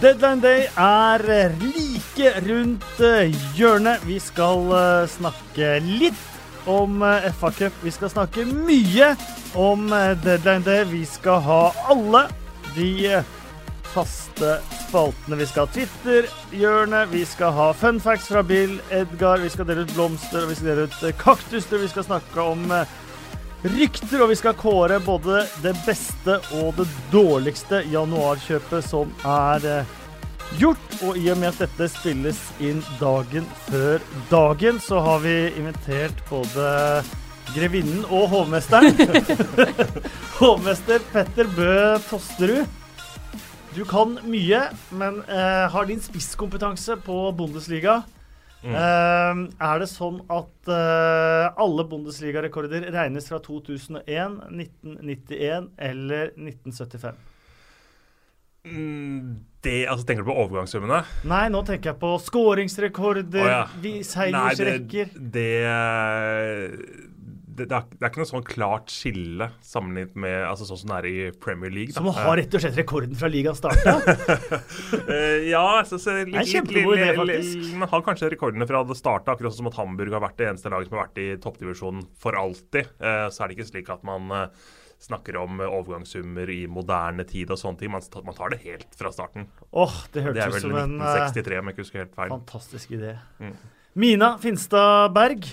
Deadline 0.00 0.40
Day 0.40 0.62
er 0.80 1.20
like 1.60 2.30
rundt 2.46 3.00
eh, 3.04 3.34
hjørnet. 3.52 4.00
Vi 4.08 4.16
skal 4.16 4.70
eh, 4.72 5.08
snakke 5.12 5.74
litt 5.84 6.64
om 6.64 7.02
eh, 7.04 7.26
FA 7.36 7.50
Cup. 7.52 7.76
Vi 7.84 7.92
skal 7.92 8.08
snakke 8.08 8.46
mye 8.48 9.10
om 9.60 9.92
Deadline 10.24 10.64
Day. 10.64 10.86
Vi 10.88 11.02
skal 11.04 11.44
ha 11.44 11.60
alle 11.92 12.22
de 12.72 13.20
faste 13.92 14.56
spaltene. 14.86 15.36
Vi 15.36 15.50
skal 15.50 15.68
ha 15.68 15.74
Twitter-hjørnet, 15.76 17.12
vi 17.12 17.26
skal 17.28 17.52
ha 17.58 17.68
fun 17.76 18.00
facts 18.00 18.30
fra 18.32 18.40
Bill 18.46 18.78
Edgar, 18.88 19.44
vi 19.44 19.52
skal 19.52 19.68
dele 19.68 19.84
ut 19.84 19.92
blomster, 19.98 20.48
vi 20.48 20.56
skal 20.56 20.72
dele 20.72 20.88
ut 20.88 21.20
kaktuser. 21.20 21.76
Vi 21.76 21.92
skal 21.92 22.08
snakke 22.08 22.48
om 22.54 22.72
rykter, 23.62 24.22
og 24.22 24.30
vi 24.32 24.38
skal 24.38 24.56
kåre 24.58 25.00
både 25.04 25.44
det 25.64 25.74
beste 25.84 26.38
og 26.58 26.74
det 26.78 26.86
dårligste 27.12 27.82
januarkjøpet 27.92 28.86
som 28.86 29.12
er 29.26 29.66
eh, 29.68 29.96
gjort. 30.60 30.86
Og 31.06 31.18
i 31.18 31.30
og 31.32 31.40
med 31.40 31.52
at 31.52 31.64
dette 31.64 31.90
spilles 31.92 32.40
inn 32.62 32.82
dagen 33.00 33.48
før 33.68 34.04
dagen, 34.30 34.80
så 34.82 35.00
har 35.04 35.24
vi 35.24 35.36
invitert 35.60 36.24
både 36.30 36.68
grevinnen 37.54 38.04
og 38.08 38.28
hovmesteren. 38.30 38.94
Hovmester 40.40 41.02
Petter 41.12 41.48
Bø 41.56 41.72
Tosterud. 42.06 42.78
Du 43.70 43.84
kan 43.86 44.16
mye, 44.26 44.64
men 44.98 45.20
eh, 45.30 45.66
har 45.70 45.86
din 45.86 46.00
spisskompetanse 46.02 46.96
på 47.04 47.28
Bundesliga. 47.38 48.00
Mm. 48.60 48.74
Eh, 48.76 49.42
er 49.70 49.80
det 49.80 49.88
sånn 49.88 50.20
at 50.28 50.68
eh, 50.68 51.46
alle 51.64 51.86
Bundesliga-rekorder 51.88 52.90
regnes 52.92 53.30
fra 53.30 53.40
2001, 53.44 54.40
1991 54.52 55.70
eller 55.90 56.34
1975? 56.36 57.26
Mm, 58.68 59.40
Det, 59.64 59.86
altså 59.88 60.04
Tenker 60.04 60.24
du 60.24 60.28
på 60.28 60.36
overgangssummene? 60.42 60.98
Nei, 61.28 61.46
nå 61.52 61.62
tenker 61.68 61.94
jeg 61.94 62.00
på 62.00 62.10
skåringsrekorder, 62.20 63.40
oh, 63.40 63.52
ja. 63.52 64.02
Seiersrekker. 64.04 65.14
det, 65.16 65.32
det, 65.32 65.48
det, 67.60 67.66
det, 67.70 67.76
er, 67.78 67.98
det 67.98 68.06
er 68.06 68.12
ikke 68.12 68.22
noe 68.22 68.30
sånn 68.30 68.46
klart 68.46 68.92
skille 68.92 69.50
sammenlignet 69.64 70.16
med 70.24 70.36
altså 70.48 70.66
sånn 70.68 70.80
som 70.82 70.92
det 70.92 70.98
er 71.00 71.08
i 71.10 71.28
Premier 71.44 71.72
League. 71.74 71.94
Som 71.96 72.08
har 72.16 72.32
rett 72.40 72.56
og 72.56 72.64
slett 72.64 72.78
rekorden 72.80 73.16
fra 73.18 73.30
ligaen 73.32 73.58
starta. 73.58 73.98
Eh, 75.10 75.48
ja, 75.50 75.82
så, 75.86 75.98
så, 75.98 76.12
er 76.12 76.14
Det 76.14 76.20
er 76.20 76.24
en 76.24 76.30
litt, 76.30 76.36
litt, 76.40 76.50
kjempegod 76.52 76.98
idé, 76.98 77.06
faktisk. 77.16 77.70
Man 77.80 77.90
har 77.90 78.02
kanskje 78.06 78.28
rekordene 78.32 78.66
fra 78.68 78.82
det 78.86 78.96
starta, 78.98 79.34
akkurat 79.34 79.54
som 79.56 79.68
at 79.70 79.78
Hamburg 79.78 80.14
har 80.14 80.22
vært 80.22 80.36
det 80.38 80.48
eneste 80.50 80.70
laget 80.72 80.90
som 80.90 80.98
har 80.98 81.08
vært 81.08 81.20
i 81.22 81.26
toppdivisjonen 81.42 82.04
for 82.20 82.38
alltid. 82.38 82.92
Eh, 83.00 83.24
så 83.32 83.42
er 83.42 83.50
det 83.50 83.58
ikke 83.58 83.68
slik 83.70 83.90
at 83.92 84.04
man 84.06 84.30
eh, 84.36 84.68
snakker 85.00 85.36
om 85.40 85.60
eh, 85.60 85.66
overgangssummer 85.78 86.50
i 86.52 86.60
moderne 86.70 87.24
tid 87.28 87.50
og 87.50 87.60
sånne 87.60 87.80
ting. 87.80 87.92
Man, 87.92 88.04
man 88.26 88.36
tar 88.36 88.54
det 88.54 88.60
helt 88.66 88.94
fra 88.98 89.12
starten. 89.14 89.48
Åh, 89.70 89.98
det 90.12 90.20
Det 90.20 90.26
hørtes 90.28 90.60
ut 90.60 90.66
som 90.66 90.76
en 90.76 90.96
eh, 91.00 91.16
1963, 91.24 91.58
om 91.60 91.70
jeg 91.70 91.76
ikke 91.76 91.86
husker 91.86 92.04
helt 92.04 92.16
feil. 92.18 92.34
fantastisk 92.36 92.96
idé. 92.98 93.16
Mm. 93.40 93.56
Mina 94.00 94.34
Finstad 94.38 95.14
Berg, 95.16 95.48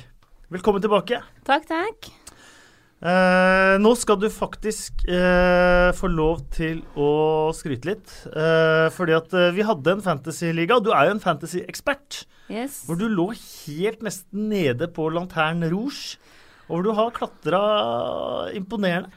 velkommen 0.53 0.83
tilbake. 0.83 1.19
Takk, 1.47 1.67
takk. 1.69 2.09
Eh, 2.97 3.75
nå 3.77 3.91
skal 3.99 4.17
du 4.17 4.25
faktisk 4.33 5.03
eh, 5.05 5.89
få 5.93 6.09
lov 6.09 6.41
til 6.55 6.79
å 6.97 7.51
skryte 7.53 7.91
litt. 7.91 8.13
Eh, 8.31 8.87
fordi 8.95 9.15
at 9.17 9.35
eh, 9.37 9.51
vi 9.53 9.65
hadde 9.67 9.97
en 9.97 10.05
fantasyliga, 10.05 10.79
og 10.79 10.87
du 10.87 10.93
er 10.95 11.09
jo 11.09 11.17
en 11.17 11.23
fantasy-ekspert. 11.23 12.23
Yes. 12.49 12.81
Hvor 12.87 12.97
du 12.97 13.05
lå 13.11 13.29
helt 13.35 14.03
nesten 14.05 14.47
nede 14.49 14.89
på 14.93 15.11
Lantern 15.13 15.67
Rouge. 15.67 16.17
Og 16.67 16.79
hvor 16.79 16.87
du 16.87 16.91
har 16.97 17.13
klatra 17.15 17.61
imponerende. 18.57 19.13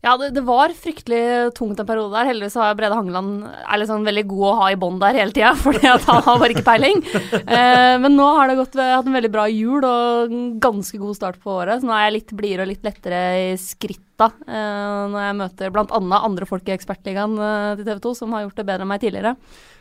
Ja, 0.00 0.14
det, 0.16 0.30
det 0.32 0.40
var 0.48 0.72
fryktelig 0.72 1.52
tungt 1.58 1.80
en 1.82 1.88
periode 1.88 2.14
der. 2.14 2.30
Heldigvis 2.30 2.54
har 2.56 2.76
Brede 2.76 2.96
Hangeland 2.96 3.42
er 3.44 3.80
liksom 3.82 4.06
veldig 4.06 4.22
god 4.30 4.44
å 4.48 4.52
ha 4.62 4.68
i 4.72 4.78
bånd 4.80 5.02
der 5.02 5.18
hele 5.20 5.34
tida, 5.36 5.50
fordi 5.64 5.82
han 5.84 6.00
har 6.06 6.38
bare 6.40 6.54
ikke 6.54 6.64
peiling. 6.64 7.02
Eh, 7.40 7.96
men 8.00 8.16
nå 8.16 8.28
har 8.38 8.48
det 8.48 8.56
gått, 8.62 8.78
hatt 8.80 9.10
en 9.10 9.18
veldig 9.18 9.32
bra 9.34 9.44
jul 9.52 9.84
og 9.84 10.32
en 10.32 10.46
ganske 10.62 11.00
god 11.02 11.18
start 11.18 11.40
på 11.44 11.52
året. 11.52 11.82
Så 11.82 11.90
nå 11.90 11.92
er 11.96 12.06
jeg 12.06 12.16
litt 12.16 12.32
blidere 12.38 12.64
og 12.64 12.72
litt 12.72 12.88
lettere 12.88 13.20
i 13.42 13.52
skritta 13.60 14.30
eh, 14.48 15.04
når 15.12 15.20
jeg 15.26 15.38
møter 15.42 15.76
bl.a. 15.76 16.00
andre 16.22 16.48
folk 16.48 16.72
i 16.72 16.76
Ekspertligaen 16.78 17.36
eh, 17.36 17.76
til 17.76 17.92
TV 17.92 18.02
2 18.08 18.16
som 18.22 18.32
har 18.32 18.46
gjort 18.46 18.56
det 18.62 18.68
bedre 18.72 18.88
enn 18.88 18.92
meg 18.94 19.04
tidligere. 19.04 19.36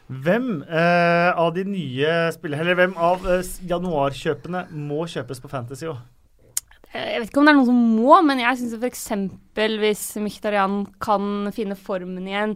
Hvem 0.09 0.52
eh, 0.66 1.31
av 1.38 1.56
de 1.56 1.63
nye 1.69 2.13
spillerne, 2.35 2.66
eller 2.66 2.79
hvem 2.81 3.00
av 3.00 3.28
eh, 3.29 3.56
januarkjøpene 3.72 4.68
må 4.90 5.06
kjøpes 5.08 5.40
på 5.40 5.52
Fantasy 5.52 5.88
òg? 5.88 6.03
Eh, 6.94 7.13
Jeg 7.13 7.22
vet 7.22 7.31
ikke 7.31 7.41
om 7.41 7.47
det 7.47 7.53
er 7.53 7.59
noen 7.59 7.69
som 7.69 7.81
må, 8.00 8.19
men 8.25 8.41
jeg 8.44 8.59
syns 8.61 8.77
f.eks. 8.79 9.07
hvis 9.81 10.05
Mkhitaryan 10.23 10.85
kan 11.03 11.51
finne 11.55 11.77
formen 11.77 12.27
igjen 12.27 12.55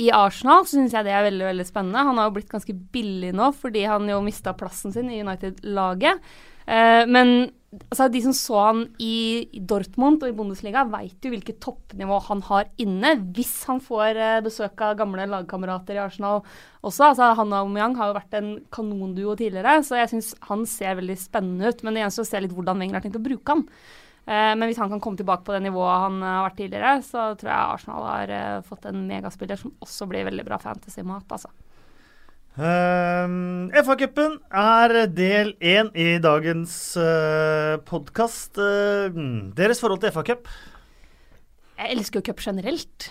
i 0.00 0.08
Arsenal, 0.10 0.64
så 0.66 0.78
syns 0.78 0.94
jeg 0.96 1.06
det 1.06 1.12
er 1.14 1.26
veldig 1.28 1.46
veldig 1.52 1.66
spennende. 1.68 2.06
Han 2.08 2.18
har 2.18 2.30
jo 2.30 2.36
blitt 2.38 2.50
ganske 2.50 2.74
billig 2.94 3.30
nå 3.36 3.52
fordi 3.54 3.84
han 3.86 4.08
jo 4.10 4.22
mista 4.24 4.54
plassen 4.58 4.94
sin 4.94 5.10
i 5.12 5.20
United-laget. 5.22 6.22
Eh, 6.66 7.04
men 7.06 7.52
altså, 7.90 8.06
de 8.12 8.20
som 8.24 8.34
så 8.36 8.60
han 8.60 8.82
i 9.02 9.46
Dortmund 9.68 10.22
og 10.22 10.30
i 10.30 10.36
Bundesliga, 10.36 10.84
veit 10.90 11.24
jo 11.24 11.32
hvilket 11.32 11.60
toppnivå 11.64 12.18
han 12.28 12.42
har 12.48 12.70
inne. 12.80 13.14
Hvis 13.36 13.52
han 13.68 13.82
får 13.84 14.20
eh, 14.20 14.42
besøk 14.44 14.80
av 14.84 14.96
gamle 14.98 15.26
lagkamerater 15.30 15.98
i 15.98 16.02
Arsenal 16.04 16.42
også. 16.84 17.10
Altså, 17.10 17.32
han 17.38 17.52
og 17.52 17.58
Aubameyang 17.60 17.98
har 17.98 18.10
jo 18.10 18.16
vært 18.18 18.38
en 18.38 18.54
kanonduo 18.74 19.36
tidligere, 19.40 19.76
så 19.86 19.98
jeg 20.00 20.12
syns 20.14 20.32
han 20.48 20.64
ser 20.70 20.98
veldig 21.00 21.18
spennende 21.20 21.72
ut. 21.72 21.84
Men 21.84 21.96
det 21.96 22.04
gjenstår 22.04 22.26
å 22.26 22.30
se 22.32 22.42
litt 22.44 22.56
hvordan 22.56 22.82
Wenger 22.82 23.00
har 23.00 23.06
tenkt 23.06 23.20
å 23.20 23.26
bruke 23.26 23.56
han. 23.56 23.66
Eh, 24.24 24.54
men 24.54 24.66
hvis 24.68 24.80
han 24.80 24.92
kan 24.92 25.02
komme 25.04 25.20
tilbake 25.20 25.46
på 25.46 25.56
det 25.56 25.64
nivået 25.66 26.06
han 26.06 26.18
eh, 26.22 26.38
har 26.38 26.48
vært 26.48 26.60
tidligere, 26.62 26.96
så 27.06 27.28
tror 27.40 27.52
jeg 27.52 27.76
Arsenal 27.78 28.10
har 28.10 28.66
fått 28.68 28.90
en 28.90 29.06
megaspiller 29.10 29.60
som 29.60 29.76
også 29.84 30.10
blir 30.10 30.28
veldig 30.30 30.46
bra 30.48 30.60
fantasy-mat, 30.62 31.26
altså. 31.32 31.52
Um, 32.54 33.66
FA-cupen 33.74 34.36
er 34.54 34.92
del 35.10 35.56
én 35.58 35.88
i 35.98 36.20
dagens 36.22 36.94
uh, 36.94 37.80
podkast. 37.82 38.60
deres 39.58 39.82
forhold 39.82 40.04
til 40.04 40.14
FA-cup? 40.14 40.46
Jeg 41.74 41.96
elsker 41.96 42.20
jo 42.20 42.28
cup 42.28 42.44
generelt. 42.44 43.08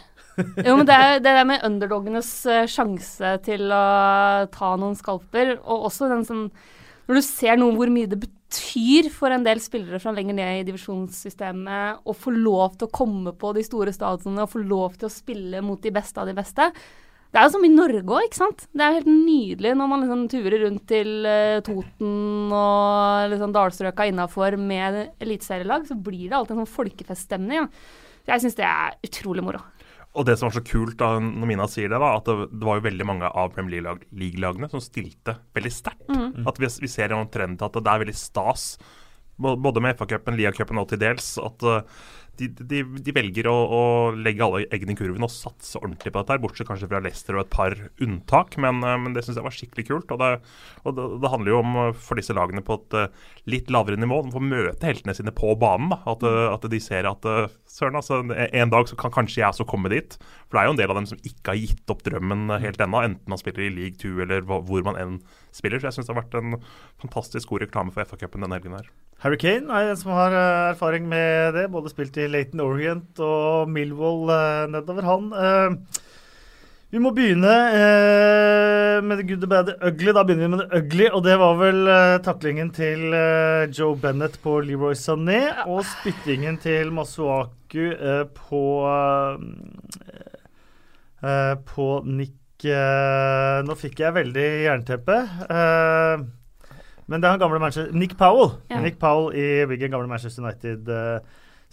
Jo, 0.64 0.78
men 0.78 0.88
det 0.88 0.96
er 0.96 1.20
det 1.20 1.28
der 1.28 1.44
med 1.46 1.66
underdogenes 1.68 2.30
eh, 2.50 2.64
sjanse 2.72 3.36
til 3.46 3.68
å 3.70 4.48
ta 4.50 4.72
noen 4.80 4.96
skalper, 4.98 5.58
og 5.60 5.90
også 5.92 6.08
den 6.10 6.24
sånn 6.26 6.48
Når 7.06 7.20
du 7.20 7.22
ser 7.28 7.60
noe 7.60 7.76
hvor 7.76 7.92
mye 7.92 8.10
det 8.10 8.18
betyr 8.24 9.12
for 9.14 9.36
en 9.36 9.44
del 9.44 9.60
spillere 9.62 10.00
fra 10.00 10.16
lenger 10.16 10.40
ned 10.40 10.62
i 10.62 10.66
divisjonssystemet 10.72 12.08
å 12.08 12.16
få 12.16 12.32
lov 12.32 12.80
til 12.80 12.88
å 12.88 12.96
komme 12.96 13.36
på 13.36 13.52
de 13.54 13.68
store 13.68 13.94
stadionene 13.94 14.48
og 14.48 14.54
få 14.56 14.64
lov 14.64 14.96
til 14.96 15.12
å 15.12 15.14
spille 15.14 15.62
mot 15.62 15.84
de 15.84 15.92
beste 15.94 16.24
av 16.24 16.32
de 16.32 16.38
beste. 16.38 16.72
Det 17.34 17.42
er 17.42 17.48
jo 17.48 17.54
som 17.56 17.64
i 17.66 17.72
Norge 17.74 18.04
òg, 18.04 18.28
ikke 18.28 18.38
sant. 18.38 18.68
Det 18.70 18.84
er 18.84 18.92
jo 18.92 19.00
helt 19.00 19.10
nydelig 19.10 19.72
når 19.80 19.88
man 19.90 20.04
liksom 20.04 20.26
turer 20.30 20.60
rundt 20.68 20.84
til 20.92 21.26
uh, 21.26 21.64
Toten 21.66 22.54
og 22.54 23.32
liksom 23.32 23.56
dalstrøka 23.56 24.06
innafor 24.12 24.58
med 24.62 25.00
eliteserielag, 25.18 25.88
så 25.90 25.98
blir 25.98 26.28
det 26.28 26.38
alltid 26.38 26.54
en 26.54 26.62
sånn 26.62 26.76
folkefeststemning. 26.76 27.64
Ja. 27.64 28.04
Jeg 28.30 28.44
syns 28.46 28.60
det 28.60 28.68
er 28.70 29.00
utrolig 29.10 29.44
moro. 29.46 29.64
Og 30.14 30.28
det 30.30 30.36
som 30.38 30.46
var 30.46 30.60
så 30.60 30.62
kult 30.62 31.00
da 31.00 31.16
når 31.18 31.50
Mina 31.50 31.66
sier 31.66 31.90
det, 31.90 31.98
var 31.98 32.20
at 32.20 32.30
det, 32.30 32.52
det 32.54 32.68
var 32.70 32.78
jo 32.78 32.86
veldig 32.86 33.08
mange 33.10 33.30
av 33.34 33.50
Premier 33.56 33.82
League- 33.82 34.06
League-lagene 34.14 34.70
som 34.70 34.84
stilte 34.84 35.40
veldig 35.58 35.72
sterkt. 35.74 36.06
At 36.46 36.62
vi, 36.62 36.70
vi 36.86 36.92
ser 36.92 37.16
en 37.16 37.32
trend 37.34 37.58
til 37.58 37.66
at 37.66 37.80
det 37.80 37.90
er 37.90 38.04
veldig 38.06 38.16
stas, 38.22 38.76
både 39.42 39.82
med 39.82 39.98
FA-cupen, 39.98 40.38
Lia-cupen 40.38 40.78
og 40.78 40.92
til 40.92 41.02
dels, 41.02 41.34
at 41.42 41.66
uh, 41.66 41.82
de, 42.40 42.48
de, 42.50 42.82
de 43.06 43.14
velger 43.14 43.48
å, 43.50 43.54
å 43.54 43.82
legge 44.18 44.42
alle 44.46 44.64
eggene 44.74 44.96
i 44.96 44.98
kurven 44.98 45.26
og 45.26 45.32
satse 45.32 45.78
ordentlig 45.78 46.14
på 46.14 46.18
dette, 46.20 46.34
her, 46.34 46.42
bortsett 46.42 46.70
kanskje 46.70 46.90
fra 46.90 47.02
Leicester 47.04 47.38
og 47.38 47.44
et 47.44 47.52
par 47.54 47.76
unntak. 48.02 48.58
Men, 48.62 48.82
uh, 48.86 48.96
men 49.02 49.14
det 49.14 49.26
syns 49.26 49.38
jeg 49.38 49.46
var 49.46 49.56
skikkelig 49.56 49.86
kult. 49.90 50.14
Og, 50.16 50.22
det, 50.22 50.32
og 50.84 50.98
det, 50.98 51.08
det 51.22 51.34
handler 51.34 51.54
jo 51.54 51.60
om 51.62 51.78
uh, 51.78 51.86
for 51.94 52.20
disse 52.20 52.36
lagene 52.36 52.66
på 52.66 52.80
et 52.80 52.98
uh, 52.98 53.30
litt 53.54 53.70
lavere 53.74 54.00
nivå. 54.02 54.24
De 54.26 54.34
får 54.34 54.48
møte 54.50 54.90
heltene 54.90 55.18
sine 55.18 55.36
på 55.36 55.54
banen. 55.62 55.94
Da. 55.94 56.02
At, 56.16 56.26
at 56.56 56.70
de 56.72 56.82
ser 56.82 57.10
at 57.10 57.26
søren, 57.74 57.98
altså, 57.98 58.22
en 58.30 58.74
dag 58.74 58.90
så 58.90 58.98
kan 59.00 59.14
kanskje 59.14 59.42
jeg 59.42 59.50
også 59.50 59.66
komme 59.70 59.90
dit. 59.94 60.18
For 60.46 60.58
det 60.58 60.62
er 60.62 60.70
jo 60.70 60.76
en 60.76 60.82
del 60.82 60.94
av 60.94 61.00
dem 61.00 61.08
som 61.10 61.22
ikke 61.26 61.56
har 61.56 61.62
gitt 61.62 61.94
opp 61.94 62.04
drømmen 62.06 62.54
helt 62.62 62.84
ennå, 62.86 63.02
enten 63.08 63.34
man 63.34 63.42
spiller 63.42 63.66
i 63.66 63.72
league 63.74 63.98
2 64.02 64.14
eller 64.28 64.46
hvor 64.46 64.86
man 64.86 65.00
enn 65.02 65.16
spiller. 65.54 65.82
Så 65.82 65.90
jeg 65.90 65.98
syns 65.98 66.10
det 66.10 66.16
har 66.16 66.22
vært 66.22 66.38
en 66.38 66.60
fantastisk 67.02 67.50
god 67.50 67.66
reklame 67.66 67.94
for 67.96 68.06
FA-cupen 68.06 68.46
denne 68.46 68.60
helgen 68.60 68.78
her. 68.78 68.92
Harry 69.24 69.38
Kane 69.40 69.72
er 69.72 69.90
en 69.90 70.00
som 70.00 70.12
har 70.14 70.34
eh, 70.36 70.72
erfaring 70.74 71.06
med 71.10 71.54
det. 71.58 71.70
Både 71.72 71.92
spilt 71.94 72.18
i 72.20 72.30
Laton 72.30 72.62
Orient 72.64 73.22
og 73.24 73.70
Millwall 73.72 74.28
eh, 74.34 74.66
nedover 74.74 75.08
han. 75.08 75.30
Eh, 75.34 76.02
vi 76.94 77.00
må 77.02 77.10
begynne 77.10 77.50
eh, 77.74 79.00
med 79.02 79.18
the 79.18 79.24
good, 79.26 79.40
the 79.42 79.48
bad, 79.50 79.72
the 79.72 79.88
ugly. 79.88 80.12
Da 80.14 80.22
begynner 80.28 80.46
vi 80.46 80.52
med 80.54 80.60
det 80.62 80.82
ugly, 80.82 81.08
og 81.10 81.24
det 81.26 81.40
var 81.42 81.58
vel 81.58 81.88
eh, 81.90 82.18
taklingen 82.22 82.70
til 82.76 83.16
eh, 83.18 83.66
Joe 83.74 83.96
Bennett 83.98 84.38
på 84.44 84.60
Leroy 84.62 84.94
Sané 84.94 85.40
og 85.66 85.82
spyttingen 85.90 86.60
til 86.62 86.94
Masuaku 86.94 87.63
eh, 87.82 88.24
på 88.38 88.64
eh, 88.88 90.30
eh, 91.24 91.56
På 91.68 91.90
Nick 92.06 92.40
Nå 92.64 93.76
fikk 93.76 94.00
jeg 94.00 94.16
veldig 94.16 94.44
jernteppe. 94.64 95.16
Men 95.52 97.18
det 97.20 97.28
er 97.28 97.34
han 97.34 97.42
gamle 97.42 97.58
Manchester 97.60 97.92
Nick 97.92 98.14
Powell. 98.16 98.54
Ja. 98.72 98.80
Nick 98.80 99.02
Powell 99.02 99.36
i 99.36 99.66
Wiggen, 99.68 99.92
gamle 99.92 100.08
Manchester 100.08 100.46
United. 100.46 100.88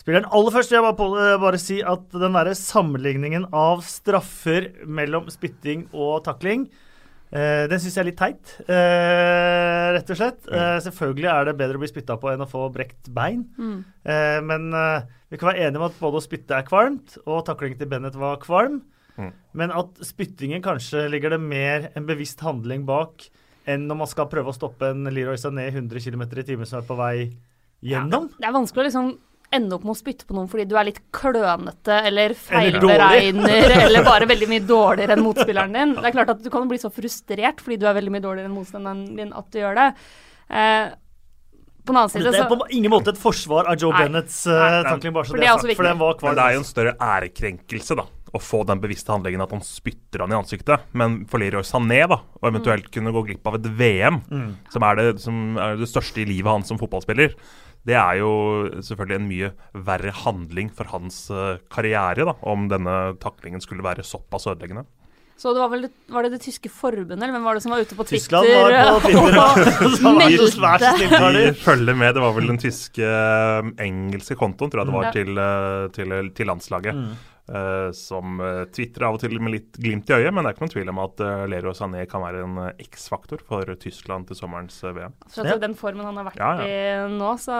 spilleren. 0.00 0.26
Aller 0.34 0.50
først 0.50 0.72
vil 0.72 0.80
jeg 0.80 0.86
bare, 0.88 0.98
på, 0.98 1.06
bare 1.44 1.60
si 1.62 1.78
at 1.78 2.10
den 2.10 2.34
derre 2.34 2.56
sammenligningen 2.58 3.46
av 3.54 3.84
straffer 3.86 4.66
mellom 4.82 5.30
spytting 5.30 5.86
og 5.94 6.24
takling 6.26 6.66
eh, 7.32 7.64
den 7.70 7.82
syns 7.82 7.96
jeg 7.96 8.02
er 8.02 8.08
litt 8.10 8.20
teit, 8.20 8.54
eh, 8.66 9.86
rett 9.96 10.12
og 10.12 10.20
slett. 10.20 10.46
Eh, 10.50 10.76
selvfølgelig 10.86 11.30
er 11.32 11.48
det 11.48 11.56
bedre 11.58 11.80
å 11.80 11.82
bli 11.82 11.90
spytta 11.90 12.18
på 12.20 12.30
enn 12.32 12.44
å 12.44 12.50
få 12.50 12.66
brekt 12.74 13.10
bein. 13.14 13.44
Mm. 13.58 13.76
Eh, 14.04 14.38
men 14.46 14.70
eh, 14.76 15.08
vi 15.30 15.40
kan 15.40 15.52
være 15.52 15.66
enige 15.66 15.82
om 15.82 15.88
at 15.88 16.00
både 16.00 16.20
å 16.20 16.24
spytte 16.24 16.58
er 16.58 16.66
kvalmt, 16.68 17.18
og 17.26 17.44
taklingen 17.48 17.80
til 17.80 17.90
Bennett 17.90 18.18
var 18.18 18.40
kvalm. 18.42 18.82
Mm. 19.20 19.30
Men 19.58 19.74
at 19.76 20.00
spyttingen 20.06 20.64
kanskje 20.64 21.08
ligger 21.12 21.34
det 21.34 21.42
mer 21.42 21.90
en 21.94 22.08
bevisst 22.08 22.40
handling 22.46 22.86
bak 22.88 23.26
enn 23.68 23.84
når 23.88 23.98
man 24.02 24.08
skal 24.10 24.28
prøve 24.30 24.52
å 24.52 24.56
stoppe 24.56 24.88
en 24.90 25.10
Leroy 25.12 25.38
Sané 25.38 25.68
100 25.68 26.00
km 26.00 26.24
i 26.24 26.46
timen 26.46 26.68
som 26.68 26.80
er 26.80 26.86
på 26.88 26.96
vei 26.98 27.14
gjennom. 27.84 28.30
Det 28.38 28.48
er 28.48 28.56
vanskelig 28.56 28.82
å 28.82 28.88
liksom 28.88 29.10
ende 29.52 29.74
opp 29.74 29.84
med 29.86 29.96
å 29.96 29.98
spytte 29.98 30.26
på 30.28 30.36
noen 30.36 30.48
fordi 30.50 30.64
du 30.70 30.76
er 30.78 30.86
litt 30.86 31.00
klønete 31.14 31.96
eller 32.06 32.34
feilberegner 32.38 33.74
eller 33.84 34.06
bare 34.06 34.28
veldig 34.30 34.48
mye 34.50 34.64
dårligere 34.66 35.16
enn 35.16 35.24
motspilleren 35.26 35.74
din. 35.74 35.94
Det 35.98 36.10
er 36.10 36.16
klart 36.16 36.34
at 36.36 36.42
Du 36.44 36.50
kan 36.54 36.68
bli 36.70 36.78
så 36.78 36.90
frustrert 36.94 37.62
fordi 37.64 37.80
du 37.82 37.86
er 37.90 37.96
veldig 37.98 38.14
mye 38.14 38.24
dårligere 38.24 38.50
enn 38.50 38.56
motstanderen 38.56 39.06
din 39.18 39.32
at 39.34 39.50
du 39.50 39.58
gjør 39.58 39.78
det. 39.80 39.88
Eh, 40.50 40.84
på 41.80 41.92
den 41.94 41.98
annen 41.98 42.12
side 42.12 42.30
det 42.30 42.40
er 42.44 42.48
på 42.50 42.70
ingen 42.76 42.92
måte 42.92 43.14
et 43.14 43.18
forsvar 43.18 43.68
av 43.70 43.78
Joe 43.80 43.90
Nei. 43.94 44.04
Bennetts 44.04 44.42
uh, 44.46 44.82
takling, 44.86 45.14
bare 45.16 45.26
så 45.26 45.34
det 45.34 45.42
det 45.42 45.48
er 45.48 45.58
sagt. 45.58 45.76
For 45.78 45.88
den 45.88 46.00
var 46.00 46.18
Men 46.22 46.36
det 46.38 46.44
er 46.44 46.56
jo 46.56 46.60
en 46.60 46.68
større 46.68 46.92
ærekrenkelse 47.06 47.96
da, 47.98 48.04
å 48.36 48.42
få 48.42 48.60
den 48.68 48.82
bevisste 48.82 49.10
handlingen 49.14 49.42
at 49.42 49.54
han 49.56 49.64
spytter 49.64 50.22
han 50.22 50.34
i 50.34 50.38
ansiktet. 50.38 50.84
Men 50.92 51.22
for 51.30 51.42
Leroy 51.42 51.64
Sané 51.66 52.02
da, 52.12 52.20
å 52.20 52.50
eventuelt 52.52 52.90
kunne 52.94 53.14
gå 53.16 53.24
glipp 53.30 53.48
av 53.50 53.58
et 53.58 53.66
VM, 53.80 54.20
Mm. 54.30 54.52
som, 54.70 54.86
er 54.86 55.00
det, 55.00 55.08
som 55.24 55.58
er 55.58 55.80
det 55.80 55.88
største 55.90 56.22
i 56.22 56.28
livet 56.28 56.52
hans 56.52 56.68
som 56.70 56.78
fotballspiller, 56.78 57.34
det 57.88 57.96
er 57.96 58.18
jo 58.20 58.30
selvfølgelig 58.84 59.16
en 59.20 59.28
mye 59.30 59.50
verre 59.86 60.12
handling 60.24 60.68
for 60.76 60.84
hans 60.92 61.22
eh, 61.32 61.58
karriere, 61.72 62.26
da, 62.28 62.34
om 62.42 62.68
denne 62.68 62.96
taklingen 63.22 63.62
skulle 63.64 63.84
være 63.86 64.04
såpass 64.04 64.46
ødeleggende. 64.52 64.84
Så 65.40 65.54
det 65.56 65.62
var 65.62 65.70
vel 65.72 65.86
det, 65.86 65.90
var 66.12 66.26
det 66.26 66.34
det 66.34 66.42
tyske 66.44 66.68
forbundet, 66.68 67.16
eller 67.16 67.32
hvem 67.32 67.46
var 67.48 67.56
det 67.56 67.62
som 67.64 67.72
var 67.72 67.80
ute 67.80 67.96
på 67.96 68.04
Twitter? 68.04 68.42
Tyskland 68.44 68.50
var 68.52 69.00
på 69.00 69.08
Twitter 69.08 69.38
og 70.10 70.18
meldte- 70.18 70.42
følger 71.64 71.96
med. 71.96 72.12
Det 72.18 72.20
var 72.26 72.34
vel 72.36 72.50
den 72.52 72.58
tyske 72.60 73.06
eh, 73.08 73.70
engelske 73.86 74.36
kontoen, 74.36 74.68
tror 74.68 74.82
jeg 74.82 74.90
det 74.90 74.96
var, 74.98 75.08
til, 75.16 75.40
eh, 75.40 75.88
til, 75.96 76.30
til 76.36 76.50
landslaget. 76.52 76.92
Mm. 77.00 77.14
Eh, 77.50 77.90
som 77.96 78.40
uh, 78.42 78.64
tvitrer 78.72 79.06
av 79.08 79.16
og 79.16 79.22
til 79.22 79.36
med 79.40 79.54
litt 79.56 79.78
glimt 79.80 80.10
i 80.10 80.16
øyet, 80.16 80.32
men 80.34 80.44
det 80.44 80.50
er 80.50 80.56
ikke 80.56 80.64
noen 80.66 80.74
tvil 80.74 80.92
om 80.92 81.00
at 81.04 81.22
uh, 81.24 81.46
Leroy 81.50 81.76
Sané 81.76 82.04
kan 82.10 82.24
være 82.24 82.44
en 82.46 82.60
eh, 82.66 82.84
X-faktor 82.86 83.42
for 83.46 83.74
Tyskland 83.82 84.28
til 84.28 84.38
sommerens 84.38 84.78
eh, 84.84 84.94
VM. 84.96 85.16
For 85.32 85.48
at 85.48 85.62
den 85.62 85.76
formen 85.78 86.06
han 86.06 86.20
har 86.20 86.30
vært 86.30 86.40
Ja, 86.40 86.52
i 86.64 87.10
nå, 87.14 87.32
så, 87.42 87.58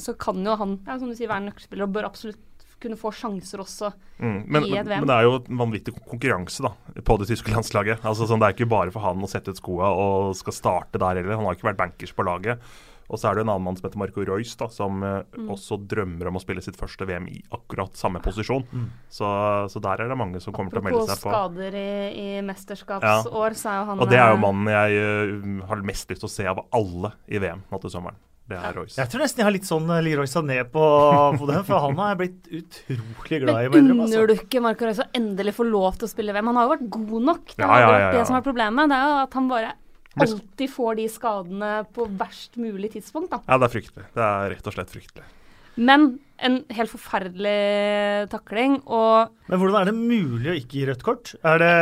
så 0.00 0.16
kan 0.18 0.42
jo 0.44 0.56
han 0.60 0.78
ja, 0.86 0.98
som 0.98 1.10
du 1.10 1.16
sier, 1.16 1.30
være 1.30 1.44
en 1.44 1.50
nøkkelspiller 1.52 1.88
og 1.88 1.94
bør 1.96 2.10
absolutt 2.10 2.42
kunne 2.84 2.98
få 3.00 3.12
sjanser 3.16 3.62
også. 3.62 3.90
Mm. 4.18 4.40
Men, 4.44 4.66
I 4.68 4.74
et 4.76 4.88
VM. 4.88 5.04
men 5.04 5.08
det 5.08 5.16
er 5.16 5.26
jo 5.26 5.36
en 5.38 5.60
vanvittig 5.62 5.94
konkurranse 5.96 6.66
da, 6.66 6.74
på 7.00 7.16
det 7.20 7.30
tyske 7.30 7.54
landslaget. 7.54 8.04
Altså, 8.04 8.28
sånn, 8.28 8.42
det 8.42 8.50
er 8.50 8.56
ikke 8.58 8.72
bare 8.74 8.92
for 8.92 9.04
han 9.06 9.24
å 9.24 9.30
sette 9.30 9.54
ut 9.54 9.60
skoa 9.60 9.92
og 9.96 10.34
skal 10.36 10.56
starte 10.56 11.00
der 11.00 11.22
heller. 11.22 11.38
Han 11.38 11.48
har 11.48 11.56
ikke 11.56 11.70
vært 11.70 11.80
bankers 11.80 12.12
på 12.12 12.26
laget. 12.28 12.60
Og 13.08 13.20
så 13.20 13.28
er 13.30 13.36
det 13.36 13.44
en 13.44 13.50
annen 13.52 13.66
mann 13.66 13.76
som 13.76 13.84
heter 13.88 14.00
Marco 14.00 14.24
Reus, 14.24 14.54
da, 14.60 14.68
som 14.72 15.02
eh, 15.04 15.20
Mm. 15.34 15.48
også 15.50 15.76
drømmer 15.90 16.28
om 16.30 16.36
å 16.38 16.40
spille 16.42 16.62
sitt 16.62 16.76
første 16.78 17.04
VM 17.08 17.26
i 17.28 17.40
akkurat 17.52 17.96
samme 17.98 18.20
posisjon. 18.22 18.64
Mm. 18.72 18.86
Så, 19.10 19.26
så 19.72 19.80
der 19.82 20.04
er 20.04 20.08
det 20.08 20.16
mange 20.16 20.40
som 20.40 20.54
kommer 20.54 20.70
til 20.70 20.80
å 20.80 20.84
melde 20.86 21.06
seg 21.10 21.20
på. 21.24 21.28
Apropos 21.32 21.54
skader 21.58 21.74
i, 21.76 21.88
i 22.38 22.42
mesterskapsår, 22.46 23.56
så 23.58 23.72
er 23.72 23.80
jo 23.80 23.88
han 23.90 24.00
Og 24.04 24.10
det 24.12 24.20
er 24.20 24.30
jo 24.32 24.38
eh, 24.38 24.44
mannen 24.44 24.70
jeg 24.72 25.00
uh, 25.00 25.66
har 25.68 25.82
mest 25.90 26.10
lyst 26.14 26.24
til 26.24 26.30
å 26.30 26.34
se 26.36 26.46
av 26.48 26.62
alle 26.74 27.12
i 27.28 27.42
VM 27.42 27.64
nå 27.70 27.80
til 27.82 27.92
sommeren. 27.92 28.16
Det 28.44 28.58
er 28.60 28.74
Royce. 28.76 28.98
Jeg 29.00 29.08
tror 29.08 29.22
nesten 29.24 29.40
jeg 29.40 29.46
har 29.46 29.54
litt 29.54 29.64
sånn 29.68 29.86
Leroy 30.04 30.28
Sané 30.28 30.58
på, 30.68 30.82
på 31.40 31.46
den, 31.48 31.62
for 31.64 31.80
han 31.80 31.96
har 31.96 32.10
jeg 32.12 32.18
blitt 32.20 32.50
utrolig 32.58 33.38
glad 33.40 33.60
i. 33.62 33.70
Men 33.72 33.86
altså. 33.94 34.04
unner 34.04 34.28
du 34.28 34.34
ikke 34.36 34.60
Marco 34.60 34.84
Reus 34.84 35.00
å 35.00 35.06
endelig 35.16 35.54
få 35.56 35.64
lov 35.64 35.96
til 35.96 36.04
å 36.08 36.12
spille 36.12 36.34
VM? 36.36 36.50
Han 36.52 36.60
har 36.60 36.66
jo 36.68 36.74
vært 36.74 36.90
god 36.92 37.24
nok. 37.30 37.54
Det 37.54 37.62
Ja, 37.64 37.70
har 37.72 37.80
ja, 37.80 37.88
vært 37.88 38.04
ja, 38.04 38.10
det 38.18 38.26
som 38.28 38.36
er 38.36 38.44
problemet. 38.44 38.92
Det 38.92 38.98
er 39.00 39.08
jo 39.08 39.16
at 39.22 39.38
han 39.40 39.48
bare 39.48 39.72
alltid 40.20 40.70
får 40.70 40.98
de 41.00 41.06
skadene 41.10 41.72
på 41.94 42.06
verst 42.20 42.58
mulig 42.60 42.92
tidspunkt. 42.94 43.32
da. 43.32 43.40
Ja, 43.48 43.58
det 43.58 43.68
er 43.68 43.74
fryktelig. 43.74 44.06
Det 44.14 44.28
er 44.28 44.52
rett 44.54 44.70
og 44.70 44.76
slett 44.76 44.94
fryktelig. 44.94 45.26
Men 45.74 46.14
en 46.44 46.60
helt 46.74 46.90
forferdelig 46.90 48.28
takling, 48.32 48.78
og 48.86 49.32
Men 49.48 49.58
hvordan 49.60 49.80
er 49.80 49.90
det 49.90 49.96
mulig 49.96 50.50
å 50.50 50.56
ikke 50.58 50.78
gi 50.78 50.86
rødt 50.88 51.04
kort? 51.06 51.34
Er 51.46 51.62
det 51.62 51.74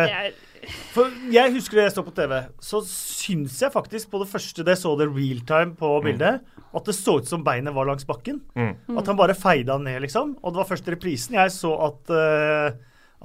For 0.95 1.11
jeg 1.33 1.55
husker 1.57 1.81
det 1.81 1.87
jeg 1.89 1.95
så 1.97 2.05
på 2.07 2.15
TV, 2.15 2.35
så 2.63 2.83
syns 2.87 3.59
jeg 3.65 3.75
faktisk 3.75 4.13
på 4.13 4.21
det 4.23 4.31
første 4.31 4.65
jeg 4.65 4.79
så 4.79 4.93
det 5.01 5.09
realtime 5.11 5.75
på 5.79 5.91
bildet, 6.05 6.45
at 6.73 6.87
det 6.89 6.95
så 6.97 7.19
ut 7.19 7.29
som 7.29 7.43
beinet 7.45 7.75
var 7.75 7.89
langs 7.89 8.07
bakken. 8.09 8.39
Mm. 8.55 8.97
At 9.01 9.11
han 9.11 9.19
bare 9.19 9.37
feida 9.37 9.77
ned, 9.83 9.99
liksom. 10.05 10.37
Og 10.41 10.55
det 10.55 10.63
var 10.63 10.71
først 10.71 10.89
i 10.89 10.95
reprisen 10.95 11.37
jeg 11.37 11.53
så 11.53 11.75
at, 11.89 12.15
uh, 12.15 12.71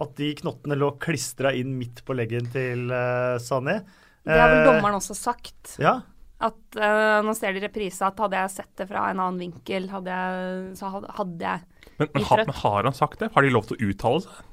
at 0.02 0.18
de 0.18 0.34
knottene 0.42 0.80
lå 0.80 0.96
klistra 1.04 1.54
inn 1.56 1.78
midt 1.78 2.02
på 2.08 2.18
leggen 2.18 2.50
til 2.56 2.90
uh, 2.90 3.38
Sané. 3.44 3.80
Det 4.28 4.40
har 4.42 4.50
vel 4.54 4.60
Eh, 4.62 4.68
dommeren 4.68 4.98
også 5.00 5.16
sagt. 5.18 5.78
Ja. 5.82 5.96
At 6.40 6.78
uh, 6.78 7.24
Nå 7.26 7.34
ser 7.34 7.56
de 7.56 7.64
reprise 7.64 8.06
at 8.06 8.20
hadde 8.22 8.38
jeg 8.38 8.52
sett 8.60 8.74
det 8.78 8.86
fra 8.92 9.08
en 9.10 9.18
annen 9.24 9.40
vinkel, 9.42 9.88
hadde 9.90 10.12
jeg, 10.14 10.76
så 10.78 10.92
hadde, 10.94 11.10
hadde 11.18 11.48
jeg 11.48 11.64
Men, 11.98 12.08
men, 12.14 12.24
har, 12.30 12.44
men 12.46 12.60
har 12.62 12.84
han 12.92 12.94
sagt 12.94 13.20
det? 13.24 13.32
Har 13.34 13.42
de 13.48 13.50
lov 13.56 13.66
til 13.66 13.78
å 13.80 13.90
uttale 13.90 14.22
seg? 14.28 14.44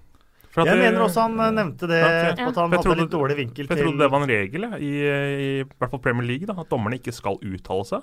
For 0.54 0.62
at 0.62 0.68
Jeg 0.70 0.78
det- 0.78 0.84
mener 0.86 1.04
også 1.04 1.20
han 1.26 1.40
eh, 1.44 1.50
nevnte 1.58 1.88
det, 1.90 1.98
Ja, 2.00 2.30
at 2.30 2.38
han 2.40 2.54
hadde 2.54 2.78
trodde- 2.80 3.00
litt 3.02 3.10
dårlig 3.12 3.36
vinkel 3.42 3.66
til 3.68 3.76
jeg 3.76 3.84
trodde 3.84 3.98
det 4.04 4.10
var 4.14 4.22
en 4.22 4.30
regel 4.30 4.64
i, 4.78 4.92
i, 5.02 5.48
i 5.60 5.64
hvert 5.66 5.90
fall 5.92 6.00
Premier 6.00 6.24
League, 6.30 6.46
da, 6.48 6.54
at 6.62 6.70
dommerne 6.70 6.96
ikke 7.00 7.12
skal 7.12 7.36
uttale 7.42 7.84
seg. 7.90 8.02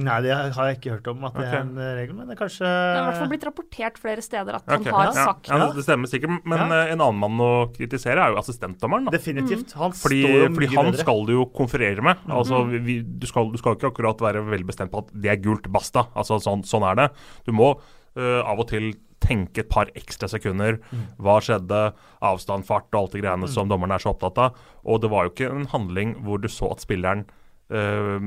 Nei, 0.00 0.14
det 0.24 0.32
har 0.32 0.68
jeg 0.70 0.78
ikke 0.78 0.94
hørt 0.94 1.08
om 1.12 1.24
at 1.28 1.34
det 1.36 1.42
okay. 1.44 1.52
er 1.58 1.64
en 1.66 1.72
eh, 1.76 1.88
regel, 1.98 2.14
men 2.16 2.30
det 2.30 2.32
er 2.32 2.38
kanskje 2.40 2.64
Det 2.64 2.70
har 2.72 3.02
i 3.02 3.08
hvert 3.10 3.18
fall 3.20 3.28
blitt 3.28 3.42
rapportert 3.44 3.98
flere 4.00 4.22
steder 4.24 4.56
at 4.56 4.64
okay. 4.64 4.88
han 4.88 4.96
har 4.96 5.10
ja. 5.10 5.26
sagt 5.28 5.50
ja, 5.50 5.58
Ja. 5.60 5.66
Det 5.76 5.84
stemmer 5.84 6.08
sikkert, 6.08 6.46
men 6.48 6.62
Ja. 6.62 6.68
eh, 6.78 6.92
en 6.94 7.04
annen 7.04 7.20
mann 7.20 7.42
å 7.44 7.50
kritisere 7.74 8.24
er 8.24 8.32
jo 8.32 8.40
assistentdommeren. 8.40 9.04
da. 9.04 9.12
Definitivt. 9.12 9.74
Han 9.76 9.92
Fordi, 9.92 10.22
står 10.24 10.38
jo 10.38 10.48
fordi 10.54 10.70
han 10.72 10.88
bedre. 10.88 11.04
skal 11.04 11.26
du 11.28 11.32
jo 11.34 11.44
konferere 11.52 12.06
med. 12.08 12.24
Altså, 12.40 12.62
vi, 12.72 13.02
du, 13.04 13.26
skal, 13.28 13.52
du 13.52 13.60
skal 13.60 13.76
ikke 13.76 13.92
akkurat 13.92 14.24
være 14.24 14.46
veldig 14.48 14.70
bestemt 14.70 14.94
på 14.94 15.04
at 15.04 15.12
det 15.12 15.34
er 15.34 15.42
gult, 15.44 15.68
basta. 15.68 16.06
Altså, 16.16 16.40
sånn, 16.40 16.64
sånn 16.64 16.88
er 16.88 16.96
det. 16.96 17.08
Du 17.44 17.52
må 17.52 17.74
uh, 17.76 18.40
av 18.48 18.64
og 18.64 18.70
til 18.72 18.94
tenke 19.22 19.62
et 19.62 19.70
par 19.70 19.92
ekstra 19.94 20.28
sekunder. 20.30 20.80
Hva 21.20 21.36
skjedde? 21.44 21.92
Avstand, 22.24 22.66
fart 22.66 22.88
og 22.94 22.98
alt 23.04 23.12
det 23.12 23.22
greiene 23.22 23.50
som 23.50 23.68
dommeren 23.70 23.94
er 23.94 24.02
så 24.02 24.16
opptatt 24.16 24.40
av. 24.40 24.58
Og 24.88 25.04
det 25.04 25.12
var 25.12 25.28
jo 25.28 25.34
ikke 25.34 25.52
en 25.52 25.68
handling 25.70 26.16
hvor 26.24 26.40
du 26.42 26.48
så 26.50 26.72
at 26.72 26.82
spilleren 26.82 27.26
eh, 27.72 28.26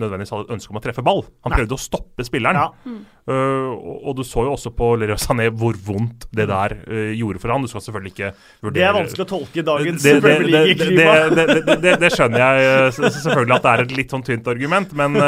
nødvendigvis 0.00 0.32
hadde 0.34 0.46
et 0.46 0.54
ønske 0.56 0.72
om 0.72 0.78
å 0.80 0.82
treffe 0.84 1.04
ball. 1.06 1.22
Han 1.44 1.52
Nei. 1.52 1.60
prøvde 1.60 1.76
å 1.76 1.80
stoppe 1.80 2.24
spilleren. 2.26 2.58
Ja. 2.58 2.94
Eh, 3.26 3.68
og, 3.74 3.96
og 4.10 4.16
du 4.18 4.22
så 4.26 4.46
jo 4.46 4.54
også 4.54 4.72
på 4.76 4.92
Leroy 5.00 5.18
Sané 5.20 5.48
hvor 5.50 5.78
vondt 5.86 6.28
det 6.36 6.48
der 6.50 6.76
uh, 6.86 7.12
gjorde 7.16 7.42
for 7.42 7.54
han. 7.54 7.64
Du 7.64 7.70
skal 7.70 7.84
selvfølgelig 7.84 8.12
ikke 8.14 8.30
vurdere 8.64 8.78
Det 8.78 8.86
er 8.86 8.96
vanskelig 8.96 9.26
å 9.26 9.30
tolke 9.30 9.60
i 9.60 9.66
dagens 9.66 10.06
det, 10.06 10.14
det, 10.22 11.46
det, 11.56 11.76
det, 11.82 11.94
det, 12.02 12.10
skjønner 12.14 12.42
jeg 12.42 12.94
selvfølgelig 12.96 13.56
at 13.56 13.66
det 13.66 13.72
er 13.72 13.84
et 13.84 13.94
litt 14.00 14.14
sånn 14.14 14.24
tynt 14.26 14.50
argument, 14.50 14.94
men, 14.98 15.18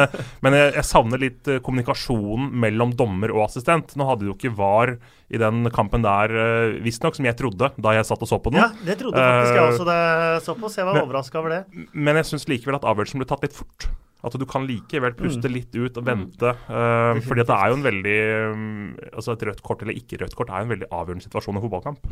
men 0.44 0.58
jeg, 0.58 0.74
jeg 0.78 0.88
savner 0.88 1.22
litt 1.22 1.52
kommunikasjonen 1.64 2.50
mellom 2.64 2.94
dommer 2.98 3.34
og 3.34 3.46
assistent. 3.48 3.96
Nå 3.98 4.08
hadde 4.08 4.28
jo 4.28 4.36
ikke 4.36 4.54
VAR 4.58 4.96
i 5.30 5.36
den 5.40 5.68
kampen 5.74 6.02
der, 6.02 6.32
uh, 6.32 6.78
visstnok, 6.84 7.14
som 7.18 7.26
jeg 7.28 7.36
trodde 7.36 7.70
da 7.76 7.92
jeg 7.98 8.06
satt 8.08 8.22
og 8.24 8.28
så 8.30 8.38
på 8.40 8.52
den. 8.54 8.62
Ja, 8.62 8.70
det 8.86 8.98
trodde 9.00 9.20
faktisk 9.20 9.58
jeg 9.58 9.66
også 9.74 9.84
det 9.88 10.42
så 10.46 10.54
på, 10.56 10.70
så 10.72 10.80
Jeg 10.82 10.86
var 10.88 11.00
overraska 11.04 11.38
over 11.42 11.50
det. 11.56 11.62
Men 11.92 12.16
jeg 12.16 12.30
syns 12.30 12.48
likevel 12.48 12.78
at 12.80 12.86
avgjørelsen 12.88 13.20
ble 13.20 13.28
tatt 13.28 13.44
litt 13.44 13.56
fort. 13.56 13.88
At 14.24 14.34
du 14.34 14.42
kan 14.50 14.64
likevel 14.66 15.12
puste 15.14 15.46
Mm. 15.46 15.52
litt 15.54 15.76
ut 15.78 15.96
og 16.00 16.04
vente. 16.08 16.50
Uh, 16.66 17.20
fordi 17.22 17.44
at 17.44 17.46
det 17.52 17.58
er 17.60 17.68
jo 17.70 17.76
en 17.76 17.84
veldig 17.86 18.16
um, 18.50 18.96
Altså 19.12 19.36
et 19.36 19.44
rødt 19.46 19.62
kort 19.62 19.82
eller 19.84 19.94
ikke 19.94 20.18
rødt 20.24 20.34
kort 20.34 20.50
er 20.50 20.64
jo 20.64 20.66
en 20.66 20.72
veldig 20.74 20.88
avgjørende 20.90 21.22
situasjon 21.28 21.60
i 21.60 21.62
fotballkamp. 21.62 22.10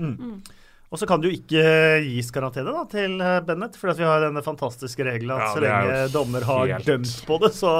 Og 0.86 1.00
så 1.00 1.06
kan 1.10 1.18
det 1.18 1.32
jo 1.32 1.38
ikke 1.40 1.62
gis 2.06 2.28
karantene 2.30 2.70
da, 2.70 2.84
til 2.86 3.16
eh, 3.18 3.40
Bennett, 3.42 3.74
for 3.74 3.90
vi 3.98 4.06
har 4.06 4.20
denne 4.22 4.38
fantastiske 4.46 5.02
regelen 5.02 5.32
at 5.34 5.42
Ja, 5.42 5.48
så 5.50 5.62
lenge 5.64 6.12
dommer 6.14 6.46
har 6.46 6.66
helt- 6.70 6.86
dømt 6.86 7.14
på 7.26 7.40
det, 7.42 7.50
så, 7.58 7.72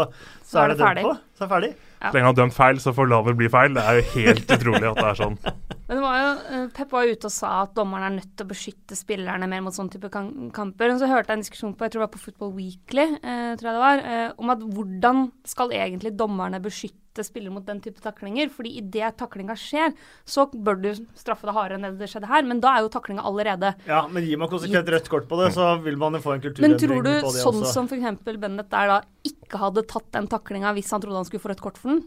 så, 0.43 0.65
er 0.65 0.73
det 0.75 0.79
dømt 0.81 1.05
på. 1.07 1.13
Så 1.39 1.45
er 1.45 1.47
det 1.47 1.53
ferdig. 1.55 1.71
Så 1.97 2.13
lenge 2.13 2.27
han 2.27 2.33
har 2.35 2.39
dømt 2.41 2.57
feil, 2.57 2.81
så 2.83 2.93
får 2.97 3.09
Laver 3.11 3.37
bli 3.39 3.49
feil. 3.53 3.77
Det 3.77 3.83
er 3.83 4.01
jo 4.01 4.05
helt 4.15 4.53
utrolig 4.57 4.85
at 4.91 5.01
det 5.01 5.07
er 5.09 5.19
sånn. 5.23 5.39
Men 5.87 6.01
det 6.01 6.03
var 6.03 6.19
jo, 6.19 6.29
eh, 6.51 6.67
Pep 6.75 6.93
var 6.93 7.07
jo 7.07 7.17
ute 7.17 7.29
og 7.31 7.35
sa 7.35 7.53
at 7.63 7.75
dommerne 7.79 8.11
er 8.11 8.15
nødt 8.19 8.33
til 8.35 8.47
å 8.47 8.51
beskytte 8.51 8.99
spillerne 8.99 9.49
mer 9.51 9.65
mot 9.65 9.75
sånne 9.75 9.95
type 9.95 10.11
kamper. 10.11 10.93
Og 10.93 11.01
så 11.01 11.11
hørte 11.11 11.33
jeg 11.33 11.39
en 11.39 11.47
diskusjon 11.47 11.75
på 11.79 11.87
jeg 11.87 11.95
tror 11.95 12.03
det 12.03 12.07
var 12.09 12.15
på 12.17 12.23
Football 12.25 12.55
Weekly, 12.59 13.07
eh, 13.17 13.51
tror 13.57 13.71
jeg 13.71 13.79
det 13.79 13.85
var, 13.85 14.05
eh, 14.05 14.29
om 14.43 14.55
at 14.57 14.65
hvordan 14.77 15.27
skal 15.47 15.75
egentlig 15.77 16.17
dommerne 16.19 16.63
beskytte 16.65 17.06
spillere 17.25 17.53
mot 17.55 17.65
den 17.65 17.81
type 17.81 18.01
taklinger? 18.05 18.51
Fordi 18.53 18.75
idet 18.77 19.17
taklinga 19.17 19.57
skjer, 19.57 19.95
så 20.29 20.45
bør 20.53 20.83
du 20.83 20.91
straffe 21.17 21.47
det 21.49 21.55
hardere 21.57 21.79
enn 21.79 21.87
det 21.89 21.99
det 22.03 22.11
skjedde 22.13 22.29
her. 22.29 22.43
Men 22.45 22.61
da 22.61 22.75
er 22.77 22.83
jo 22.85 22.91
taklinga 22.93 23.25
allerede 23.25 23.73
Ja, 23.87 24.03
men 24.09 24.23
gir 24.27 24.37
man 24.37 24.49
konsekvent 24.53 24.89
rødt 24.93 25.09
kort 25.09 25.29
på 25.31 25.39
det, 25.41 25.53
så 25.55 25.81
vil 25.83 25.97
man 25.97 26.13
jo 26.13 26.21
få 26.21 26.35
en 26.37 26.43
Men 26.61 26.77
tror 26.77 27.03
du 27.03 27.13
på 27.23 27.33
sånn 27.33 27.63
også. 27.63 27.73
som 27.73 27.87
f.eks. 27.89 28.21
Bennett 28.37 28.69
der 28.69 28.87
da 28.93 29.01
ikke 29.25 29.57
hadde 29.63 29.87
tatt 29.87 30.11
den 30.13 30.27
taklinga 30.29 30.75
hvis 30.77 30.91
han 30.93 31.01
trodde 31.01 31.17
han 31.17 31.25
skulle 31.25 31.41
få 31.47 31.55
rødt 31.55 31.65
kort 31.65 31.79
for 31.79 31.95
den? 31.95 32.05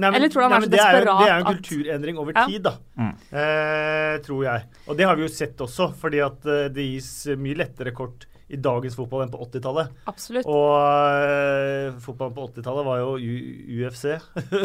Nei, 0.00 0.08
men, 0.08 0.14
Eller 0.16 0.30
tror 0.32 0.40
du 0.40 0.44
han 0.46 0.50
nei, 0.50 0.56
er 0.56 0.60
men 0.60 0.70
så 0.70 0.72
det 0.72 0.80
er 0.80 0.94
jo, 0.96 1.14
det 1.20 1.28
er 1.28 1.32
jo 1.32 1.44
en 1.44 1.48
kulturendring 1.52 2.18
over 2.18 2.32
Ja. 2.34 2.46
tid, 2.48 2.62
da. 2.64 2.72
Mm. 2.96 3.10
Eh, 3.30 4.18
tror 4.24 4.44
jeg. 4.46 4.62
Og 4.88 4.96
det 4.96 5.04
har 5.06 5.16
vi 5.16 5.22
jo 5.22 5.28
sett 5.28 5.60
også, 5.60 5.90
fordi 6.00 6.22
at 6.24 6.46
eh, 6.48 6.68
det 6.72 6.86
gis 6.94 7.26
mye 7.36 7.54
lettere 7.60 7.92
kort 7.92 8.24
i 8.52 8.60
dagens 8.60 8.96
fotball 8.98 9.24
enn 9.24 9.32
på 9.32 9.40
80-tallet. 9.46 9.92
Absolutt. 10.10 10.48
Og 10.50 10.72
uh, 10.76 11.98
fotballen 12.04 12.36
på 12.36 12.46
80-tallet 12.50 12.88
var 12.88 13.02
jo 13.02 13.16
U 13.16 13.82
UFC 13.82 14.06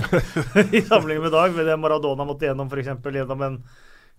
i 0.78 0.84
sammenligning 0.84 1.24
med 1.24 1.32
i 1.32 1.36
dag. 1.38 1.54
Med 1.56 1.70
det 1.72 1.78
Maradona 1.80 2.28
måtte 2.28 2.50
gjennom 2.50 2.72
f.eks. 2.72 2.92
gjennom 3.08 3.46
en 3.48 3.62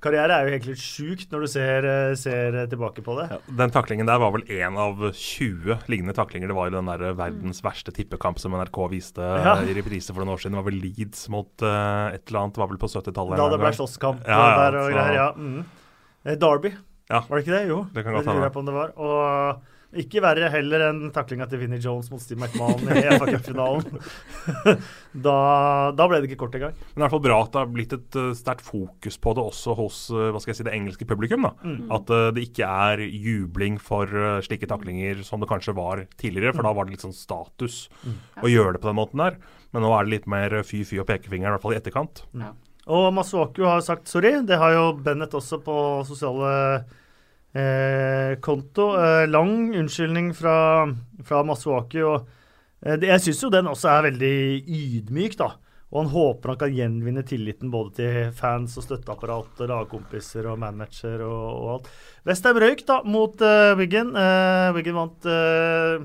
karriere 0.03 0.35
er 0.35 0.47
jo 0.47 0.53
egentlig 0.53 0.75
litt 0.77 0.83
sjukt 0.83 1.33
når 1.35 1.45
du 1.45 1.49
ser, 1.51 1.87
eh, 1.89 2.13
ser 2.19 2.57
tilbake 2.71 3.03
på 3.05 3.17
det. 3.19 3.27
Ja, 3.33 3.39
den 3.61 3.73
taklingen 3.75 4.07
der 4.07 4.21
var 4.23 4.33
vel 4.37 4.45
én 4.47 4.79
av 4.79 5.03
20 5.11 5.89
lignende 5.91 6.15
taklinger 6.15 6.51
det 6.51 6.57
var 6.59 6.71
jo 6.71 6.77
den 6.77 6.91
der 6.91 7.17
verdens 7.19 7.63
verste 7.67 7.95
tippekamp 7.95 8.39
som 8.39 8.55
NRK 8.55 8.79
viste 8.95 9.23
ja. 9.23 9.59
i 9.59 9.75
reprise 9.77 10.15
for 10.15 10.23
noen 10.23 10.37
år 10.37 10.45
siden. 10.45 10.55
Det 10.55 10.63
var 10.63 10.71
vel 10.71 10.81
Leeds 10.85 11.27
mot 11.35 11.51
uh, 11.67 12.15
et 12.15 12.23
eller 12.31 12.45
annet, 12.45 12.55
det 12.55 12.63
var 12.63 12.71
vel 12.71 12.81
på 12.81 12.93
70-tallet. 12.95 13.43
Da 13.43 13.51
det 13.53 13.63
ble 13.65 13.75
slåsskamp 13.81 14.23
ja, 14.23 14.45
der 14.63 14.81
og 14.85 14.93
greier, 14.95 15.19
ja. 15.19 15.29
Mm. 15.35 16.39
Derby. 16.39 16.75
Ja. 17.09 17.25
Var 17.25 17.35
det 17.35 17.45
ikke 17.47 17.57
det? 17.57 17.65
Jo. 17.71 17.83
Det 17.95 18.05
kan 18.05 18.17
godt 18.17 18.29
hende. 18.29 18.53
på 18.53 18.63
om 18.63 18.69
det 18.69 18.77
var. 18.77 18.95
Og 19.01 19.77
ikke 19.97 20.21
verre 20.21 20.51
heller 20.53 20.83
enn 20.91 21.07
taklinga 21.17 21.47
til 21.49 21.63
Vinnie 21.63 21.81
Jones 21.81 22.11
mot 22.13 22.21
Steve 22.21 22.45
McMahon 22.45 22.91
i 22.93 23.07
FA 23.17 23.25
Cup-finalen. 23.31 24.03
da, 25.27 25.37
da, 25.97 26.09
ble 26.11 26.19
det 26.21 26.29
ikke 26.29 26.43
kort 26.43 26.59
engang. 26.59 26.75
Men 26.77 26.91
det 26.93 26.99
er 26.99 27.01
i 27.01 27.05
hvert 27.07 27.15
fall 27.15 27.25
bra 27.25 27.39
at 27.47 27.55
det 27.55 27.63
har 27.63 27.71
blitt 27.73 27.95
et 27.97 28.19
uh, 28.21 28.27
sterkt 28.37 28.67
fokus 28.67 29.17
på 29.17 29.33
det 29.39 29.47
også 29.49 29.79
hos 29.79 30.03
uh, 30.13 30.27
hva 30.29 30.43
skal 30.45 30.53
jeg 30.53 30.61
si, 30.61 30.69
det 30.69 30.77
engelske 30.77 31.09
publikum. 31.09 31.49
Mm. 31.65 31.89
At 31.97 32.13
uh, 32.13 32.29
det 32.37 32.45
ikke 32.51 32.69
er 32.69 33.07
jubling 33.07 33.81
for 33.81 34.13
slike 34.45 34.69
taklinger 34.69 35.25
som 35.25 35.41
det 35.41 35.49
kanskje 35.49 35.77
var 35.79 36.05
tidligere. 36.21 36.53
For 36.53 36.61
mm. 36.61 36.69
da 36.69 36.77
var 36.77 36.85
det 36.85 36.99
litt 36.99 37.09
sånn 37.09 37.17
status 37.17 37.87
mm. 38.05 38.21
å 38.45 38.53
gjøre 38.53 38.77
det 38.77 38.85
på 38.85 38.93
den 38.93 39.01
måten 39.01 39.25
der. 39.25 39.41
Men 39.73 39.89
nå 39.89 39.97
er 39.97 40.05
det 40.05 40.19
litt 40.19 40.29
mer 40.29 40.61
fy-fy 40.69 41.01
og 41.01 41.09
pekefinger, 41.09 41.49
i 41.49 41.57
hvert 41.57 41.65
fall 41.65 41.79
i 41.79 41.81
etterkant. 41.81 42.27
Ja. 42.37 42.53
Og 42.93 43.09
Masuaku 43.17 43.65
har 43.69 43.81
sagt 43.85 44.09
sorry. 44.09 44.37
Det 44.49 44.61
har 44.61 44.77
jo 44.77 44.87
Bennett 45.05 45.33
også 45.37 45.63
på 45.65 45.77
sosiale 46.09 46.85
eh, 47.53 48.35
konto. 48.41 48.91
Eh, 48.99 49.29
lang 49.29 49.75
unnskyldning 49.77 50.35
fra, 50.37 50.89
fra 51.25 51.45
Masuaki. 51.47 52.03
Og, 52.03 52.29
eh, 52.83 52.99
det, 52.99 53.11
jeg 53.13 53.25
syns 53.29 53.43
jo 53.47 53.53
den 53.55 53.71
også 53.71 53.91
er 53.93 54.07
veldig 54.11 54.37
ydmyk, 54.67 55.39
da. 55.41 55.55
Og 55.89 56.03
han 56.03 56.11
håper 56.13 56.53
han 56.53 56.61
kan 56.61 56.75
gjenvinne 56.77 57.23
tilliten 57.25 57.71
både 57.73 57.95
til 57.97 58.33
fans 58.37 58.75
og 58.77 58.85
støtteapparat, 58.85 59.63
lagkompiser 59.71 60.51
og 60.51 60.59
manager 60.61 61.23
og, 61.25 61.47
og 61.49 61.71
alt. 61.79 61.89
Westham 62.29 62.61
røyk 62.61 62.85
da 62.85 62.99
mot 63.09 63.41
uh, 63.41 63.73
Wiggen. 63.79 64.11
Uh, 64.13 64.69
Wiggen 64.77 64.99
vant 64.99 65.25
uh, 65.25 66.05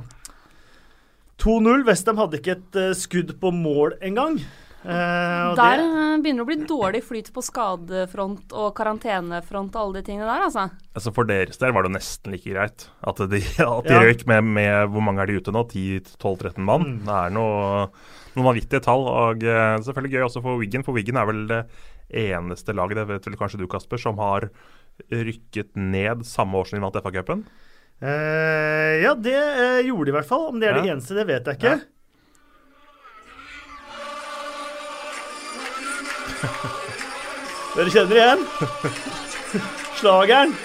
2-0. 1.44 1.84
Westham 1.90 2.22
hadde 2.24 2.40
ikke 2.40 2.56
et 2.56 2.80
skudd 2.96 3.36
på 3.44 3.52
mål 3.52 3.98
engang. 4.00 4.40
Uh, 4.84 5.54
der 5.56 5.80
det, 5.80 5.84
eh, 5.88 6.16
begynner 6.20 6.42
det 6.42 6.44
å 6.44 6.48
bli 6.50 6.68
dårlig 6.68 7.02
flyt 7.08 7.30
på 7.32 7.40
skadefront 7.46 8.52
og 8.52 8.74
karantenefront 8.76 9.78
og 9.78 9.80
alle 9.80 10.02
de 10.02 10.10
tingene 10.10 10.28
der, 10.28 10.44
altså. 10.50 10.66
altså 10.92 11.14
for 11.16 11.30
deres 11.30 11.62
del 11.62 11.72
var 11.72 11.86
det 11.86 11.94
jo 11.94 11.96
nesten 11.96 12.36
like 12.36 12.52
greit 12.52 12.84
at 13.00 13.22
de, 13.32 13.40
at 13.64 13.88
de 13.88 13.96
ja. 13.96 14.02
røyk 14.04 14.26
med, 14.28 14.50
med, 14.58 14.92
Hvor 14.92 15.06
mange 15.08 15.24
er 15.24 15.32
de 15.32 15.40
ute 15.40 15.56
nå? 15.56 15.64
10-12-13 15.72 16.60
mann? 16.68 16.84
Mm. 16.84 17.00
Det 17.08 17.16
er 17.22 17.34
noe, 17.38 17.88
noen 18.36 18.50
vanvittige 18.50 18.84
tall. 18.84 19.08
Og 19.08 19.48
uh, 19.48 19.80
selvfølgelig 19.88 20.18
gøy 20.18 20.28
også 20.28 20.44
for 20.44 20.60
Wiggen, 20.60 20.84
for 20.84 21.00
Wiggen 21.00 21.22
er 21.22 21.32
vel 21.32 21.44
det 21.48 21.64
eneste 22.28 22.76
laget, 22.76 23.00
det 23.00 23.08
vet 23.10 23.32
vel 23.32 23.40
kanskje 23.40 23.64
du 23.64 23.70
Kasper, 23.72 24.02
som 24.02 24.20
har 24.20 24.50
rykket 25.10 25.72
ned 25.80 26.28
samme 26.28 26.60
år 26.60 26.68
som 26.68 26.78
de 26.78 26.84
vant 26.84 27.00
FA-cupen? 27.00 27.48
Uh, 28.04 29.00
ja, 29.00 29.16
det 29.16 29.40
gjorde 29.88 30.12
de 30.12 30.12
i 30.12 30.20
hvert 30.20 30.28
fall. 30.28 30.50
Om 30.52 30.60
det 30.60 30.68
er 30.68 30.82
ja. 30.82 30.84
det 30.84 30.96
eneste, 30.98 31.16
det 31.16 31.30
vet 31.32 31.48
jeg 31.48 31.62
ikke. 31.62 31.78
Ja. 31.80 31.90
Dere 37.74 37.90
kjenner 37.94 38.20
igjen? 38.20 38.46
Slageren. 40.00 40.56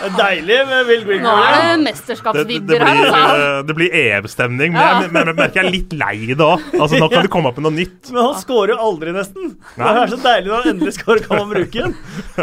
Det 0.00 0.08
er 0.08 0.14
deilig 0.16 0.54
med 0.64 0.86
Will 0.88 1.02
Greenwood. 1.04 1.26
Nå 1.28 1.32
er 1.44 1.58
det 1.60 1.80
mesterskapsvidder 1.82 2.84
her. 2.86 3.00
Altså. 3.04 3.48
Det 3.68 3.74
blir 3.76 3.96
EM-stemning, 4.00 4.72
men, 4.72 4.80
jeg, 4.80 5.10
men 5.12 5.28
jeg 5.28 5.36
merker 5.42 5.60
jeg 5.60 5.66
er 5.66 5.74
litt 5.74 5.92
lei 6.00 6.38
da. 6.40 6.48
Altså, 6.78 6.96
nå 6.96 7.10
kan 7.12 7.26
det 7.26 7.32
komme 7.34 7.52
opp 7.52 7.60
med 7.60 7.66
noe 7.68 7.76
nytt. 7.76 8.08
Men 8.08 8.22
han 8.30 8.38
scorer 8.40 8.72
jo 8.72 8.78
aldri, 8.86 9.12
nesten. 9.12 9.52
Nei. 9.76 9.92
Det 9.92 10.06
er 10.06 10.14
så 10.14 10.20
deilig 10.24 10.48
når 10.48 10.56
han 10.64 10.72
endelig 10.72 10.96
scorer, 10.96 11.20
kan 11.26 11.42
man 11.42 11.52
bruke 11.52 11.84
den. 11.84 11.94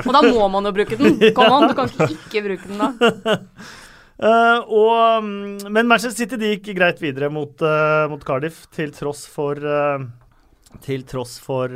Og 0.03 0.13
da 0.13 0.23
må 0.29 0.51
man 0.53 0.69
jo 0.69 0.75
bruke 0.77 1.01
den. 1.01 1.17
Kom 1.39 1.57
an, 1.57 1.67
du 1.71 1.75
kan 1.81 1.89
ikke 1.89 2.11
ikke 2.13 2.45
bruke 2.51 2.69
den 2.69 2.85
da. 2.85 3.41
Uh, 4.17 4.63
og, 4.73 5.23
mm, 5.23 5.67
men 5.69 5.89
Manchester 5.89 6.23
City 6.23 6.39
de 6.41 6.55
gikk 6.55 6.71
greit 6.79 7.01
videre 7.01 7.29
mot, 7.29 7.53
uh, 7.61 8.07
mot 8.09 8.23
Cardiff, 8.25 8.63
til 8.73 8.89
tross 8.95 9.27
for 9.29 9.61
uh, 9.61 10.01
til 10.83 11.03
tross 11.07 11.37
for 11.41 11.71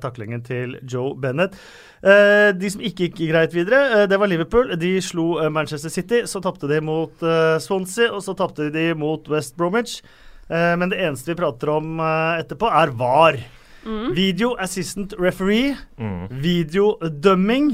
taklingen 0.00 0.44
til 0.46 0.76
Joe 0.88 1.10
Bennett. 1.18 1.56
de 2.00 2.68
som 2.70 2.80
ikke 2.80 3.08
gikk 3.10 3.18
greit 3.28 3.52
videre, 3.52 4.06
det 4.08 4.16
var 4.16 4.30
Liverpool. 4.30 4.70
De 4.78 4.92
slo 5.02 5.50
Manchester 5.50 5.90
City. 5.90 6.22
Så 6.24 6.40
tapte 6.40 6.70
de 6.70 6.78
mot 6.80 7.12
Swansea, 7.60 8.12
og 8.14 8.22
så 8.24 8.32
tapte 8.38 8.70
de 8.72 8.94
mot 8.94 9.28
West 9.28 9.56
Bromwich. 9.58 10.00
men 10.48 10.88
det 10.94 11.02
eneste 11.02 11.34
vi 11.34 11.40
prater 11.42 11.74
om 11.74 11.98
etterpå, 11.98 12.70
er 12.70 12.94
VAR. 12.94 13.42
Mm. 13.84 14.14
Video 14.14 14.54
assistant 14.54 15.12
referee. 15.18 15.74
Mm. 15.98 16.30
Videodømming. 16.30 17.72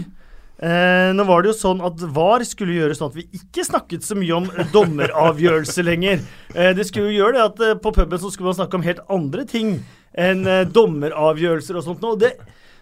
Eh, 0.59 1.11
nå 1.15 1.23
var 1.23 1.45
det 1.45 1.53
jo 1.53 1.59
sånn 1.61 1.83
at 1.87 2.00
VAR 2.17 2.43
skulle 2.43 2.75
gjøre 2.75 2.97
sånn 2.99 3.12
at 3.12 3.19
vi 3.21 3.29
ikke 3.38 3.62
snakket 3.62 4.03
så 4.03 4.17
mye 4.19 4.35
om 4.41 4.49
dommeravgjørelse 4.75 5.85
lenger. 5.87 6.25
Eh, 6.50 6.73
det 6.75 6.88
skulle 6.88 7.12
jo 7.12 7.21
gjøre 7.21 7.37
det 7.37 7.45
at 7.45 7.61
eh, 7.62 7.77
på 7.79 7.93
puben 7.95 8.19
så 8.19 8.31
skulle 8.35 8.50
man 8.50 8.59
snakke 8.59 8.79
om 8.81 8.87
helt 8.87 9.05
andre 9.07 9.45
ting 9.47 9.77
enn 10.19 10.43
eh, 10.50 10.65
dommeravgjørelser 10.67 11.79
og 11.79 11.85
sånt. 11.87 12.03
Og 12.09 12.19
det, 12.25 12.33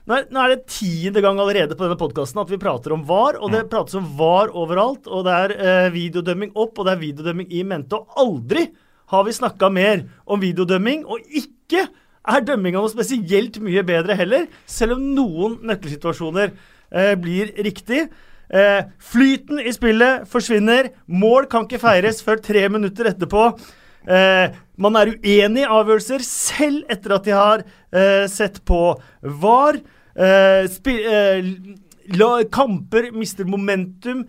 nå, 0.08 0.16
er, 0.16 0.24
nå 0.32 0.40
er 0.40 0.54
det 0.54 0.70
tiende 0.72 1.20
gang 1.24 1.36
allerede 1.42 1.76
på 1.76 1.84
denne 1.84 2.00
podkasten 2.00 2.40
at 2.40 2.52
vi 2.54 2.60
prater 2.62 2.94
om 2.96 3.04
VAR, 3.04 3.36
og 3.42 3.52
det 3.52 3.66
prates 3.72 3.98
om 4.00 4.08
VAR 4.16 4.54
overalt. 4.56 5.04
Og 5.10 5.26
det 5.28 5.36
er 5.36 5.54
eh, 5.58 5.90
videodømming 5.92 6.54
opp, 6.56 6.78
og 6.78 6.88
det 6.88 6.94
er 6.94 7.02
videodømming 7.04 7.52
i 7.52 7.60
mente. 7.68 8.00
Og 8.00 8.24
aldri 8.24 8.70
har 9.12 9.28
vi 9.28 9.36
snakka 9.36 9.68
mer 9.70 10.06
om 10.24 10.40
videodømming, 10.40 11.04
og 11.04 11.28
ikke 11.28 11.84
er 12.26 12.42
dømminga 12.42 12.80
noe 12.80 12.90
spesielt 12.90 13.60
mye 13.62 13.84
bedre 13.86 14.16
heller, 14.18 14.48
selv 14.64 14.96
om 14.96 15.04
noen 15.14 15.60
nøkkelsituasjoner 15.68 16.56
eh, 16.92 17.14
blir 17.18 17.52
riktig. 17.64 18.06
Eh, 18.46 18.84
flyten 19.02 19.58
i 19.60 19.72
spillet 19.74 20.26
forsvinner. 20.30 20.92
Mål 21.06 21.48
kan 21.50 21.66
ikke 21.66 21.82
feires 21.82 22.22
før 22.22 22.38
tre 22.42 22.68
minutter 22.70 23.10
etterpå. 23.10 23.48
Eh, 24.06 24.54
man 24.78 24.98
er 25.00 25.16
uenig 25.16 25.64
i 25.64 25.70
avgjørelser 25.72 26.22
selv 26.22 26.86
etter 26.92 27.16
at 27.16 27.26
de 27.26 27.34
har 27.34 27.64
eh, 27.90 28.26
sett 28.30 28.60
på 28.68 28.80
VAR. 29.42 29.80
Eh, 30.16 30.68
eh, 30.92 32.44
kamper 32.54 33.10
mister 33.10 33.44
momentum. 33.44 34.24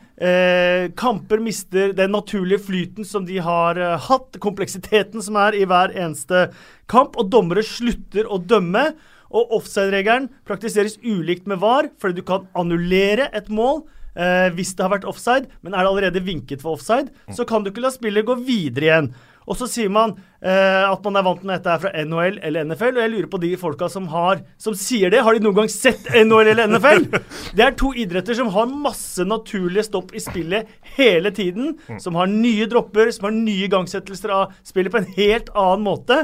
kamper 0.98 1.40
mister 1.40 1.94
den 1.94 2.12
naturlige 2.12 2.64
flyten 2.66 3.06
som 3.06 3.26
de 3.26 3.38
har 3.38 3.78
hatt. 4.08 4.40
Kompleksiteten 4.42 5.22
som 5.22 5.38
er 5.38 5.54
i 5.54 5.68
hver 5.70 5.94
eneste 5.94 6.48
kamp. 6.90 7.20
Og 7.22 7.30
dommere 7.30 7.62
slutter 7.62 8.26
å 8.26 8.42
dømme. 8.42 8.96
Og 9.32 9.54
offside-regelen 9.60 10.30
praktiseres 10.48 10.98
ulikt 11.04 11.48
med 11.50 11.62
VAR, 11.64 11.92
fordi 12.00 12.22
du 12.22 12.28
kan 12.28 12.48
annullere 12.58 13.30
et 13.36 13.50
mål 13.54 13.84
eh, 14.18 14.50
hvis 14.56 14.76
det 14.76 14.86
har 14.86 14.94
vært 14.98 15.08
offside, 15.10 15.50
men 15.62 15.74
er 15.74 15.84
det 15.84 15.94
allerede 15.94 16.26
vinket 16.26 16.64
for 16.64 16.78
offside, 16.78 17.12
så 17.34 17.48
kan 17.48 17.64
du 17.64 17.72
ikke 17.72 17.84
la 17.86 17.94
spillet 17.94 18.28
gå 18.28 18.38
videre 18.48 18.90
igjen. 18.90 19.12
Og 19.48 19.56
så 19.56 19.68
sier 19.72 19.88
man 19.92 20.12
eh, 20.44 20.84
at 20.84 21.06
man 21.08 21.16
er 21.16 21.24
vant 21.24 21.44
med 21.46 21.54
dette 21.56 21.72
her 21.72 21.80
fra 21.80 21.92
NHL 22.04 22.40
eller 22.44 22.66
NFL, 22.68 22.98
og 22.98 23.04
jeg 23.04 23.12
lurer 23.14 23.30
på 23.32 23.40
de 23.40 23.52
folka 23.60 23.88
som, 23.92 24.10
har, 24.12 24.42
som 24.60 24.76
sier 24.76 25.14
det. 25.14 25.22
Har 25.24 25.38
de 25.38 25.44
noen 25.46 25.62
gang 25.62 25.72
sett 25.72 26.10
NHL 26.12 26.52
eller 26.52 26.68
NFL? 26.74 27.06
Det 27.58 27.64
er 27.64 27.78
to 27.80 27.94
idretter 27.96 28.36
som 28.38 28.52
har 28.52 28.68
masse 28.68 29.24
naturlige 29.24 29.88
stopp 29.88 30.12
i 30.12 30.24
spillet 30.24 30.68
hele 30.98 31.32
tiden. 31.32 31.78
Som 32.04 32.20
har 32.20 32.28
nye 32.28 32.68
dropper, 32.68 33.14
som 33.16 33.30
har 33.30 33.38
nye 33.38 33.70
igangsettelser 33.70 34.36
av 34.36 34.58
spillet 34.68 34.92
på 34.92 35.00
en 35.00 35.10
helt 35.16 35.54
annen 35.56 35.88
måte. 35.88 36.20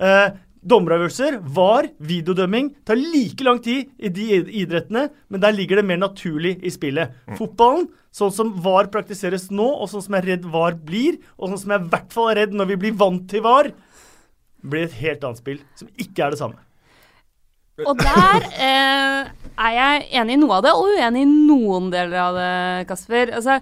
Eh, 0.00 0.32
Dommeravgjørelser, 0.62 1.40
VAR, 1.56 1.88
videodømming 2.06 2.68
tar 2.86 3.00
like 3.00 3.42
lang 3.42 3.58
tid 3.64 3.88
i 3.98 4.10
de 4.14 4.26
idrettene, 4.62 5.08
men 5.26 5.42
der 5.42 5.56
ligger 5.56 5.80
det 5.80 5.86
mer 5.88 5.98
naturlig 5.98 6.54
i 6.62 6.70
spillet. 6.70 7.16
Mm. 7.26 7.36
Fotballen, 7.40 7.88
sånn 8.14 8.34
som 8.34 8.52
VAR 8.62 8.86
praktiseres 8.94 9.48
nå, 9.50 9.66
og 9.66 9.90
sånn 9.90 10.04
som 10.06 10.14
jeg 10.14 10.22
er 10.22 10.30
redd 10.36 10.46
VAR 10.52 10.78
blir, 10.78 11.18
og 11.34 11.50
sånn 11.50 11.62
som 11.64 11.74
jeg 11.74 11.82
i 11.82 11.92
hvert 11.96 12.14
fall 12.14 12.30
er 12.30 12.44
redd 12.44 12.54
når 12.54 12.70
vi 12.70 12.78
blir 12.84 12.98
vant 13.00 13.26
til 13.30 13.42
VAR, 13.42 13.72
blir 14.62 14.86
et 14.86 15.00
helt 15.00 15.26
annet 15.26 15.42
spill 15.42 15.64
som 15.74 15.90
ikke 15.98 16.28
er 16.28 16.36
det 16.36 16.42
samme. 16.44 16.60
Og 17.82 17.96
der 17.98 18.44
eh, 18.62 19.30
er 19.66 19.72
jeg 19.74 20.02
enig 20.20 20.36
i 20.36 20.42
noe 20.44 20.60
av 20.60 20.66
det, 20.68 20.76
og 20.76 20.94
uenig 20.94 21.24
i 21.24 21.30
noen 21.32 21.90
deler 21.90 22.20
av 22.22 22.38
det, 22.38 22.52
Kasper. 22.90 23.32
Altså, 23.40 23.58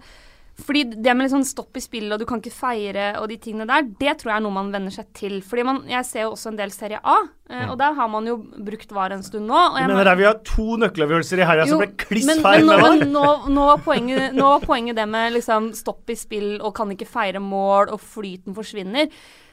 fordi 0.65 0.83
det 1.03 1.15
med 1.17 1.27
liksom 1.27 1.43
stopp 1.47 1.77
i 1.77 1.83
spillet, 1.83 2.13
og 2.15 2.21
du 2.23 2.27
kan 2.29 2.41
ikke 2.43 2.53
feire 2.55 3.09
og 3.21 3.29
de 3.31 3.37
tingene 3.43 3.67
der, 3.69 3.89
det 4.01 4.15
tror 4.21 4.31
jeg 4.33 4.37
er 4.39 4.45
noe 4.45 4.55
man 4.55 4.71
venner 4.75 4.95
seg 4.95 5.09
til. 5.17 5.39
Fordi 5.47 5.65
man, 5.67 5.83
Jeg 5.91 6.07
ser 6.09 6.23
jo 6.27 6.33
også 6.35 6.53
en 6.53 6.59
del 6.61 6.71
Serie 6.75 7.01
A, 7.03 7.17
eh, 7.51 7.67
og 7.71 7.77
der 7.81 7.93
har 7.99 8.09
man 8.13 8.27
jo 8.29 8.37
brukt 8.39 8.93
VAR 8.97 9.13
en 9.17 9.23
stund 9.27 9.47
nå. 9.51 9.61
Jeg 9.79 9.91
mener 9.91 10.11
der 10.11 10.19
vi 10.21 10.27
har 10.29 10.41
to 10.47 10.77
nøkkelavgjørelser 10.85 11.43
i 11.43 11.49
helga 11.51 11.67
som 11.71 11.83
ble 11.83 11.91
kliss 12.01 12.31
feil 12.43 12.67
med 12.69 12.83
VAR? 12.85 13.05
Nå, 13.11 13.27
nå, 13.51 13.69
var 13.73 13.85
poenget, 13.85 14.35
nå 14.37 14.55
var 14.55 14.65
poenget 14.65 14.97
det 15.01 15.07
med 15.11 15.37
liksom 15.37 15.71
stopp 15.79 16.11
i 16.11 16.19
spill 16.19 16.59
og 16.61 16.75
kan 16.77 16.91
ikke 16.95 17.09
feire 17.09 17.41
mål, 17.43 17.93
og 17.95 18.01
flyten 18.01 18.57
forsvinner. 18.57 19.09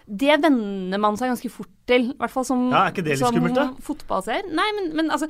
det 0.08 0.38
venner 0.40 0.98
man 1.04 1.18
seg 1.20 1.34
ganske 1.34 1.50
fort 1.52 1.74
til. 1.86 2.12
I 2.14 2.18
hvert 2.20 2.32
fall 2.32 2.46
som, 2.48 2.70
Ja, 2.72 2.86
er 2.86 2.94
ikke 2.94 3.04
det 3.04 3.18
litt 3.18 3.20
som 3.26 3.36
skummelt, 3.36 3.56
da? 3.56 3.70
fotballseer. 3.84 4.48
Nei, 4.56 4.68
men, 4.78 4.94
men 4.96 5.12
altså 5.12 5.28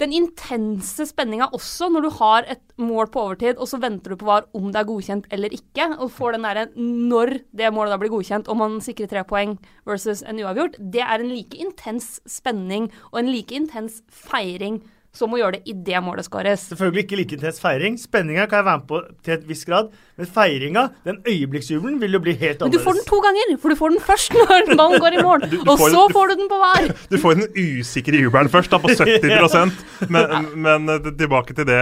den 0.00 0.12
intense 0.12 1.06
spenninga 1.08 1.48
også, 1.56 1.88
når 1.92 2.04
du 2.04 2.10
har 2.18 2.48
et 2.52 2.62
mål 2.80 3.08
på 3.12 3.22
overtid, 3.22 3.56
og 3.56 3.68
så 3.70 3.80
venter 3.80 4.12
du 4.12 4.20
på 4.20 4.28
VAR 4.28 4.48
om 4.56 4.68
det 4.72 4.80
er 4.82 4.88
godkjent 4.90 5.28
eller 5.32 5.54
ikke, 5.56 5.88
og 5.96 6.12
får 6.12 6.36
den 6.36 6.44
derre 6.44 6.66
når 6.76 7.38
det 7.56 7.72
målet 7.72 7.94
da 7.94 8.00
blir 8.02 8.12
godkjent, 8.12 8.50
og 8.52 8.60
man 8.60 8.76
sikrer 8.84 9.08
tre 9.10 9.24
poeng 9.28 9.56
versus 9.88 10.22
en 10.26 10.42
uavgjort, 10.42 10.76
det 10.80 11.04
er 11.04 11.22
en 11.22 11.32
like 11.32 11.56
intens 11.56 12.16
spenning 12.28 12.90
og 13.12 13.22
en 13.22 13.32
like 13.32 13.56
intens 13.56 14.02
feiring 14.12 14.82
som 15.16 15.32
å 15.32 15.38
gjøre 15.40 15.56
det 15.58 15.72
idet 15.72 16.02
målet 16.04 16.26
skåres. 16.28 16.66
Selvfølgelig 16.70 17.02
ikke 17.06 17.18
like 17.22 17.36
intens 17.38 17.60
feiring. 17.62 17.96
Spenninga 18.00 18.44
kan 18.50 18.60
jeg 18.60 18.66
være 18.68 18.80
med 18.82 18.88
på 18.90 19.00
til 19.24 19.34
et 19.38 19.46
visst 19.48 19.64
grad. 19.68 19.88
Men 20.20 20.28
feiringa, 20.32 20.82
den 21.08 21.18
øyeblikksjubelen, 21.24 21.96
vil 22.02 22.16
jo 22.18 22.20
bli 22.24 22.34
helt 22.40 22.60
Men 22.64 22.74
du 22.74 22.78
får 22.84 22.98
den 23.00 23.06
to 23.08 23.20
ganger, 23.24 23.54
for 23.62 23.72
du 23.72 23.78
får 23.80 23.94
den 23.96 24.04
først 24.04 24.36
når 24.36 24.70
ballen 24.76 25.02
går 25.02 25.16
i 25.18 25.24
mål, 25.24 25.46
du 25.50 25.56
og 25.64 25.72
får- 25.80 25.94
så 25.96 26.04
du- 26.06 26.14
får 26.18 26.28
du 26.32 26.36
den 26.42 26.50
på 26.52 26.60
hver. 26.62 26.90
Du 27.12 27.18
får 27.22 27.40
den 27.40 27.48
usikre 27.56 28.20
jubelen 28.20 28.52
først, 28.52 28.70
da, 28.70 28.78
på 28.82 28.92
70 28.92 29.74
Men, 30.12 30.46
men 30.66 30.88
eh, 30.94 31.10
tilbake 31.16 31.56
til 31.56 31.66
det 31.68 31.80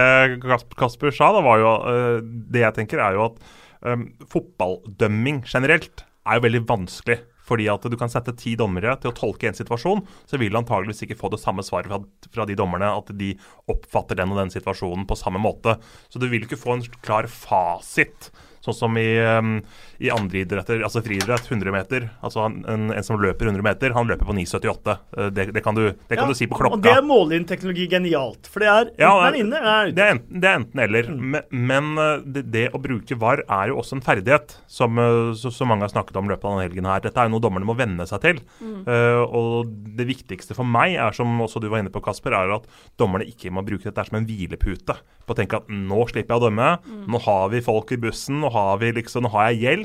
Kasper 0.79 1.11
sa, 1.15 1.31
da, 1.35 1.41
var 1.45 1.59
jo 1.61 1.71
eh, 1.91 2.19
Det 2.55 2.61
jeg 2.63 2.77
tenker, 2.79 3.01
er 3.03 3.17
jo 3.19 3.25
at 3.29 3.39
um, 3.85 4.07
fotballdømming 4.31 5.43
generelt 5.49 6.05
er 6.25 6.39
jo 6.39 6.45
veldig 6.47 6.61
vanskelig. 6.69 7.19
Fordi 7.45 7.67
at 7.71 7.85
du 7.85 7.97
kan 7.99 8.11
sette 8.11 8.35
ti 8.39 8.55
dommere 8.59 8.95
til 9.01 9.11
å 9.11 9.17
tolke 9.17 9.49
en 9.49 9.57
situasjon, 9.57 10.03
så 10.25 10.39
vil 10.41 10.53
du 10.53 10.59
antageligvis 10.59 11.05
ikke 11.05 11.19
få 11.19 11.31
det 11.33 11.41
samme 11.43 11.65
svaret 11.65 11.91
fra, 11.91 12.01
fra 12.33 12.47
de 12.49 12.57
dommerne, 12.57 12.89
at 12.89 13.13
de 13.17 13.33
oppfatter 13.71 14.19
den 14.19 14.33
og 14.33 14.41
den 14.41 14.53
situasjonen 14.53 15.05
på 15.09 15.19
samme 15.19 15.41
måte. 15.41 15.77
Så 16.09 16.21
du 16.21 16.27
vil 16.31 16.47
ikke 16.47 16.59
få 16.59 16.77
en 16.77 16.85
klar 17.05 17.29
fasit. 17.31 18.31
Sånn 18.65 18.77
som 18.77 18.97
i, 18.97 19.09
um, 19.21 19.59
i 19.99 20.09
andre 20.11 20.41
idretter, 20.43 20.81
altså 20.83 21.01
friidrett, 21.05 21.45
100 21.49 21.71
meter. 21.71 22.09
Altså 22.23 22.41
han- 22.45 22.63
en, 22.67 22.91
en 22.91 23.03
som 23.03 23.19
løper 23.21 23.47
100 23.47 23.63
meter, 23.63 23.93
han 23.93 24.07
løper 24.07 24.25
på 24.27 24.35
9,78. 24.35 24.97
Eh, 25.17 25.29
Det, 25.35 25.47
det, 25.53 25.63
kan 25.63 25.75
du, 25.75 25.91
det 26.09 26.17
kan 26.17 26.27
du 26.27 26.35
si 26.35 26.47
på 26.47 26.57
klokka. 26.59 26.75
Og 26.77 26.81
det 26.83 26.91
er 26.95 27.01
måle-inn-teknologi 27.05 27.87
genialt. 27.91 28.47
For 28.51 28.59
det 28.63 28.69
er 28.69 28.85
enten 28.85 28.99
Ja, 29.05 29.13
er 29.27 29.39
inne, 29.39 29.57
eller 29.59 29.71
er 29.71 29.87
ute. 29.87 29.95
Det 29.95 30.03
er 30.05 30.13
enten, 30.15 30.41
det 30.41 30.49
er 30.49 30.59
enten 30.59 30.79
eller. 30.85 31.09
Men, 31.15 31.41
men 31.51 31.97
eh, 31.97 32.23
det, 32.25 32.45
det 32.51 32.65
å 32.75 32.81
bruke 32.81 33.17
VAR 33.19 33.43
er 33.47 33.71
jo 33.71 33.79
også 33.81 33.97
en 33.99 34.05
ferdighet, 34.05 34.57
som, 34.67 34.95
så, 35.35 35.51
så, 35.51 35.65
mange 35.67 35.85
har 35.87 35.93
snakket 35.93 36.17
om 36.19 36.25
i 36.25 36.33
løpet 36.33 36.45
av 36.45 36.55
denne 36.55 36.67
helgen 36.67 36.85
her. 36.89 36.99
Dette 37.03 37.19
er 37.21 37.29
jo 37.29 37.35
noe 37.35 37.43
dommerne 37.43 37.65
må 37.67 37.75
venne 37.77 38.05
seg 38.09 38.21
til. 38.23 38.41
Eh, 38.61 39.21
og 39.25 39.69
det 39.97 40.07
viktigste 40.09 40.55
for 40.57 40.67
meg 40.67 40.95
er, 40.99 41.11
som 41.15 41.39
også 41.41 41.61
du 41.63 41.69
var 41.71 41.81
inne 41.83 41.91
på, 41.93 42.01
Kasper, 42.05 42.35
er 42.35 42.55
at 42.59 42.67
dommerne 42.99 43.27
ikke 43.27 43.51
må 43.53 43.63
bruke 43.65 43.87
dette 43.87 44.05
som 44.07 44.17
en 44.19 44.27
hvilepute. 44.27 44.95
På 45.25 45.33
å 45.33 45.37
tenke 45.37 45.57
at 45.57 45.69
nå 45.71 46.03
slipper 46.09 46.35
jeg 46.35 46.41
å 46.41 46.45
dømme, 46.49 46.69
nå 47.09 47.21
har 47.25 47.49
vi 47.53 47.61
folk 47.65 47.91
i 47.95 47.97
bussen, 48.01 48.39
nå 48.43 48.51
har, 48.53 48.75
vi 48.81 48.91
liksom, 48.99 49.25
nå 49.25 49.31
har 49.33 49.49
jeg 49.51 49.61
hjelp. 49.65 49.84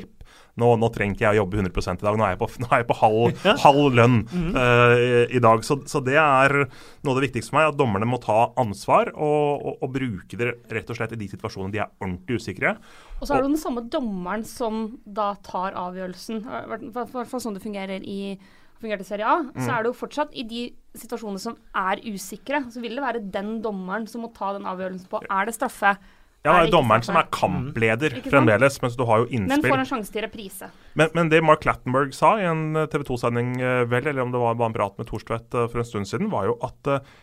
Nå, 0.61 0.69
nå 0.79 0.89
trenger 0.93 1.17
ikke 1.17 1.25
jeg 1.27 1.39
å 1.39 1.41
jobbe 1.41 1.59
100 1.61 1.95
i 1.97 2.05
dag, 2.05 2.19
nå 2.19 2.27
er 2.27 2.35
jeg 2.35 2.41
på, 2.41 2.49
nå 2.61 2.69
er 2.69 2.83
jeg 2.83 2.89
på 2.91 2.97
halv, 3.01 3.43
halv 3.65 3.97
lønn 3.97 4.19
uh, 4.29 4.95
i, 4.95 5.09
i 5.37 5.43
dag. 5.43 5.65
Så, 5.67 5.81
så 5.89 6.03
det 6.05 6.17
er 6.21 6.57
noe 6.61 7.13
av 7.13 7.19
det 7.19 7.27
viktigste 7.27 7.53
for 7.53 7.59
meg, 7.59 7.73
at 7.73 7.79
dommerne 7.81 8.09
må 8.09 8.21
ta 8.23 8.39
ansvar 8.61 9.13
og, 9.15 9.65
og, 9.65 9.75
og 9.81 9.93
bruke 9.97 10.39
det 10.39 10.53
rett 10.71 10.93
og 10.93 10.99
slett 10.99 11.17
i 11.17 11.21
de 11.21 11.29
situasjonene 11.33 11.73
de 11.73 11.83
er 11.83 11.91
ordentlig 12.01 12.41
usikre. 12.41 12.77
Og 13.19 13.27
så 13.27 13.35
er 13.35 13.41
det 13.41 13.49
jo 13.49 13.53
den 13.53 13.61
samme 13.61 13.85
dommeren 13.91 14.47
som 14.47 14.87
da 15.05 15.33
tar 15.45 15.77
avgjørelsen. 15.77 16.41
I 16.41 16.91
hvert 16.95 17.13
fall 17.13 17.43
sånn 17.43 17.57
det 17.57 17.65
fungerer 17.65 18.01
i 18.07 18.21
fungerte 18.81 19.05
Serie 19.05 19.27
A. 19.27 19.41
Mm. 19.43 19.59
Så 19.61 19.69
er 19.69 19.83
det 19.83 19.91
jo 19.91 19.97
fortsatt 19.97 20.33
i 20.33 20.45
de 20.47 20.63
situasjonene 20.97 21.41
som 21.41 21.57
er 21.77 22.01
usikre, 22.09 22.63
så 22.73 22.81
vil 22.83 22.97
det 22.97 23.05
være 23.05 23.23
den 23.33 23.59
dommeren 23.63 24.07
som 24.09 24.25
må 24.25 24.31
ta 24.35 24.51
den 24.57 24.67
avgjørelsen 24.69 25.11
på 25.11 25.21
er 25.27 25.47
det 25.47 25.55
straffe. 25.55 25.95
Ja, 26.41 26.55
det 26.55 26.57
Er 26.57 26.67
er 26.67 26.71
dommeren 26.73 27.03
som 27.05 27.17
er 27.19 27.27
kampleder 27.29 28.15
Ikke 28.17 28.31
fremdeles, 28.33 28.79
mens 28.81 28.95
du 28.97 29.03
har 29.05 29.21
jo 29.21 29.27
innspill. 29.29 29.61
Men 29.61 29.75
får 29.75 29.81
en 29.83 29.89
sjanse 29.91 30.13
til 30.13 30.23
reprise. 30.25 30.69
Men, 30.97 31.11
men 31.13 31.29
det 31.29 31.43
Mark 31.45 31.67
Lattenberg 31.69 32.15
sa 32.17 32.31
i 32.41 32.47
en 32.49 32.73
TV 32.89 33.03
2-sending, 33.05 33.51
eh, 33.61 33.83
vel, 33.91 34.09
eller 34.09 34.25
om 34.25 34.33
det 34.33 34.41
var 34.41 34.57
en 34.57 34.73
prat 34.73 34.97
med 34.97 35.09
Thorstvedt 35.11 35.53
eh, 35.53 35.67
for 35.69 35.83
en 35.83 35.85
stund 35.85 36.09
siden, 36.09 36.31
var 36.33 36.47
jo 36.49 36.55
at 36.65 36.89
uh, 36.89 37.19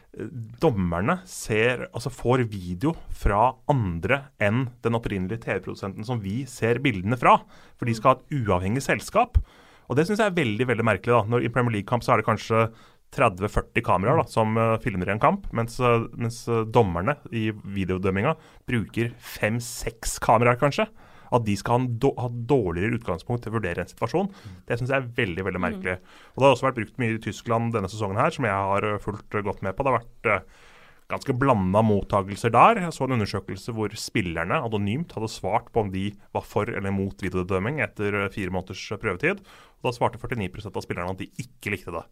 dommerne 0.63 1.19
ser, 1.27 1.89
altså 1.91 2.15
får 2.15 2.45
video 2.53 2.95
fra 3.11 3.57
andre 3.67 4.21
enn 4.39 4.69
den 4.87 4.99
opprinnelige 4.99 5.43
TV-produsenten 5.49 6.07
som 6.07 6.23
vi 6.23 6.45
ser 6.47 6.79
bildene 6.85 7.19
fra. 7.19 7.41
For 7.75 7.91
de 7.91 7.99
skal 7.99 8.15
ha 8.15 8.21
et 8.21 8.39
uavhengig 8.45 8.87
selskap. 8.87 9.43
Og 9.89 9.99
det 9.99 10.07
syns 10.07 10.23
jeg 10.23 10.31
er 10.31 10.39
veldig 10.39 10.69
veldig 10.69 10.87
merkelig. 10.87 11.17
da. 11.17 11.25
Når 11.33 11.49
I 11.49 11.51
Premier 11.51 11.79
League-kamp 11.81 12.07
så 12.07 12.15
er 12.15 12.23
det 12.23 12.29
kanskje 12.29 12.69
30-40 13.15 13.85
kameraer 13.87 14.21
da, 14.21 14.27
som 14.29 14.57
eh, 14.61 14.77
filmer 14.85 15.11
en 15.13 15.23
kamp, 15.23 15.49
mens, 15.57 15.79
eh, 15.81 16.07
mens 16.21 16.43
eh, 16.49 16.65
dommerne 16.69 17.17
i 17.33 17.49
videodømminga 17.53 18.35
bruker 18.69 19.13
fem-seks 19.17 20.19
kameraer, 20.25 20.61
kanskje. 20.61 20.89
At 21.29 21.45
de 21.45 21.55
skal 21.61 21.77
ha, 21.77 21.85
en 21.85 22.15
ha 22.23 22.29
dårligere 22.49 22.97
utgangspunkt 22.97 23.43
til 23.45 23.53
å 23.53 23.59
vurdere 23.59 23.85
en 23.85 23.91
situasjon, 23.91 24.31
det 24.69 24.79
syns 24.81 24.95
jeg 24.95 25.03
er 25.03 25.11
veldig 25.19 25.45
veldig 25.45 25.61
merkelig. 25.61 25.99
Og 26.33 26.41
Det 26.41 26.47
har 26.47 26.55
også 26.57 26.69
vært 26.71 26.81
brukt 26.81 27.03
mye 27.03 27.19
i 27.19 27.21
Tyskland 27.27 27.75
denne 27.75 27.91
sesongen, 27.93 28.21
her, 28.21 28.33
som 28.33 28.49
jeg 28.49 28.57
har 28.71 28.87
fulgt 29.05 29.37
godt 29.45 29.61
med 29.67 29.77
på. 29.77 29.85
Det 29.85 29.93
har 29.93 30.01
vært 30.01 30.49
ganske 31.13 31.37
blanda 31.37 31.83
mottagelser 31.85 32.53
der. 32.53 32.81
Jeg 32.81 32.97
så 32.97 33.05
en 33.05 33.19
undersøkelse 33.19 33.77
hvor 33.77 33.93
spillerne 34.01 34.57
anonymt 34.65 35.13
hadde 35.17 35.29
svart 35.33 35.69
på 35.73 35.85
om 35.85 35.93
de 35.93 36.07
var 36.37 36.49
for 36.49 36.73
eller 36.73 36.97
mot 36.97 37.25
videodømming 37.25 37.81
etter 37.85 38.23
fire 38.33 38.53
måneders 38.57 38.89
prøvetid. 38.97 39.45
Og 39.81 39.89
Da 39.89 39.97
svarte 39.97 40.21
49% 40.21 40.73
av 40.73 40.85
spillerne 40.85 41.13
at 41.13 41.21
de 41.21 41.29
ikke 41.45 41.77
likte 41.77 41.93
det. 41.93 42.05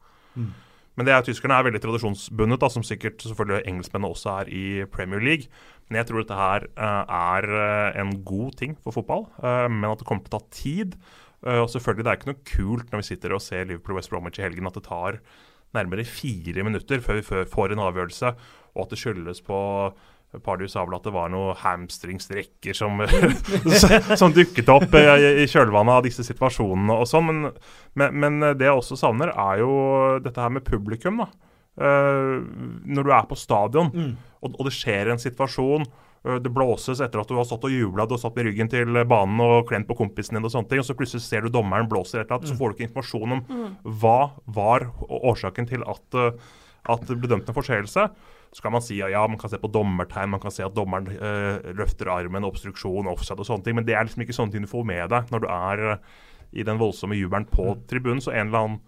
Men 0.96 1.04
det 1.04 1.12
er, 1.12 1.24
tyskerne 1.24 1.58
er 1.58 1.66
veldig 1.66 1.80
tradisjonsbundet, 1.84 2.60
da, 2.62 2.70
som 2.72 2.84
sikkert 2.86 3.20
selvfølgelig 3.20 3.68
engelskmennene 3.68 4.14
også 4.14 4.30
er 4.40 4.48
i 4.48 4.64
Premier 4.88 5.20
League. 5.20 5.50
Men 5.86 6.00
jeg 6.00 6.08
tror 6.08 6.22
dette 6.22 6.38
her 6.38 6.64
eh, 6.72 7.16
er 7.16 7.48
eh, 7.60 7.98
en 8.00 8.14
god 8.26 8.56
ting 8.62 8.78
for 8.80 8.96
fotball, 8.96 9.26
eh, 9.44 9.66
men 9.68 9.90
at 9.90 10.00
det 10.00 10.08
kommer 10.08 10.24
til 10.24 10.32
å 10.32 10.40
ta 10.40 10.56
tid. 10.56 10.96
Og 11.46 11.68
selvfølgelig, 11.70 12.02
det 12.02 12.10
er 12.10 12.16
ikke 12.18 12.30
noe 12.30 12.46
kult 12.48 12.88
når 12.90 13.02
vi 13.02 13.06
sitter 13.10 13.34
og 13.36 13.42
ser 13.44 13.68
Liverpool 13.68 13.98
West 13.98 14.10
Bromwich 14.10 14.40
i 14.40 14.42
helgen 14.42 14.66
at 14.66 14.74
det 14.74 14.86
tar 14.88 15.20
nærmere 15.76 16.06
fire 16.08 16.64
minutter 16.66 17.02
før 17.04 17.20
vi 17.20 17.44
får 17.52 17.74
en 17.74 17.82
avgjørelse, 17.84 18.32
og 18.74 18.80
at 18.82 18.94
det 18.94 18.98
skyldes 18.98 19.42
på 19.46 19.58
Pardius 20.44 20.74
sa 20.76 20.84
vel 20.84 20.98
at 20.98 21.06
det 21.06 21.14
var 21.14 21.30
noen 21.32 21.56
hamstringstrekker 21.60 22.76
som, 22.76 23.02
som 24.20 24.34
dukket 24.36 24.70
opp 24.72 24.94
i, 24.98 25.04
i 25.42 25.48
kjølvannet 25.50 25.98
av 25.98 26.06
disse 26.06 26.26
situasjonene 26.26 26.96
og 26.96 27.08
sånn. 27.10 27.28
Men, 27.30 27.50
men, 27.96 28.22
men 28.22 28.48
det 28.58 28.68
jeg 28.68 28.76
også 28.76 28.98
savner, 29.00 29.32
er 29.32 29.62
jo 29.62 29.74
dette 30.24 30.42
her 30.42 30.52
med 30.52 30.66
publikum. 30.66 31.22
da. 31.24 31.30
Uh, 31.76 32.40
når 32.88 33.04
du 33.04 33.10
er 33.12 33.24
på 33.28 33.36
stadion, 33.36 33.90
og, 34.40 34.54
og 34.54 34.62
det 34.64 34.72
skjer 34.72 35.10
en 35.12 35.20
situasjon 35.20 35.82
uh, 35.84 36.38
det 36.40 36.48
blåses 36.48 37.02
etter 37.04 37.20
at 37.20 37.28
du 37.28 37.34
har 37.36 37.44
stått 37.44 37.66
og 37.68 37.74
jubla, 37.74 38.06
du 38.08 38.14
har 38.14 38.22
stått 38.22 38.38
med 38.38 38.48
ryggen 38.48 38.70
til 38.72 38.96
banen 39.04 39.42
og 39.44 39.66
klemt 39.68 39.88
på 39.90 39.98
kompisen 39.98 40.38
din, 40.38 40.46
og 40.48 40.54
sånne 40.54 40.70
ting, 40.70 40.80
og 40.80 40.88
så 40.88 40.96
plutselig 40.96 41.26
ser 41.26 41.44
du 41.44 41.52
dommeren 41.52 41.90
blåser 41.90 42.22
et 42.22 42.30
eller 42.30 42.38
annet, 42.38 42.48
så 42.48 42.56
får 42.56 42.72
du 42.72 42.78
ikke 42.78 42.88
informasjon 42.88 43.36
om 43.36 43.44
hva 44.00 44.20
var 44.56 44.88
årsaken 45.04 45.68
til 45.68 45.84
at, 45.84 46.16
uh, 46.16 46.56
at 46.96 47.04
det 47.10 47.18
ble 47.20 47.34
dømt 47.34 47.52
en 47.52 47.58
forseelse. 47.58 48.08
Så 48.56 48.62
kan 48.64 48.72
man 48.72 48.80
si 48.80 48.96
ja, 48.96 49.10
ja, 49.12 49.20
man 49.28 49.36
kan 49.36 49.50
se 49.52 49.58
på 49.60 49.68
dommertegn, 49.68 50.30
man 50.32 50.40
kan 50.40 50.54
se 50.54 50.64
at 50.64 50.72
dommeren 50.72 51.10
øh, 51.12 51.74
løfter 51.76 52.08
armen, 52.08 52.46
obstruksjon, 52.48 53.08
offside 53.10 53.42
og 53.42 53.48
sånne 53.50 53.66
ting, 53.66 53.76
men 53.76 53.84
det 53.84 53.92
er 53.92 54.06
liksom 54.06 54.22
ikke 54.24 54.36
sånne 54.36 54.54
ting 54.54 54.64
du 54.64 54.70
får 54.70 54.86
med 54.88 55.10
deg 55.12 55.32
når 55.32 55.42
du 55.44 55.48
er 55.52 55.82
eh, 55.90 56.14
i 56.56 56.64
den 56.64 56.80
voldsomme 56.80 57.18
jubelen 57.18 57.44
på 57.50 57.74
tribunen. 57.90 58.22
Så 58.24 58.32
en 58.32 58.48
eller 58.48 58.62
annen 58.62 58.78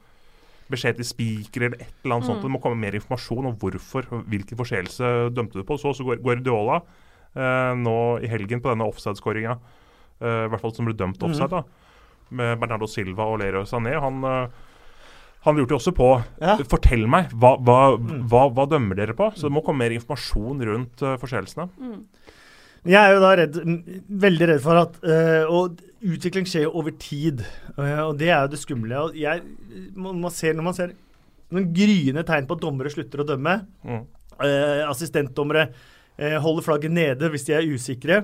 beskjed 0.73 0.97
til 0.97 1.09
spiker 1.11 1.67
eller 1.67 1.83
et 1.85 1.93
eller 2.01 2.17
annet 2.17 2.31
sånt. 2.31 2.41
Det 2.47 2.53
må 2.55 2.63
komme 2.65 2.81
mer 2.81 2.97
informasjon 2.97 3.51
om 3.51 3.59
hvorfor, 3.61 4.09
hvilken 4.33 4.57
forseelse 4.57 5.13
dømte 5.37 5.61
du 5.61 5.69
på. 5.69 5.77
Så 5.81 5.93
så 5.99 6.07
går 6.07 6.23
Guardiola 6.25 6.81
øh, 6.81 7.75
nå 7.83 7.99
i 8.25 8.33
helgen 8.33 8.65
på 8.65 8.73
denne 8.73 8.89
offside-skåringa, 8.89 9.59
øh, 10.23 10.43
i 10.47 10.49
hvert 10.49 10.65
fall 10.65 10.77
som 10.79 10.89
ble 10.89 10.97
dømt 10.97 11.29
offside, 11.29 11.51
da, 11.53 11.61
med 12.41 12.57
Bernardo 12.57 12.89
Silva 12.89 13.29
og 13.29 13.43
Leroy 13.45 13.69
Sané. 13.69 13.99
Han, 14.01 14.25
han 15.47 15.57
lurte 15.57 15.75
jo 15.75 15.79
også 15.79 15.93
på 15.97 16.09
Ja. 16.43 16.57
Fortell 16.69 17.07
meg, 17.11 17.31
hva, 17.39 17.55
hva, 17.63 17.77
hva, 17.99 18.43
hva 18.53 18.65
dømmer 18.71 18.99
dere 18.99 19.15
på? 19.17 19.31
Så 19.37 19.47
det 19.47 19.55
må 19.55 19.63
komme 19.65 19.85
mer 19.85 19.95
informasjon 19.95 20.65
rundt 20.67 21.05
uh, 21.07 21.15
forseelsene. 21.21 21.69
Jeg 22.89 22.99
er 22.99 23.15
jo 23.15 23.21
da 23.23 23.31
redd, 23.39 23.57
veldig 24.23 24.49
redd 24.53 24.61
for 24.63 24.79
at 24.81 24.99
uh, 25.03 25.49
Og 25.51 25.81
utvikling 26.07 26.47
skjer 26.47 26.69
jo 26.69 26.75
over 26.79 26.95
tid, 26.99 27.45
Uh, 27.79 28.09
og 28.09 28.17
det 28.19 28.31
er 28.33 28.43
jo 28.47 28.51
det 28.51 28.59
skumle. 28.59 28.97
Og 29.07 29.15
jeg, 29.19 29.43
man, 29.95 30.19
man 30.25 30.33
ser, 30.35 30.57
når 30.59 30.67
man 30.67 30.75
ser 30.75 30.95
noen 31.55 31.69
gryende 31.73 32.25
tegn 32.27 32.49
på 32.49 32.57
at 32.59 32.65
dommere 32.65 32.91
slutter 32.91 33.23
å 33.23 33.29
dømme, 33.29 33.61
Mm. 33.87 34.03
assistentdommere 34.91 35.69
holder 36.43 36.63
flagget 36.67 36.93
nede 36.95 37.31
hvis 37.33 37.47
de 37.47 37.55
er 37.57 37.67
usikre, 37.67 38.19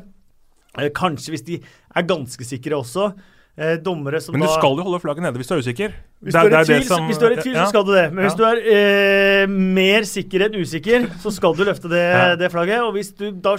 kanskje 0.95 1.33
hvis 1.35 1.47
de 1.47 1.57
er 1.95 2.07
ganske 2.07 2.47
sikre 2.47 2.77
også. 2.79 3.09
Eh, 3.57 3.77
dommere 3.79 4.19
som 4.19 4.35
Men 4.35 4.41
du 4.43 4.49
da 4.49 4.55
skal 4.57 4.81
jo 4.81 4.83
holde 4.83 4.99
flagget 4.99 5.23
nede 5.23 5.39
hvis 5.39 5.47
du 5.47 5.53
er 5.55 5.61
usikker. 5.63 5.93
hvis 6.25 6.35
Det 6.35 6.41
du, 6.51 6.57
er 6.57 6.65
tvil, 6.67 6.85
som- 6.89 7.05
hvis 7.07 7.19
du 7.21 7.27
er 7.27 7.35
i 7.37 7.43
tvil, 7.43 7.55
ja. 7.55 7.63
så 7.65 7.69
skal 7.71 7.85
du 7.87 7.93
det. 7.95 8.13
Men 8.13 8.25
hvis 8.25 8.35
du 8.35 8.43
er 8.43 8.59
eh, 8.75 9.47
mer 9.47 10.03
sikker 10.11 10.43
enn 10.49 10.57
usikker, 10.59 11.07
så 11.23 11.31
skal 11.31 11.55
du 11.55 11.63
løfte 11.65 11.89
det, 11.89 12.39
det 12.41 12.51
flagget. 12.51 12.83
Og 12.83 12.93
hvis 12.97 13.13
du 13.15 13.31
da 13.31 13.55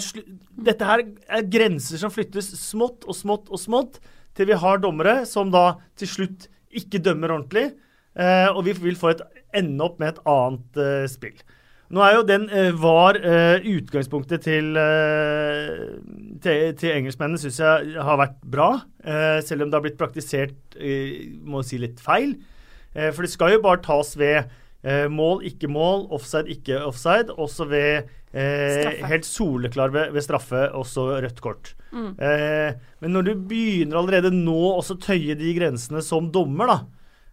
Dette 0.65 0.84
her 0.88 0.99
er 1.29 1.47
grenser 1.47 1.97
som 1.97 2.12
flyttes 2.12 2.51
smått 2.60 3.08
og 3.08 3.15
smått 3.15 3.47
og 3.49 3.60
smått 3.60 3.99
til 4.36 4.47
vi 4.47 4.53
har 4.60 4.77
dommere 4.84 5.25
som 5.25 5.49
da 5.51 5.77
til 5.95 6.08
slutt 6.08 6.47
ikke 6.75 6.99
dømmer 6.99 7.31
ordentlig. 7.31 7.71
Eh, 8.19 8.47
og 8.51 8.65
vi 8.65 8.73
vil 8.73 8.95
få 8.99 9.12
et, 9.15 9.21
ende 9.53 9.79
opp 9.84 9.97
med 9.99 10.10
et 10.15 10.19
annet 10.27 10.75
eh, 10.84 11.08
spill. 11.08 11.39
Nå 11.93 12.02
er 12.02 12.15
jo 12.17 12.26
den 12.26 12.48
eh, 12.50 12.71
var 12.82 13.19
eh, 13.19 13.62
utgangspunktet 13.76 14.45
til, 14.48 14.71
eh, 14.80 15.95
til, 16.41 16.74
til 16.80 16.95
engelskmennene, 16.95 17.41
syns 17.41 17.62
jeg 17.62 17.95
har 18.02 18.19
vært 18.21 18.41
bra. 18.41 18.69
selv 19.45 19.62
om 19.62 19.69
det 19.69 19.78
har 19.78 19.84
blitt 19.86 20.00
praktisert 20.00 20.78
må 21.45 21.62
si 21.62 21.78
litt 21.78 22.00
feil. 22.02 22.34
For 22.95 23.21
det 23.21 23.30
skal 23.30 23.54
jo 23.54 23.62
bare 23.62 23.84
tas 23.86 24.15
ved 24.17 24.50
mål, 25.12 25.43
ikke 25.45 25.67
mål, 25.69 26.08
offside, 26.15 26.50
ikke 26.50 26.80
offside. 26.88 27.34
Også 27.38 27.67
ved 27.69 28.10
Straffe. 28.36 29.06
helt 29.08 29.26
soleklar 29.26 29.93
ved, 29.93 30.12
ved 30.12 30.26
straffe, 30.26 30.63
også 30.76 31.06
rødt 31.24 31.41
kort. 31.43 31.76
Eh, 31.95 32.76
men 33.00 33.13
når 33.15 33.30
du 33.30 33.34
begynner 33.48 34.02
allerede 34.02 34.32
nå 34.36 34.58
også 34.76 34.98
tøye 35.00 35.38
de 35.39 35.54
grensene 35.56 36.02
som 36.04 36.28
dommer, 36.34 36.67
da, 36.67 36.78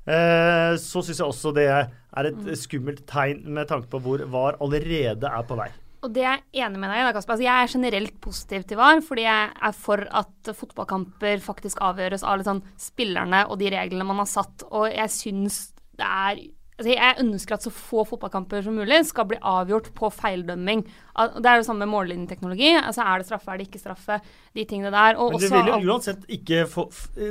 eh, 0.07 0.73
så 0.81 1.03
syns 1.03 1.21
jeg 1.21 1.29
også 1.29 1.55
det 1.57 1.69
er 1.73 2.29
et 2.29 2.43
skummelt 2.61 3.05
tegn 3.09 3.45
med 3.57 3.71
tanke 3.71 3.91
på 3.93 4.03
hvor 4.05 4.25
VAR 4.33 4.61
allerede 4.62 5.31
er 5.31 5.49
på 5.49 5.59
vei. 5.59 5.71
Og 6.03 6.11
det 6.11 6.25
er 6.27 6.41
jeg 6.51 6.65
enig 6.67 6.81
med 6.83 6.91
deg 6.91 6.99
i. 6.99 7.05
da, 7.07 7.12
Kasper. 7.15 7.37
Altså, 7.37 7.45
jeg 7.47 7.62
er 7.65 7.75
generelt 7.77 8.17
positiv 8.25 8.65
til 8.67 8.81
VAR, 8.81 9.03
fordi 9.07 9.23
jeg 9.23 9.53
er 9.69 9.77
for 9.79 10.03
at 10.23 10.51
fotballkamper 10.59 11.45
faktisk 11.45 11.83
avgjøres 11.85 12.25
av 12.27 12.43
sånn 12.47 12.65
spillerne 12.81 13.45
og 13.47 13.61
de 13.61 13.71
reglene 13.71 14.07
man 14.09 14.19
har 14.25 14.31
satt. 14.31 14.67
Og 14.75 14.88
jeg 14.91 15.15
syns 15.15 15.61
det 16.01 16.09
er 16.09 16.41
altså, 16.41 16.91
Jeg 16.91 17.21
ønsker 17.23 17.55
at 17.55 17.67
så 17.69 17.71
få 17.71 18.03
fotballkamper 18.09 18.65
som 18.67 18.75
mulig 18.75 18.99
skal 19.07 19.29
bli 19.31 19.38
avgjort 19.38 19.93
på 19.95 20.11
feildømming. 20.11 20.83
Det 20.83 21.47
er 21.47 21.62
det 21.62 21.69
samme 21.69 21.87
med 21.87 21.95
mållinjeteknologi. 21.95 22.75
Altså, 22.81 23.07
er 23.07 23.23
det 23.23 23.31
straffe, 23.31 23.53
er 23.53 23.62
det 23.62 23.71
ikke 23.71 23.85
straffe? 23.85 24.19
De 24.59 24.67
tingene 24.67 24.91
der. 24.91 25.23
Og 25.23 25.37
Men 25.37 25.45
det 25.45 25.53
vil 25.55 25.71
jo 25.71 25.95
uansett 25.95 26.27
ikke 26.27 26.67
få 26.67 26.88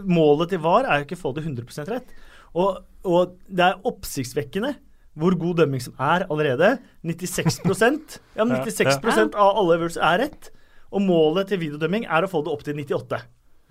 Målet 0.07 0.55
til 0.55 0.63
VAR 0.63 0.87
er 0.87 1.01
jo 1.01 1.09
ikke 1.09 1.19
å 1.19 1.25
få 1.27 1.35
det 1.35 1.43
100% 1.43 1.91
rett. 1.91 2.15
Og, 2.57 2.81
og 3.07 3.35
det 3.47 3.67
er 3.67 3.83
oppsiktsvekkende 3.87 4.75
hvor 5.19 5.35
god 5.35 5.61
dømming 5.63 5.83
som 5.83 5.95
er 5.99 6.25
allerede. 6.31 6.77
96% 7.03 8.17
Ja, 8.37 8.45
men 8.45 8.61
96% 8.63 9.35
av 9.35 9.59
alle 9.59 9.77
øvelser 9.79 10.05
er 10.07 10.25
rett. 10.25 10.51
Og 10.91 11.03
målet 11.03 11.51
til 11.51 11.61
videodømming 11.61 12.07
er 12.07 12.25
å 12.25 12.31
få 12.31 12.43
det 12.45 12.51
opp 12.53 12.65
til 12.67 12.79
98. 12.79 13.21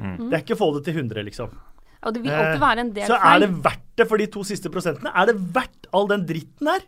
Det 0.00 0.32
er 0.32 0.40
ikke 0.40 0.56
å 0.56 0.60
få 0.62 0.70
det 0.78 0.86
til 0.86 0.96
100, 1.02 1.24
liksom. 1.28 1.52
Og 2.00 2.16
det 2.16 2.22
vil 2.24 2.32
alltid 2.32 2.62
være 2.62 2.84
en 2.86 2.90
del 2.96 3.08
Så 3.10 3.18
er 3.20 3.42
det 3.42 3.50
verdt 3.60 3.86
det 4.00 4.06
for 4.08 4.22
de 4.22 4.26
to 4.32 4.44
siste 4.48 4.72
prosentene? 4.72 5.12
Er 5.12 5.28
det 5.28 5.36
verdt 5.52 5.88
all 5.96 6.08
den 6.08 6.24
dritten 6.28 6.70
her? 6.72 6.84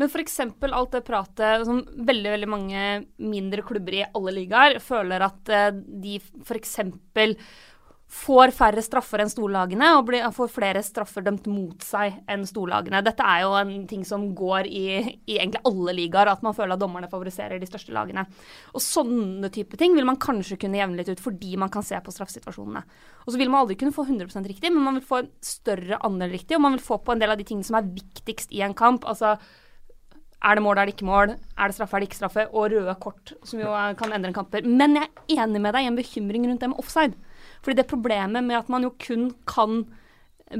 Men 0.00 0.10
f.eks. 0.10 0.38
alt 0.42 0.94
det 0.96 1.02
pratet 1.06 1.66
som 1.68 1.82
veldig 2.08 2.32
veldig 2.32 2.48
mange 2.50 2.86
mindre 3.22 3.62
klubber 3.66 3.98
i 4.00 4.06
alle 4.08 4.34
ligaer 4.34 4.80
føler 4.82 5.22
at 5.28 5.52
eh, 5.52 5.68
de 5.76 6.16
f.eks. 6.42 6.74
får 8.12 8.52
færre 8.52 8.82
straffer 8.84 9.22
enn 9.22 9.30
storlagene 9.32 9.86
og 9.96 10.04
blir, 10.10 10.26
får 10.36 10.50
flere 10.52 10.82
straffer 10.84 11.24
dømt 11.24 11.46
mot 11.48 11.84
seg 11.84 12.18
enn 12.30 12.44
storlagene. 12.46 13.00
Dette 13.04 13.24
er 13.24 13.40
jo 13.46 13.54
en 13.56 13.72
ting 13.88 14.02
som 14.04 14.26
går 14.36 14.68
i, 14.68 14.84
i 15.24 15.38
egentlig 15.38 15.62
alle 15.68 15.94
ligaer, 15.96 16.28
at 16.28 16.44
man 16.44 16.54
føler 16.56 16.76
at 16.76 16.82
dommerne 16.82 17.08
favoriserer 17.12 17.60
de 17.60 17.68
største 17.70 17.94
lagene. 17.96 18.26
Og 18.76 18.84
sånne 18.84 19.48
type 19.54 19.80
ting 19.80 19.96
vil 19.96 20.06
man 20.08 20.20
kanskje 20.20 20.60
kunne 20.60 20.78
jevne 20.82 21.00
litt 21.00 21.08
ut 21.08 21.24
fordi 21.24 21.56
man 21.60 21.72
kan 21.72 21.86
se 21.86 21.98
på 22.04 22.12
straffesituasjonene. 22.12 22.84
Og 23.24 23.32
så 23.32 23.40
vil 23.40 23.50
man 23.52 23.62
aldri 23.62 23.78
kunne 23.80 23.96
få 23.96 24.04
100% 24.04 24.52
riktig, 24.52 24.74
men 24.74 24.84
man 24.84 25.00
vil 25.00 25.08
få 25.08 25.22
en 25.22 25.32
større 25.40 26.02
andel 26.04 26.36
riktig, 26.36 26.58
og 26.58 26.66
man 26.66 26.76
vil 26.76 26.84
få 26.84 27.00
på 27.00 27.16
en 27.16 27.24
del 27.24 27.32
av 27.32 27.40
de 27.40 27.48
tingene 27.48 27.66
som 27.66 27.80
er 27.80 27.90
viktigst 27.96 28.52
i 28.52 28.60
en 28.66 28.76
kamp. 28.76 29.08
altså 29.08 29.38
er 30.42 30.58
det 30.58 30.62
mål, 30.64 30.78
er 30.78 30.88
det 30.88 30.96
ikke 30.96 31.06
mål? 31.06 31.36
Er 31.54 31.70
det 31.70 31.76
straffe, 31.76 31.96
er 31.96 32.02
det 32.02 32.08
ikke 32.10 32.18
straffe? 32.18 32.48
Og 32.50 32.72
røde 32.72 32.94
kort, 33.00 33.32
som 33.46 33.60
jo 33.62 33.72
kan 33.98 34.10
endre 34.12 34.32
en 34.32 34.36
kamper. 34.36 34.66
Men 34.66 34.98
jeg 34.98 35.06
er 35.06 35.44
enig 35.44 35.60
med 35.62 35.76
deg 35.76 35.86
i 35.86 35.90
en 35.92 35.98
bekymring 35.98 36.48
rundt 36.48 36.64
det 36.64 36.70
med 36.72 36.82
offside. 36.82 37.14
Fordi 37.62 37.78
det 37.78 37.88
problemet 37.90 38.44
med 38.44 38.58
at 38.58 38.70
man 38.72 38.86
jo 38.86 38.92
kun 38.98 39.30
kan 39.48 39.84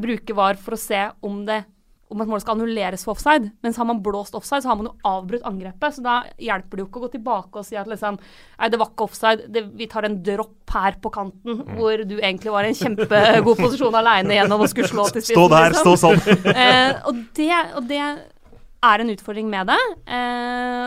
bruke 0.03 0.35
VAR 0.37 0.59
for 0.61 0.77
å 0.77 0.81
se 0.81 1.05
om 1.27 1.43
det 1.49 1.65
om 2.13 2.21
at 2.21 2.29
målet 2.29 2.45
skal 2.45 2.59
annulleres 2.59 3.05
for 3.07 3.17
offside, 3.17 3.51
mens 3.65 3.79
har 3.81 3.87
man 3.89 4.03
blåst 4.05 4.35
offside, 4.37 4.63
så 4.65 4.71
har 4.71 4.79
man 4.79 4.91
jo 4.91 4.95
avbrutt 5.09 5.47
angrepet. 5.49 5.97
Så 5.97 6.05
da 6.05 6.19
hjelper 6.41 6.77
det 6.77 6.85
jo 6.85 6.89
ikke 6.89 7.01
å 7.01 7.05
gå 7.07 7.11
tilbake 7.15 7.61
og 7.61 7.67
si 7.67 7.79
at 7.81 7.89
liksom 7.89 8.19
Nei, 8.19 8.69
det 8.73 8.81
var 8.81 8.91
ikke 8.93 9.07
offside, 9.09 9.47
det, 9.53 9.65
vi 9.79 9.89
tar 9.91 10.07
en 10.07 10.19
dropp 10.25 10.75
her 10.77 10.99
på 11.03 11.13
kanten, 11.15 11.63
hvor 11.77 12.05
du 12.07 12.15
egentlig 12.19 12.53
var 12.53 12.69
i 12.69 12.73
en 12.73 12.79
kjempegod 12.79 13.59
posisjon 13.59 13.97
aleine 13.99 14.37
gjennom 14.37 14.63
å 14.63 14.69
skulle 14.71 14.91
slå 14.93 15.09
til 15.09 15.23
spissen. 15.25 15.41
Stå 15.41 15.49
der, 15.53 15.73
liksom. 15.73 15.97
stå 15.97 15.97
sånn. 16.05 16.51
Eh, 16.63 16.93
og, 17.09 17.19
det, 17.35 17.49
og 17.79 17.87
det 17.89 18.03
er 18.03 19.03
en 19.03 19.13
utfordring 19.13 19.49
med 19.51 19.73
det. 19.73 19.81
Eh, 20.19 20.87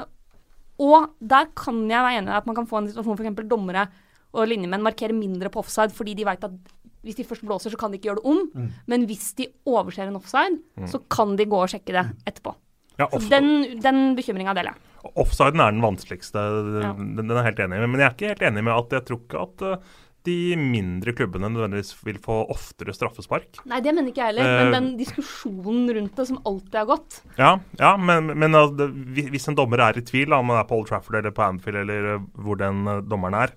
og 0.86 1.10
der 1.20 1.50
kan 1.58 1.82
jeg 1.90 2.06
være 2.06 2.22
enig 2.22 2.34
i 2.34 2.38
at 2.38 2.48
man 2.48 2.58
kan 2.58 2.68
få 2.70 2.82
en 2.82 2.90
situasjon 2.92 3.18
f.eks. 3.18 3.48
dommere 3.50 3.88
og 4.36 4.50
linjemenn 4.52 4.84
markerer 4.86 5.16
mindre 5.16 5.50
på 5.54 5.64
offside 5.64 5.96
fordi 5.96 6.14
de 6.20 6.26
vet 6.28 6.44
at 6.48 6.58
hvis 7.06 7.16
de 7.20 7.24
først 7.28 7.44
blåser, 7.46 7.70
så 7.70 7.78
kan 7.78 7.92
de 7.94 8.00
ikke 8.00 8.08
gjøre 8.10 8.18
det 8.18 8.30
om. 8.32 8.40
Mm. 8.56 8.70
Men 8.90 9.04
hvis 9.06 9.28
de 9.38 9.46
overser 9.70 10.08
en 10.10 10.16
offside, 10.18 10.58
så 10.90 10.98
kan 11.14 11.36
de 11.38 11.46
gå 11.46 11.60
og 11.62 11.70
sjekke 11.70 11.94
det 11.94 12.02
etterpå. 12.26 12.56
Ja, 12.98 13.06
Så 13.12 13.28
den, 13.30 13.78
den 13.84 14.16
bekymringa 14.18 14.56
deler 14.58 14.72
jeg. 14.74 15.12
Offsiden 15.22 15.62
er 15.62 15.70
den 15.76 15.84
vanskeligste, 15.86 16.42
Ja. 16.82 16.94
den, 16.98 17.14
den 17.20 17.30
er 17.36 17.44
jeg 17.44 17.52
helt 17.52 17.62
enig 17.68 17.78
med. 17.84 17.90
Men 17.94 18.02
jeg 18.02 18.08
er 18.10 18.16
ikke 18.16 18.32
helt 18.34 18.48
enig 18.50 18.64
med 18.66 18.74
at 18.74 18.96
jeg 18.98 19.06
tror 19.06 19.20
ikke 19.22 19.44
at 19.44 19.62
eh, 19.70 19.94
de 20.26 20.38
mindre 20.58 21.14
klubbene 21.14 21.52
nødvendigvis 21.54 21.92
vil 22.08 22.18
få 22.18 22.40
oftere 22.50 22.96
straffespark. 22.98 23.60
Nei, 23.70 23.84
det 23.86 23.94
mener 23.94 24.10
ikke 24.10 24.24
jeg 24.26 24.34
heller, 24.34 24.50
Eh, 24.50 24.64
men 24.64 24.74
den 24.80 24.90
diskusjonen 24.98 25.94
rundt 26.00 26.16
det 26.18 26.26
som 26.32 26.40
alltid 26.42 26.80
har 26.82 26.90
gått 26.90 27.20
Ja, 27.38 27.52
ja 27.78 27.94
men, 28.02 28.34
men 28.34 28.58
altså, 28.58 28.90
hvis- 29.14 29.46
en 29.52 29.60
dommer 29.62 29.78
er 29.86 30.00
i 30.02 30.02
tvil, 30.02 30.34
om 30.34 30.50
han 30.50 30.64
er 30.64 30.66
på 30.66 30.80
Old 30.80 30.88
Trafford 30.90 31.20
eller 31.22 31.30
på 31.38 31.46
Anfield 31.46 31.84
eller 31.86 32.16
eh, 32.16 32.26
hvor 32.42 32.58
den 32.58 32.88
eh, 32.88 33.02
dommeren 33.06 33.38
er, 33.46 33.54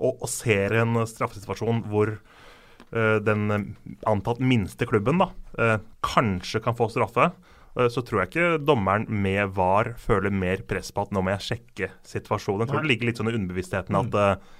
og, 0.00 0.20
og 0.24 0.30
ser 0.32 0.74
en 0.80 0.98
straffesituasjon 1.08 1.84
hvor 1.90 2.14
eh, 2.16 3.16
den 3.22 3.74
antatt 4.08 4.40
minste 4.42 4.88
klubben 4.88 5.20
da, 5.20 5.30
eh, 5.58 5.76
kanskje 6.04 6.62
kan 6.64 6.76
få 6.78 6.88
straffe, 6.92 7.30
eh, 7.76 7.90
så 7.92 8.04
tror 8.06 8.22
jeg 8.22 8.32
ikke 8.32 8.62
dommeren 8.64 9.06
med 9.08 9.52
VAR 9.56 9.94
føler 10.00 10.32
mer 10.32 10.64
press 10.68 10.92
på 10.94 11.04
at 11.04 11.12
nå 11.14 11.22
må 11.24 11.34
jeg 11.36 11.46
sjekke 11.50 11.92
situasjonen. 12.06 12.64
Jeg 12.64 12.72
tror 12.72 12.84
det 12.84 12.92
ligger 12.94 13.10
litt 13.10 13.20
sånn 13.20 13.32
i 13.32 13.36
underbevisstheten 13.36 14.00
at 14.00 14.18
eh, 14.22 14.56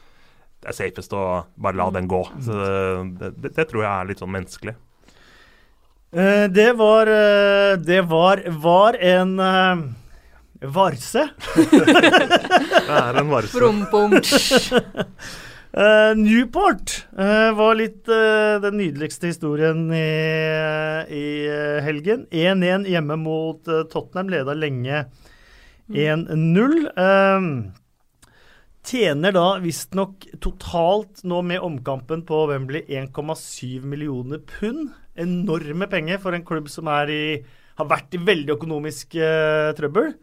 det 0.61 0.69
er 0.69 0.77
safest 0.77 1.17
å 1.17 1.25
bare 1.57 1.81
la 1.81 1.89
den 1.97 2.09
gå. 2.11 2.21
Så 2.45 2.53
det, 3.17 3.33
det, 3.41 3.55
det 3.57 3.65
tror 3.71 3.87
jeg 3.87 3.91
er 3.91 4.11
litt 4.11 4.21
sånn 4.21 4.35
menneskelig. 4.35 4.77
Det 6.11 6.67
var 6.75 7.07
Det 7.79 8.01
var, 8.11 8.41
var 8.61 8.97
en 8.99 9.31
varse. 10.61 11.29
Det 11.57 12.91
er 12.99 13.21
en 13.21 13.31
varse. 13.33 13.55
Prompom. 13.57 14.17
Uh, 15.71 16.13
Newport 16.21 16.97
uh, 17.17 17.51
var 17.57 17.79
litt 17.79 18.09
uh, 18.11 18.59
den 18.63 18.77
nydeligste 18.81 19.31
historien 19.31 19.87
i, 19.95 20.07
i 21.11 21.27
eh, 21.49 21.83
helgen. 21.85 22.27
1-1 22.31 22.87
hjemme 22.91 23.17
mot 23.21 23.69
eh, 23.69 23.85
Tottenham, 23.91 24.31
leda 24.33 24.55
lenge 24.55 25.05
1-0. 25.91 26.77
Eh, 27.05 27.49
tjener 28.91 29.35
da 29.37 29.47
visstnok 29.63 30.27
totalt 30.41 31.25
nå 31.29 31.43
med 31.47 31.61
omkampen 31.67 32.25
på 32.27 32.45
Wembley 32.51 32.85
1,7 32.89 33.85
millioner 33.85 34.43
pund. 34.59 34.91
Enorme 35.21 35.91
penger 35.91 36.21
for 36.23 36.37
en 36.37 36.47
klubb 36.47 36.71
som 36.73 36.89
er 36.89 37.13
i, 37.13 37.23
har 37.77 37.91
vært 37.91 38.15
i 38.17 38.23
veldig 38.25 38.57
økonomisk 38.57 39.19
eh, 39.19 39.71
trøbbel. 39.79 40.15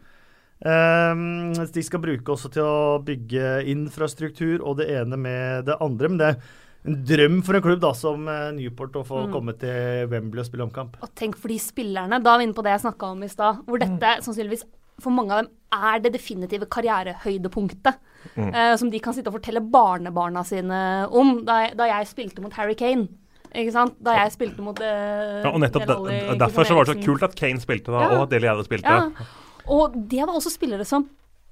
Um, 0.58 1.52
de 1.54 1.82
skal 1.86 2.02
bruke 2.02 2.32
også 2.34 2.50
til 2.50 2.64
å 2.66 2.98
bygge 3.06 3.60
infrastruktur 3.70 4.64
og 4.66 4.80
det 4.80 4.88
ene 4.96 5.18
med 5.20 5.68
det 5.68 5.76
andre. 5.84 6.10
Men 6.10 6.18
det 6.18 6.30
er 6.32 6.40
en 6.88 6.98
drøm 7.06 7.38
for 7.46 7.58
en 7.58 7.62
klubb 7.62 7.82
da 7.82 7.92
som 7.96 8.26
eh, 8.30 8.48
Newport 8.56 8.96
å 8.98 9.04
få 9.06 9.24
komme 9.32 9.54
til 9.60 10.08
Wembley 10.10 10.42
og 10.42 10.48
spille 10.48 10.66
omkamp. 10.66 10.98
Og 11.04 11.12
tenk 11.18 11.38
for 11.38 11.52
de 11.52 11.58
spillerne, 11.62 12.20
da 12.24 12.34
er 12.34 12.42
vi 12.42 12.48
inne 12.48 12.56
på 12.56 12.64
det 12.66 12.74
jeg 12.76 12.86
snakka 12.86 13.12
om 13.14 13.22
i 13.26 13.30
stad, 13.30 13.62
hvor 13.66 13.82
dette 13.82 14.18
sannsynligvis 14.24 14.66
for 15.02 15.14
mange 15.14 15.34
av 15.34 15.44
dem 15.44 15.52
er 15.78 16.02
det 16.02 16.14
definitive 16.16 16.66
karrierehøydepunktet. 16.74 17.98
eh, 18.34 18.74
som 18.80 18.90
de 18.90 18.98
kan 19.02 19.14
sitte 19.14 19.30
og 19.30 19.38
fortelle 19.38 19.62
barnebarna 19.62 20.42
sine 20.46 20.80
om. 21.14 21.44
Da 21.46 21.62
jeg, 21.66 21.76
da 21.78 21.90
jeg 21.92 22.10
spilte 22.10 22.42
mot 22.42 22.54
Harry 22.58 22.74
Kane. 22.78 23.06
Ikke 23.54 23.72
sant? 23.72 23.94
Da 24.04 24.12
jeg 24.18 24.34
spilte 24.34 24.60
mot 24.60 24.76
uh, 24.76 25.38
Ja, 25.40 25.52
og 25.54 25.62
nettopp 25.62 25.86
de, 25.88 26.18
Derfor 26.36 26.66
så 26.68 26.74
var 26.76 26.84
det 26.84 26.98
så 26.98 27.04
kult 27.06 27.22
at 27.24 27.36
Kane 27.38 27.62
spilte 27.62 27.94
da, 27.94 28.02
Ja. 28.02 28.08
og 28.18 28.26
at 28.26 28.34
Deli 28.34 28.50
Alli 28.50 28.66
spilte. 28.66 28.96
Ja. 28.98 29.28
Og 29.74 29.96
det 30.10 30.22
var 30.24 30.34
også 30.34 30.52
spillere 30.54 30.86
som 30.88 31.06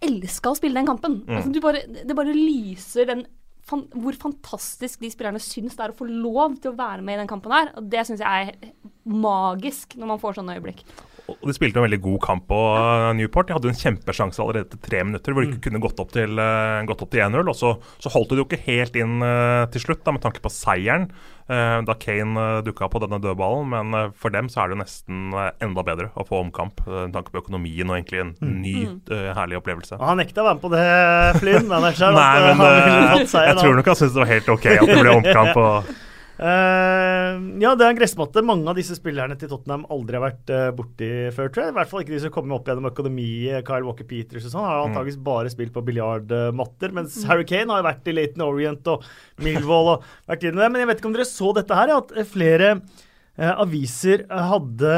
elska 0.05 0.53
å 0.53 0.59
spille 0.59 0.77
den 0.77 0.89
kampen. 0.89 1.23
Altså, 1.29 1.53
du 1.53 1.61
bare, 1.65 1.83
det 1.87 2.17
bare 2.17 2.35
lyser 2.37 3.09
den 3.09 3.25
fan, 3.67 3.87
hvor 3.97 4.17
fantastisk 4.21 5.03
de 5.03 5.11
spillerne 5.13 5.43
syns 5.43 5.77
det 5.77 5.87
er 5.87 5.95
å 5.95 5.99
få 5.99 6.09
lov 6.09 6.59
til 6.61 6.73
å 6.73 6.79
være 6.79 7.05
med 7.05 7.17
i 7.17 7.23
den 7.23 7.31
kampen 7.31 7.55
her. 7.55 7.73
Og 7.79 7.89
det 7.93 8.05
syns 8.07 8.23
jeg 8.23 8.53
er 8.53 8.73
magisk 9.07 9.97
når 9.99 10.13
man 10.13 10.23
får 10.23 10.39
sånne 10.39 10.59
øyeblikk. 10.59 10.85
Og 11.33 11.47
de 11.49 11.55
spilte 11.57 11.81
en 11.81 11.87
veldig 11.87 12.01
god 12.05 12.19
kamp 12.23 12.45
på 12.51 12.59
uh, 12.77 13.11
Newport. 13.19 13.49
De 13.49 13.57
hadde 13.57 13.71
en 13.73 13.79
kjempesjanse 13.79 14.43
allerede 14.43 14.69
etter 14.69 14.83
tre 14.83 15.03
minutter, 15.07 15.35
hvor 15.35 15.43
de 15.43 15.53
ikke 15.53 15.69
kunne 15.69 15.83
gått 15.83 16.03
opp 16.03 16.13
til, 16.15 16.39
opp 16.39 17.07
til 17.11 17.23
1-0. 17.25 17.41
Og 17.51 17.57
så, 17.59 17.73
så 18.03 18.13
holdt 18.15 18.35
de 18.35 18.43
jo 18.43 18.47
ikke 18.47 18.63
helt 18.67 18.99
inn 19.01 19.19
uh, 19.25 19.67
til 19.73 19.83
slutt, 19.89 20.05
da, 20.07 20.15
med 20.15 20.25
tanke 20.27 20.45
på 20.45 20.53
seieren, 20.53 21.11
da 21.47 21.95
Kane 21.95 22.45
dukka 22.67 22.89
på 22.91 22.99
denne 23.05 23.21
dødballen. 23.23 23.69
Men 23.71 24.11
for 24.19 24.35
dem 24.35 24.49
så 24.51 24.65
er 24.65 24.67
det 24.67 24.75
jo 24.75 24.81
nesten 24.81 25.37
enda 25.63 25.85
bedre 25.87 26.09
å 26.19 26.25
få 26.27 26.41
omkamp, 26.43 26.81
med 26.89 27.15
tanke 27.15 27.31
på 27.31 27.39
økonomien 27.45 27.87
og 27.87 28.01
egentlig 28.01 28.25
en 28.25 28.33
ny, 28.41 28.75
uh, 29.13 29.31
herlig 29.37 29.61
opplevelse. 29.61 29.95
Og 30.01 30.09
han 30.09 30.19
nekta 30.19 30.43
å 30.43 30.49
være 30.49 30.59
med 30.59 30.65
på 30.65 30.73
det, 30.75 30.89
Flynn. 31.43 31.71
Nei, 31.71 31.93
eh, 31.93 32.59
men 32.59 33.31
seieren, 33.31 33.53
jeg 33.53 33.61
tror 33.63 33.79
nok 33.79 33.93
han 33.93 34.01
syntes 34.01 34.17
det 34.17 34.25
var 34.25 34.33
helt 34.33 34.51
OK 34.57 34.67
at 34.73 34.91
det 34.91 34.99
ble 35.05 35.15
omkamp. 35.21 35.63
Og, 35.63 35.95
Eh, 36.37 37.37
ja, 37.63 37.71
det 37.73 37.85
er 37.87 37.95
en 37.95 37.97
gressmatte 37.97 38.43
mange 38.45 38.69
av 38.69 38.77
disse 38.77 38.97
spillerne 38.99 39.39
til 39.41 39.49
Tottenham 39.49 39.87
aldri 39.93 40.19
har 40.19 40.25
vært 40.27 40.53
uh, 40.53 40.69
borti 40.77 41.09
før, 41.33 41.49
tror 41.49 41.65
jeg. 41.65 41.73
I 41.73 41.77
hvert 41.79 41.93
fall 41.93 42.05
ikke 42.05 42.13
de 42.13 42.21
som 42.27 42.35
kommer 42.35 42.59
opp 42.59 42.69
gjennom 42.69 42.91
økonomiet. 42.91 43.65
Kyle 43.69 43.87
Walker 43.87 44.09
Peters 44.09 44.45
og 44.45 44.53
sånn 44.53 44.67
har 44.67 44.83
antakeligvis 44.83 45.23
bare 45.25 45.53
spilt 45.53 45.73
på 45.73 45.85
biljardmatter. 45.87 46.93
Mens 46.97 47.17
Harry 47.29 47.49
Kane 47.49 47.73
har 47.73 47.87
vært 47.87 48.13
i 48.13 48.17
Laton 48.17 48.45
Orient 48.45 48.93
og 48.93 49.09
Millwall 49.45 49.95
og 49.95 50.07
vært 50.29 50.45
inne 50.45 50.61
der. 50.61 50.73
Men 50.75 50.85
jeg 50.85 50.93
vet 50.93 51.03
ikke 51.03 51.11
om 51.13 51.17
dere 51.17 51.29
så 51.31 51.53
dette 51.57 51.81
her, 51.81 51.97
at 51.97 52.15
flere 52.29 52.73
uh, 52.77 53.53
aviser 53.57 54.29
hadde 54.29 54.95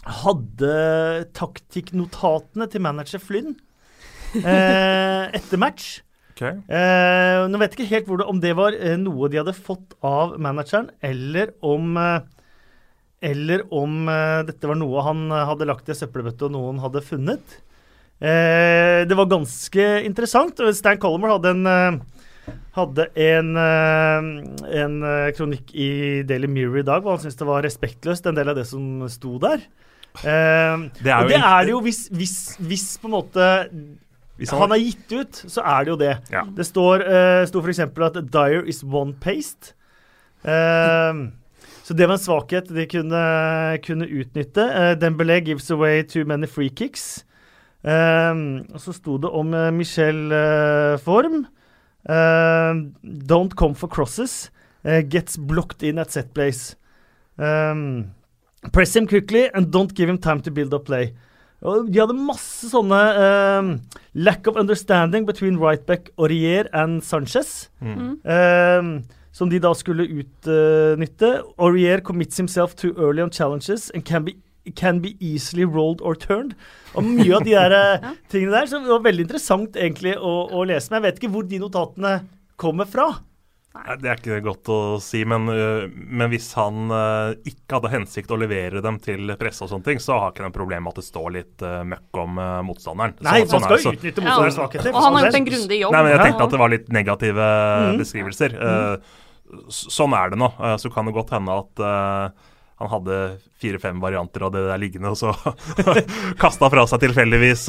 hadde 0.00 0.76
taktikknotatene 1.36 2.64
til 2.72 2.80
manager 2.80 3.20
Flynn 3.20 3.58
etter 4.32 5.60
match. 5.60 5.98
Okay. 6.40 6.56
Eh, 6.72 7.42
nå 7.52 7.58
vet 7.60 7.74
jeg 7.74 7.84
ikke 7.84 7.94
helt 7.98 8.06
det, 8.22 8.26
om 8.32 8.38
det 8.40 8.52
var 8.56 8.72
eh, 8.72 8.96
noe 8.96 9.28
de 9.28 9.42
hadde 9.42 9.52
fått 9.52 9.92
av 10.00 10.38
manageren, 10.40 10.88
eller 11.04 11.52
om 11.60 11.96
eh, 12.00 12.20
Eller 13.20 13.66
om 13.68 14.08
eh, 14.08 14.40
dette 14.48 14.64
var 14.64 14.78
noe 14.80 15.02
han 15.04 15.26
eh, 15.28 15.44
hadde 15.44 15.68
lagt 15.68 15.90
i 15.92 15.96
søppelbøtte 15.98 16.46
og 16.48 16.54
noen 16.54 16.78
hadde 16.80 17.04
funnet. 17.04 17.58
Eh, 18.16 19.04
det 19.04 19.18
var 19.18 19.28
ganske 19.28 19.88
interessant. 20.08 20.64
Stan 20.72 20.96
Collimer 20.96 21.36
hadde 21.36 21.52
en 21.52 22.00
hadde 22.74 23.04
en, 23.20 23.50
en 23.60 24.94
kronikk 25.36 25.74
i 25.76 26.22
Daily 26.26 26.48
Mirror 26.50 26.80
i 26.80 26.86
dag 26.86 27.04
hvor 27.04 27.14
han 27.14 27.20
syntes 27.22 27.36
det 27.38 27.46
var 27.46 27.62
respektløst, 27.62 28.26
en 28.26 28.38
del 28.38 28.50
av 28.50 28.56
det 28.56 28.64
som 28.66 29.04
sto 29.12 29.36
der. 29.42 29.60
det 30.24 30.30
er 30.32 30.80
jo, 30.80 31.26
og 31.26 31.30
det 31.30 31.38
er 31.38 31.66
det 31.68 31.74
jo 31.74 31.82
hvis, 31.84 32.00
hvis, 32.14 32.38
hvis 32.64 32.86
på 33.02 33.10
en 33.10 33.14
måte 33.18 33.50
han, 34.48 34.60
han 34.62 34.72
er 34.72 34.80
gitt 34.82 35.12
ut, 35.12 35.42
så 35.52 35.64
er 35.66 35.84
det 35.84 35.92
jo 35.92 35.98
det. 36.00 36.14
Ja. 36.32 36.44
Det 36.56 36.66
står 36.66 37.04
uh, 37.04 37.42
sto 37.48 37.60
f.eks. 37.60 37.82
at 37.84 38.18
'Dyer 38.24 38.64
is 38.68 38.82
one 38.84 39.12
paste'. 39.20 39.74
Uh, 40.40 41.28
så 41.84 41.94
det 41.94 42.06
var 42.08 42.16
en 42.16 42.22
svakhet 42.22 42.70
de 42.72 42.86
kunne, 42.88 43.24
kunne 43.84 44.08
utnytte. 44.08 44.64
Uh, 44.64 44.94
Dembélé 44.96 45.40
gives 45.44 45.70
away 45.70 46.02
too 46.02 46.24
many 46.24 46.46
free 46.46 46.70
kicks. 46.70 47.24
Uh, 47.84 48.64
og 48.72 48.80
så 48.80 48.92
sto 48.96 49.18
det 49.18 49.30
om 49.30 49.54
Michel 49.76 50.32
Form. 51.04 51.46
don't 52.08 53.54
come 53.56 53.74
for 53.74 53.88
crosses. 53.88 54.50
gets 54.82 55.36
blocked 55.36 55.82
in 55.82 55.98
at 55.98 56.10
set 56.10 56.32
place. 56.32 56.76
Press 58.72 58.96
him 58.96 59.06
quickly 59.06 59.50
and 59.52 59.66
don't 59.66 59.94
give 59.94 60.08
him 60.08 60.18
time 60.18 60.40
to 60.40 60.50
build 60.50 60.72
up 60.72 60.86
play. 60.86 61.14
Og 61.60 61.90
de 61.92 62.00
hadde 62.00 62.16
masse 62.16 62.70
sånne 62.72 62.98
uh, 63.20 63.70
lack 64.16 64.48
of 64.48 64.56
understanding 64.60 65.26
between 65.28 65.58
rightback 65.60 66.08
Aurier 66.16 66.70
and 66.72 67.04
Sanchez. 67.04 67.68
Mm. 67.84 68.16
Uh, 68.24 69.18
som 69.32 69.50
de 69.50 69.60
da 69.62 69.72
skulle 69.76 70.08
utnytte. 70.08 71.32
Uh, 71.38 71.52
Aurier 71.60 72.00
commits 72.04 72.40
himself 72.40 72.74
to 72.80 72.94
early 72.96 73.22
on 73.22 73.30
challenges 73.30 73.90
and 73.94 74.04
can 74.04 74.24
be, 74.24 74.36
can 74.74 75.00
be 75.00 75.16
easily 75.20 75.64
rolled 75.64 76.00
or 76.00 76.16
turned. 76.16 76.56
Og 76.94 77.04
mye 77.06 77.36
av 77.36 77.44
de 77.44 77.54
der 77.54 77.76
uh, 77.80 78.12
tingene 78.32 78.56
der. 78.56 78.70
Så 78.70 78.80
det 78.80 78.92
var 78.92 79.04
veldig 79.06 79.28
interessant 79.28 79.76
egentlig 79.76 80.16
å, 80.16 80.46
å 80.48 80.64
lese. 80.64 80.90
Men 80.90 81.00
jeg 81.00 81.08
vet 81.08 81.20
ikke 81.20 81.34
hvor 81.36 81.50
de 81.50 81.60
notatene 81.62 82.14
kommer 82.60 82.88
fra. 82.88 83.12
Nei. 83.70 83.94
Det 84.02 84.08
er 84.10 84.18
ikke 84.18 84.40
godt 84.42 84.68
å 84.74 84.76
si, 84.98 85.20
men, 85.30 85.44
øh, 85.46 85.84
men 85.94 86.30
hvis 86.32 86.48
han 86.58 86.90
uh, 86.90 87.30
ikke 87.46 87.76
hadde 87.76 87.92
hensikt 87.92 88.32
å 88.34 88.38
levere 88.40 88.82
dem 88.82 88.98
til 89.02 89.30
presse, 89.38 89.62
og 89.62 89.70
sånne 89.70 89.86
ting, 89.86 90.00
så 90.02 90.16
har 90.18 90.32
ikke 90.32 90.42
den 90.42 90.54
problemet 90.56 90.88
med 90.88 90.96
at 90.96 90.98
det 90.98 91.06
står 91.06 91.28
litt 91.36 91.62
uh, 91.62 91.76
møkk 91.86 92.18
om 92.18 92.40
uh, 92.42 92.58
motstanderen. 92.66 93.14
Nei, 93.22 93.44
så, 93.44 93.60
man 93.60 93.68
sånn 93.68 93.68
skal 93.68 93.78
jo 93.78 93.92
utnytte 93.94 94.24
motstanderens 94.24 94.56
ja. 94.56 94.58
svakheter. 94.58 94.90
Og 94.90 95.04
han 95.06 95.14
har 95.14 95.26
gjort 95.28 95.38
en 95.38 95.46
grundig 95.46 95.78
jobb. 95.84 95.94
Nei, 95.94 96.00
men 96.02 96.14
Jeg 96.16 96.24
tenkte 96.26 96.48
at 96.48 96.54
det 96.56 96.62
var 96.64 96.72
litt 96.72 96.88
negative 96.96 97.50
mm. 97.86 98.00
beskrivelser. 98.00 98.56
Mm. 98.58 99.12
sånn 99.78 100.16
er 100.18 100.32
det 100.32 100.38
nå. 100.42 100.48
så 100.82 100.90
kan 100.90 101.06
det 101.06 101.14
godt 101.14 101.30
hende 101.36 101.58
at 101.62 101.84
han 102.80 102.88
hadde 102.88 103.16
fire-fem 103.60 103.98
varianter 104.00 104.46
av 104.46 104.54
det 104.54 104.64
der 104.64 104.80
liggende, 104.80 105.12
og 105.12 105.18
så 105.20 105.34
kasta 106.42 106.70
fra 106.72 106.86
seg 106.88 107.02
tilfeldigvis 107.04 107.66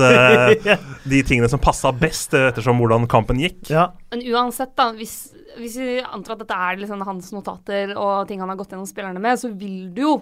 de 1.14 1.22
tingene 1.28 1.50
som 1.52 1.62
passa 1.62 1.92
best, 1.94 2.34
ettersom 2.34 2.80
hvordan 2.82 3.10
kampen 3.12 3.42
gikk. 3.44 3.68
Ja. 3.70 3.90
Men 4.14 4.24
uansett, 4.32 4.72
da, 4.80 4.88
hvis 4.96 5.34
hvis 5.58 5.78
vi 5.82 6.00
antar 6.02 6.36
at 6.36 6.44
dette 6.44 6.60
er 6.68 6.82
liksom 6.82 7.04
hans 7.08 7.32
notater 7.36 7.96
og 7.96 8.28
ting 8.30 8.42
han 8.44 8.52
har 8.52 8.60
gått 8.60 8.74
gjennom 8.74 8.90
spillerne 8.90 9.22
med, 9.24 9.40
så 9.42 9.52
vil 9.52 9.90
du 9.96 10.04
jo 10.06 10.14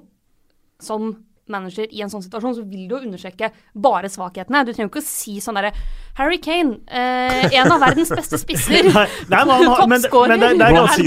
som 0.79 1.11
manager 1.53 1.87
i 1.89 2.03
en 2.05 2.11
sånn 2.11 2.23
situasjon, 2.25 2.57
så 2.59 2.65
vil 2.67 2.87
du 2.89 2.95
jo 2.97 3.01
undersøke 3.03 3.51
bare 3.73 4.11
svakhetene. 4.11 4.63
Du 4.65 4.73
trenger 4.73 4.89
jo 4.89 4.93
ikke 4.93 5.03
å 5.03 5.09
si 5.09 5.37
sånn 5.43 5.59
derre 5.59 5.73
Harry 6.19 6.39
Kane, 6.43 6.79
eh, 6.87 7.53
en 7.55 7.71
av 7.71 7.79
verdens 7.79 8.11
beste 8.11 8.39
spisser. 8.41 8.89
nei, 8.95 9.05
nei, 9.29 9.43
men, 9.47 9.69
men, 9.87 9.89
men, 9.89 10.03
det, 10.41 10.51
det 10.59 10.69
ganske, 10.75 11.05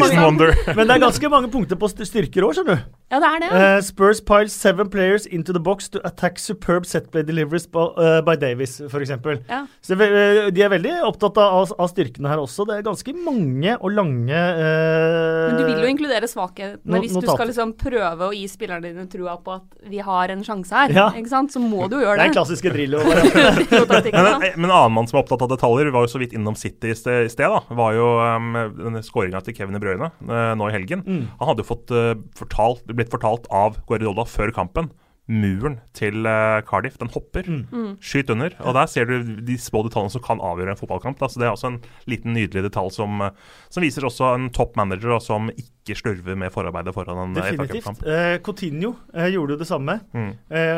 men, 0.73 0.87
det 0.87 0.95
er 0.95 1.03
ganske 1.03 1.33
mange 1.33 1.53
punkter 1.53 1.81
på 1.81 1.91
styrker 1.93 2.47
òg, 2.47 2.57
skjønner 2.57 2.81
du. 2.81 2.91
Ja, 3.13 3.19
det 3.21 3.29
er 3.29 3.43
det. 3.43 3.49
Uh, 3.53 3.79
Spurs 3.85 4.23
piles 4.25 4.55
seven 4.57 4.89
players 4.89 5.27
into 5.27 5.53
the 5.53 5.61
box 5.61 5.91
to 5.93 6.01
attack 6.09 6.39
superb 6.41 6.87
setplay 6.89 7.27
deliveries 7.29 7.67
by, 7.69 7.91
uh, 8.01 8.21
by 8.25 8.39
Davies, 8.41 8.79
f.eks. 8.87 9.13
Ja. 9.51 9.59
Så 9.85 9.99
uh, 10.01 10.49
de 10.49 10.65
er 10.65 10.73
veldig 10.73 10.95
opptatt 11.05 11.37
av, 11.43 11.75
av, 11.77 11.91
styrkene 11.93 12.33
her 12.33 12.41
også. 12.41 12.65
Det 12.71 12.79
er 12.79 12.87
ganske 12.87 13.13
mange 13.13 13.77
og 13.77 13.93
lange 13.93 14.33
Men 14.33 15.61
du 15.61 15.67
vil 15.67 15.85
jo 15.85 15.93
inkludere 15.93 16.31
svakhetene 16.31 17.03
hvis 17.05 17.13
du 17.19 17.29
skal 17.29 17.51
liksom 17.51 17.77
prøve 17.77 18.31
å 18.31 18.33
gi 18.33 18.47
spillerne 18.49 18.89
dine 18.89 19.05
trua 19.13 19.37
på 19.45 19.59
at 19.59 19.77
vi 19.93 20.01
har 20.01 20.32
en 20.35 20.45
sjanse 20.47 20.75
her. 20.77 20.95
Ja. 20.97 21.07
Ikke 21.19 21.33
sant? 21.33 21.53
Så 21.55 21.63
må 21.63 21.89
du 21.91 21.99
jo 21.99 22.03
gjøre 22.05 22.17
det. 22.17 22.23
Det 22.23 22.27
er 22.27 22.33
en 22.33 22.37
klassiske 22.37 22.73
Drillo. 22.75 23.03
men, 23.07 24.47
men 24.57 24.69
en 24.69 24.75
annen 24.75 24.97
mann 24.97 25.11
som 25.11 25.19
er 25.19 25.23
opptatt 25.25 25.45
av 25.47 25.53
detaljer, 25.53 25.93
var 25.95 26.07
jo 26.07 26.13
så 26.15 26.23
vidt 26.23 26.37
innom 26.37 26.59
City 26.59 26.93
i 26.93 26.99
sted. 26.99 27.29
I 27.29 27.33
sted 27.33 27.53
da, 27.53 27.63
var 27.79 27.97
jo 27.97 28.09
um, 28.19 28.99
skåringa 29.05 29.43
til 29.47 29.57
Kevin 29.57 29.79
De 29.79 29.83
Bruyne 29.83 30.13
nå 30.23 30.69
i 30.69 30.75
helgen. 30.75 31.05
Mm. 31.07 31.23
Han 31.41 31.53
hadde 31.53 31.65
jo 31.65 31.71
fått 31.73 31.95
fortalt 32.39 32.85
blitt 32.93 33.13
fortalt 33.13 33.49
av 33.53 33.81
Guardiola 33.89 34.27
før 34.29 34.55
kampen. 34.55 34.93
Muren 35.31 35.77
til 35.95 36.27
uh, 36.27 36.59
Cardiff, 36.67 36.97
den 36.99 37.11
hopper. 37.15 37.47
Mm. 37.47 37.67
mm. 37.71 37.91
Skyt 38.03 38.31
under. 38.35 38.57
Og 38.67 38.75
der 38.75 38.89
ser 38.91 39.07
du 39.07 39.37
de 39.47 39.55
små 39.61 39.85
detaljene 39.87 40.11
som 40.11 40.25
kan 40.25 40.43
avgjøre 40.43 40.75
en 40.75 40.81
fotballkamp. 40.81 41.21
Da. 41.21 41.29
Så 41.31 41.39
Det 41.39 41.47
er 41.47 41.55
også 41.55 41.71
en 41.71 41.79
liten 42.11 42.35
nydelig 42.35 42.65
detalj 42.67 42.91
som, 42.97 43.23
uh, 43.23 43.31
som 43.71 43.87
viser 43.87 44.07
også 44.09 44.33
en 44.35 44.49
topp 44.51 44.75
manager 44.81 45.15
da, 45.15 45.21
som 45.23 45.47
ikke 45.55 45.95
slurver 45.99 46.39
med 46.39 46.51
forarbeidet 46.55 46.95
foran 46.95 47.21
en 47.23 47.39
eh, 47.39 47.53
Definitivt. 47.53 48.03
Uh, 48.03 48.37
Coutinho 48.43 48.97
gjorde 49.15 49.55
jo 49.55 49.61
det 49.63 49.71
samme. 49.71 49.99
Mm. 50.13 50.33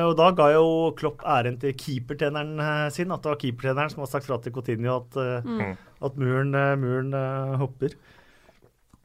og 0.07 0.12
da 0.18 0.30
ga 0.37 0.50
jo 0.54 0.66
Klopp 0.96 1.24
æren 1.24 1.57
til 1.61 1.72
keepertreneren 1.80 2.90
sin. 2.92 3.12
At 3.12 3.24
det 3.24 3.33
var 3.33 3.40
keepertreneren 3.40 3.92
som 3.92 4.04
har 4.04 4.12
sagt 4.12 4.28
fra 4.28 4.38
til 4.44 4.52
Coutinho 4.52 5.00
at, 5.00 5.44
mm. 5.44 5.72
at 6.04 6.20
muren, 6.20 6.52
muren 6.85 7.16
hopper. 7.61 7.96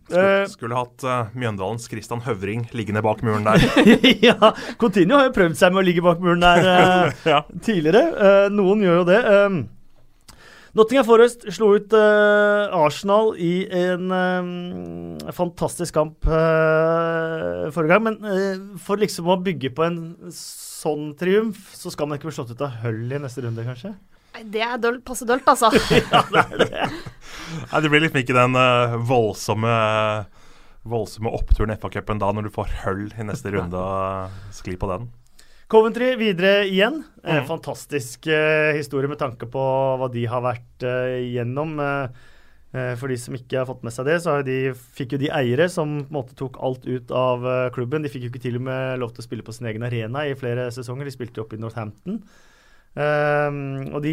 Skulle, 0.09 0.41
eh, 0.41 0.47
skulle 0.49 0.77
hatt 0.77 1.03
uh, 1.05 1.33
Mjøndalens 1.37 1.85
Christian 1.89 2.23
Høvring 2.25 2.65
liggende 2.73 3.03
bak 3.05 3.21
muren 3.25 3.45
der. 3.45 3.61
ja, 4.29 4.53
Continuo 4.81 5.19
har 5.19 5.29
jo 5.29 5.35
prøvd 5.35 5.59
seg 5.59 5.75
med 5.75 5.83
å 5.83 5.85
ligge 5.85 6.05
bak 6.05 6.23
muren 6.23 6.41
der 6.41 6.65
uh, 6.65 7.19
ja. 7.33 7.43
tidligere. 7.61 8.07
Uh, 8.17 8.47
noen 8.53 8.81
gjør 8.85 9.03
jo 9.03 9.05
det. 9.11 9.19
Um, 9.29 9.59
Nottingham 10.77 11.05
Forest 11.07 11.47
slo 11.53 11.71
ut 11.77 11.93
Arsenal 11.97 13.31
i 13.41 13.65
en 13.73 14.11
um, 14.13 14.51
fantastisk 15.33 15.95
kamp 15.97 16.27
forrige 16.29 17.89
gang. 17.89 18.05
Men 18.05 18.77
for 18.77 19.01
liksom 19.01 19.31
å 19.33 19.39
bygge 19.41 19.73
på 19.73 19.87
en 19.87 19.97
sånn 20.35 21.09
triumf, 21.19 21.73
så 21.75 21.89
skal 21.89 22.07
man 22.07 22.19
ikke 22.19 22.29
bli 22.29 22.37
slått 22.37 22.53
ut 22.53 22.61
av 22.63 22.77
Hull 22.83 23.09
i 23.09 23.21
neste 23.21 23.41
runde, 23.43 23.65
kanskje? 23.65 23.95
Det 24.45 24.61
er 24.63 24.77
dølt, 24.79 25.01
passe 25.05 25.25
dølt, 25.27 25.47
altså. 25.49 25.71
ja, 26.13 26.21
det 26.29 26.43
er 26.45 26.61
det. 26.61 26.89
Nei, 27.71 27.81
det 27.83 27.91
blir 27.91 28.03
liksom 28.03 28.21
ikke 28.21 28.37
den 28.37 28.57
uh, 28.57 28.97
voldsomme 29.09 29.73
voldsomme 30.89 31.31
oppturen 31.35 31.73
i 31.73 31.77
FA-cupen 31.77 32.21
da, 32.21 32.31
når 32.33 32.47
du 32.47 32.53
får 32.55 32.71
høll 32.85 33.09
i 33.11 33.25
neste 33.27 33.51
runde 33.53 33.77
og 33.77 34.53
skli 34.55 34.77
på 34.79 34.87
den. 34.89 35.09
Coventry 35.69 36.13
videre 36.17 36.63
igjen. 36.65 37.03
En 37.21 37.43
mm. 37.43 37.49
fantastisk 37.49 38.29
uh, 38.31 38.71
historie 38.77 39.11
med 39.11 39.19
tanke 39.21 39.49
på 39.51 39.63
hva 39.99 40.09
de 40.09 40.23
har 40.31 40.45
vært 40.45 40.87
uh, 40.87 41.19
gjennom. 41.19 41.77
for 42.69 43.09
de 43.09 43.15
som 43.17 43.33
ikke 43.33 43.57
har 43.57 43.65
fått 43.65 43.81
med 43.81 43.89
seg 43.89 44.05
det, 44.05 44.19
så 44.21 44.35
de, 44.45 44.75
fikk 44.93 45.15
jo 45.15 45.17
de 45.23 45.31
eiere 45.33 45.65
som 45.73 46.03
på 46.03 46.11
en 46.11 46.17
måte 46.19 46.35
tok 46.37 46.59
alt 46.61 46.83
ut 46.85 47.09
av 47.09 47.47
klubben. 47.73 48.03
De 48.05 48.11
fikk 48.13 48.27
jo 48.27 48.29
ikke 48.29 48.43
til 48.43 48.59
og 48.59 48.67
med 48.67 48.99
lov 49.01 49.15
til 49.15 49.23
å 49.23 49.25
spille 49.25 49.45
på 49.45 49.55
sin 49.57 49.65
egen 49.71 49.87
arena 49.87 50.21
i 50.29 50.35
flere 50.37 50.67
sesonger. 50.75 51.09
De 51.09 51.15
spilte 51.15 51.41
jo 51.41 51.47
opp 51.47 51.55
i 51.57 51.61
Northampton. 51.61 52.21
Um, 52.99 53.93
og 53.95 54.01
de 54.03 54.11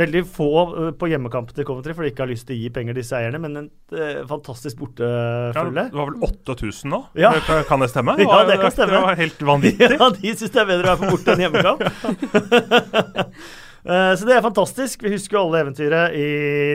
veldig 0.00 0.24
få 0.26 0.46
uh, 0.72 0.86
på 0.98 1.06
hjemmekampen 1.12 1.54
til 1.54 1.66
Coventry, 1.68 1.92
for 1.94 2.02
de 2.02 2.10
ikke 2.10 2.24
har 2.24 2.30
lyst 2.32 2.48
til 2.48 2.56
å 2.56 2.58
gi 2.58 2.70
penger 2.74 2.96
disse 2.96 3.14
eierne, 3.14 3.38
men 3.38 3.58
en 3.60 3.68
uh, 3.94 4.22
fantastisk 4.30 4.80
bortefølge. 4.80 5.84
Ja, 5.90 5.92
det 5.92 5.94
var 5.94 6.08
vel 6.08 6.24
8000 6.26 6.90
nå? 6.90 6.98
Ja. 7.20 7.30
Kan 7.68 7.84
det 7.84 7.90
stemme? 7.92 8.16
ja, 8.18 8.38
det 8.48 8.56
kan 8.58 8.72
stemme. 8.74 8.96
Det 8.96 9.02
var 9.04 9.20
helt 9.20 9.44
vanvittig. 9.46 9.90
ja, 10.00 10.08
de 10.16 10.32
syns 10.32 10.54
det 10.56 10.62
er 10.62 10.66
bedre 10.72 10.88
å 10.88 10.90
være 10.90 11.00
på 11.04 11.10
borte 11.12 11.36
enn 11.36 11.42
hjemmekamp. 11.44 11.84
uh, 13.84 14.14
så 14.18 14.26
det 14.26 14.34
er 14.38 14.42
fantastisk. 14.48 15.04
Vi 15.06 15.12
husker 15.14 15.38
jo 15.38 15.42
alle 15.44 15.60
eventyret 15.68 16.16
i 16.18 16.26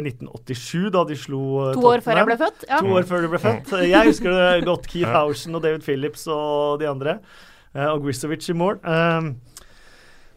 1987, 0.05 0.85
da 0.95 1.03
de 1.09 1.17
slo 1.19 1.41
uh, 1.65 1.73
To 1.75 1.89
år 1.89 2.05
før 2.05 2.21
jeg 2.21 2.29
ble 2.29 2.37
født? 2.45 2.63
Ja. 2.69 2.79
To 2.79 2.95
år 3.01 3.09
før 3.09 3.25
du 3.25 3.33
ble 3.33 3.41
født. 3.43 3.75
Jeg 3.83 4.13
husker 4.13 4.37
det 4.37 4.63
godt. 4.69 4.87
Keith 4.93 5.11
Housen 5.11 5.59
og 5.59 5.67
David 5.67 5.83
Phillips 5.83 6.29
og 6.31 6.79
de 6.79 6.87
andre. 6.93 7.17
og 7.89 8.07
Grisovic 8.07 8.47
i 8.47 8.55
mål. 8.55 8.79
Um, 8.87 9.33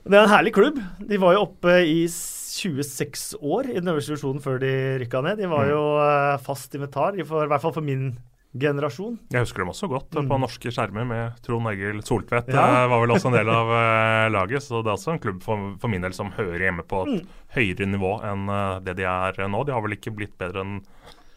det 0.08 0.16
er 0.18 0.24
en 0.24 0.32
herlig 0.32 0.52
klubb. 0.56 0.78
De 1.08 1.18
var 1.20 1.34
jo 1.36 1.44
oppe 1.46 1.74
i 1.84 2.00
26 2.08 3.36
år 3.44 3.68
i 3.70 3.76
den 3.78 3.90
øverste 3.92 4.14
divisjonen 4.14 4.42
før 4.42 4.58
de 4.62 4.72
rykka 5.04 5.20
ned. 5.24 5.38
De 5.42 5.50
var 5.50 5.66
mm. 5.68 5.70
jo 5.74 5.82
uh, 6.00 6.38
fast 6.42 6.74
inventar, 6.74 7.18
for, 7.28 7.44
i 7.44 7.50
hvert 7.52 7.62
fall 7.64 7.74
for 7.76 7.84
min 7.86 8.10
generasjon. 8.58 9.18
Jeg 9.30 9.44
husker 9.44 9.60
dem 9.62 9.68
også 9.74 9.88
godt 9.92 10.16
Mm. 10.16 10.28
på 10.30 10.38
norske 10.40 10.70
skjermer 10.72 11.04
med 11.06 11.36
Trond 11.44 11.68
Egil 11.70 12.00
Soltvedt. 12.02 12.48
Ja. 12.48 12.64
eh, 12.84 12.88
var 12.90 13.02
vel 13.04 13.12
også 13.14 13.28
en 13.28 13.36
del 13.36 13.50
av 13.52 13.68
eh, 13.76 14.30
laget, 14.32 14.64
så 14.64 14.80
det 14.82 14.88
er 14.88 14.96
også 14.96 15.12
en 15.12 15.20
klubb 15.22 15.42
for, 15.44 15.74
for 15.78 15.92
min 15.92 16.02
del 16.02 16.16
som 16.16 16.32
hører 16.32 16.64
hjemme 16.64 16.82
på 16.88 17.04
et 17.04 17.12
Mm. 17.18 17.28
høyere 17.54 17.86
nivå 17.92 18.14
enn 18.24 18.48
eh, 18.48 18.80
det 18.88 18.96
de 18.98 19.04
er 19.04 19.42
nå. 19.52 19.60
De 19.68 19.72
har 19.76 19.84
vel 19.84 19.94
ikke 19.98 20.14
blitt 20.16 20.34
bedre 20.40 20.64
enn 20.64 20.78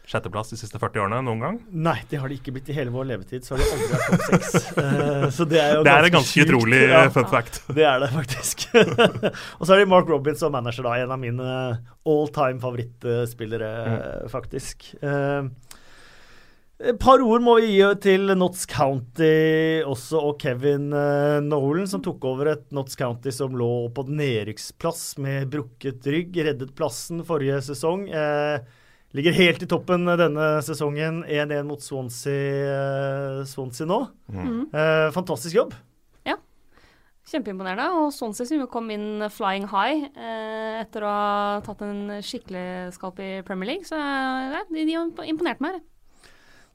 sjetteplass 0.08 0.50
de 0.50 0.58
siste 0.58 0.78
40 0.82 1.04
årene 1.04 1.20
noen 1.24 1.42
gang? 1.42 1.58
Nei, 1.70 1.96
det 2.10 2.18
har 2.20 2.30
de 2.30 2.38
ikke 2.40 2.54
blitt 2.56 2.70
i 2.72 2.76
hele 2.76 2.92
vår 2.94 3.06
levetid. 3.12 3.46
Så 3.46 3.54
har 3.54 3.62
de 3.62 3.68
aldri 3.70 3.90
vært 3.92 4.08
topp 4.10 4.24
seks. 4.28 4.68
uh, 4.76 5.26
så 5.36 5.46
det 5.48 5.60
er 5.62 5.76
jo 5.76 5.84
Det 5.86 5.94
er 5.94 6.08
en 6.08 6.16
ganske 6.16 6.46
utrolig 6.46 6.80
Ja, 6.82 7.02
eh, 7.04 7.12
fun 7.14 7.28
fact. 7.30 7.60
det 7.78 7.86
er 7.88 8.02
det 8.02 8.10
faktisk. 8.14 8.66
og 9.58 9.66
så 9.66 9.74
er 9.74 9.82
det 9.82 9.90
Mark 9.92 10.10
Robins 10.10 10.42
som 10.42 10.54
manager, 10.54 10.88
da. 10.88 10.96
En 11.02 11.14
av 11.14 11.22
mine 11.22 11.52
all 12.02 12.32
time 12.34 12.62
favorittspillere, 12.62 13.70
faktisk. 14.32 14.90
Uh, 15.04 15.52
et 16.82 16.98
par 16.98 17.22
ord 17.22 17.44
må 17.44 17.60
vi 17.62 17.76
gi 17.76 17.88
til 18.02 18.32
Notts 18.34 18.64
County 18.66 19.84
også, 19.86 20.18
og 20.18 20.40
Kevin 20.42 20.88
uh, 20.90 21.38
Nolan, 21.44 21.86
som 21.86 22.02
tok 22.02 22.24
over 22.26 22.50
et 22.56 22.64
Notts 22.74 22.98
County 22.98 23.30
som 23.30 23.54
lå 23.54 23.86
på 23.94 24.02
nedrykksplass 24.10 25.04
med 25.22 25.52
brukket 25.52 26.08
rygg. 26.10 26.40
Reddet 26.48 26.74
plassen 26.74 27.22
forrige 27.28 27.60
sesong. 27.68 28.08
Eh, 28.10 28.81
ligger 29.16 29.36
helt 29.36 29.62
i 29.62 29.68
toppen 29.68 30.08
denne 30.08 30.48
sesongen. 30.64 31.22
1-1 31.28 31.68
mot 31.68 31.82
Swansea, 31.82 32.32
eh, 32.72 33.44
Swansea 33.48 33.88
nå. 33.88 34.00
Mm. 34.32 34.62
Eh, 34.72 35.08
fantastisk 35.14 35.56
jobb. 35.56 35.74
Ja. 36.28 36.38
Kjempeimponerende. 37.28 37.90
Og 38.00 38.12
Swansea 38.16 38.48
som 38.48 38.62
jo 38.62 38.70
kom 38.72 38.90
inn 38.90 39.24
flying 39.30 39.68
high 39.70 40.08
eh, 40.16 40.80
etter 40.82 41.04
å 41.04 41.12
ha 41.12 41.62
tatt 41.66 41.84
en 41.86 42.18
skikkelig 42.24 42.94
skalp 42.96 43.20
i 43.22 43.32
Premier 43.46 43.74
League. 43.74 43.88
Så 43.88 44.00
ja, 44.00 44.64
de, 44.70 44.86
de 44.88 44.96
har 44.96 45.28
imponert 45.28 45.62
meg. 45.64 45.82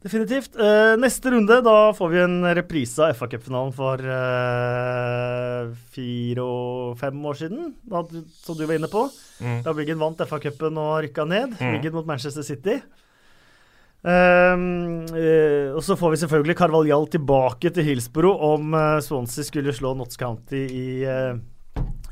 Definitivt. 0.06 0.54
Uh, 0.54 0.94
neste 1.02 1.32
runde, 1.34 1.56
da 1.66 1.78
får 1.98 2.12
vi 2.12 2.20
en 2.22 2.38
reprise 2.56 3.02
av 3.02 3.16
FA 3.18 3.28
Cup-finalen 3.32 3.74
for 3.74 4.02
eh, 4.14 5.72
fire 5.96 6.46
og 6.46 7.00
fem 7.00 7.18
år 7.26 7.40
siden, 7.40 7.72
da, 7.82 8.04
som 8.44 8.60
du 8.60 8.62
var 8.68 8.78
inne 8.78 8.92
på. 8.92 9.08
Mm. 9.42 9.64
Da 9.66 9.74
Wiggen 9.74 9.98
vant 10.02 10.22
FA-cupen 10.22 10.78
og 10.78 11.02
rykka 11.08 11.26
ned. 11.26 11.58
Mm. 11.58 11.82
Mot 11.98 12.10
Manchester 12.10 12.46
City. 12.46 12.78
Um, 14.06 15.02
uh, 15.10 15.74
og 15.74 15.82
så 15.84 15.98
får 15.98 16.14
vi 16.14 16.22
selvfølgelig 16.22 16.60
Carvalhall 16.60 17.10
tilbake 17.12 17.74
til 17.74 17.90
Hillsborough 17.90 18.44
om 18.54 18.78
Swansea 19.02 19.44
skulle 19.44 19.74
slå 19.74 19.96
Notts 19.98 20.22
County 20.22 20.62
i, 20.70 20.88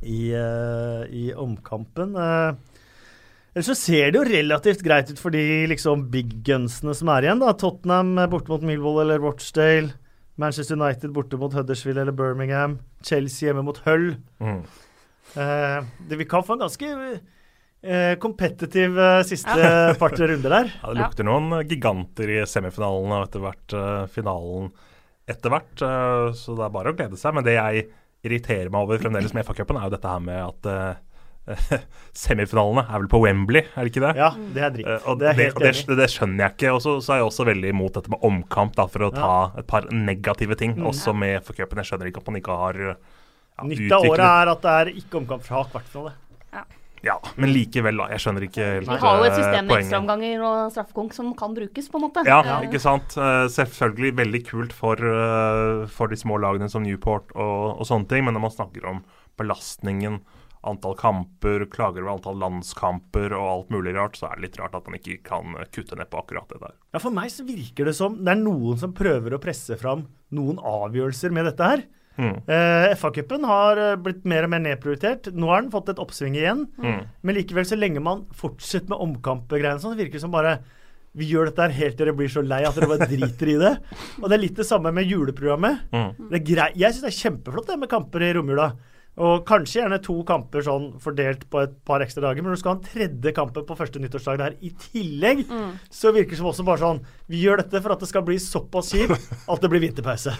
i, 0.02 0.22
i 1.22 1.28
omkampen. 1.38 2.18
Uh, 2.18 2.75
Ellers 3.56 3.70
så 3.72 3.76
ser 3.80 4.10
det 4.12 4.20
jo 4.20 4.26
relativt 4.28 4.82
greit 4.84 5.08
ut 5.14 5.20
for 5.22 5.32
de 5.32 5.42
liksom 5.72 6.10
big 6.12 6.34
gunsene 6.44 6.92
som 6.98 7.08
er 7.14 7.24
igjen. 7.24 7.40
da. 7.40 7.54
Tottenham 7.56 8.10
borte 8.32 8.52
mot 8.52 8.66
Millwall 8.68 9.06
eller 9.06 9.22
Rochdale. 9.24 9.94
Manchester 10.36 10.76
United 10.76 11.14
borte 11.16 11.40
mot 11.40 11.54
Huddersfield 11.56 12.02
eller 12.02 12.12
Birmingham. 12.12 12.80
Chelsea 13.08 13.48
hjemme 13.48 13.64
mot 13.64 13.80
Hull. 13.86 14.18
Mm. 14.44 14.60
Eh, 15.40 15.78
det, 16.10 16.20
vi 16.20 16.28
kan 16.28 16.44
få 16.44 16.58
en 16.58 16.66
ganske 16.66 16.90
eh, 16.92 18.18
kompetitiv 18.20 19.00
eh, 19.00 19.22
siste 19.24 19.70
par-tre 20.02 20.28
runder 20.34 20.58
der. 20.58 20.74
Ja, 20.82 20.92
det 20.92 21.00
lukter 21.00 21.28
noen 21.32 21.56
giganter 21.70 22.36
i 22.36 22.42
semifinalen 22.52 23.16
og 23.16 23.24
etter 23.30 23.46
hvert 23.48 23.78
eh, 23.80 24.04
finalen 24.12 24.68
etter 25.32 25.56
hvert. 25.56 25.80
eh, 25.80 26.28
så 26.36 26.60
det 26.60 26.68
er 26.68 26.76
bare 26.76 26.92
å 26.92 27.00
glede 27.00 27.24
seg. 27.24 27.40
Men 27.40 27.48
det 27.48 27.56
jeg 27.56 27.88
irriterer 28.28 28.68
meg 28.74 28.84
over 28.84 29.00
fremdeles 29.00 29.32
med 29.38 29.48
FA-cupen, 29.48 29.80
er 29.80 29.88
jo 29.88 29.96
dette 29.96 30.12
her 30.12 30.28
med 30.28 30.44
at 30.44 30.72
eh, 30.76 31.04
semifinalene 32.26 32.86
er 32.88 33.04
vel 33.04 33.10
på 33.12 33.22
Wembley, 33.22 33.66
er 33.68 33.86
det 33.86 33.94
ikke 33.94 34.04
det? 34.06 34.14
Ja, 34.20 34.32
det 34.56 34.64
er 34.68 34.74
dritt. 34.76 34.90
Eh, 34.90 35.10
og 35.10 35.20
det 35.22 35.28
det, 35.28 35.34
er 35.34 35.42
helt 35.44 35.60
og 35.60 35.66
det, 35.66 36.00
det 36.02 36.10
skjønner 36.14 36.46
jeg 36.46 36.56
ikke. 36.58 36.74
Og 36.76 36.82
så 36.86 37.14
er 37.14 37.22
jeg 37.22 37.30
også 37.30 37.48
veldig 37.52 37.74
imot 37.76 38.00
dette 38.00 38.14
med 38.14 38.26
omkamp, 38.30 38.76
da, 38.78 38.88
for 38.92 39.08
å 39.08 39.12
ta 39.14 39.36
et 39.62 39.70
par 39.70 39.90
negative 39.94 40.58
ting. 40.60 40.78
Mm. 40.80 40.90
Også 40.92 41.14
med 41.18 41.40
FA-cupen. 41.46 41.84
Jeg 41.84 41.92
skjønner 41.92 42.12
ikke 42.12 42.24
at 42.24 42.32
man 42.32 42.42
ikke 42.42 42.60
har 42.64 42.82
ja, 42.86 42.96
Nytt 43.70 43.94
av 43.96 44.10
året 44.10 44.26
er 44.28 44.52
at 44.52 44.66
det 44.66 44.78
er 44.82 44.96
ikke 45.00 45.22
omkamp 45.22 45.46
fra 45.46 45.64
kvartfinale. 45.72 46.18
Ja, 47.06 47.20
men 47.38 47.52
likevel, 47.54 48.00
da. 48.02 48.08
Jeg 48.16 48.24
skjønner 48.24 48.46
ikke 48.48 48.66
helt 48.66 48.90
Vi 48.90 48.98
har 49.04 49.20
jo 49.20 49.26
et 49.28 49.36
eh, 49.36 49.38
system 49.38 49.68
med 49.70 49.82
ekstraomganger 49.84 50.46
og 50.48 50.72
straffekonk 50.74 51.14
som 51.14 51.28
kan 51.38 51.54
brukes, 51.54 51.90
på 51.92 52.00
en 52.00 52.06
måte. 52.08 52.24
Ja, 52.26 52.40
ja, 52.48 52.56
ikke 52.66 52.82
sant. 52.82 53.14
Eh, 53.14 53.46
selvfølgelig 53.54 54.16
veldig 54.18 54.42
kult 54.48 54.74
for, 54.74 54.98
eh, 54.98 55.84
for 55.94 56.10
de 56.10 56.18
små 56.18 56.40
lagene 56.42 56.70
som 56.72 56.86
Newport 56.86 57.30
og, 57.36 57.78
og 57.78 57.86
sånne 57.86 58.10
ting, 58.10 58.26
men 58.26 58.38
når 58.38 58.46
man 58.48 58.56
snakker 58.56 58.90
om 58.90 59.04
belastningen, 59.38 60.18
antall 60.68 60.96
kamper, 61.00 61.66
klager 61.72 62.04
over 62.04 62.16
antall 62.16 62.40
landskamper 62.42 63.36
og 63.38 63.50
alt 63.50 63.74
mulig 63.74 63.96
rart, 63.98 64.18
så 64.20 64.30
er 64.30 64.40
det 64.40 64.48
litt 64.48 64.60
rart 64.62 64.78
at 64.78 64.88
man 64.90 65.00
ikke 65.00 65.20
kan 65.26 65.58
kutte 65.74 65.98
ned 66.00 66.10
på 66.12 66.22
akkurat 66.22 66.50
det 66.52 66.62
der. 66.64 66.78
Ja, 66.96 67.02
For 67.04 67.14
meg 67.14 67.34
så 67.34 67.46
virker 67.48 67.90
det 67.90 67.96
som 67.98 68.18
det 68.22 68.34
er 68.34 68.42
noen 68.42 68.80
som 68.82 68.96
prøver 68.98 69.36
å 69.36 69.42
presse 69.44 69.78
fram 69.82 70.08
noen 70.36 70.60
avgjørelser 70.60 71.36
med 71.36 71.50
dette 71.52 71.70
her. 71.74 71.86
Mm. 72.16 72.38
Eh, 72.48 72.94
FA-cupen 72.96 73.44
har 73.48 73.80
eh, 73.82 73.98
blitt 74.00 74.24
mer 74.28 74.48
og 74.48 74.54
mer 74.54 74.64
nedprioritert. 74.64 75.30
Nå 75.36 75.52
har 75.52 75.64
den 75.64 75.74
fått 75.74 75.92
et 75.92 76.02
oppsving 76.02 76.38
igjen. 76.40 76.66
Mm. 76.80 77.04
Men 77.22 77.38
likevel, 77.38 77.68
så 77.68 77.78
lenge 77.80 78.04
man 78.04 78.24
fortsetter 78.36 78.94
med 78.94 79.04
omkampgreiene 79.04 79.82
sånn, 79.84 79.96
så 79.96 80.00
virker 80.00 80.18
det 80.20 80.24
som 80.24 80.36
bare 80.36 80.58
vi 81.16 81.30
gjør 81.30 81.48
dette 81.48 81.64
her 81.64 81.76
helt 81.78 81.96
til 81.96 82.10
dere 82.10 82.16
blir 82.18 82.32
så 82.32 82.42
lei 82.44 82.62
at 82.68 82.76
dere 82.76 82.90
bare 82.92 83.08
driter 83.08 83.52
i 83.54 83.60
det. 83.60 83.72
Og 84.22 84.28
det 84.28 84.36
er 84.36 84.44
litt 84.44 84.60
det 84.60 84.68
samme 84.68 84.92
med 84.96 85.08
juleprogrammet. 85.08 85.88
Mm. 85.96 86.28
Det 86.32 86.42
er 86.58 86.76
jeg 86.76 86.92
syns 86.92 87.06
det 87.06 87.12
er 87.12 87.22
kjempeflott 87.22 87.72
det 87.72 87.80
med 87.84 87.92
kamper 87.92 88.26
i 88.26 88.34
romjula. 88.36 88.74
Og 89.16 89.46
kanskje 89.48 89.80
gjerne 89.80 90.02
to 90.04 90.14
kamper 90.28 90.60
sånn 90.66 90.90
fordelt 91.00 91.46
på 91.50 91.62
et 91.64 91.76
par 91.88 92.04
ekstra 92.04 92.20
dager. 92.26 92.44
Men 92.44 92.52
når 92.52 92.58
du 92.58 92.62
skal 92.64 92.74
ha 92.74 92.78
en 92.82 92.88
tredje 92.88 93.32
kamp 93.38 93.54
på 93.56 93.78
første 93.80 94.02
nyttårsdag 94.04 94.42
der 94.42 94.58
i 94.60 94.74
tillegg, 94.90 95.46
Mm. 95.48 95.78
så 95.90 96.12
virker 96.12 96.32
det 96.36 96.40
som 96.42 96.50
også 96.52 96.66
bare 96.68 96.82
sånn 96.84 97.00
Vi 97.30 97.40
gjør 97.46 97.62
dette 97.64 97.82
for 97.82 97.94
at 97.96 98.00
det 98.04 98.10
skal 98.10 98.26
bli 98.28 98.36
såpass 98.36 98.92
kjipt 98.92 99.16
at 99.52 99.62
det 99.62 99.70
blir 99.72 99.80
vinterpause. 99.86 100.34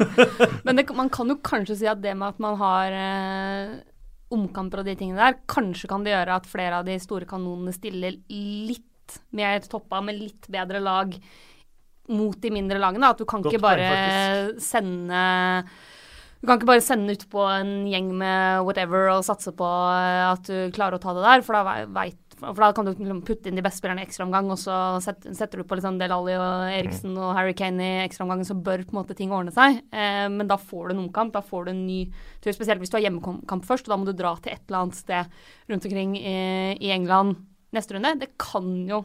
Men 0.66 0.76
det, 0.80 0.88
man 0.98 1.08
kan 1.14 1.28
jo 1.30 1.36
kanskje 1.46 1.76
si 1.78 1.86
at 1.86 2.02
det 2.02 2.16
med 2.18 2.28
at 2.34 2.40
man 2.42 2.56
har 2.58 2.92
eh, 2.92 3.76
omkamper 4.34 4.82
og 4.82 4.88
de 4.90 4.96
tingene 4.98 5.22
der, 5.22 5.38
kanskje 5.48 5.88
kan 5.88 6.02
det 6.04 6.12
gjøre 6.16 6.40
at 6.40 6.48
flere 6.50 6.80
av 6.82 6.88
de 6.90 6.98
store 7.00 7.24
kanonene 7.28 7.72
stiller 7.72 8.18
litt 8.28 8.84
mer 9.32 9.60
toppa 9.64 10.02
med 10.04 10.18
litt 10.18 10.48
bedre 10.52 10.82
lag 10.84 11.14
mot 12.08 12.36
de 12.40 12.50
mindre 12.50 12.80
lagene. 12.82 13.08
At 13.14 13.22
du 13.22 13.24
kan 13.28 13.42
Godt 13.44 13.54
ikke 13.54 13.62
poeng, 13.62 13.78
bare 13.78 14.60
sende 14.60 15.22
du 16.38 16.46
kan 16.46 16.58
ikke 16.58 16.70
bare 16.70 16.84
sende 16.84 17.16
ut 17.16 17.24
på 17.32 17.42
en 17.50 17.72
gjeng 17.90 18.12
med 18.20 18.62
whatever 18.66 19.10
og 19.16 19.26
satse 19.26 19.50
på 19.58 19.66
eh, 19.66 20.24
at 20.28 20.46
du 20.46 20.74
klarer 20.74 20.98
å 20.98 21.02
ta 21.02 21.14
det 21.16 21.24
der, 21.24 21.42
for 21.42 21.58
da, 21.58 21.74
vet, 21.96 22.18
for 22.38 22.62
da 22.62 22.68
kan 22.76 22.86
du 22.86 22.92
liksom 22.92 23.24
putte 23.26 23.50
inn 23.50 23.58
de 23.58 23.64
beste 23.66 23.82
spillerne 23.82 24.04
i 24.04 24.06
ekstraomgang, 24.06 24.52
og 24.54 24.60
så 24.62 24.76
setter 25.02 25.58
du 25.58 25.66
på 25.66 25.80
liksom 25.80 25.98
Del 25.98 26.14
Alli 26.14 26.36
og 26.38 26.70
Eriksen 26.70 27.18
og 27.18 27.34
Harry 27.34 27.56
Kane 27.58 27.82
i 27.82 28.04
ekstraomgangen, 28.04 28.46
så 28.46 28.54
bør 28.54 28.86
på 28.86 28.94
en 28.94 29.00
måte 29.00 29.18
ting 29.18 29.34
ordne 29.34 29.54
seg. 29.54 29.80
Eh, 29.90 30.28
men 30.30 30.46
da 30.50 30.60
får 30.62 30.86
du 30.86 30.94
en 30.94 31.04
omkamp, 31.08 31.34
da 31.34 31.42
får 31.42 31.66
du 31.66 31.74
en 31.74 31.84
ny 31.88 32.00
tur, 32.38 32.54
spesielt 32.54 32.84
hvis 32.84 32.94
du 32.94 33.00
har 33.00 33.08
hjemmekamp 33.08 33.66
først, 33.66 33.88
og 33.88 33.96
da 33.96 33.98
må 33.98 34.06
du 34.06 34.14
dra 34.14 34.36
til 34.38 34.54
et 34.54 34.62
eller 34.68 34.84
annet 34.84 35.00
sted 35.00 35.38
rundt 35.72 35.90
omkring 35.90 36.14
i, 36.22 36.38
i 36.78 36.94
England 36.94 37.34
neste 37.74 37.98
runde. 37.98 38.14
Det 38.22 38.36
kan 38.38 38.70
jo 38.86 39.02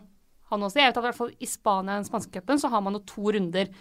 ha 0.52 0.60
noe 0.62 0.69
å 0.69 0.74
si. 0.74 0.84
Jeg 0.84 0.91
vet 0.91 1.02
at 1.02 1.04
i 1.04 1.10
hvert 1.10 1.17
fall 1.17 1.34
i 1.34 1.50
Spania, 1.50 1.98
den 1.98 2.08
spanske 2.08 2.38
cupen, 2.38 2.62
så 2.62 2.69
har 2.69 2.86
man 2.86 3.00
jo 3.00 3.04
to 3.10 3.34
runder 3.34 3.74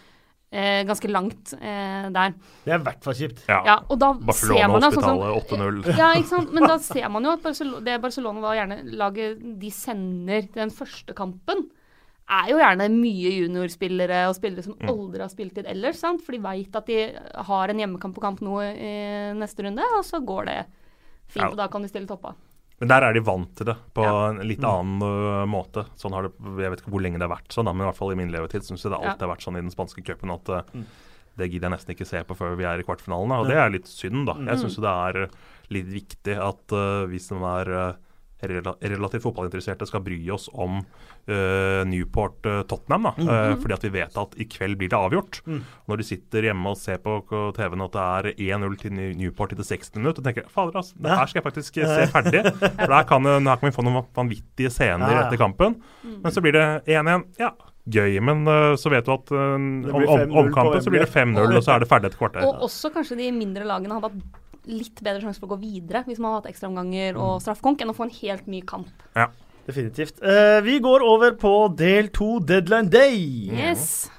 eh, 0.52 0.82
ganske 0.88 1.08
langt 1.10 1.54
eh, 1.58 2.08
der. 2.12 2.34
Det 2.64 2.74
er 2.74 2.78
i 2.80 2.86
hvert 2.86 3.04
fall 3.04 3.16
kjipt. 3.18 3.44
Ja. 3.48 3.60
Ja, 3.66 3.76
og 3.88 3.98
da 4.02 4.12
ser 4.14 4.26
Barcelona 4.28 4.68
man 4.68 4.86
Hospitalet 4.86 5.06
sånn 5.08 5.22
Hospitalet 5.32 5.90
8-0. 5.90 6.00
ja, 6.00 6.10
ikke 6.20 6.32
sant? 6.34 6.52
Men 6.52 6.68
da 6.68 6.78
ser 6.84 7.08
man 7.14 7.28
jo 7.28 7.34
at 7.36 7.44
Barcelona, 7.46 7.84
det 7.88 8.00
Barcelona 8.04 8.44
da 8.44 8.56
gjerne 8.60 8.80
laget 9.02 9.46
de 9.62 9.70
sender 9.74 10.50
den 10.54 10.74
første 10.74 11.16
kampen, 11.18 11.64
er 12.32 12.52
jo 12.52 12.60
gjerne 12.60 12.86
mye 12.92 13.32
juniorspillere 13.34 14.22
og 14.30 14.36
spillere 14.38 14.64
som 14.64 14.76
aldri 14.88 15.20
har 15.24 15.32
spilt 15.32 15.58
inn 15.58 15.66
ellers. 15.72 15.98
sant? 16.00 16.22
For 16.24 16.36
de 16.36 16.40
veit 16.44 16.76
at 16.78 16.86
de 16.88 17.00
har 17.48 17.72
en 17.72 17.82
hjemmekamp 17.82 18.14
på 18.16 18.22
kamp 18.24 18.40
nå 18.44 18.60
i 18.62 18.92
neste 19.36 19.66
runde, 19.66 19.84
og 19.98 20.04
så 20.06 20.22
går 20.24 20.48
det 20.48 20.56
fint. 21.26 21.42
Ja. 21.42 21.50
Og 21.50 21.58
da 21.60 21.66
kan 21.72 21.82
de 21.84 21.90
stille 21.90 22.08
toppa. 22.08 22.36
Men 22.82 22.90
der 22.90 23.06
er 23.06 23.14
de 23.14 23.22
vant 23.22 23.52
til 23.54 23.68
det 23.70 23.76
på 23.94 24.02
Ja. 24.02 24.14
en 24.32 24.40
litt 24.42 24.64
annen 24.66 25.04
ø, 25.06 25.44
måte. 25.46 25.84
Sånn 25.94 26.16
har 26.16 26.26
det, 26.26 26.32
Jeg 26.58 26.72
vet 26.72 26.82
ikke 26.82 26.90
hvor 26.90 27.04
lenge 27.04 27.20
det 27.20 27.28
har 27.28 27.36
vært 27.36 27.54
sånn, 27.54 27.68
da, 27.68 27.72
men 27.76 27.86
i 27.86 27.88
hvert 27.92 28.00
fall 28.00 28.10
i 28.10 28.18
min 28.18 28.32
levetid 28.34 28.66
syns 28.66 28.82
jeg 28.82 28.90
det 28.90 28.98
alltid 28.98 29.22
har 29.22 29.30
vært 29.36 29.46
sånn 29.46 29.58
i 29.60 29.62
den 29.62 29.70
spanske 29.70 30.02
cupen 30.02 30.34
at 30.34 30.50
mm. 30.74 30.86
det 31.38 31.48
gidder 31.52 31.68
jeg 31.68 31.74
nesten 31.76 31.94
ikke 31.94 32.08
se 32.10 32.24
på 32.26 32.36
før 32.40 32.56
vi 32.58 32.66
er 32.66 32.82
i 32.82 32.86
kvartfinalene. 32.88 33.38
Og 33.38 33.46
det 33.52 33.60
er 33.62 33.70
litt 33.70 33.86
synd, 33.86 34.26
da. 34.26 34.34
Jeg 34.50 34.64
syns 34.64 34.80
det 34.82 34.96
er 35.06 35.20
litt 35.72 35.92
viktig 35.94 36.36
at 36.42 36.74
uh, 36.74 37.06
vi 37.06 37.22
som 37.22 37.46
er 37.46 37.70
relativt 38.42 39.24
fotballinteresserte, 39.24 39.86
skal 39.88 40.02
bry 40.04 40.18
oss 40.34 40.48
om 40.52 40.80
uh, 40.82 41.82
Newport-Tottenham. 41.88 43.08
da. 43.08 43.12
Eh, 43.22 43.54
fordi 43.62 43.76
at 43.76 43.86
vi 43.86 43.92
vet 43.94 44.18
at 44.18 44.36
i 44.40 44.46
kveld 44.50 44.78
blir 44.80 44.90
det 44.92 44.98
avgjort. 44.98 45.40
Når 45.90 46.00
de 46.00 46.06
sitter 46.06 46.48
hjemme 46.48 46.72
og 46.72 46.78
ser 46.80 47.00
på 47.02 47.20
TV-en 47.56 47.86
at 47.86 47.96
det 47.96 48.06
er 48.06 48.58
1-0 48.58 48.78
til 48.82 48.94
Newport 49.18 49.54
i 49.54 49.58
det 49.58 49.66
60. 49.68 49.96
minutt, 50.00 50.20
og 50.20 50.26
tenker 50.26 50.48
fader, 50.52 50.78
altså, 50.82 50.96
det 51.02 51.18
her 51.18 51.30
skal 51.30 51.40
jeg 51.40 51.48
faktisk 51.48 51.82
eh, 51.82 51.96
se 51.96 52.08
ferdig. 52.12 52.44
For 52.60 52.94
der 52.96 53.08
kan, 53.08 53.28
her 53.32 53.60
kan 53.60 53.68
vi 53.68 53.74
få 53.74 53.86
noen 53.86 54.08
vanvittige 54.16 54.72
scener 54.72 55.08
Ja, 55.08 55.20
ja. 55.20 55.26
etter 55.26 55.40
kampen. 55.40 55.78
Men 56.02 56.34
så 56.34 56.42
blir 56.44 56.56
det 56.56 56.66
1-1. 56.90 57.28
Ja, 57.40 57.54
gøy, 57.90 58.18
men 58.22 58.44
uh, 58.46 58.74
så 58.78 58.92
vet 58.92 59.06
du 59.06 59.14
at 59.14 59.32
uh, 59.34 59.56
om, 59.56 59.88
om, 59.90 60.36
omkampen 60.44 60.82
så 60.84 60.92
blir 60.92 61.02
det 61.04 61.10
5-0, 61.10 61.40
og 61.48 61.64
så 61.64 61.76
er 61.76 61.82
det 61.82 61.90
ferdig 61.90 62.12
et 62.12 62.18
kvarter. 62.18 62.46
Og 62.46 62.66
også 62.68 62.92
kanskje 62.94 63.18
de 63.18 63.32
mindre 63.34 63.66
lagene 63.68 63.98
hadde 63.98 64.12
hatt 64.12 64.41
litt 64.70 65.00
bedre 65.02 65.24
sjanse 65.24 65.42
for 65.42 65.50
å 65.50 65.56
gå 65.56 65.62
videre 65.64 66.04
hvis 66.06 66.20
man 66.22 66.32
har 66.32 66.42
hatt 66.42 66.52
ekstraomganger 66.52 67.18
og 67.18 67.40
straffekonk, 67.42 67.82
enn 67.82 67.92
å 67.92 67.96
få 67.96 68.06
en 68.08 68.16
helt 68.20 68.50
ny 68.50 68.62
kamp. 68.66 68.90
Definitivt. 69.66 70.18
Eh, 70.22 70.58
vi 70.64 70.80
går 70.82 71.04
over 71.06 71.36
på 71.38 71.54
del 71.78 72.10
to, 72.14 72.38
deadline 72.42 72.90
day. 72.90 73.22
Yes. 73.52 74.10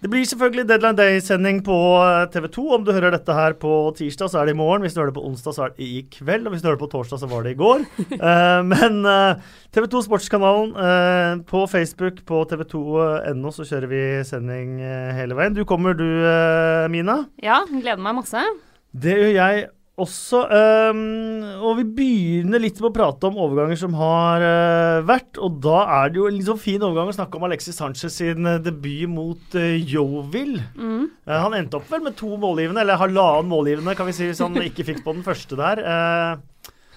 Det 0.00 0.08
blir 0.08 0.24
selvfølgelig 0.24 0.62
Deadline 0.64 0.96
Day-sending 0.96 1.58
på 1.60 1.76
eh, 2.00 2.22
TV 2.32 2.46
2. 2.48 2.62
Om 2.74 2.86
du 2.86 2.90
hører 2.96 3.12
dette 3.12 3.34
her 3.36 3.52
på 3.60 3.72
tirsdag, 3.98 4.30
så 4.32 4.40
er 4.40 4.48
det 4.48 4.54
i 4.54 4.58
morgen. 4.58 4.80
Hvis 4.82 4.96
du 4.96 5.02
hører 5.02 5.12
det 5.12 5.18
på 5.18 5.26
onsdag, 5.28 5.54
så 5.54 5.66
er 5.66 5.74
det 5.74 5.84
i 5.84 6.00
kveld. 6.14 6.48
Og 6.48 6.54
hvis 6.54 6.64
du 6.64 6.70
hører 6.70 6.78
det 6.78 6.84
på 6.86 6.88
torsdag, 6.94 7.20
så 7.20 7.28
var 7.28 7.44
det 7.44 7.52
i 7.52 7.58
går. 7.60 7.84
uh, 8.16 8.62
men 8.72 9.04
uh, 9.04 9.36
TV 9.76 9.90
2 9.92 10.02
Sportskanalen 10.08 10.72
uh, 10.72 11.44
på 11.44 11.66
Facebook, 11.68 12.24
på 12.24 12.40
tv2.no, 12.48 13.52
så 13.52 13.68
kjører 13.68 13.92
vi 13.92 14.02
sending 14.26 14.80
hele 15.20 15.36
veien. 15.36 15.54
Du 15.54 15.66
kommer 15.68 15.94
du, 15.94 16.08
Mina? 16.90 17.20
Ja, 17.44 17.60
gleder 17.68 18.00
meg 18.00 18.22
masse. 18.22 18.48
Det 18.90 19.14
gjør 19.18 19.36
jeg 19.36 19.68
også. 20.00 20.40
Um, 20.48 21.00
og 21.60 21.78
vi 21.80 21.84
begynner 21.98 22.62
litt 22.62 22.78
med 22.80 22.90
å 22.90 22.94
prate 22.94 23.28
om 23.28 23.38
overganger 23.44 23.78
som 23.80 23.94
har 23.98 24.44
uh, 24.44 25.06
vært. 25.06 25.38
Og 25.42 25.60
da 25.64 25.82
er 26.00 26.12
det 26.12 26.20
jo 26.20 26.28
en 26.30 26.42
sånn 26.46 26.62
fin 26.62 26.82
overgang 26.82 27.12
å 27.12 27.16
snakke 27.16 27.38
om 27.38 27.46
Alexis 27.48 27.78
Sanchez 27.80 28.20
sin 28.20 28.48
uh, 28.48 28.58
debut 28.62 29.06
mot 29.10 29.56
uh, 29.58 29.72
Yeovil. 29.76 30.58
Mm. 30.74 31.08
han 31.30 31.58
endte 31.58 31.80
opp 31.80 31.90
vel 31.92 32.04
med 32.04 32.16
to 32.18 32.32
målgivende, 32.40 32.84
eller 32.84 33.00
halvannen 33.00 33.50
målgivende, 33.50 33.96
kan 33.98 34.08
vi 34.08 34.16
si, 34.16 34.30
hvis 34.30 34.42
han 34.42 34.56
ikke 34.64 34.86
fikk 34.88 35.04
på 35.04 35.14
den 35.16 35.26
første 35.26 35.58
der. 35.60 35.82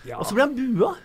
Ja. 0.03 0.19
Og 0.19 0.27
så 0.27 0.35
ble 0.35 0.47
han 0.47 0.55
bua. 0.57 0.95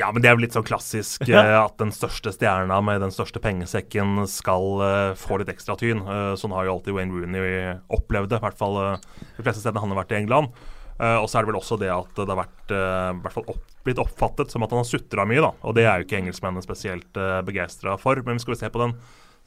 Ja, 0.00 0.10
men 0.14 0.24
det 0.24 0.30
er 0.30 0.36
jo 0.38 0.42
litt 0.42 0.56
sånn 0.56 0.66
klassisk 0.66 1.28
ja. 1.28 1.44
at 1.60 1.76
den 1.80 1.92
største 1.94 2.32
stjerna 2.34 2.80
med 2.84 3.04
den 3.04 3.14
største 3.14 3.42
pengesekken 3.42 4.24
skal 4.30 5.14
få 5.20 5.40
litt 5.40 5.52
ekstra 5.52 5.76
tyn. 5.80 6.02
sånn 6.40 6.56
har 6.56 6.66
jo 6.66 6.78
alltid 6.78 6.96
Wayne 6.96 7.14
Rooney 7.14 7.78
opplevd 7.92 8.32
det, 8.32 8.40
i 8.40 8.46
hvert 8.48 8.60
fall 8.60 8.78
de 8.80 9.44
fleste 9.44 9.60
stedene 9.60 9.84
han 9.84 9.92
har 9.92 10.02
vært 10.02 10.14
i 10.16 10.22
England. 10.22 10.54
Uh, 11.00 11.16
og 11.22 11.30
så 11.30 11.38
er 11.38 11.46
det 11.46 11.54
vel 11.54 11.60
også 11.62 11.78
det 11.80 11.88
at 11.88 12.12
det 12.18 12.28
har 12.28 12.42
vært 12.42 12.72
uh, 12.76 13.16
hvert 13.24 13.32
fall 13.38 13.46
opp, 13.48 13.62
blitt 13.86 14.00
oppfattet 14.02 14.52
som 14.52 14.66
at 14.66 14.74
han 14.74 14.82
har 14.82 14.88
sutra 14.88 15.24
mye. 15.28 15.40
da, 15.40 15.54
Og 15.64 15.76
det 15.76 15.86
er 15.86 15.96
jo 15.96 16.06
ikke 16.06 16.18
engelskmennene 16.18 16.64
spesielt 16.64 17.16
uh, 17.16 17.40
begeistra 17.46 17.96
for. 18.00 18.20
Men 18.26 18.40
skal 18.42 18.52
vi 18.52 18.60
se 18.60 18.68
på 18.72 18.82
den 18.82 18.92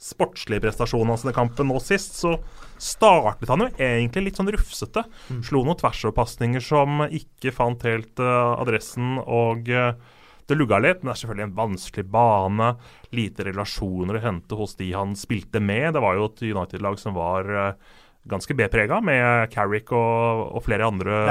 sportslige 0.02 0.64
prestasjonen 0.64 1.12
hans 1.12 1.22
i 1.30 1.34
kampen 1.36 1.70
nå 1.70 1.78
sist, 1.78 2.18
så 2.18 2.34
startet 2.82 3.52
han 3.52 3.62
jo 3.62 3.68
egentlig 3.78 4.26
litt 4.26 4.40
sånn 4.40 4.50
rufsete. 4.50 5.04
Mm. 5.30 5.44
Slo 5.46 5.62
noen 5.62 5.78
tversoverpasninger 5.78 6.64
som 6.64 7.06
ikke 7.06 7.54
fant 7.54 7.86
helt 7.86 8.18
uh, 8.18 8.58
adressen. 8.58 9.20
og 9.22 9.70
det 10.50 10.58
lugga 10.58 10.78
litt, 10.82 11.02
men 11.02 11.10
det 11.10 11.16
er 11.16 11.20
selvfølgelig 11.22 11.46
en 11.48 11.58
vanskelig 11.58 12.06
bane. 12.12 12.70
Lite 13.16 13.46
relasjoner 13.48 14.18
å 14.18 14.24
hente 14.24 14.58
hos 14.58 14.76
de 14.80 14.90
han 14.92 15.14
spilte 15.18 15.62
med. 15.62 15.94
Det 15.96 16.02
var 16.04 16.18
jo 16.18 16.30
et 16.30 16.44
United-lag 16.50 16.98
som 17.00 17.16
var 17.16 17.48
uh, 17.48 17.94
ganske 18.28 18.56
B-prega, 18.56 19.00
med 19.04 19.50
Carrick 19.52 19.92
og, 19.92 20.46
og, 20.54 20.62
flere 20.64 20.86
andre 20.88 21.24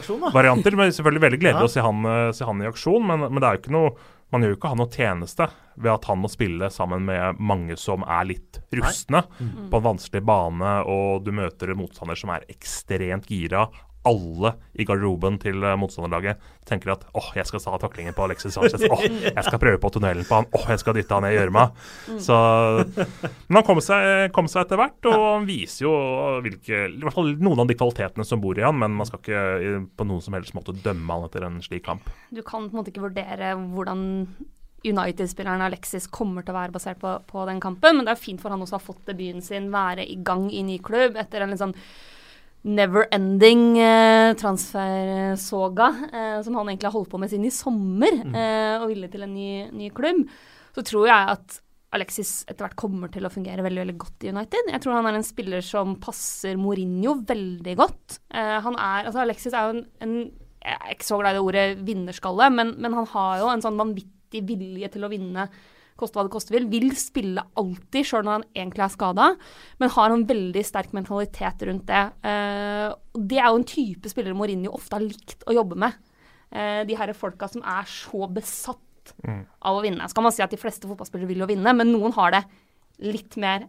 aksjon, 0.00 0.24
varianter. 0.32 0.76
Men 0.78 0.94
selvfølgelig 0.94 1.26
veldig 1.26 1.42
gledelig 1.42 1.66
ja. 1.66 1.68
å 1.68 1.74
se 1.74 1.84
han, 1.84 2.06
eh, 2.08 2.30
se 2.36 2.48
han, 2.48 2.62
i 2.64 2.70
aksjon, 2.70 3.04
men, 3.06 3.26
men, 3.28 3.40
det 3.40 3.48
er 3.48 3.58
jo 3.58 3.62
ikke 3.64 3.76
noe 3.76 3.92
man 4.30 4.44
gjør 4.44 4.52
jo 4.52 4.56
ikke 4.60 4.70
han 4.70 4.78
noe 4.78 4.94
tjeneste 4.94 5.46
ved 5.74 5.90
at 5.90 6.04
han 6.06 6.20
må 6.22 6.28
spille 6.30 6.68
sammen 6.70 7.02
med 7.08 7.40
mange 7.42 7.74
som 7.80 8.04
er 8.06 8.28
litt 8.28 8.60
rustne 8.78 9.24
mm. 9.26 9.70
på 9.72 9.80
en 9.80 9.86
vanskelig 9.88 10.22
bane, 10.22 10.74
og 10.86 11.24
du 11.26 11.32
møter 11.34 11.72
en 11.72 11.80
motstander 11.80 12.18
som 12.18 12.30
er 12.36 12.46
ekstremt 12.52 13.26
gira, 13.26 13.64
alle 14.08 14.54
i 14.80 14.86
garderoben 14.88 15.36
til 15.42 15.64
eh, 15.66 15.76
motstanderlaget 15.78 16.40
tenker 16.68 16.94
at 16.94 17.02
åh, 17.16 17.30
jeg 17.36 17.48
skal 17.48 17.62
ta 17.64 17.78
taklingen 17.82 18.16
på 18.16 18.24
Alexis 18.24 18.54
Sanchez. 18.56 18.84
åh, 18.88 19.02
jeg 19.06 19.44
skal 19.46 19.60
prøve 19.62 19.80
på 19.82 19.90
tunnelen 19.92 20.26
på 20.28 20.38
han. 20.38 20.48
åh, 20.56 20.68
jeg 20.72 20.82
skal 20.82 20.96
dytte 20.96 21.18
han 21.18 21.26
i 21.28 21.34
gjørma. 21.34 21.66
Men 23.48 23.58
han 23.58 23.66
kom 23.66 23.82
seg, 23.84 24.30
kom 24.36 24.48
seg, 24.50 24.64
etter 24.64 24.80
hvert, 24.80 25.10
og 25.10 25.26
han 25.26 25.48
viser 25.48 25.86
jo 25.86 25.94
hvilke, 26.44 26.84
i 26.88 27.02
hvert 27.02 27.16
fall 27.16 27.34
noen 27.40 27.64
av 27.64 27.68
de 27.70 27.76
kvalitetene 27.76 28.26
som 28.26 28.40
bor 28.42 28.58
i 28.58 28.64
han, 28.64 28.78
men 28.80 28.96
man 28.96 29.08
skal 29.08 29.20
ikke 29.20 29.82
på 29.96 30.08
noen 30.08 30.24
som 30.24 30.36
helst 30.38 30.56
måte 30.56 30.76
dømme 30.84 31.18
han 31.18 31.28
etter 31.28 31.46
en 31.48 31.60
slik 31.64 31.84
kamp. 31.88 32.08
Du 32.30 32.40
kan 32.40 32.68
på 32.68 32.74
en 32.74 32.80
måte 32.80 32.94
ikke 32.94 33.04
vurdere 33.08 33.52
hvordan 33.58 34.00
United-spilleren 34.84 35.60
Alexis 35.60 36.06
kommer 36.08 36.44
til 36.44 36.54
å 36.54 36.60
være 36.60 36.72
basert 36.72 37.00
på, 37.02 37.12
på, 37.28 37.42
den 37.48 37.60
kampen, 37.60 37.98
men 37.98 38.06
det 38.06 38.14
er 38.14 38.22
fint 38.22 38.40
for 38.40 38.52
han 38.52 38.62
også 38.64 38.78
å 38.78 38.80
ha 38.80 38.86
fått 38.86 39.02
debuten 39.10 39.44
sin, 39.44 39.68
være 39.72 40.06
i 40.08 40.16
gang 40.24 40.48
i 40.48 40.64
ny 40.64 40.78
klubb 40.84 41.18
etter 41.20 41.44
en 41.44 41.52
litt 41.52 41.60
sånn 41.60 41.76
never-ending 42.62 43.78
eh, 43.80 44.34
transfersoga 44.36 45.88
eh, 46.12 46.36
som 46.44 46.58
han 46.58 46.68
egentlig 46.68 46.90
har 46.90 46.96
holdt 46.96 47.10
på 47.12 47.20
med 47.20 47.32
siden 47.32 47.48
i 47.48 47.54
sommer, 47.54 48.20
mm. 48.20 48.36
eh, 48.36 48.76
og 48.82 48.90
ville 48.92 49.08
til 49.12 49.24
en 49.24 49.32
ny, 49.32 49.50
ny, 49.72 49.88
klubb, 49.96 50.26
så 50.76 50.84
tror 50.86 51.08
jeg 51.08 51.34
at 51.36 51.60
Alexis 51.96 52.44
etter 52.46 52.62
hvert 52.62 52.78
kommer 52.78 53.10
til 53.10 53.24
å 53.26 53.32
fungere 53.32 53.64
veldig 53.66 53.82
veldig 53.82 53.96
godt 53.98 54.26
i 54.26 54.30
United. 54.30 54.68
Jeg 54.70 54.82
tror 54.84 54.98
han 54.98 55.08
er 55.10 55.18
en 55.18 55.26
spiller 55.26 55.64
som 55.66 55.96
passer 56.02 56.60
Mourinho 56.60 57.16
veldig 57.26 57.74
godt. 57.80 58.20
Eh, 58.30 58.58
han 58.62 58.76
er, 58.76 59.08
altså 59.08 59.24
Alexis 59.24 59.56
er 59.56 59.66
jo 59.66 59.78
en, 59.78 59.82
en 60.04 60.14
Jeg 60.60 60.76
er 60.76 60.94
ikke 60.94 61.08
så 61.08 61.18
glad 61.18 61.32
i 61.32 61.38
det 61.38 61.42
ordet 61.48 61.66
vinnerskalle, 61.88 62.50
men, 62.52 62.74
men 62.78 62.94
han 62.94 63.08
har 63.14 63.40
jo 63.40 63.50
en 63.50 63.64
sånn 63.64 63.80
vanvittig 63.80 64.44
vilje 64.46 64.92
til 64.92 65.06
å 65.06 65.10
vinne 65.10 65.48
koste 66.00 66.18
hva 66.18 66.26
det 66.26 66.32
koste 66.34 66.54
vil, 66.54 66.66
vil 66.72 66.90
spille 66.98 67.44
alltid, 67.60 68.06
sjøl 68.06 68.26
når 68.26 68.38
han 68.38 68.46
egentlig 68.50 68.84
er 68.86 68.92
skada, 68.94 69.30
men 69.80 69.94
har 69.96 70.14
en 70.14 70.26
veldig 70.28 70.64
sterk 70.66 70.94
mentalitet 70.96 71.64
rundt 71.68 71.88
det. 71.90 72.04
Uh, 72.24 72.92
det 73.16 73.40
er 73.40 73.50
jo 73.50 73.60
en 73.60 73.68
type 73.68 74.12
spillere 74.12 74.36
Mourinho 74.36 74.74
ofte 74.76 74.98
har 74.98 75.04
likt 75.04 75.44
å 75.46 75.56
jobbe 75.56 75.78
med. 75.84 75.98
Uh, 76.50 76.82
de 76.88 76.96
her 76.98 77.12
folka 77.14 77.50
som 77.50 77.62
er 77.62 77.86
så 77.90 78.26
besatt 78.32 79.14
mm. 79.22 79.42
av 79.68 79.78
å 79.78 79.84
vinne. 79.84 80.08
Skal 80.10 80.26
man 80.26 80.34
si 80.34 80.44
at 80.44 80.52
de 80.52 80.60
fleste 80.60 80.88
fotballspillere 80.90 81.30
vil 81.30 81.44
jo 81.44 81.50
vinne, 81.50 81.76
men 81.76 81.92
noen 81.92 82.14
har 82.16 82.34
det 82.36 82.44
litt 83.04 83.36
mer 83.40 83.68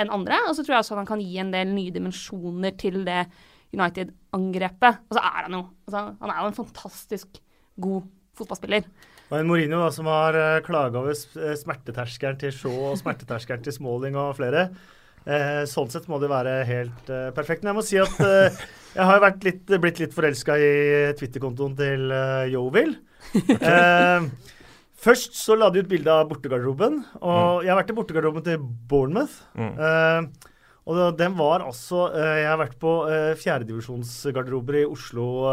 enn 0.00 0.12
andre. 0.12 0.40
Og 0.48 0.56
så 0.56 0.64
tror 0.64 0.76
jeg 0.76 0.86
også 0.86 0.96
at 0.96 1.02
han 1.04 1.10
kan 1.12 1.22
gi 1.22 1.38
en 1.42 1.52
del 1.54 1.72
nye 1.74 1.94
dimensjoner 1.94 2.74
til 2.80 3.02
det 3.06 3.24
United-angrepet. 3.72 5.06
Og 5.08 5.16
så 5.16 5.22
er 5.22 5.46
han 5.46 5.56
jo 5.56 5.62
altså, 5.86 6.04
Han 6.20 6.32
er 6.32 6.40
jo 6.40 6.50
en 6.50 6.58
fantastisk 6.58 7.40
god 7.80 8.08
fotballspiller. 8.36 8.86
Og 9.32 9.38
en 9.40 9.48
Mourinho 9.48 9.78
da, 9.80 9.88
som 9.96 10.08
har 10.12 10.36
eh, 10.36 10.62
klaga 10.66 11.00
over 11.00 11.16
eh, 11.16 11.54
smerteterskelen 11.56 12.36
til 12.42 12.52
Shaw 12.52 12.90
og 12.90 12.98
smerteterskelen 13.00 13.64
til 13.64 13.72
Smalling 13.72 14.18
og 14.20 14.34
flere. 14.36 14.66
Eh, 15.22 15.62
sånn 15.70 15.90
sett 15.92 16.08
må 16.10 16.18
det 16.18 16.28
være 16.32 16.54
helt 16.68 17.10
eh, 17.12 17.30
perfekt. 17.32 17.62
Men 17.62 17.72
jeg 17.72 17.78
må 17.78 17.84
si 17.86 18.00
at 18.02 18.22
eh, 18.26 18.62
jeg 18.96 19.08
har 19.08 19.24
litt, 19.46 19.74
blitt 19.80 20.00
litt 20.02 20.16
forelska 20.16 20.56
i 20.60 20.72
Twitter-kontoen 21.16 21.76
til 21.78 22.12
Jovil. 22.52 22.96
først 25.02 25.38
så 25.38 25.56
la 25.56 25.70
de 25.72 25.80
ut 25.80 25.88
bilde 25.88 26.12
av 26.12 26.26
bortegarderoben. 26.28 26.98
Og 27.22 27.38
mm. 27.38 27.62
jeg 27.64 27.72
har 27.72 27.80
vært 27.80 27.94
i 27.94 27.96
bortegarderoben 27.96 28.44
til 28.50 28.66
Bournemouth. 28.90 29.38
Mm. 29.56 30.28
og 30.90 31.00
den 31.16 31.38
var 31.38 31.62
altså 31.62 32.08
Jeg 32.18 32.48
har 32.50 32.58
vært 32.58 32.76
på 32.82 32.92
fjerdedivisjonsgarderober 33.38 34.80
i 34.82 34.84
Oslo 34.84 35.46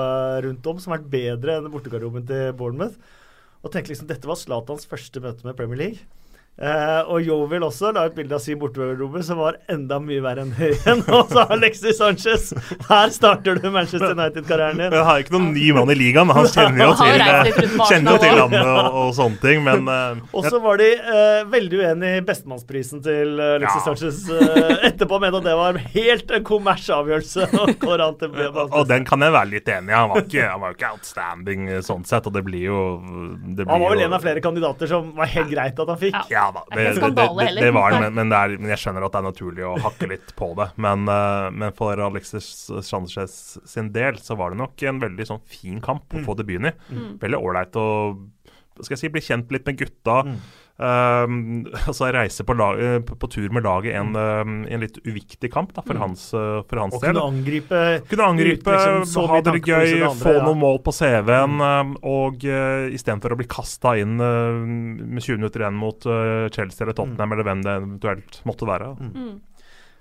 rundt 0.43 0.67
om 0.67 0.82
som 0.82 0.91
har 0.91 0.99
vært 0.99 1.13
bedre 1.13 1.59
enn 1.59 1.71
bortegarderoben 1.71 2.25
til 2.27 2.51
Bournemouth 2.57 2.97
og 3.64 3.74
tenk 3.74 3.89
liksom 3.89 4.07
dette 4.10 4.30
var 4.30 4.39
Zlatans 4.39 4.88
første 4.89 5.22
møte 5.24 5.45
med 5.47 5.57
Premier 5.60 5.80
League. 5.82 6.07
Uh, 6.60 7.08
og 7.08 7.22
Joviel 7.24 7.64
også 7.64 7.93
la 7.95 8.02
ut 8.10 8.16
bilde 8.18 8.36
av 8.36 8.41
sin 8.43 8.58
bortegarderobe 8.60 9.22
som 9.24 9.38
var 9.39 9.56
enda 9.72 9.95
mye 10.04 10.20
verre 10.20 10.43
enn 10.43 10.50
Høyen. 10.58 11.06
Og 11.16 11.30
så 11.32 11.45
Alexis 11.56 11.95
Sanchez. 12.02 12.50
Her 12.89 13.14
starter 13.16 13.62
du 13.62 13.70
Manchester 13.72 14.12
United-karrieren 14.12 14.82
din. 14.82 14.91
Jeg 14.91 15.06
har 15.08 15.24
ikke 15.24 15.38
noen 15.38 15.54
ny 15.56 15.70
mann 15.78 15.93
i 15.93 15.95
ligaen. 15.95 16.34
Han 16.36 16.50
kjenner 16.52 16.89
jo 16.89 16.97
til, 17.00 17.78
kjenner 17.88 18.18
jo 18.18 18.24
til 18.26 18.36
landet 18.41 18.68
og, 18.74 18.89
og, 18.89 19.14
sånne 19.16 19.39
ting, 19.39 19.64
men 19.64 19.88
uh, 19.88 20.20
Og 20.36 20.50
så 20.50 20.60
var 20.66 20.82
de 20.84 20.89
uh, 21.00 21.47
veldig 21.54 21.80
uenig 21.80 22.12
i 22.18 22.26
bestemannsprisen 22.28 23.06
til 23.08 23.39
Alexis 23.39 23.80
ja. 23.80 23.86
Sanchez 23.88 24.20
etterpå. 24.91 25.22
Mente 25.24 25.39
at 25.39 25.47
det 25.47 25.56
var 25.62 25.80
helt 25.95 26.36
en 26.36 26.45
kommersavgjørelse. 26.52 27.50
og, 27.56 27.88
og 28.68 28.84
den 28.91 29.08
kan 29.08 29.24
jeg 29.24 29.36
være 29.38 29.52
litt 29.56 29.74
enig 29.78 29.95
i. 29.95 29.95
Han 29.95 30.12
var 30.12 30.28
ikke, 30.28 30.43
han 30.43 30.66
var 30.66 30.76
ikke 30.76 30.91
outstanding 30.91 31.72
sånn 31.88 32.04
sett, 32.04 32.28
og 32.28 32.36
det 32.36 32.43
blir 32.43 32.68
jo 32.68 32.84
det 33.00 33.64
blir 33.64 33.72
Han 33.72 33.88
var 33.88 33.95
vel 33.95 34.06
en 34.10 34.20
av 34.20 34.28
flere 34.28 34.43
kandidater 34.43 34.91
som 34.91 35.16
var 35.16 35.32
helt 35.38 35.52
greit 35.56 35.80
at 35.80 35.95
han 35.95 36.04
fikk. 36.04 36.22
Ja 36.36 36.38
da. 36.55 36.63
Det, 36.71 36.87
det, 36.97 37.11
det, 37.17 37.47
det 37.59 37.71
var 37.75 37.93
det, 37.93 38.01
men, 38.05 38.15
men, 38.17 38.33
er, 38.35 38.55
men, 38.57 38.71
jeg 38.73 38.83
skjønner 38.83 39.05
at 39.05 39.15
det 39.15 39.21
er 39.21 39.27
naturlig 39.27 39.67
å 39.67 39.75
hakke 39.83 40.09
litt 40.11 40.33
på 40.39 40.51
det. 40.59 40.69
Men, 40.81 41.05
uh, 41.09 41.49
men 41.51 41.75
for 41.77 41.99
Alexis 42.07 42.49
Sanchez 42.87 43.35
sin 43.69 43.91
del 43.95 44.19
så 44.23 44.37
var 44.39 44.53
det 44.53 44.61
nok 44.61 44.87
en 44.89 45.03
veldig 45.03 45.29
sånn 45.29 45.45
fin 45.49 45.79
kamp 45.83 46.07
å 46.13 46.21
mm. 46.21 46.27
få 46.27 46.37
debuten 46.39 46.71
i. 46.71 46.75
Mm. 46.89 47.13
Veldig 47.23 47.41
ålreit 47.49 47.79
å 47.79 47.87
skal 48.79 48.95
jeg 48.95 49.01
si, 49.01 49.11
bli 49.11 49.23
kjent 49.23 49.49
litt 49.51 49.65
med 49.67 49.79
gutta. 49.79 50.21
Mm. 50.27 50.37
Um, 50.80 51.65
altså 51.89 52.07
reise 52.15 52.45
på, 52.47 52.55
lag, 52.55 52.80
eh, 52.80 52.99
på, 53.03 53.17
på, 53.19 53.27
tur 53.27 53.49
med 53.51 53.65
laget 53.67 53.97
en, 53.99 54.13
um, 54.15 54.61
en 54.63 54.80
litt 54.80 54.95
uviktig 55.03 55.51
kamp 55.51 55.73
da, 55.75 55.84
for 55.84 55.97
mm. 55.97 56.03
hans, 56.05 56.23
uh, 56.32 56.61
for 56.69 56.80
hans 56.80 56.95
og 56.95 57.03
del. 57.03 57.17
Kunne 57.17 57.25
angripe, 57.34 57.82
kunne 58.07 58.30
angripe 58.32 58.77
liksom, 58.77 59.27
ha 59.27 59.41
det 59.43 59.55
gøy, 59.59 59.91
andre, 59.97 60.13
få 60.21 60.38
ja. 60.38 60.45
noen 60.45 60.61
mål 60.61 60.80
på 60.86 60.95
CV-en. 60.95 61.57
Mm. 61.59 61.91
Uh, 61.99 62.07
og 62.13 62.47
uh, 62.47 62.88
istedenfor 62.95 63.36
å 63.36 63.39
bli 63.41 63.49
kasta 63.51 63.97
inn 63.99 64.15
uh, 64.23 64.55
med 64.63 65.19
20 65.19 65.41
minutter 65.41 65.65
igjen 65.65 65.80
mot 65.80 65.99
Chelsea 65.99 66.86
eller 66.86 66.95
Tottenham 66.95 67.27
mm. 67.27 67.36
eller 67.36 67.49
hvem 67.49 67.65
det 67.65 67.75
eventuelt 67.82 68.41
måtte 68.47 68.69
være. 68.69 68.93
Mm. 69.03 69.34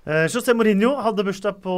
Uh, 0.09 0.25
José 0.25 0.55
Mourinho 0.57 0.95
hadde 1.05 1.21
bursdag 1.21 1.59
på 1.61 1.75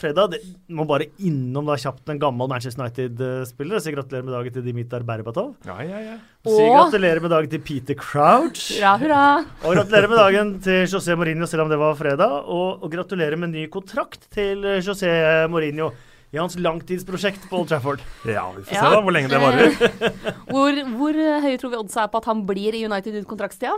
fredag. 0.00 0.32
Det 0.32 0.40
må 0.74 0.82
bare 0.82 1.06
innom 1.22 1.68
da 1.70 1.76
kjapt 1.78 2.10
en 2.10 2.18
gammel 2.18 2.48
Manchester 2.50 2.82
United-spiller. 2.82 3.78
Si 3.78 3.92
gratulerer 3.94 4.26
med 4.26 4.34
dagen 4.34 4.56
til 4.56 4.64
Dimitar 4.66 5.04
Berbatov. 5.06 5.52
Ja, 5.68 5.76
ja, 5.86 6.00
ja. 6.08 6.16
Si 6.42 6.64
gratulerer 6.66 7.22
med 7.22 7.30
dagen 7.30 7.52
til 7.52 7.62
Peter 7.62 7.94
Crouch. 7.94 8.64
Hurra, 8.80 8.96
hurra. 8.98 9.26
Og 9.62 9.76
gratulerer 9.78 10.10
med 10.10 10.18
dagen 10.18 10.50
til 10.64 10.88
José 10.90 11.14
Mourinho, 11.14 11.46
selv 11.46 11.68
om 11.68 11.70
det 11.70 11.78
var 11.78 11.94
fredag. 12.00 12.34
Og, 12.50 12.82
og 12.82 12.90
gratulerer 12.96 13.38
med 13.38 13.54
ny 13.54 13.68
kontrakt 13.70 14.26
til 14.34 14.66
José 14.82 15.12
Mourinho. 15.46 15.92
I 16.32 16.38
hans 16.40 16.54
langtidsprosjekt 16.56 17.44
på 17.50 17.58
Old 17.60 17.68
Trafford. 17.68 18.00
Ja, 18.24 18.46
vi 18.56 18.62
får 18.64 18.72
Ja. 18.74 18.80
se 18.86 18.90
da 18.94 19.00
hvor 19.04 19.12
lenge 19.12 19.28
det 19.28 19.40
varer. 19.42 19.74
Hvor, 20.52 20.78
hvor 20.96 21.16
høye 21.44 21.58
tror 21.60 21.72
vi 21.72 21.78
odds 21.80 21.96
er 22.00 22.08
på 22.12 22.20
at 22.20 22.26
han 22.28 22.42
blir 22.48 22.74
i 22.76 22.82
United 22.88 23.14
ut 23.20 23.28
kontraktstida? 23.28 23.76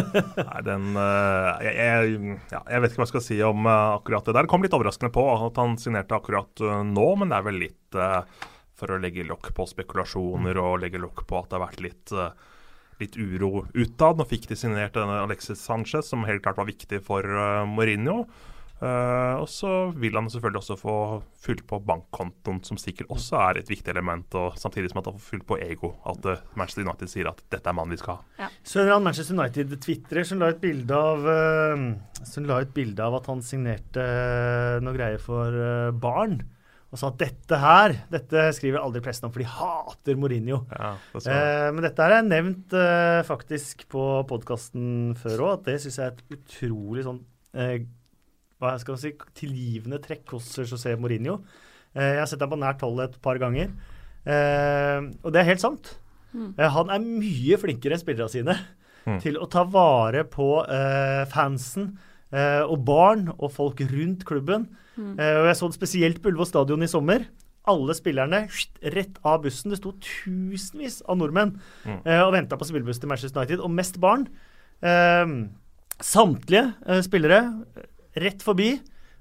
Nei, 0.48 0.62
den 0.66 0.96
eh, 0.98 1.66
jeg, 1.66 1.74
jeg, 1.76 2.36
ja, 2.52 2.60
jeg 2.70 2.82
vet 2.82 2.94
ikke 2.94 3.02
hva 3.02 3.06
jeg 3.06 3.12
skal 3.12 3.24
si 3.26 3.38
om 3.46 3.66
eh, 3.66 3.84
akkurat 3.98 4.26
det 4.26 4.34
der. 4.36 4.46
Det 4.46 4.52
kom 4.54 4.62
litt 4.66 4.74
overraskende 4.78 5.12
på 5.14 5.24
at 5.34 5.58
han 5.62 5.74
signerte 5.82 6.18
akkurat 6.18 6.62
eh, 6.62 6.82
nå, 6.86 7.06
men 7.18 7.30
det 7.34 7.38
er 7.40 7.46
vel 7.46 7.58
litt 7.62 7.98
uh, 7.98 8.20
for 8.76 8.92
å 8.94 8.98
legge 9.02 9.26
lokk 9.26 9.50
på 9.56 9.66
spekulasjoner 9.70 10.58
og 10.62 10.80
legge 10.82 11.00
lokk 11.02 11.24
på 11.26 11.38
at 11.42 11.50
det 11.50 11.58
har 11.58 11.66
vært 11.68 11.82
litt 11.84 12.14
uh, 12.14 12.28
Litt 12.96 13.12
uro 13.20 13.66
utad. 13.76 14.16
Nå 14.16 14.24
fikk 14.24 14.46
de 14.48 14.56
signert 14.56 14.94
denne 14.96 15.18
Alexis 15.20 15.60
Sanchez, 15.60 16.06
som 16.08 16.22
helt 16.24 16.40
klart 16.40 16.56
var 16.56 16.64
viktig 16.70 17.02
for 17.04 17.20
uh, 17.28 17.66
Mourinho. 17.68 18.22
Eh, 18.76 19.34
og 19.40 19.46
så 19.48 19.70
vil 19.96 20.16
han 20.18 20.26
selvfølgelig 20.28 20.60
også 20.60 20.76
få 20.76 20.94
fylt 21.40 21.62
på 21.68 21.78
bankkontoen, 21.88 22.60
som 22.66 22.76
sikkert 22.80 23.12
også 23.14 23.38
er 23.40 23.60
et 23.62 23.70
viktig 23.72 23.92
element. 23.92 24.36
Og 24.36 24.58
samtidig 24.60 24.92
som 24.92 25.00
at 25.00 25.08
han 25.10 25.16
får 25.16 25.28
fylt 25.30 25.46
på 25.48 25.60
ego. 25.64 25.94
At 26.08 26.28
uh, 26.28 26.42
Manchester 26.58 26.84
United 26.84 27.12
sier 27.12 27.30
at 27.30 27.40
dette 27.52 27.72
er 27.72 27.76
mannen 27.76 27.96
vi 27.96 28.00
skal 28.02 28.18
ha. 28.18 28.50
Så 28.66 28.82
er 28.82 28.90
det 28.90 28.98
han 28.98 29.06
Manchester 29.06 29.38
United 29.38 29.78
tvitrer, 29.84 30.28
som 30.28 30.42
la 30.42 30.52
ut 30.52 30.60
bilde 30.60 30.98
av 30.98 31.30
eh, 31.30 31.86
Som 32.26 32.48
la 32.48 32.60
et 32.60 32.76
bilde 32.76 33.06
av 33.06 33.16
at 33.20 33.30
han 33.32 33.40
signerte 33.44 34.04
noe 34.84 34.96
greier 34.96 35.22
for 35.22 35.56
barn. 35.96 36.42
Og 36.92 37.00
sa 37.00 37.08
at 37.10 37.18
dette 37.18 37.56
her 37.58 37.92
Dette 38.12 38.44
skriver 38.54 38.78
aldri 38.78 39.02
pressen 39.04 39.26
om, 39.26 39.32
for 39.34 39.42
de 39.42 39.48
hater 39.50 40.18
Mourinho. 40.20 40.62
Ja, 40.70 40.94
det 41.16 41.32
Eh, 41.32 41.68
men 41.72 41.84
dette 41.84 42.04
her 42.04 42.20
er 42.20 42.28
nevnt 42.28 42.76
faktisk 43.26 43.86
på 43.92 44.04
podkasten 44.28 45.16
før 45.18 45.46
òg, 45.46 45.54
at 45.56 45.70
det 45.70 45.80
syns 45.82 46.02
jeg 46.02 46.10
er 46.10 46.18
et 46.18 46.36
utrolig 46.36 47.06
sånn 47.08 47.24
hva 48.60 48.74
skal 48.80 48.94
man 48.96 49.00
si, 49.02 49.12
tilgivende 49.36 49.98
trekk 50.04 50.30
hos 50.36 50.48
José 50.62 50.94
Mourinho. 50.98 51.40
Eh, 51.94 52.14
jeg 52.16 52.18
har 52.22 52.26
sett 52.30 52.40
ham 52.40 52.50
på 52.54 52.58
nært 52.60 52.80
hold 52.84 53.00
et 53.04 53.20
par 53.22 53.38
ganger, 53.38 53.70
eh, 54.26 55.00
og 55.22 55.32
det 55.32 55.40
er 55.42 55.50
helt 55.50 55.60
sant. 55.64 55.98
Eh, 56.36 56.68
han 56.68 56.90
er 56.92 56.98
mye 57.00 57.56
flinkere 57.60 57.96
enn 57.96 58.02
spillerne 58.04 58.30
sine 58.32 58.56
Mm. 59.06 59.20
til 59.22 59.36
å 59.38 59.46
ta 59.48 59.62
vare 59.62 60.24
på 60.26 60.66
fansen 61.30 61.92
eh, 62.32 62.62
og 62.66 62.84
barn 62.84 63.28
og 63.38 63.52
folk 63.52 63.78
rundt 63.86 64.24
klubben. 64.26 64.64
Eh, 64.98 65.36
og 65.38 65.46
jeg 65.46 65.54
så 65.60 65.68
det 65.70 65.76
spesielt 65.78 66.18
på 66.20 66.32
Ullevål 66.32 66.46
stadion 66.50 66.82
i 66.82 66.88
sommer. 66.90 67.22
Alle 67.70 67.94
spillerne 67.94 68.48
rett 68.82 69.16
av 69.24 69.42
bussen. 69.44 69.70
Det 69.70 69.78
sto 69.78 69.92
tusenvis 69.92 71.02
av 71.08 71.18
nordmenn 71.18 71.54
Mm. 71.86 72.00
eh, 72.04 72.20
og 72.26 72.32
venta 72.34 72.56
på 72.58 72.66
spillebuss 72.66 72.98
til 72.98 73.08
Manchester 73.08 73.40
United, 73.40 73.60
og 73.60 73.70
mest 73.70 74.00
barn. 74.00 74.26
Samtlige 76.02 76.74
spillere 77.06 77.38
rett 78.20 78.44
forbi. 78.44 78.74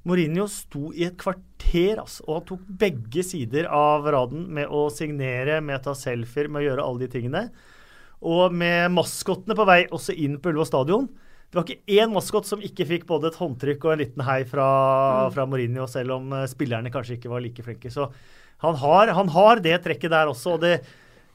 Mourinho 0.05 0.45
sto 0.51 0.91
i 0.93 1.07
et 1.07 1.15
kvarter 1.17 1.97
altså, 2.03 2.21
og 2.27 2.35
han 2.37 2.47
tok 2.51 2.65
begge 2.83 3.23
sider 3.25 3.65
av 3.73 4.05
raden 4.13 4.43
med 4.53 4.69
å 4.69 4.85
signere, 4.93 5.57
med 5.65 5.79
å 5.79 5.85
ta 5.87 5.95
selfier, 5.97 6.49
med 6.49 6.61
å 6.61 6.65
gjøre 6.67 6.85
alle 6.85 7.05
de 7.05 7.11
tingene. 7.15 7.43
Og 8.25 8.53
med 8.53 8.93
maskottene 8.93 9.57
på 9.57 9.65
vei 9.67 9.83
også 9.93 10.13
inn 10.13 10.37
på 10.41 10.51
Ullevål 10.51 10.69
stadion. 10.69 11.07
Det 11.49 11.57
var 11.57 11.65
ikke 11.65 11.97
én 12.01 12.13
maskot 12.13 12.47
som 12.49 12.61
ikke 12.63 12.87
fikk 12.89 13.07
både 13.09 13.31
et 13.31 13.39
håndtrykk 13.39 13.85
og 13.85 13.95
en 13.95 14.01
liten 14.01 14.25
hei 14.27 14.39
fra, 14.49 14.67
fra 15.33 15.45
Mourinho, 15.49 15.85
selv 15.89 16.17
om 16.17 16.33
eh, 16.35 16.47
spillerne 16.51 16.91
kanskje 16.93 17.17
ikke 17.17 17.31
var 17.31 17.43
like 17.45 17.65
flinke. 17.65 17.91
Så 17.93 18.09
han 18.63 18.77
har, 18.81 19.13
han 19.17 19.29
har 19.33 19.61
det 19.63 19.77
trekket 19.85 20.13
der 20.13 20.31
også. 20.31 20.55
og 20.55 20.65
det 20.65 20.75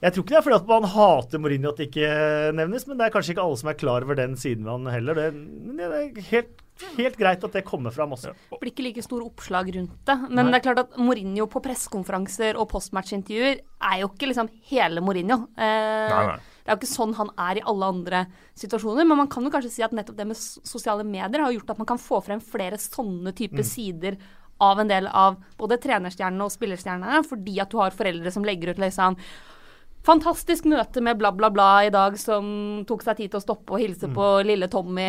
jeg 0.01 0.14
tror 0.14 0.24
ikke 0.24 0.32
det 0.32 0.38
er 0.40 0.44
fordi 0.46 0.59
at 0.61 0.70
man 0.70 0.88
hater 0.94 1.40
Mourinho 1.42 1.70
at 1.74 1.80
det 1.80 1.90
ikke 1.90 2.11
nevnes, 2.57 2.86
men 2.88 2.96
det 2.98 3.07
er 3.07 3.14
kanskje 3.14 3.34
ikke 3.34 3.44
alle 3.44 3.61
som 3.61 3.70
er 3.72 3.78
klar 3.80 4.07
over 4.07 4.16
den 4.16 4.36
siden 4.40 4.64
ved 4.64 4.72
han 4.72 4.92
heller. 4.94 5.18
Det, 5.18 5.26
men 5.36 5.80
det 5.80 5.88
er 5.90 6.28
helt, 6.30 6.62
helt 6.96 7.18
greit 7.20 7.44
at 7.44 7.59
det 7.59 7.64
kommer 7.68 7.92
fram 7.92 8.14
også. 8.16 8.32
Det 8.53 8.61
blir 8.62 8.72
ikke 8.72 8.86
like 8.86 9.05
store 9.05 9.28
oppslag 9.28 9.68
rundt 9.76 9.98
det. 10.09 10.16
Men 10.30 10.48
Nei. 10.48 10.55
det 10.55 10.61
er 10.61 10.64
klart 10.70 10.82
at 10.86 10.96
Mourinho 10.96 11.48
på 11.53 11.61
pressekonferanser 11.66 12.57
og 12.57 12.70
postmatchintervjuer 12.72 13.61
er 13.90 14.01
jo 14.01 14.09
ikke 14.14 14.30
liksom 14.32 14.48
hele 14.72 15.05
Mourinho. 15.05 15.42
Eh, 15.61 16.14
Nei, 16.14 16.24
nei. 16.32 16.40
Det 16.61 16.68
er 16.68 16.76
jo 16.76 16.80
ikke 16.82 16.94
sånn 16.94 17.14
han 17.16 17.30
er 17.40 17.59
i 17.59 17.66
alle 17.66 17.86
andre 17.92 18.18
situasjoner. 18.61 19.07
Men 19.09 19.18
man 19.22 19.30
kan 19.32 19.44
jo 19.44 19.53
kanskje 19.53 19.72
si 19.74 19.84
at 19.84 19.92
nettopp 19.96 20.16
det 20.16 20.26
med 20.32 20.38
sosiale 20.38 21.05
medier 21.09 21.44
har 21.44 21.55
gjort 21.57 21.72
at 21.74 21.80
man 21.80 21.88
kan 21.88 22.01
få 22.01 22.20
frem 22.24 22.40
flere 22.44 22.78
sånne 22.80 23.32
typer 23.36 23.64
sider 23.66 24.16
av 24.61 24.80
en 24.82 24.90
del 24.90 25.09
av 25.09 25.38
både 25.59 25.78
trenerstjernene 25.80 26.44
og 26.44 26.53
spillerstjernene, 26.53 27.22
fordi 27.24 27.55
at 27.64 27.72
du 27.72 27.78
har 27.80 27.96
foreldre 27.96 28.32
som 28.32 28.44
legger 28.44 28.74
ut 28.74 28.82
liksom 28.82 29.16
Fantastisk 30.07 30.64
møte 30.64 31.03
med 31.05 31.18
bla, 31.20 31.28
bla, 31.36 31.51
bla 31.53 31.68
i 31.84 31.90
dag, 31.92 32.14
som 32.16 32.44
tok 32.88 33.03
seg 33.05 33.18
tid 33.18 33.32
til 33.34 33.40
å 33.40 33.42
stoppe 33.44 33.76
og 33.76 33.82
hilse 33.82 34.09
på 34.09 34.28
lille 34.48 34.70
Tommy, 34.72 35.09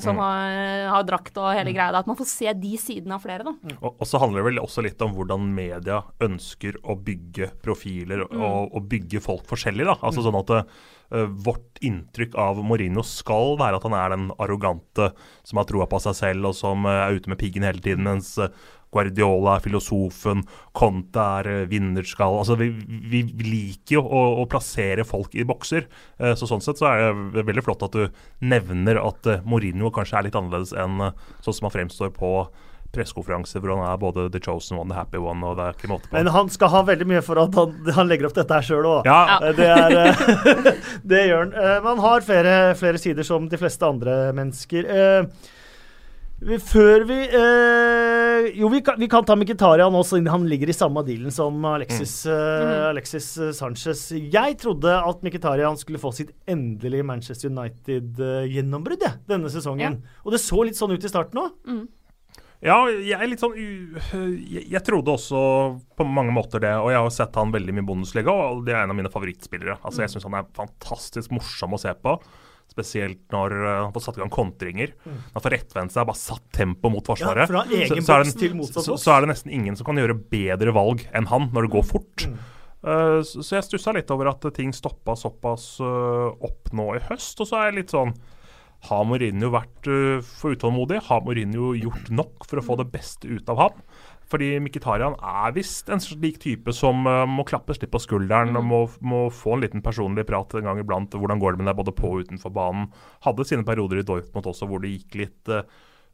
som 0.00 0.16
har, 0.22 0.86
har 0.88 1.04
drakt 1.08 1.36
og 1.36 1.50
hele 1.52 1.74
greia. 1.74 1.92
At 2.00 2.08
man 2.08 2.16
får 2.16 2.30
se 2.30 2.54
de 2.56 2.72
sidene 2.80 3.18
av 3.18 3.26
flere, 3.26 3.44
da. 3.44 3.76
Og, 3.82 3.90
og 3.92 4.08
så 4.08 4.22
handler 4.22 4.40
det 4.40 4.46
vel 4.48 4.62
også 4.62 4.86
litt 4.86 5.04
om 5.04 5.12
hvordan 5.18 5.52
media 5.52 6.00
ønsker 6.24 6.80
å 6.80 6.96
bygge 6.96 7.52
profiler 7.62 8.24
og, 8.24 8.72
og 8.72 8.88
bygge 8.88 9.20
folk 9.20 9.44
forskjellig. 9.52 9.84
da. 9.90 9.98
Altså 10.00 10.24
sånn 10.24 10.40
at 10.40 10.56
uh, 10.56 10.64
Vårt 11.44 11.82
inntrykk 11.84 12.38
av 12.40 12.62
Mourinho 12.64 13.04
skal 13.04 13.58
være 13.60 13.76
at 13.76 13.84
han 13.84 13.96
er 13.98 14.14
den 14.14 14.30
arrogante 14.40 15.10
som 15.44 15.60
har 15.60 15.68
troa 15.68 15.84
på 15.90 16.00
seg 16.00 16.16
selv 16.16 16.48
og 16.48 16.56
som 16.56 16.88
uh, 16.88 17.02
er 17.04 17.18
ute 17.20 17.28
med 17.28 17.40
piggen 17.42 17.68
hele 17.68 17.84
tiden, 17.84 18.06
mens 18.08 18.32
eh, 18.40 18.48
Guardiola 18.92 19.56
er 19.56 19.64
filosofen, 19.64 20.44
Conte 20.76 21.26
er 21.40 21.50
eh, 21.50 21.62
vinnerskall. 21.70 22.38
Altså, 22.42 22.58
vi, 22.60 22.70
vi 23.08 23.22
liker 23.46 23.98
jo 23.98 24.02
å, 24.04 24.24
å 24.42 24.48
plassere 24.50 25.06
folk 25.08 25.36
i 25.36 25.46
bokser. 25.48 25.88
Eh, 26.18 26.34
så 26.38 26.48
Sånn 26.52 26.64
sett 26.64 26.80
så 26.80 26.90
er 26.90 27.06
det 27.32 27.46
veldig 27.48 27.64
flott 27.64 27.86
at 27.88 27.96
du 27.96 28.04
nevner 28.44 29.00
at 29.00 29.30
eh, 29.30 29.40
Mourinho 29.48 29.92
kanskje 29.94 30.18
er 30.20 30.28
litt 30.28 30.36
annerledes 30.36 30.74
enn 30.76 31.00
sånn 31.40 31.56
som 31.56 31.68
han 31.68 31.74
fremstår 31.78 32.12
på 32.16 32.34
pressekonferanser 32.92 33.62
hvor 33.62 33.72
han 33.72 33.86
er 33.88 33.96
både 33.96 34.26
the 34.34 34.40
chosen 34.42 34.76
one, 34.76 34.92
the 34.92 34.98
happy 34.98 35.16
one, 35.16 35.40
og 35.48 35.56
det 35.56 35.64
er 35.64 35.78
ikke 35.78 35.88
måte 35.88 36.10
på. 36.10 36.16
Men 36.18 36.28
han 36.34 36.50
skal 36.52 36.68
ha 36.74 36.82
veldig 36.90 37.06
mye 37.08 37.22
for 37.24 37.40
at 37.40 37.56
han, 37.56 37.72
han 37.96 38.10
legger 38.10 38.28
opp 38.28 38.36
dette 38.36 38.58
her 38.58 38.66
sjøl 38.66 38.88
òg. 38.90 39.08
Ja. 39.08 39.38
Det, 39.56 39.70
er, 39.72 40.76
det 41.14 41.22
gjør 41.30 41.46
han. 41.46 41.56
Man 41.88 42.04
har 42.04 42.26
flere, 42.26 42.54
flere 42.76 43.00
sider 43.00 43.24
som 43.24 43.48
de 43.48 43.60
fleste 43.60 43.88
andre 43.88 44.18
mennesker. 44.36 44.92
Eh, 46.42 46.48
vi- 46.48 46.58
Før 46.58 47.04
vi 47.06 47.18
eh, 47.28 48.52
Jo, 48.58 48.68
vi 48.68 48.80
kan, 48.82 48.98
vi 48.98 49.06
kan 49.08 49.24
ta 49.24 49.36
Mkhitaryan 49.38 49.92
nå, 49.94 50.00
siden 50.04 50.26
han 50.28 50.44
ligger 50.50 50.68
i 50.68 50.74
samme 50.74 51.04
dealen 51.06 51.30
som 51.30 51.62
Alexis, 51.64 52.26
eh, 52.26 52.88
Alexis 52.90 53.38
eh, 53.38 53.52
Sanchez. 53.54 54.10
Jeg 54.12 54.58
trodde 54.58 54.90
at 54.90 55.22
Mkhitaryan 55.22 55.76
skulle 55.78 56.00
få 56.02 56.10
sitt 56.12 56.32
endelige 56.50 57.04
Manchester 57.06 57.48
United-gjennombrudd 57.52 59.06
denne 59.30 59.48
sesongen. 59.52 60.00
Og 60.26 60.32
det 60.34 60.40
så 60.42 60.64
litt 60.66 60.74
sånn 60.78 60.92
ut 60.96 61.04
i 61.04 61.08
starten 61.12 61.38
òg. 61.38 61.52
Ja, 62.62 62.76
jeg 62.86 63.18
er 63.18 63.26
litt 63.26 63.40
sånn 63.42 63.56
u... 63.58 63.98
Jeg, 64.14 64.68
jeg 64.70 64.82
trodde 64.86 65.10
også 65.16 65.38
på 65.98 66.04
mange 66.06 66.30
måter 66.34 66.60
det, 66.62 66.74
og 66.78 66.90
jeg 66.92 67.00
har 67.02 67.10
sett 67.10 67.34
han 67.34 67.50
veldig 67.50 67.74
mye 67.74 67.82
i 67.82 67.88
Bundesliga, 67.88 68.30
og 68.30 68.64
det 68.66 68.74
er 68.76 68.84
en 68.84 68.90
av 68.94 68.98
mine 69.00 69.10
favorittspillere. 69.10 69.78
Altså, 69.82 70.02
Jeg 70.04 70.12
syns 70.14 70.26
han 70.28 70.36
er 70.38 70.46
fantastisk 70.54 71.30
morsom 71.34 71.74
å 71.74 71.80
se 71.82 71.90
på. 71.98 72.14
Spesielt 72.70 73.20
når 73.34 73.52
uh, 73.58 73.68
han 73.82 73.92
får 73.92 74.06
satt 74.06 74.18
i 74.18 74.22
gang 74.22 74.32
kontringer. 74.32 74.94
Han 75.04 75.44
får 75.44 75.56
rettvendt 75.56 75.94
seg, 75.94 76.08
bare 76.08 76.20
satt 76.20 76.46
tempo 76.56 76.92
mot 76.92 77.04
Forsvaret. 77.04 77.44
Ja, 77.44 77.50
fra 77.50 77.64
egen 77.68 78.00
så, 78.00 78.06
så, 78.06 78.16
er 78.16 78.26
det, 78.26 78.34
til 78.40 78.56
motsatt 78.56 78.86
så, 78.86 78.96
så 79.00 79.14
er 79.16 79.24
det 79.24 79.32
nesten 79.34 79.52
ingen 79.52 79.76
som 79.78 79.88
kan 79.88 80.00
gjøre 80.00 80.16
bedre 80.32 80.74
valg 80.76 81.04
enn 81.12 81.28
han 81.32 81.50
når 81.52 81.68
det 81.68 81.72
går 81.76 81.88
fort. 81.90 82.26
Uh, 82.82 83.20
så, 83.22 83.44
så 83.44 83.58
jeg 83.58 83.66
stussa 83.68 83.94
litt 83.94 84.10
over 84.10 84.32
at 84.32 84.46
ting 84.56 84.72
stoppa 84.74 85.14
såpass 85.18 85.76
uh, 85.84 86.32
opp 86.42 86.72
nå 86.74 86.88
i 86.96 87.02
høst. 87.10 87.38
Og 87.42 87.50
så 87.50 87.60
er 87.60 87.70
jeg 87.70 87.82
litt 87.82 87.94
sånn 87.94 88.14
Har 88.88 89.04
Mourinho 89.06 89.52
vært 89.54 89.90
uh, 89.90 90.18
for 90.24 90.56
utålmodig? 90.56 91.04
Har 91.10 91.22
Mourinho 91.26 91.74
gjort 91.78 92.10
nok 92.10 92.48
for 92.48 92.58
å 92.58 92.66
få 92.66 92.80
det 92.82 92.88
beste 92.94 93.30
ut 93.30 93.52
av 93.52 93.60
ham? 93.62 93.84
Fordi 94.32 94.48
Mkhitaryan 94.64 95.18
er 95.20 95.52
visst 95.56 95.90
en 95.92 96.00
slik 96.00 96.38
type 96.40 96.72
som 96.72 97.04
uh, 97.04 97.24
må 97.28 97.44
klappes 97.48 97.82
litt 97.82 97.92
på 97.92 98.00
skulderen 98.00 98.56
og 98.56 98.64
må, 98.64 98.80
må 99.04 99.22
få 99.34 99.56
en 99.56 99.64
liten 99.66 99.84
personlig 99.84 100.24
prat 100.28 100.56
en 100.56 100.70
gang 100.70 100.80
iblant. 100.80 101.12
Hvordan 101.12 101.42
går 101.42 101.54
det 101.54 101.62
med 101.62 101.68
deg 101.68 101.80
både 101.82 101.96
på 101.96 102.14
og 102.14 102.26
utenfor 102.26 102.54
banen? 102.56 102.88
Hadde 103.26 103.46
sine 103.48 103.66
perioder 103.68 104.00
i 104.00 104.06
Dortmund 104.08 104.48
også 104.48 104.68
hvor 104.70 104.80
det 104.80 104.94
gikk 104.94 105.18
litt 105.20 105.52
uh, 105.52 105.66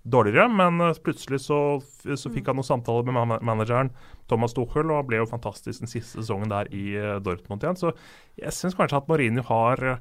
dårligere, 0.03 0.49
men 0.51 0.83
uh, 0.83 0.95
plutselig 1.05 1.45
så, 1.47 1.61
så 2.03 2.33
fikk 2.35 2.51
han 2.51 2.59
noen 2.59 2.67
samtaler 2.67 3.07
med 3.07 3.19
man 3.19 3.45
manageren 3.47 3.93
Thomas 4.31 4.57
Tuchel, 4.57 4.91
og 4.91 5.05
han 5.05 5.11
ble 5.11 5.23
jo 5.23 5.31
fantastisk 5.31 5.85
den 5.85 5.91
siste 5.91 6.19
sesongen 6.19 6.51
der 6.51 6.71
i 6.75 6.91
Dortmund 7.23 7.63
igjen. 7.63 7.79
Så 7.79 7.95
jeg 8.41 8.57
syns 8.57 8.75
kanskje 8.79 8.99
at 8.99 9.09
Mourinho 9.11 9.47
har 9.47 10.01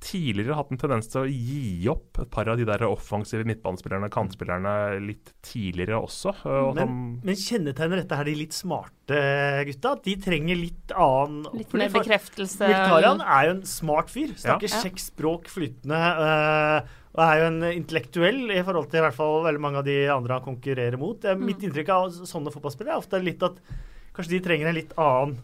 tidligere 0.00 0.54
hatt 0.54 0.70
en 0.70 0.78
tendens 0.78 1.08
til 1.08 1.22
å 1.22 1.28
gi 1.30 1.88
opp 1.88 2.18
et 2.20 2.30
par 2.30 2.48
av 2.52 2.56
de 2.58 2.64
der 2.68 2.82
offensive 2.86 3.46
midtbanespillerne, 3.48 4.10
kantspillerne, 4.12 4.72
litt 5.06 5.32
tidligere 5.42 5.96
også. 6.02 6.34
uh, 6.44 6.68
og 6.68 6.74
Men, 6.76 6.88
han- 6.88 7.20
men 7.24 7.34
kjennetegner 7.34 7.96
dette 8.02 8.16
her 8.16 8.24
de 8.24 8.34
litt 8.34 8.52
smarte 8.52 9.20
gutta? 9.66 9.92
At 9.96 10.02
de 10.04 10.16
trenger 10.16 10.56
litt 10.60 10.92
annen 10.94 11.46
Litt 11.56 11.72
mer 11.72 11.88
bekreftelse. 11.88 12.60
Mkhitaryan 12.68 13.20
er 13.24 13.44
jo 13.48 13.54
en 13.56 13.62
smart 13.62 14.08
fyr. 14.12 14.34
Snakker 14.36 14.68
Ja. 14.68 14.80
seks 14.82 15.10
språk 15.10 15.44
flytende. 15.48 15.96
øh, 15.96 16.86
og 17.16 17.20
er 17.24 17.38
jo 17.40 17.46
en 17.46 17.62
intellektuell 17.72 18.50
i 18.52 18.62
forhold 18.62 18.90
til 18.90 18.98
i 19.00 19.02
hvert 19.08 19.14
fall 19.16 19.42
veldig 19.44 19.60
mange 19.60 19.78
av 19.78 19.84
de 19.84 20.06
andre 20.12 20.34
han 20.38 20.42
konkurrerer 20.44 20.98
mot. 20.98 21.24
Er 21.24 21.34
Mitt 21.34 21.58
Mm. 21.60 21.70
inntrykk 21.72 21.88
av 21.88 22.10
sånne 22.12 22.52
fotballspillere 22.52 22.92
er 22.92 22.98
ofte 23.00 23.22
litt 23.24 23.42
at 23.42 23.56
kanskje 24.14 24.28
de 24.36 24.40
trenger 24.40 24.66
en 24.68 24.74
litt 24.74 24.92
annen, 24.98 25.38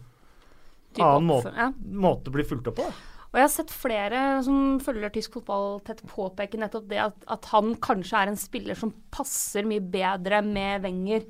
annen 0.99 1.25
måte, 1.25 1.51
ja. 1.55 1.71
måte 1.91 2.25
å 2.29 2.31
bli 2.35 2.43
fulgt 2.43 2.67
opp 2.67 2.75
på. 2.75 2.83
da. 2.85 2.93
Og 3.33 3.39
jeg 3.39 3.47
har 3.47 3.49
sett 3.55 3.71
flere 3.73 4.19
som 4.45 4.75
følger 4.83 5.09
tysk 5.15 5.39
fotball 5.39 5.79
tett 5.87 6.03
påpeke 6.05 6.59
nettopp 6.61 6.85
det 6.91 6.99
at, 7.01 7.15
at 7.33 7.47
han 7.49 7.73
kanskje 7.81 8.19
er 8.19 8.29
en 8.29 8.37
spiller 8.37 8.77
som 8.77 8.91
passer 9.13 9.65
mye 9.65 9.81
bedre 9.81 10.43
med 10.45 10.83
Wenger 10.85 11.25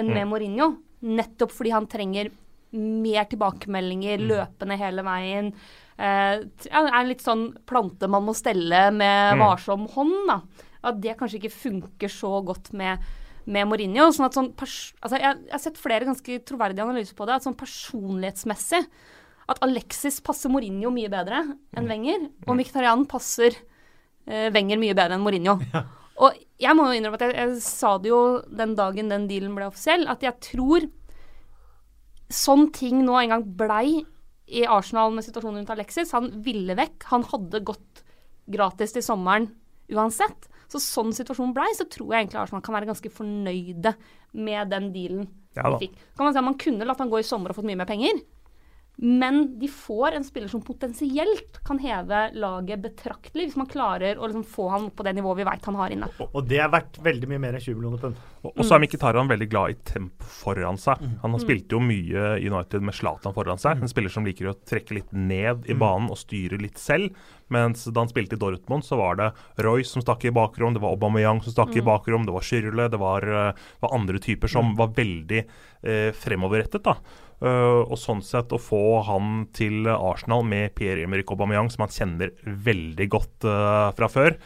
enn 0.00 0.10
med 0.10 0.26
Mourinho. 0.32 0.72
Nettopp 1.06 1.54
fordi 1.54 1.70
han 1.70 1.86
trenger 1.86 2.32
mer 2.74 3.28
tilbakemeldinger 3.30 4.24
løpende 4.26 4.78
hele 4.80 5.04
veien. 5.06 5.52
Eh, 5.94 6.42
er 6.42 6.90
en 6.90 7.06
litt 7.12 7.22
sånn 7.22 7.52
plante 7.70 8.10
man 8.10 8.26
må 8.26 8.34
stelle 8.34 8.88
med 8.90 9.36
Mm. 9.36 9.44
varsom 9.44 9.86
hånd, 9.94 10.26
da. 10.26 10.40
At 10.82 11.00
det 11.00 11.14
kanskje 11.20 11.38
ikke 11.38 11.54
funker 11.54 12.10
så 12.10 12.42
godt 12.44 12.72
med, 12.74 12.98
med 13.46 13.68
Mourinho. 13.70 14.10
Sånn 14.10 14.26
at 14.26 14.34
sånn 14.34 14.50
altså 14.58 15.20
jeg, 15.20 15.38
jeg 15.46 15.52
har 15.54 15.62
sett 15.62 15.78
flere 15.78 16.04
ganske 16.04 16.40
troverdige 16.44 16.82
analyser 16.82 17.14
på 17.14 17.26
det. 17.30 17.38
At 17.38 17.46
sånn 17.46 17.54
personlighetsmessig 17.54 18.82
at 19.50 19.60
Alexis 19.64 20.20
passer 20.24 20.52
Mourinho 20.52 20.92
mye 20.94 21.10
bedre 21.12 21.42
enn 21.76 21.90
Wenger, 21.90 22.28
og 22.46 22.56
Mkhitaryan 22.58 23.04
passer 23.10 23.52
eh, 24.26 24.48
Wenger 24.54 24.80
mye 24.80 24.96
bedre 24.96 25.18
enn 25.18 25.24
Mourinho. 25.24 25.58
Og 26.24 26.36
jeg 26.62 26.78
må 26.78 26.86
jo 26.86 26.94
innrømme 26.94 27.18
at 27.18 27.24
jeg, 27.26 27.34
jeg 27.34 27.62
sa 27.64 27.96
det 27.98 28.12
jo 28.12 28.20
den 28.46 28.76
dagen 28.78 29.08
den 29.10 29.24
dealen 29.26 29.56
ble 29.56 29.66
offisiell, 29.66 30.06
at 30.06 30.22
jeg 30.22 30.38
tror 30.46 30.86
sånn 32.30 32.68
ting 32.74 33.02
nå 33.04 33.16
en 33.18 33.34
gang 33.34 33.46
blei 33.58 34.04
i 34.46 34.64
Arsenal 34.68 35.12
med 35.14 35.26
situasjonen 35.26 35.62
rundt 35.62 35.72
Alexis. 35.74 36.12
Han 36.14 36.30
ville 36.44 36.76
vekk. 36.78 37.06
Han 37.10 37.24
hadde 37.30 37.64
gått 37.66 38.04
gratis 38.50 38.94
til 38.94 39.04
sommeren 39.04 39.48
uansett. 39.92 40.48
Så 40.70 40.80
sånn 40.82 41.12
situasjonen 41.14 41.54
blei, 41.56 41.68
så 41.76 41.86
tror 41.90 42.12
jeg 42.12 42.24
egentlig 42.24 42.40
Arsenal 42.40 42.62
kan 42.64 42.76
være 42.76 42.88
ganske 42.90 43.10
fornøyde 43.12 43.94
med 44.34 44.70
den 44.72 44.88
dealen 44.94 45.26
Ja 45.54 45.68
de 45.70 45.84
fikk. 45.84 45.98
Kan 46.16 46.26
man 46.26 46.34
si 46.34 46.40
at 46.40 46.46
Man 46.46 46.58
kunne 46.58 46.88
latt 46.88 47.02
han 47.02 47.12
gå 47.12 47.20
i 47.20 47.26
sommer 47.26 47.52
og 47.52 47.58
fått 47.58 47.68
mye 47.68 47.78
mer 47.78 47.88
penger. 47.88 48.22
Men 48.96 49.58
de 49.58 49.68
får 49.68 50.14
en 50.14 50.24
spiller 50.24 50.48
som 50.48 50.62
potensielt 50.62 51.58
kan 51.66 51.80
heve 51.82 52.28
laget 52.38 52.82
betraktelig, 52.84 53.48
hvis 53.48 53.58
man 53.58 53.70
klarer 53.70 54.18
å 54.18 54.28
liksom 54.28 54.44
få 54.46 54.68
han 54.70 54.86
opp 54.88 54.96
på 55.00 55.06
det 55.06 55.16
nivået 55.16 55.40
vi 55.40 55.48
veit 55.48 55.66
han 55.66 55.78
har 55.80 55.94
inne. 55.94 56.10
Og 56.30 56.46
det 56.46 56.60
er 56.62 56.70
verdt 56.70 57.00
veldig 57.02 57.30
mye 57.32 57.42
mer 57.42 57.58
enn 57.58 57.64
20 57.64 57.80
millioner 57.80 58.02
pund. 58.04 58.22
Og 58.44 58.52
og 58.52 58.66
så 58.68 58.76
er 58.76 58.84
Mkhitaryan 58.84 59.30
veldig 59.30 59.48
glad 59.50 59.72
i 59.72 59.78
tempo 59.88 60.28
foran 60.28 60.78
seg. 60.78 61.00
Han 61.22 61.32
har 61.34 61.42
spilt 61.42 61.72
jo 61.72 61.80
mye 61.82 62.34
i 62.38 62.46
United 62.46 62.84
med 62.84 62.94
Zlatan 62.94 63.34
foran 63.34 63.60
seg. 63.60 63.80
En 63.80 63.90
spiller 63.90 64.12
som 64.12 64.26
liker 64.26 64.50
å 64.50 64.56
trekke 64.68 64.98
litt 64.98 65.14
ned 65.16 65.64
i 65.66 65.76
banen 65.80 66.10
og 66.12 66.20
styre 66.20 66.60
litt 66.60 66.78
selv. 66.78 67.16
Mens 67.52 67.84
da 67.84 68.00
han 68.00 68.10
spilte 68.10 68.36
i 68.36 68.40
Dortmund, 68.40 68.84
så 68.84 68.98
var 69.00 69.18
det 69.20 69.30
Royce 69.64 69.90
som 69.90 70.04
stakk 70.04 70.24
i 70.28 70.32
bakrom, 70.34 70.76
det 70.76 70.82
var 70.84 70.94
Aubameyang 70.96 71.42
som 71.44 71.52
stakk 71.52 71.74
i 71.76 71.84
bakrom, 71.84 72.24
det 72.24 72.32
var 72.32 72.46
Schürrle, 72.46 72.88
det 72.90 73.00
var, 73.00 73.22
eh, 73.22 73.66
var 73.80 73.94
andre 73.96 74.20
typer 74.22 74.48
som 74.48 74.74
var 74.78 74.94
veldig 74.96 75.44
eh, 75.84 76.12
fremoverrettet. 76.16 76.82
da. 76.82 76.96
Eh, 77.42 77.80
og 77.82 77.96
sånn 77.98 78.22
sett 78.24 78.52
å 78.54 78.60
få 78.62 79.00
han 79.08 79.46
til 79.56 79.88
Arsenal 79.90 80.44
med 80.46 80.74
Pierre-Emerick 80.78 81.32
Aubameyang, 81.34 81.70
som 81.72 81.84
han 81.84 81.92
kjenner 81.92 82.32
veldig 82.44 83.08
godt 83.12 83.46
eh, 83.50 83.88
fra 83.98 84.08
før, 84.12 84.36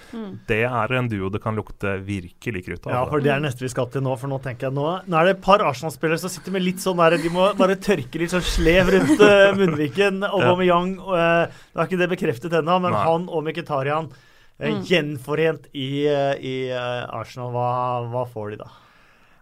det 0.49 0.62
er 0.66 0.95
en 0.97 1.11
duo 1.11 1.28
det 1.32 1.43
kan 1.45 1.59
lukte 1.59 1.99
virkelig 2.05 2.64
krutt 2.66 2.89
av. 2.89 2.95
Ja, 2.95 3.03
for 3.11 3.24
det 3.24 3.34
er 3.34 3.45
neste 3.45 3.66
vi 3.66 3.72
skal 3.72 3.91
til 3.93 4.05
nå. 4.07 4.16
For 4.18 4.30
nå 4.30 4.41
tenker 4.45 4.68
jeg 4.68 4.76
nå, 4.78 4.86
nå 5.05 5.18
er 5.20 5.28
det 5.28 5.36
et 5.36 5.45
par 5.45 5.62
Arsenal-spillere 5.66 6.22
som 6.22 6.32
sitter 6.32 6.55
med 6.55 6.64
litt 6.64 6.82
sånn 6.82 6.99
der 6.99 7.18
De 7.20 7.30
må 7.32 7.51
bare 7.59 7.76
tørke 7.78 8.20
litt 8.20 8.32
sånn 8.32 8.47
slev 8.47 8.91
rundt 8.95 9.20
uh, 9.20 9.53
munnviken. 9.59 10.24
Aubameyang 10.34 10.97
uh, 11.03 11.45
Nå 11.49 11.82
er 11.82 11.86
ikke 11.86 12.01
det 12.01 12.11
bekreftet 12.11 12.57
ennå, 12.59 12.80
men 12.82 12.95
Nei. 12.95 13.05
han 13.05 13.28
og 13.28 13.45
Mkhitaryan 13.47 14.11
eh, 14.59 14.80
gjenforent 14.84 15.68
i, 15.72 16.07
eh, 16.09 16.34
i 16.41 16.57
eh, 16.70 17.05
Arsenal. 17.14 17.53
Hva, 17.55 17.70
hva 18.12 18.24
får 18.32 18.55
de 18.55 18.62
da? 18.64 18.70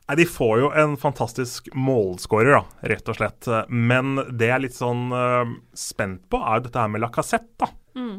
Nei, 0.06 0.16
De 0.20 0.26
får 0.30 0.60
jo 0.60 0.68
en 0.78 0.94
fantastisk 1.00 1.68
målskårer, 1.74 2.54
da, 2.54 2.90
rett 2.92 3.08
og 3.10 3.18
slett. 3.18 3.48
Men 3.66 4.14
det 4.30 4.50
jeg 4.52 4.54
er 4.54 4.62
litt 4.62 4.76
sånn 4.76 5.08
uh, 5.10 5.56
spent 5.74 6.28
på, 6.30 6.38
er 6.38 6.60
jo 6.60 6.68
dette 6.68 6.84
her 6.84 6.92
med 6.92 7.02
Lacassette. 7.02 7.58
da. 7.58 7.72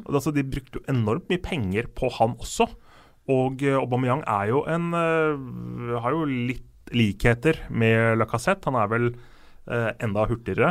Altså, 0.10 0.34
de 0.36 0.44
brukte 0.44 0.82
jo 0.82 0.88
enormt 0.92 1.30
mye 1.32 1.44
penger 1.44 1.88
på 1.96 2.12
han 2.18 2.36
også. 2.36 2.68
Og 3.32 3.64
uh, 3.64 3.80
Aubameyang 3.80 4.26
er 4.28 4.52
jo 4.52 4.62
en 4.72 4.92
uh, 4.96 5.96
Har 6.04 6.16
jo 6.16 6.28
litt 6.28 6.92
likheter 6.96 7.64
med 7.72 8.20
Lacassette. 8.20 8.68
Han 8.68 8.80
er 8.80 8.94
vel 8.94 9.10
enda 9.68 10.22
hurtigere, 10.24 10.70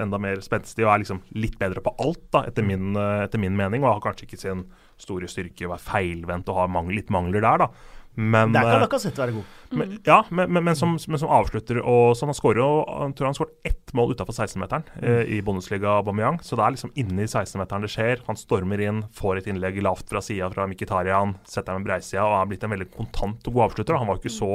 enda 0.00 0.16
mer 0.16 0.38
spenstig 0.40 0.86
og 0.86 0.94
er 0.94 1.02
liksom 1.02 1.18
litt 1.36 1.58
bedre 1.60 1.82
på 1.84 1.92
alt, 2.00 2.22
da, 2.32 2.40
etter 2.48 2.64
min, 2.64 2.94
etter 2.96 3.36
min 3.36 3.52
mening. 3.52 3.84
Og 3.84 3.98
har 3.98 4.00
kanskje 4.06 4.24
ikke 4.24 4.38
sin 4.40 4.62
store 4.96 5.28
styrke 5.28 5.68
være 5.68 5.84
feilvendt 5.84 6.48
og 6.48 6.56
har 6.62 6.70
mangel, 6.72 6.96
litt 6.96 7.12
mangler 7.12 7.44
der, 7.44 7.66
da. 7.66 7.68
Men, 8.14 8.52
Der 8.52 8.66
kan 8.66 8.74
øh, 8.74 8.82
Lacassette 8.82 9.22
være 9.22 9.32
god. 9.32 9.44
men, 9.70 9.92
ja, 10.06 10.18
men, 10.30 10.64
men, 10.64 10.76
som, 10.76 10.96
men 11.08 11.20
som 11.22 11.30
avslutter 11.30 11.78
og 11.78 12.16
sånn. 12.18 12.32
Han 12.32 12.36
skårer 12.36 12.58
jo 12.58 12.70
han 12.90 13.14
tror 13.16 13.30
han 13.30 13.38
skåret 13.38 13.70
ett 13.70 13.94
mål 13.96 14.16
utafor 14.16 14.34
16-meteren 14.34 14.86
eh, 14.98 15.22
i 15.36 15.40
Bundesliga 15.46 15.94
Aubameyang. 16.00 16.40
Så 16.42 16.58
det 16.58 16.66
er 16.66 16.74
liksom 16.74 16.94
inni 16.98 17.28
16-meteren 17.28 17.86
det 17.86 17.92
skjer. 17.94 18.24
Han 18.26 18.38
stormer 18.38 18.82
inn, 18.82 19.04
får 19.14 19.40
et 19.40 19.50
innlegg 19.52 19.78
lavt 19.86 20.10
fra 20.10 20.22
sida 20.24 20.50
fra 20.52 20.66
Mkhitaryan, 20.70 21.36
setter 21.48 21.78
med 21.78 21.86
breisida 21.86 22.26
og 22.26 22.40
er 22.40 22.50
blitt 22.50 22.66
en 22.66 22.74
veldig 22.74 22.90
kontant 22.96 23.46
og 23.46 23.56
god 23.56 23.68
avslutter. 23.70 24.00
Han 24.02 24.10
var 24.10 24.20
ikke 24.20 24.34
så 24.40 24.50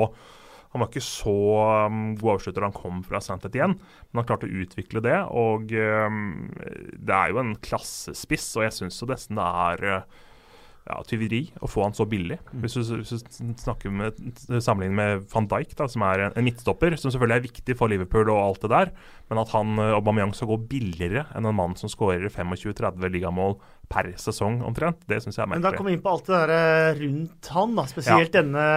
han 0.76 0.82
var 0.84 0.90
ikke 0.92 1.06
så 1.08 1.34
um, 1.88 2.00
god 2.20 2.34
avslutter 2.34 2.60
da 2.60 2.68
han 2.68 2.76
kom 2.76 2.98
fra 3.08 3.22
Saint 3.24 3.46
Etienne, 3.48 3.78
men 4.10 4.20
han 4.20 4.26
klarte 4.28 4.50
å 4.50 4.58
utvikle 4.60 5.00
det. 5.06 5.22
Og 5.32 5.72
um, 5.72 6.50
det 7.00 7.16
er 7.16 7.32
jo 7.32 7.40
en 7.40 7.54
klassespiss, 7.64 8.50
og 8.60 8.66
jeg 8.66 8.76
syns 8.82 9.00
jo 9.00 9.08
nesten 9.08 9.40
det 9.40 9.46
er 9.48 9.86
uh, 9.88 10.26
ja, 10.86 11.00
tyveri 11.10 11.40
å 11.66 11.68
få 11.68 11.82
han 11.82 11.96
så 11.98 12.06
billig. 12.06 12.38
Hvis 12.62 12.76
du, 12.78 12.82
hvis 13.02 13.24
du 13.26 13.54
snakker 13.58 13.90
med 13.90 14.14
sammenligner 14.62 14.96
med 15.00 15.24
van 15.34 15.48
Dijk, 15.50 15.72
da, 15.80 15.88
som 15.90 16.04
er 16.06 16.28
en, 16.28 16.36
en 16.38 16.46
midtstopper, 16.46 16.94
som 17.02 17.10
selvfølgelig 17.10 17.40
er 17.40 17.46
viktig 17.48 17.76
for 17.80 17.90
Liverpool 17.90 18.30
og 18.30 18.38
alt 18.44 18.62
det 18.62 18.70
der, 18.70 18.92
men 19.32 19.42
at 19.42 19.50
han 19.56 19.80
eh, 19.82 19.96
Aubameyang 19.98 20.36
skal 20.38 20.52
gå 20.52 20.60
billigere 20.70 21.24
enn 21.34 21.48
en 21.50 21.58
mann 21.58 21.74
som 21.80 21.90
skårer 21.90 22.28
25-30 22.30 23.10
ligamål 23.16 23.58
per 23.90 24.12
sesong 24.18 24.60
omtrent, 24.66 25.02
det 25.10 25.20
syns 25.24 25.38
jeg 25.38 25.44
er 25.46 25.50
Men 25.52 25.62
da 25.62 25.70
merkelig. 25.72 25.78
kommer 25.78 25.90
vi 25.92 25.98
inn 25.98 26.06
på 26.06 26.14
alt 26.14 26.30
det 26.30 26.38
der 26.44 26.54
eh, 26.56 27.00
rundt 27.02 27.50
han, 27.58 27.76
da, 27.78 27.86
spesielt 27.90 28.32
denne 28.38 28.68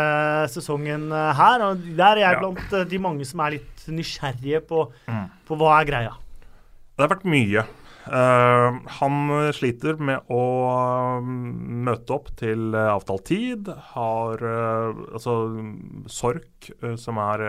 sesongen 0.53 1.11
eh, 1.13 1.33
her. 1.39 1.65
og 1.69 1.85
Der 1.97 2.15
er 2.17 2.23
jeg 2.25 2.39
Ja. 2.39 2.41
blant 2.41 2.89
de 2.91 2.99
mange 3.05 3.25
som 3.29 3.41
er 3.45 3.59
litt 3.59 3.85
nysgjerrige 3.89 4.61
på, 4.69 4.87
Mm. 5.09 5.29
på 5.49 5.57
hva 5.61 5.81
er 5.81 5.85
greia. 5.89 6.17
Det 6.97 7.05
har 7.05 7.13
vært 7.17 7.25
mye. 7.29 7.63
Eh, 8.09 8.77
han 9.01 9.33
sliter 9.53 9.99
med 10.01 10.31
å 10.33 10.43
mm, 11.21 11.83
møte 11.85 12.15
opp 12.17 12.31
til 12.41 12.73
eh, 12.73 12.91
avtalt 12.93 13.27
tid. 13.29 13.69
Har 13.93 14.45
eh, 14.45 15.03
altså 15.13 15.35
Sork, 16.09 16.71
som 17.01 17.21
er 17.21 17.45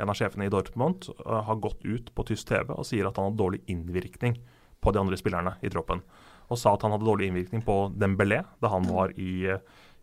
en 0.00 0.08
av 0.08 0.16
sjefene 0.16 0.46
i 0.48 0.52
Dortmund, 0.52 1.10
har 1.26 1.60
gått 1.60 1.84
ut 1.84 2.08
på 2.16 2.24
tysk 2.30 2.48
TV 2.48 2.72
og 2.72 2.86
sier 2.88 3.08
at 3.08 3.18
han 3.20 3.28
har 3.28 3.36
dårlig 3.36 3.60
innvirkning 3.68 4.38
på 4.80 4.92
de 4.96 5.02
andre 5.02 5.18
spillerne 5.20 5.58
i 5.60 5.72
troppen. 5.72 6.00
Og 6.48 6.58
sa 6.58 6.72
at 6.72 6.86
han 6.86 6.94
hadde 6.94 7.04
dårlig 7.04 7.28
innvirkning 7.28 7.60
på 7.66 7.82
Dembélé 7.92 8.40
da 8.64 8.70
han 8.72 8.88
var 8.88 9.12
i, 9.20 9.44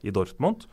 i 0.06 0.14
Dortmund. 0.14 0.68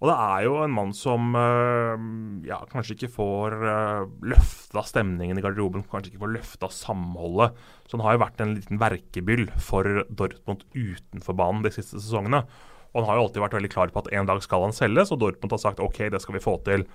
Og 0.00 0.08
det 0.08 0.14
er 0.16 0.44
jo 0.46 0.54
en 0.64 0.72
mann 0.72 0.94
som 0.96 1.34
øh, 1.36 2.04
ja, 2.48 2.56
kanskje 2.70 2.94
ikke 2.96 3.10
får 3.18 3.56
øh, 3.60 4.06
løfta 4.32 4.84
stemningen 4.88 5.36
i 5.36 5.44
garderoben, 5.44 5.84
kanskje 5.84 6.14
ikke 6.14 6.22
får 6.22 6.34
løfta 6.38 6.70
samholdet. 6.72 7.58
Så 7.84 7.98
han 7.98 8.06
har 8.06 8.16
jo 8.16 8.22
vært 8.24 8.40
en 8.40 8.54
liten 8.56 8.80
verkebyll 8.80 9.44
for 9.60 10.06
Dortmund 10.08 10.64
utenfor 10.72 11.36
banen 11.36 11.66
de 11.66 11.74
siste 11.74 12.00
sesongene. 12.00 12.46
Og 12.90 13.02
han 13.02 13.10
har 13.10 13.20
jo 13.20 13.26
alltid 13.26 13.44
vært 13.44 13.58
veldig 13.58 13.72
klar 13.76 13.92
på 13.92 14.02
at 14.02 14.10
en 14.16 14.30
dag 14.30 14.40
skal 14.42 14.64
han 14.66 14.74
selges, 14.74 15.12
og 15.12 15.20
Dortmund 15.20 15.52
har 15.54 15.62
sagt 15.62 15.84
OK, 15.84 16.06
det 16.10 16.22
skal 16.24 16.38
vi 16.38 16.44
få 16.48 16.56
til. 16.66 16.88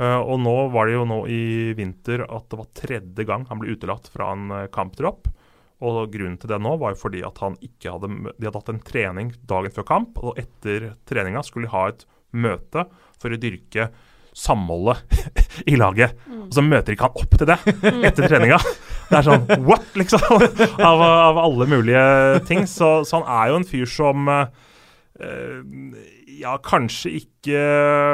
Eh, 0.00 0.20
og 0.20 0.38
nå 0.40 0.54
var 0.72 0.88
det 0.88 0.96
jo 0.96 1.08
nå 1.08 1.22
i 1.32 1.42
vinter 1.78 2.24
at 2.28 2.48
det 2.52 2.60
var 2.60 2.72
tredje 2.76 3.26
gang 3.28 3.44
han 3.50 3.60
ble 3.60 3.74
utelatt 3.74 4.08
fra 4.12 4.32
en 4.36 4.52
eh, 4.54 4.68
kamptropp. 4.72 5.28
Og 5.82 6.04
grunnen 6.12 6.38
til 6.38 6.52
det 6.52 6.60
nå 6.62 6.76
var 6.78 6.94
jo 6.94 7.00
fordi 7.00 7.24
at 7.26 7.40
han 7.42 7.56
ikke 7.58 7.90
hadde 7.90 8.10
De 8.12 8.46
hadde 8.46 8.58
hatt 8.60 8.70
en 8.70 8.84
trening 8.86 9.32
dagen 9.50 9.74
før 9.74 9.88
kamp, 9.88 10.20
og 10.22 10.38
etter 10.38 10.92
treninga 11.10 11.42
skulle 11.46 11.66
de 11.66 11.74
ha 11.74 11.88
et 11.90 12.04
møte 12.32 12.86
for 13.20 13.32
å 13.32 13.40
dyrke 13.40 13.90
samholdet 14.32 15.02
i 15.70 15.76
laget. 15.76 16.16
Og 16.28 16.56
så 16.56 16.64
møter 16.64 16.94
ikke 16.94 17.10
han 17.10 17.22
opp 17.22 17.38
til 17.38 17.50
det 17.50 17.58
etter 18.08 18.26
treninga. 18.26 18.58
Det 19.10 19.18
er 19.18 19.26
sånn 19.26 19.66
what, 19.66 19.84
liksom? 19.98 20.24
Av, 20.88 21.02
av 21.02 21.40
alle 21.42 21.68
mulige 21.68 22.04
ting. 22.48 22.64
Så, 22.70 23.02
så 23.08 23.20
han 23.20 23.28
er 23.28 23.52
jo 23.52 23.60
en 23.60 23.68
fyr 23.68 23.88
som 23.88 24.30
uh, 24.32 24.46
ja, 26.42 26.56
kanskje 26.64 27.12
ikke 27.20 27.60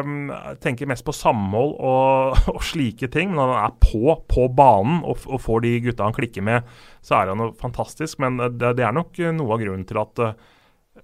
uh, 0.02 0.50
tenker 0.62 0.90
mest 0.90 1.06
på 1.06 1.14
samhold 1.14 1.76
og, 1.78 2.38
og 2.56 2.60
slike 2.66 3.10
ting, 3.14 3.30
men 3.32 3.40
når 3.44 3.54
han 3.54 3.70
er 3.70 3.78
på, 3.84 4.18
på 4.30 4.48
banen 4.58 5.02
og, 5.04 5.22
og 5.30 5.42
får 5.44 5.64
de 5.64 5.74
gutta 5.86 6.08
han 6.08 6.16
klikker 6.16 6.44
med, 6.44 6.66
så 7.04 7.20
er 7.20 7.32
han 7.32 7.46
jo 7.46 7.52
fantastisk. 7.60 8.18
Men 8.24 8.40
det, 8.58 8.74
det 8.80 8.86
er 8.86 8.96
nok 8.96 9.22
noe 9.38 9.54
av 9.54 9.62
grunnen 9.62 9.86
til 9.88 10.02
at 10.02 10.24
eh, 10.24 10.38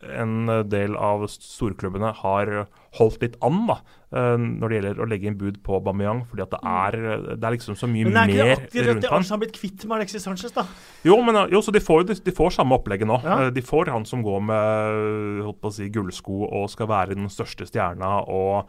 en 0.02 0.46
del 0.68 0.96
av 0.96 1.26
storklubbene 1.30 2.10
har 2.22 2.66
holdt 2.98 3.22
litt 3.24 3.34
an 3.42 3.64
da, 3.66 3.76
eh, 4.14 4.36
når 4.38 4.68
det 4.70 4.76
gjelder 4.78 5.00
å 5.02 5.08
legge 5.10 5.26
inn 5.30 5.38
bud 5.40 5.56
på 5.66 5.80
Bamiyang, 5.82 6.24
fordi 6.30 6.44
at 6.44 6.52
det 6.54 6.60
er, 6.62 6.98
det 7.34 7.44
er 7.48 7.56
liksom 7.56 7.76
så 7.78 7.88
mye 7.90 8.06
mer 8.06 8.14
rundt 8.14 8.20
ham. 8.20 8.28
Men 8.30 8.46
er 8.46 8.54
ikke 8.54 8.70
det 8.70 8.84
akkurat 8.84 9.04
at. 9.04 9.10
Arsenal 9.18 9.34
har 9.36 9.42
blitt 9.44 9.58
kvitt 9.58 9.84
med 9.88 9.96
Alexis 9.98 10.26
Sanchez, 10.28 10.54
da? 10.54 10.66
Jo, 11.06 11.18
men, 11.26 11.40
jo, 11.52 11.62
så 11.64 11.74
de 11.74 11.82
får, 11.82 12.06
de 12.24 12.34
får 12.36 12.54
samme 12.58 12.78
opplegget 12.78 13.10
nå. 13.10 13.20
Ja. 13.24 13.38
Eh, 13.46 13.50
De 13.56 13.62
får 13.62 13.90
han 13.94 14.04
som 14.06 14.22
går 14.22 14.40
med 14.46 15.42
holdt 15.46 15.60
på 15.62 15.70
å 15.72 15.76
si, 15.78 15.90
gullsko 15.94 16.44
og 16.50 16.68
skal 16.70 16.90
være 16.90 17.14
den 17.18 17.30
største 17.32 17.66
stjerna 17.68 18.20
og 18.28 18.68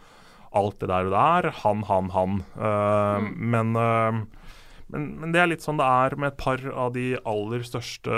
alt 0.56 0.80
det 0.80 0.88
der 0.88 1.10
og 1.10 1.12
der. 1.12 1.50
Han, 1.66 1.84
han, 1.90 2.10
han. 2.16 2.42
Eh, 2.56 3.30
men, 3.36 3.76
eh, 3.76 4.35
men, 4.94 5.06
men 5.22 5.34
det 5.34 5.42
er 5.42 5.50
litt 5.50 5.66
sånn 5.66 5.80
det 5.82 5.86
er 5.88 6.16
med 6.22 6.34
et 6.34 6.42
par 6.42 6.62
av 6.70 6.92
de 6.96 7.16
aller 7.26 7.64
største 7.66 8.18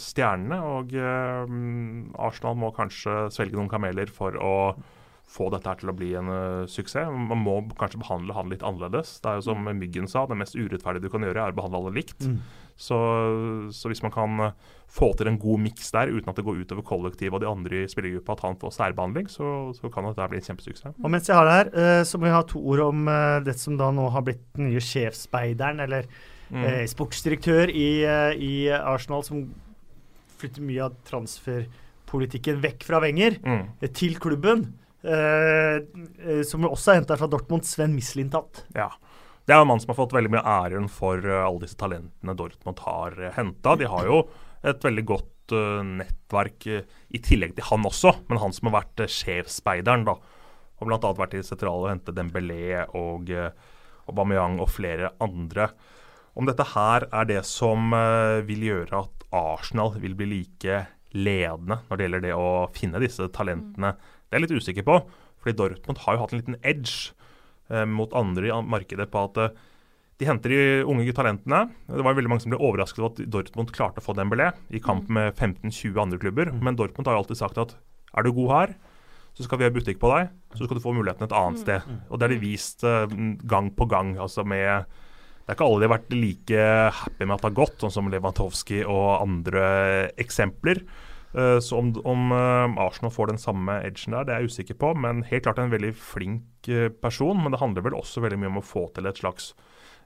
stjernene. 0.00 0.60
Og 0.76 0.94
eh, 0.94 1.54
Arsenal 2.22 2.58
må 2.60 2.70
kanskje 2.76 3.24
svelge 3.34 3.58
noen 3.58 3.72
kameler 3.72 4.12
for 4.12 4.38
å 4.38 4.54
få 5.34 5.48
dette 5.50 5.66
her 5.66 5.80
til 5.80 5.90
å 5.90 5.96
bli 5.96 6.10
en 6.18 6.28
uh, 6.30 6.66
suksess. 6.70 7.08
Man 7.08 7.40
må 7.42 7.56
kanskje 7.80 8.02
behandle 8.02 8.36
han 8.36 8.50
litt 8.52 8.62
annerledes. 8.66 9.16
Det 9.24 9.30
er 9.30 9.40
jo 9.40 9.46
som 9.48 9.64
Myggen 9.66 10.06
sa, 10.10 10.26
det 10.28 10.36
mest 10.38 10.54
urettferdige 10.54 11.08
du 11.08 11.10
kan 11.12 11.24
gjøre, 11.26 11.48
er 11.48 11.54
å 11.54 11.58
behandle 11.58 11.80
alle 11.80 11.94
likt. 11.96 12.26
Mm. 12.28 12.36
Så, 12.76 12.98
så, 13.70 13.88
hvis 13.90 14.02
man 14.02 14.10
kan 14.10 14.40
uh, 14.42 14.72
få 14.90 15.12
til 15.14 15.30
en 15.30 15.38
god 15.38 15.62
miks 15.62 15.92
der 15.94 16.10
uten 16.10 16.30
at 16.30 16.38
det 16.38 16.44
går 16.46 16.64
utover 16.64 16.82
kollektivet 16.86 17.36
og 17.36 17.42
de 17.44 17.50
andre 17.50 17.84
i 17.84 17.90
spillergruppa, 17.90 18.34
at 18.34 18.44
han 18.48 18.58
får 18.58 18.74
særbehandling, 18.74 19.30
så, 19.30 19.50
så 19.78 19.90
kan 19.94 20.08
dette 20.08 20.28
bli 20.32 20.40
en 20.42 20.48
kjempesuksess. 20.48 20.98
Og 20.98 21.12
mens 21.14 21.30
jeg 21.30 21.38
har 21.38 21.46
det 21.48 21.56
her, 21.60 21.72
uh, 21.78 22.02
så 22.08 22.18
må 22.18 22.26
vi 22.28 22.34
ha 22.34 22.42
to 22.50 22.62
ord 22.74 22.84
om 22.88 23.10
det 23.46 23.56
som 23.60 23.78
da 23.78 23.92
nå 23.94 24.08
har 24.14 24.26
blitt 24.26 24.42
den 24.58 24.72
nye 24.72 24.82
sjefsspeideren, 24.82 25.84
eller 25.86 26.08
mm. 26.50 26.86
sportsdirektør 26.90 27.70
i, 27.70 27.88
i 28.42 28.54
Arsenal, 28.74 29.22
som 29.26 29.46
flytter 30.40 30.66
mye 30.66 30.86
av 30.88 30.96
transferpolitikken 31.08 32.58
vekk 32.64 32.88
fra 32.88 33.00
Wenger 33.04 33.38
mm. 33.44 33.68
til 33.94 34.18
klubben. 34.22 34.72
Eh, 35.04 35.74
eh, 36.24 36.42
som 36.48 36.64
også 36.64 36.94
er 36.94 37.02
henta 37.02 37.16
fra 37.20 37.28
Dortmund, 37.28 37.66
Sven 37.68 37.92
Mislintat. 37.92 38.64
Ja. 38.76 38.88
Det 39.44 39.52
er 39.52 39.60
en 39.60 39.68
mann 39.68 39.80
som 39.82 39.92
har 39.92 39.98
fått 39.98 40.14
veldig 40.16 40.32
mye 40.32 40.44
æren 40.48 40.88
for 40.92 41.20
uh, 41.20 41.44
alle 41.44 41.64
disse 41.66 41.78
talentene 41.80 42.36
Dortmund 42.38 42.80
har 42.86 43.16
uh, 43.20 43.30
henta. 43.36 43.76
De 43.80 43.88
har 43.90 44.08
jo 44.08 44.22
et 44.64 44.86
veldig 44.86 45.04
godt 45.08 45.54
uh, 45.56 45.82
nettverk 45.84 46.68
uh, 46.72 46.86
i 47.12 47.20
tillegg 47.24 47.52
til 47.56 47.68
han 47.68 47.84
også, 47.84 48.14
men 48.30 48.40
han 48.40 48.56
som 48.56 48.70
har 48.70 48.78
vært 48.80 49.04
uh, 49.04 49.10
sjefsspeideren, 49.10 50.06
da. 50.08 50.16
Og 50.80 50.88
bl.a. 50.88 51.12
vært 51.18 51.36
i 51.36 51.44
sentrale 51.44 51.84
og 51.84 51.92
hentet 51.92 52.16
Dembélé 52.16 52.82
og 52.98 53.28
Aubameyang 54.10 54.58
og 54.60 54.72
flere 54.74 55.12
andre. 55.22 55.68
Om 56.34 56.48
dette 56.48 56.66
her 56.72 57.06
er 57.14 57.28
det 57.30 57.44
som 57.46 57.94
vil 58.44 58.64
gjøre 58.66 59.04
at 59.04 59.24
Arsenal 59.38 59.94
vil 60.02 60.16
bli 60.18 60.26
like 60.32 60.80
ledende 61.14 61.78
når 61.86 61.96
det 61.96 62.06
gjelder 62.06 62.24
det 62.24 62.34
å 62.36 62.48
finne 62.74 63.02
disse 63.02 63.28
talentene. 63.34 63.94
Det 63.94 64.34
er 64.34 64.42
jeg 64.42 64.46
litt 64.48 64.64
usikker 64.64 64.86
på, 64.86 64.98
fordi 65.40 65.58
Dortmund 65.58 66.02
har 66.04 66.16
jo 66.16 66.24
hatt 66.24 66.34
en 66.34 66.42
liten 66.42 66.58
edge 66.66 67.14
eh, 67.14 67.23
mot 67.88 68.12
andre 68.16 68.50
i 68.50 68.58
markedet 68.74 69.08
på 69.10 69.22
at 69.28 69.40
eh, 69.42 69.62
de 70.22 70.28
henter 70.28 70.52
de 70.54 70.58
unge 70.86 71.12
talentene. 71.16 71.64
Det 71.90 72.04
var 72.06 72.14
veldig 72.14 72.30
mange 72.30 72.44
som 72.44 72.52
ble 72.52 72.62
overrasket 72.62 73.02
over 73.02 73.10
at 73.10 73.30
Dortmund 73.34 73.72
klarte 73.74 73.98
å 73.98 74.04
få 74.04 74.14
Dembélé 74.14 74.52
i 74.70 74.82
kamp 74.82 75.08
mm. 75.08 75.14
med 75.16 75.32
15-20 75.34 76.02
andre 76.04 76.20
klubber. 76.22 76.52
Mm. 76.54 76.60
Men 76.68 76.78
Dortmund 76.78 77.10
har 77.10 77.16
jo 77.16 77.24
alltid 77.24 77.40
sagt 77.40 77.58
at 77.58 77.74
er 78.14 78.22
du 78.22 78.30
god 78.36 78.52
her, 78.54 78.74
så 79.34 79.46
skal 79.46 79.58
vi 79.58 79.66
ha 79.66 79.74
butikk 79.74 79.98
på 80.02 80.12
deg. 80.12 80.30
Så 80.54 80.68
skal 80.68 80.78
du 80.78 80.84
få 80.84 80.94
muligheten 80.94 81.26
et 81.26 81.34
annet 81.34 81.58
mm. 81.58 81.64
sted. 81.64 81.96
Og 82.06 82.20
det 82.20 82.28
har 82.28 82.34
de 82.36 82.44
vist 82.44 82.86
uh, 82.86 83.16
gang 83.42 83.72
på 83.74 83.88
gang. 83.90 84.14
altså 84.22 84.46
med 84.46 84.86
det 85.44 85.52
er 85.52 85.58
ikke 85.58 85.66
alle 85.68 85.82
de 85.82 85.88
har 85.90 85.98
vært 85.98 86.14
like 86.16 86.60
happy 87.02 87.26
med 87.26 87.34
at 87.34 87.42
det 87.42 87.48
har 87.50 87.58
gått, 87.58 87.74
sånn 87.82 87.92
som 87.92 88.06
Lewandowski 88.08 88.78
og 88.88 89.08
andre 89.18 89.64
eksempler. 90.22 90.80
Eh, 91.34 91.58
så 91.58 91.78
om, 91.78 91.90
om, 92.04 92.32
eh, 92.32 92.82
Arsenal 92.86 93.10
får 93.12 93.32
den 93.32 93.40
samme 93.42 93.80
edgen 93.82 94.14
der, 94.14 94.26
det 94.26 94.34
er 94.34 94.44
jeg 94.44 94.52
usikker 94.54 94.78
på. 94.78 94.92
Men 94.94 95.24
helt 95.26 95.46
klart 95.46 95.58
en 95.58 95.72
veldig 95.72 95.94
flink 95.98 96.68
eh, 96.70 96.88
person. 96.88 97.40
Men 97.42 97.54
det 97.54 97.62
handler 97.62 97.86
vel 97.86 97.98
også 97.98 98.22
veldig 98.24 98.38
mye 98.42 98.52
om 98.52 98.62
å 98.62 98.66
få 98.66 98.86
til 98.94 99.10
et 99.10 99.22
slags 99.22 99.52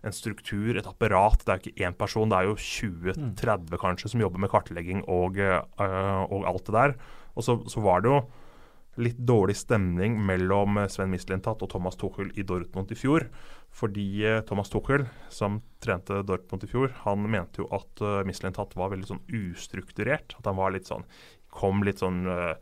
en 0.07 0.15
struktur, 0.15 0.77
et 0.79 0.87
apparat. 0.87 1.43
Det 1.45 1.53
er 1.53 1.61
ikke 1.61 1.87
én 1.89 1.97
person, 1.99 2.31
det 2.31 2.39
er 2.39 2.47
jo 2.47 2.55
20-30 2.55 3.73
mm. 3.75 3.79
kanskje 3.83 4.13
som 4.13 4.21
jobber 4.23 4.45
med 4.45 4.53
kartlegging 4.53 5.01
og, 5.11 5.41
og 5.43 6.45
alt 6.47 6.69
det 6.69 6.75
der. 6.77 6.95
Og 7.35 7.43
så, 7.43 7.57
så, 7.67 7.83
var 7.83 8.05
det 8.05 8.13
jo 8.13 8.21
litt 8.99 9.21
dårlig 9.23 9.57
stemning 9.59 10.19
mellom 10.27 10.81
Sven 10.91 11.13
Mislintat 11.13 11.63
og 11.65 11.71
Thomas 11.73 11.99
Tuchel 11.99 12.33
i 12.35 12.45
Dortmund 12.47 12.93
i 12.93 12.99
fjor. 12.99 13.29
Fordi 13.79 14.25
Thomas 14.49 14.73
Tuchel, 14.73 15.05
som 15.31 15.61
trente 15.85 16.23
Dortmund 16.27 16.65
i 16.65 16.71
fjor, 16.71 16.91
han 17.05 17.27
mente 17.31 17.63
jo 17.63 17.69
at 17.77 18.03
uh, 18.03 18.25
Mislintat 18.27 18.73
var 18.79 18.91
veldig 18.95 19.11
sånn 19.11 19.23
ustrukturert. 19.29 20.35
At 20.41 20.49
han 20.51 20.59
var 20.59 20.75
litt 20.75 20.89
sånn 20.91 21.07
Kom 21.59 21.81
litt 21.87 22.03
sånn 22.03 22.27
uh, 22.29 22.59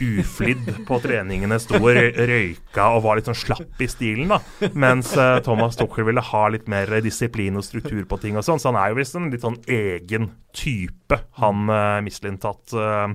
uflidd 0.00 0.86
på 0.86 0.98
treningene, 1.02 1.58
sto 1.60 1.76
og 1.76 1.90
røyka 1.92 2.86
og 2.96 3.02
var 3.04 3.18
litt 3.18 3.28
sånn 3.28 3.38
slapp 3.38 3.82
i 3.82 3.88
stilen. 3.90 4.32
da. 4.32 4.70
Mens 4.72 5.12
uh, 5.18 5.38
Thomas 5.44 5.76
Tuchel 5.78 6.06
ville 6.08 6.24
ha 6.24 6.42
litt 6.52 6.68
mer 6.70 6.90
disiplin 7.04 7.58
og 7.60 7.66
struktur 7.66 8.04
på 8.08 8.18
ting 8.22 8.38
og 8.38 8.46
sånn. 8.46 8.62
Så 8.62 8.72
han 8.72 8.80
er 8.80 8.92
jo 8.92 9.00
visst 9.00 9.18
en 9.18 9.30
litt 9.32 9.44
sånn 9.44 9.60
egen 9.68 10.30
type, 10.56 11.20
han 11.40 11.68
uh, 11.70 12.00
Mislintat 12.04 12.76
uh, 12.76 13.12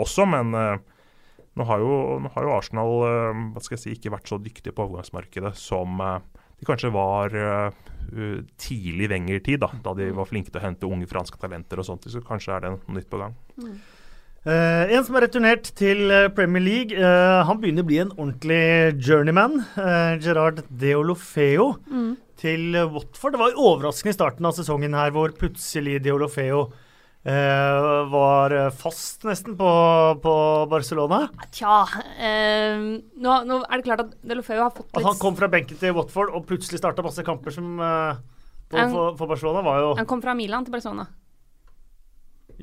også. 0.00 0.28
Men 0.30 0.54
uh, 0.54 0.76
nå 1.54 1.66
har, 1.68 1.82
jo, 1.82 2.18
nå 2.22 2.30
har, 2.34 2.46
jo, 2.46 2.54
Arsenal 2.56 2.94
hva 3.54 3.62
skal 3.62 3.76
jeg 3.76 3.82
si, 3.82 3.96
ikke 3.96 4.12
vært 4.14 4.30
så 4.30 4.40
dyktige 4.42 4.74
på 4.74 4.86
overgangsmarkedet 4.88 5.54
som 5.58 6.00
de 6.00 6.66
kanskje 6.66 6.90
var 6.94 7.34
tidlig 8.60 9.08
Wenger-tid, 9.10 9.60
da, 9.62 9.70
da 9.84 9.94
de 9.98 10.08
var 10.14 10.28
flinke 10.30 10.50
til 10.50 10.60
å 10.60 10.64
hente 10.64 10.88
unge 10.88 11.06
franske 11.10 11.38
talenter 11.40 11.80
og 11.80 11.86
sånt. 11.86 12.06
Så 12.10 12.22
kanskje 12.26 12.56
er 12.56 12.64
det 12.64 12.72
noe 12.74 12.98
nytt 12.98 13.10
på 13.10 13.22
gang. 13.22 13.36
Mm. 13.58 13.78
Uh, 14.44 14.90
en 14.92 15.04
som 15.06 15.16
er 15.16 15.24
returnert 15.24 15.70
til 15.72 16.10
uh, 16.12 16.28
Premier 16.36 16.60
League. 16.60 16.92
Uh, 16.92 17.40
han 17.48 17.60
begynner 17.62 17.80
å 17.84 17.88
bli 17.88 18.00
en 18.02 18.12
ordentlig 18.12 18.98
journeyman. 19.00 19.62
Gerard 20.20 20.60
Deolofeo 20.68 21.70
mm. 21.88 22.10
til 22.42 22.76
Watford. 22.92 23.32
Det 23.32 23.40
var 23.40 23.56
overraskende 23.56 24.12
i 24.12 24.18
starten 24.18 24.48
av 24.48 24.56
sesongen 24.58 24.96
her 24.96 25.14
hvor 25.16 25.32
plutselig 25.38 26.02
Deolofeo 26.04 26.66
var 27.24 28.52
fast 28.76 29.24
nesten 29.24 29.54
på, 29.56 29.70
på 30.20 30.34
Barcelona. 30.68 31.22
Tja 31.56 31.78
nå, 31.88 33.36
nå, 33.48 33.60
er 33.64 33.80
det 33.80 33.86
klart 33.86 34.02
at 34.04 34.10
Delofeu 34.20 34.58
har 34.60 34.74
fått 34.74 34.90
litt 34.90 35.00
At 35.00 35.08
han 35.08 35.20
kom 35.22 35.38
fra 35.38 35.48
benken 35.48 35.80
til 35.80 35.96
Watford 35.96 36.34
og 36.36 36.44
plutselig 36.50 36.82
starta 36.82 37.06
masse 37.06 37.24
kamper 37.24 37.54
som 37.54 37.80
på, 37.80 38.76
for, 38.76 39.16
for 39.16 39.30
Barcelona, 39.30 39.64
var 39.64 39.80
jo 39.80 39.92
Han 40.00 40.08
kom 40.10 40.22
fra 40.24 40.34
Milan 40.36 40.66
til 40.66 40.74
Barcelona. 40.74 41.06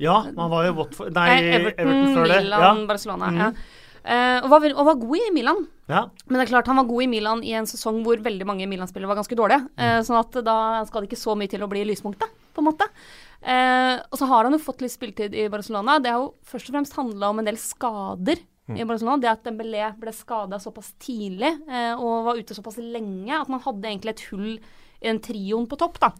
Ja, 0.00 0.22
han 0.24 0.50
var 0.50 0.66
jo 0.66 0.74
Watford 0.80 1.14
Nei, 1.16 1.28
Everton, 1.38 1.78
Everton 1.84 2.16
før 2.16 2.28
det. 2.28 2.42
Milan, 2.44 2.66
ja. 2.66 2.74
Barcelona. 2.88 3.30
Mm. 3.30 3.40
ja. 3.42 3.52
Uh, 4.02 4.38
og, 4.42 4.48
var, 4.50 4.64
og, 4.72 4.86
var, 4.88 4.96
god 4.98 5.18
i 5.20 5.30
Milan. 5.30 5.60
Ja. 5.86 6.00
Men 6.26 6.40
det 6.40 6.46
er 6.46 6.50
klart 6.50 6.70
han 6.70 6.80
var 6.80 6.88
god 6.88 7.04
i 7.04 7.10
Milan 7.12 7.42
i 7.46 7.52
en 7.54 7.68
sesong 7.70 8.00
hvor 8.02 8.18
veldig 8.24 8.48
mange 8.48 8.66
Milan-spillere 8.66 9.12
var 9.12 9.20
ganske 9.20 9.38
dårlige. 9.38 9.68
Uh, 9.78 10.00
sånn 10.06 10.18
at 10.18 10.40
da 10.42 10.56
skal 10.88 11.04
det 11.04 11.12
ikke 11.12 11.20
så 11.20 11.36
mye 11.38 11.52
til 11.52 11.62
å 11.62 11.70
bli 11.70 11.84
lyspunktet, 11.86 12.32
på 12.52 12.64
en 12.64 12.68
måte. 12.72 12.88
Uh, 13.42 13.98
og 14.06 14.16
så 14.20 14.28
har 14.30 14.46
han 14.46 14.54
jo 14.54 14.62
fått 14.62 14.84
litt 14.84 14.94
spilletid 14.94 15.34
i 15.34 15.48
Barcelona. 15.50 15.98
Det 16.02 16.12
har 16.14 16.22
jo 16.22 16.32
først 16.46 16.70
og 16.70 16.76
fremst 16.76 16.98
handla 16.98 17.32
om 17.32 17.42
en 17.42 17.48
del 17.48 17.58
skader 17.58 18.42
mm. 18.70 18.76
i 18.78 18.86
Barcelona. 18.86 19.18
Det 19.22 19.32
at 19.32 19.44
Dembélé 19.48 19.88
ble 19.98 20.14
skada 20.14 20.60
såpass 20.62 20.92
tidlig 21.02 21.50
og 21.98 22.28
var 22.28 22.38
ute 22.38 22.54
såpass 22.54 22.78
lenge 22.78 23.34
at 23.34 23.50
man 23.50 23.62
hadde 23.64 23.90
egentlig 23.90 24.14
et 24.14 24.24
hull 24.30 24.50
i 25.02 25.08
den 25.08 25.20
trioen 25.22 25.66
på 25.66 25.78
topp, 25.80 25.98
da. 26.02 26.12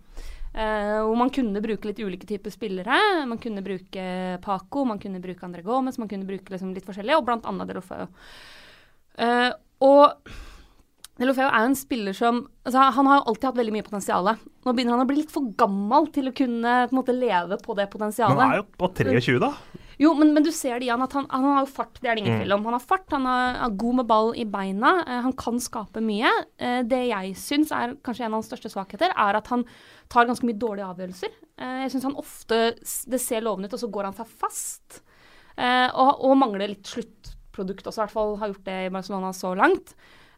Uh, 0.52 1.00
hvor 1.06 1.16
man 1.16 1.30
kunne 1.32 1.62
bruke 1.64 1.88
litt 1.88 2.00
ulike 2.02 2.28
typer 2.28 2.52
spillere. 2.52 2.98
Man 3.28 3.40
kunne 3.40 3.64
bruke 3.64 4.06
Paco, 4.44 4.84
man 4.84 5.00
kunne 5.00 5.22
bruke 5.22 5.46
André 5.46 5.62
Gomez, 5.64 5.96
man 6.02 6.10
kunne 6.10 6.28
bruke 6.28 6.52
liksom 6.52 6.74
litt 6.76 6.88
forskjellig, 6.88 7.16
og 7.16 7.24
blant 7.28 7.46
annet 7.48 7.70
Delofeo. 7.70 8.10
Uh, 9.16 9.48
og 9.82 10.34
Delofeo 11.22 11.46
er 11.46 11.62
jo 11.62 11.70
en 11.70 11.78
spiller 11.78 12.16
som 12.16 12.40
altså, 12.66 12.88
Han 12.96 13.08
har 13.10 13.20
jo 13.20 13.26
alltid 13.30 13.48
hatt 13.50 13.60
veldig 13.60 13.74
mye 13.76 13.86
potensial. 13.86 14.32
Nå 14.32 14.74
begynner 14.74 14.96
han 14.96 15.04
å 15.04 15.08
bli 15.08 15.20
litt 15.20 15.30
for 15.34 15.52
gammel 15.58 16.08
til 16.14 16.30
å 16.30 16.34
kunne 16.34 16.74
på 16.90 16.98
måte, 16.98 17.14
leve 17.14 17.58
på 17.62 17.76
det 17.78 17.86
potensialet. 17.92 18.38
Men 18.38 18.48
han 18.48 18.56
er 18.56 18.62
jo 18.62 18.68
på 18.80 18.90
23, 18.98 19.38
da. 19.42 19.52
Jo, 20.02 20.12
men, 20.18 20.32
men, 20.34 20.42
du 20.42 20.50
ser 20.54 20.80
det 20.80 20.88
i 20.88 20.90
han 20.90 21.04
at 21.04 21.12
han, 21.14 21.28
han, 21.30 21.44
har 21.46 21.66
jo 21.66 21.70
fart, 21.70 22.00
det 22.00 22.08
er 22.10 22.16
det 22.16 22.24
ingen 22.24 22.34
mm. 22.34 22.42
tvil 22.42 22.54
om. 22.56 22.64
Han 22.66 22.76
har 22.76 22.84
fart, 22.84 23.06
han 23.12 23.28
er, 23.28 23.58
er 23.66 23.76
god 23.82 23.98
med 24.00 24.08
ball 24.08 24.32
i 24.38 24.46
beina, 24.48 24.94
uh, 25.06 25.18
han 25.26 25.34
kan 25.38 25.60
skape 25.62 26.02
mye. 26.04 26.32
Uh, 26.58 26.80
det 26.88 27.04
jeg 27.10 27.34
syns 27.38 27.70
er 27.76 27.94
kanskje 28.02 28.26
en 28.26 28.32
av 28.32 28.40
hans 28.40 28.50
største 28.50 28.72
svakheter, 28.72 29.14
er 29.14 29.38
at 29.38 29.50
han 29.52 29.62
tar 30.12 30.26
ganske 30.28 30.48
mye 30.48 30.58
dårlige 30.58 30.88
avgjørelser. 30.88 31.36
Uh, 31.60 31.84
jeg 31.84 31.92
syns 31.94 32.08
han 32.08 32.18
ofte 32.18 32.60
Det 32.82 33.20
ser 33.22 33.44
lovende 33.46 33.70
ut, 33.70 33.76
og 33.76 33.84
så 33.84 33.92
går 33.92 34.10
han 34.10 34.18
seg 34.18 34.34
fast. 34.42 35.02
Og, 35.52 36.22
og, 36.24 36.32
mangler 36.40 36.70
litt 36.70 36.88
sluttprodukt 36.88 37.84
også, 37.84 37.98
i 37.98 38.02
hvert 38.06 38.14
fall 38.14 38.38
har 38.40 38.50
gjort 38.50 38.64
det 38.64 38.76
i 38.86 38.92
Barcelona 38.94 39.34
så 39.36 39.50
langt. 39.54 39.92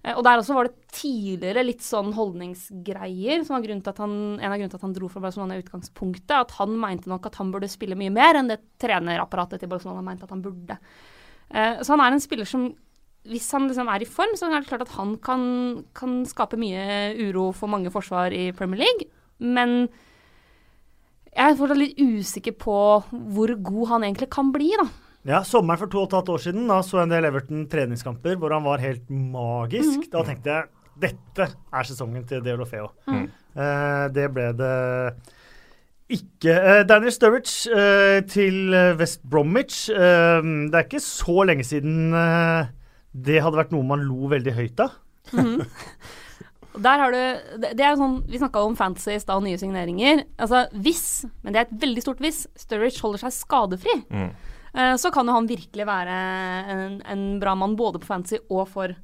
Eh, 0.04 0.12
og 0.12 0.22
der 0.26 0.40
også 0.40 0.56
var 0.56 0.68
det 0.68 0.76
tidligere 0.94 1.64
litt 1.64 1.82
sånn 1.84 2.12
holdningsgreier 2.16 3.44
som 3.44 3.56
var 3.56 3.64
han, 3.64 4.16
en 4.38 4.52
av 4.52 4.56
grunnene 4.58 4.72
til 4.72 4.80
at 4.80 4.86
han 4.86 4.96
dro 4.96 5.10
fra 5.10 5.24
Barcelona 5.24 5.56
i 5.56 5.64
utgangspunktet. 5.64 6.36
At 6.36 6.56
han 6.60 6.76
mente 6.80 7.10
nok 7.10 7.30
at 7.30 7.40
han 7.40 7.52
burde 7.54 7.70
spille 7.72 7.98
mye 7.98 8.12
mer 8.14 8.40
enn 8.40 8.52
det 8.52 8.60
trenerapparatet 8.82 9.64
til 9.64 9.72
Barcelona 9.72 10.04
mente 10.04 10.28
at 10.28 10.34
han 10.34 10.44
burde. 10.44 10.78
Eh, 11.50 11.80
så 11.80 11.94
han 11.94 12.04
er 12.04 12.16
en 12.16 12.24
spiller 12.24 12.48
som 12.48 12.72
hvis 13.24 13.46
han 13.56 13.70
liksom 13.70 13.88
er 13.88 14.02
i 14.04 14.08
form, 14.08 14.34
så 14.36 14.50
er 14.50 14.58
det 14.60 14.68
klart 14.68 14.82
at 14.84 14.96
han 14.98 15.14
kan, 15.24 15.44
kan 15.96 16.18
skape 16.28 16.58
mye 16.60 17.14
uro 17.16 17.54
for 17.56 17.72
mange 17.72 17.88
forsvar 17.88 18.34
i 18.36 18.50
Premier 18.52 18.82
League. 18.82 19.08
Men 19.40 19.86
jeg 21.32 21.46
er 21.46 21.56
fortsatt 21.56 21.80
litt 21.80 21.96
usikker 21.96 22.52
på 22.60 22.76
hvor 23.08 23.54
god 23.64 23.94
han 23.94 24.04
egentlig 24.04 24.28
kan 24.34 24.52
bli, 24.52 24.68
da. 24.76 24.84
Ja, 25.24 25.40
Sommeren 25.46 25.80
for 25.80 25.88
to 25.88 26.02
og 26.02 26.10
et 26.10 26.16
halvt 26.18 26.32
år 26.34 26.42
siden 26.44 26.66
da 26.68 26.82
så 26.84 26.98
jeg 26.98 27.08
en 27.08 27.14
del 27.14 27.26
Everton 27.30 27.62
treningskamper 27.72 28.36
hvor 28.40 28.52
han 28.52 28.64
var 28.66 28.82
helt 28.82 29.06
magisk. 29.08 30.02
Mm. 30.02 30.10
Da 30.12 30.24
tenkte 30.26 30.52
jeg 30.52 30.68
dette 31.00 31.46
er 31.48 31.88
sesongen 31.88 32.26
til 32.28 32.44
Deolofeo. 32.44 32.90
Mm. 33.08 33.24
Eh, 33.56 34.04
det 34.14 34.26
ble 34.34 34.50
det 34.58 34.74
ikke. 36.12 36.52
Eh, 36.52 36.82
Daniel 36.86 37.14
Sturridge 37.14 37.72
eh, 37.72 38.18
til 38.28 38.76
West 39.00 39.24
Bromwich. 39.24 39.86
det 39.88 40.76
er 40.76 40.84
ikke 40.84 41.02
så 41.02 41.48
lenge 41.48 41.64
siden 41.64 42.12
det 43.14 43.40
hadde 43.40 43.58
vært 43.58 43.72
noe 43.72 43.86
man 43.86 44.04
lo 44.04 44.28
veldig 44.28 44.54
høyt 44.54 44.84
av. 44.84 45.00
Mm. 45.32 45.64
Der 46.84 46.98
har 46.98 47.14
du, 47.14 47.60
det 47.62 47.84
er 47.86 47.94
sånn, 47.94 48.16
Vi 48.26 48.40
snakka 48.40 48.64
om 48.66 48.74
fantasy 48.76 49.12
i 49.14 49.20
stad 49.22 49.38
og 49.38 49.44
nye 49.46 49.58
signeringer. 49.60 50.24
Altså 50.36 50.64
Hvis, 50.74 51.22
men 51.42 51.54
det 51.54 51.60
er 51.60 51.68
et 51.68 51.84
veldig 51.84 52.02
stort 52.02 52.22
hvis, 52.24 52.48
Sturridge 52.58 53.00
holder 53.00 53.22
seg 53.24 53.36
skadefri, 53.36 54.02
mm 54.10 54.26
eh, 54.26 54.50
så 54.74 55.10
kan 55.14 55.28
jo 55.28 55.36
han 55.36 55.46
virkelig 55.46 55.84
være 55.86 56.14
en, 56.74 56.96
en 57.06 57.26
bra 57.38 57.52
mann 57.54 57.76
både 57.78 58.00
på 58.02 58.08
fantasy 58.08 58.40
og 58.48 58.64
for 58.72 58.94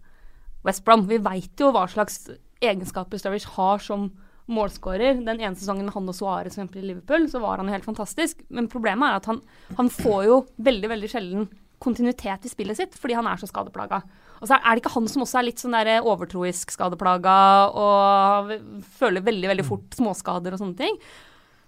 West 0.66 0.82
Brom. 0.84 1.06
Vi 1.06 1.20
veit 1.22 1.62
jo 1.62 1.70
hva 1.74 1.84
slags 1.90 2.24
egenskaper 2.60 3.20
Sturridge 3.20 3.52
har 3.54 3.78
som 3.84 4.08
målskårer. 4.50 5.22
Den 5.22 5.40
ene 5.40 5.54
sesongen 5.56 5.86
med 5.86 5.94
han 5.94 6.10
og 6.10 6.16
Suárez 6.16 6.58
i 6.58 6.82
Liverpool, 6.82 7.28
så 7.30 7.40
var 7.42 7.60
han 7.60 7.70
jo 7.70 7.76
helt 7.76 7.86
fantastisk. 7.86 8.42
Men 8.50 8.68
problemet 8.72 9.08
er 9.08 9.20
at 9.20 9.30
han, 9.30 9.40
han 9.78 9.90
får 9.94 10.24
jo 10.26 10.40
veldig, 10.58 10.90
veldig 10.94 11.10
sjelden 11.12 11.48
kontinuitet 11.80 12.44
i 12.44 12.52
spillet 12.52 12.76
sitt, 12.76 12.98
fordi 13.00 13.16
han 13.16 13.28
er 13.30 13.40
så 13.40 13.48
skadeplaga. 13.48 14.02
Og 14.40 14.48
så 14.48 14.56
er 14.56 14.74
det 14.74 14.82
ikke 14.82 14.94
han 14.96 15.08
som 15.08 15.24
også 15.24 15.40
er 15.40 15.46
litt 15.48 15.62
sånn 15.62 15.76
der 15.76 16.04
overtroisk 16.04 16.72
skadeplaga 16.74 17.36
og 17.76 18.52
føler 18.98 19.24
veldig, 19.24 19.48
veldig 19.52 19.66
fort 19.68 19.96
småskader 19.96 20.56
og 20.56 20.60
sånne 20.60 20.80
ting. 20.80 21.00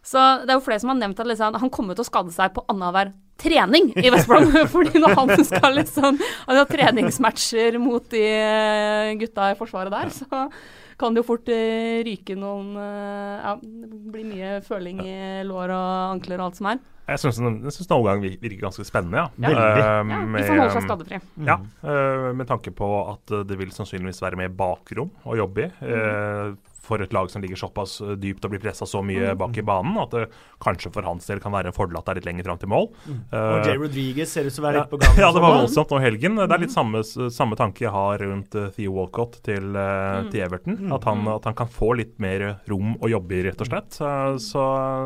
Så 0.02 0.20
det 0.42 0.50
er 0.50 0.58
jo 0.58 0.64
flere 0.66 0.82
som 0.82 0.90
har 0.90 0.98
nevnt 0.98 1.20
at 1.22 1.28
liksom, 1.30 1.58
han 1.62 1.72
kommer 1.72 1.94
til 1.94 2.02
å 2.02 2.08
skade 2.08 2.34
seg 2.34 2.54
på 2.56 2.64
annenhver 2.70 3.12
trening 3.42 3.92
i 4.02 4.10
West 4.10 4.28
Brom. 4.30 4.50
fordi 4.74 5.02
når 5.02 5.16
han 5.18 5.34
skal 5.46 5.76
liksom 5.78 6.18
Han 6.20 6.58
har 6.58 6.70
treningsmatcher 6.70 7.78
mot 7.82 8.06
de 8.10 8.24
gutta 9.20 9.52
i 9.52 9.58
forsvaret 9.58 9.94
der, 9.94 10.14
så 10.14 10.46
kan 11.00 11.14
det 11.14 11.22
jo 11.22 11.26
fort 11.32 11.48
uh, 11.50 12.00
ryke 12.06 12.36
noen 12.38 12.74
uh, 12.76 13.36
Ja, 13.42 13.52
det 13.62 14.00
blir 14.14 14.26
mye 14.28 14.56
føling 14.66 15.00
i 15.06 15.18
lår 15.46 15.72
og 15.74 16.16
ankler 16.18 16.42
og 16.42 16.50
alt 16.50 16.60
som 16.60 16.68
er. 16.74 16.82
Jeg 17.10 17.18
syns 17.18 17.40
den 17.42 17.96
overgang 17.96 18.22
virker 18.22 18.60
ganske 18.62 18.84
spennende. 18.86 19.24
Ja. 19.24 19.48
Veldig. 19.48 19.64
Uh, 19.64 20.12
ja, 20.12 20.20
hvis 20.36 20.50
han 20.50 20.60
holder 20.60 20.76
seg 20.76 20.86
skadefri. 20.86 21.22
Ja, 21.48 21.56
uh, 21.82 22.28
med 22.38 22.50
tanke 22.50 22.74
på 22.76 22.90
at 23.10 23.34
det 23.48 23.58
vil 23.58 23.74
sannsynligvis 23.74 24.22
være 24.22 24.38
mer 24.38 24.52
bakrom 24.54 25.10
å 25.26 25.38
jobbe 25.40 25.66
i. 25.66 25.72
Uh, 25.82 26.71
for 26.82 27.02
et 27.02 27.12
lag 27.14 27.30
som 27.30 27.42
ligger 27.42 27.58
såpass 27.58 28.00
eh, 28.02 28.14
dypt 28.18 28.44
og 28.44 28.52
blir 28.52 28.62
pressa 28.62 28.86
så 28.88 29.02
mye 29.06 29.32
mm. 29.32 29.38
bak 29.38 29.58
i 29.58 29.64
banen 29.66 29.98
at 30.02 30.14
det 30.14 30.24
kanskje 30.62 30.90
for 30.94 31.06
hans 31.06 31.28
del 31.30 31.40
kan 31.42 31.54
være 31.54 31.70
en 31.70 31.76
fordel 31.76 32.00
at 32.00 32.08
det 32.08 32.14
er 32.14 32.20
litt 32.20 32.28
lenger 32.30 32.48
fram 32.48 32.58
til 32.62 32.70
mål. 32.72 32.88
Mm. 33.06 33.20
Uh, 33.30 33.38
og 33.38 33.68
Jay 33.68 33.78
Rodriguez 33.78 34.32
ser 34.34 34.48
ut 34.48 34.54
som 34.54 34.64
å 34.64 34.68
være 34.68 34.80
litt 34.80 34.90
på 34.90 34.98
gang. 35.02 35.14
Ja, 35.22 35.28
det 35.34 35.42
var 35.44 35.56
voldsomt 35.60 35.92
nå 35.94 36.00
i 36.00 36.06
helgen. 36.06 36.40
Det 36.40 36.48
er 36.48 36.64
litt 36.64 36.72
mm. 36.72 36.76
samme, 36.76 37.02
samme 37.34 37.58
tanke 37.58 37.86
jeg 37.86 37.94
har 37.94 38.24
rundt 38.24 38.56
uh, 38.58 38.66
Theo 38.74 38.96
Walcott 38.96 39.38
til, 39.46 39.68
uh, 39.76 40.24
til 40.32 40.42
Everton. 40.42 40.78
Mm. 40.80 40.96
At, 40.96 41.06
han, 41.06 41.22
at, 41.30 41.46
han, 41.50 41.58
kan 41.62 41.70
få 41.70 41.92
litt 42.00 42.16
mer 42.22 42.48
rom 42.70 42.96
å 42.98 43.10
jobbe 43.12 43.38
i, 43.38 43.44
rett 43.46 43.62
og 43.62 43.70
slett. 43.70 44.00
Så, 44.42 44.64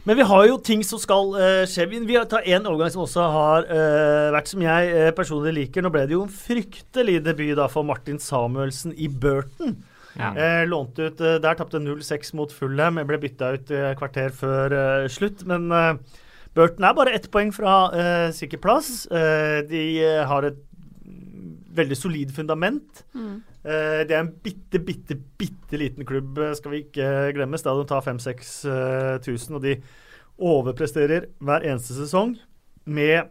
Men 0.05 0.17
vi 0.17 0.25
har 0.25 0.47
jo 0.49 0.57
ting 0.65 0.83
som 0.87 1.01
skal 1.01 1.35
uh, 1.37 1.63
skje. 1.69 1.85
Vi 1.91 2.17
tar 2.31 2.47
en 2.49 2.69
overgang 2.71 2.93
som 2.95 3.05
også 3.05 3.27
har 3.35 3.69
uh, 3.69 4.31
vært 4.35 4.49
som 4.53 4.65
jeg 4.65 4.95
uh, 4.95 5.11
personlig 5.17 5.53
liker. 5.59 5.85
Nå 5.85 5.93
ble 5.93 6.07
det 6.09 6.17
jo 6.17 6.25
en 6.25 6.33
fryktelig 6.33 7.19
debut 7.27 7.53
da 7.59 7.69
for 7.73 7.87
Martin 7.87 8.21
Samuelsen 8.23 8.97
i 8.97 9.11
Burton. 9.11 9.79
Ja. 10.19 10.33
lånte 10.67 11.07
ut 11.07 11.21
Der 11.23 11.55
tapte 11.55 11.79
0-6 11.79 12.33
mot 12.35 12.51
Fulham. 12.53 12.97
Jeg 12.99 13.07
ble 13.07 13.19
bytta 13.23 13.53
ut 13.55 13.69
kvarter 13.97 14.33
før 14.35 14.75
slutt. 15.09 15.45
Men 15.47 15.71
Burton 16.59 16.85
er 16.85 16.97
bare 16.99 17.13
ett 17.15 17.29
poeng 17.31 17.53
fra 17.55 17.77
sikker 18.35 18.59
plass. 18.59 19.07
de 19.71 19.85
har 20.27 20.49
et 20.49 20.59
veldig 21.79 21.97
solid 21.97 22.35
fundament. 22.35 23.05
Mm. 23.15 23.39
Eh, 23.61 24.03
det 24.09 24.15
er 24.17 24.23
en 24.23 24.33
bitte, 24.45 24.81
bitte, 24.81 25.17
bitte 25.39 25.81
liten 25.81 26.07
klubb, 26.09 26.39
eh, 26.41 26.55
skal 26.57 26.73
vi 26.73 26.85
ikke 26.87 27.35
glemme. 27.37 27.61
Stadion 27.61 27.89
tar 27.89 28.05
5000-6000, 28.07 29.59
og 29.59 29.63
de 29.67 29.77
overpresterer 30.41 31.29
hver 31.45 31.67
eneste 31.69 31.99
sesong 31.99 32.39
med 32.89 33.29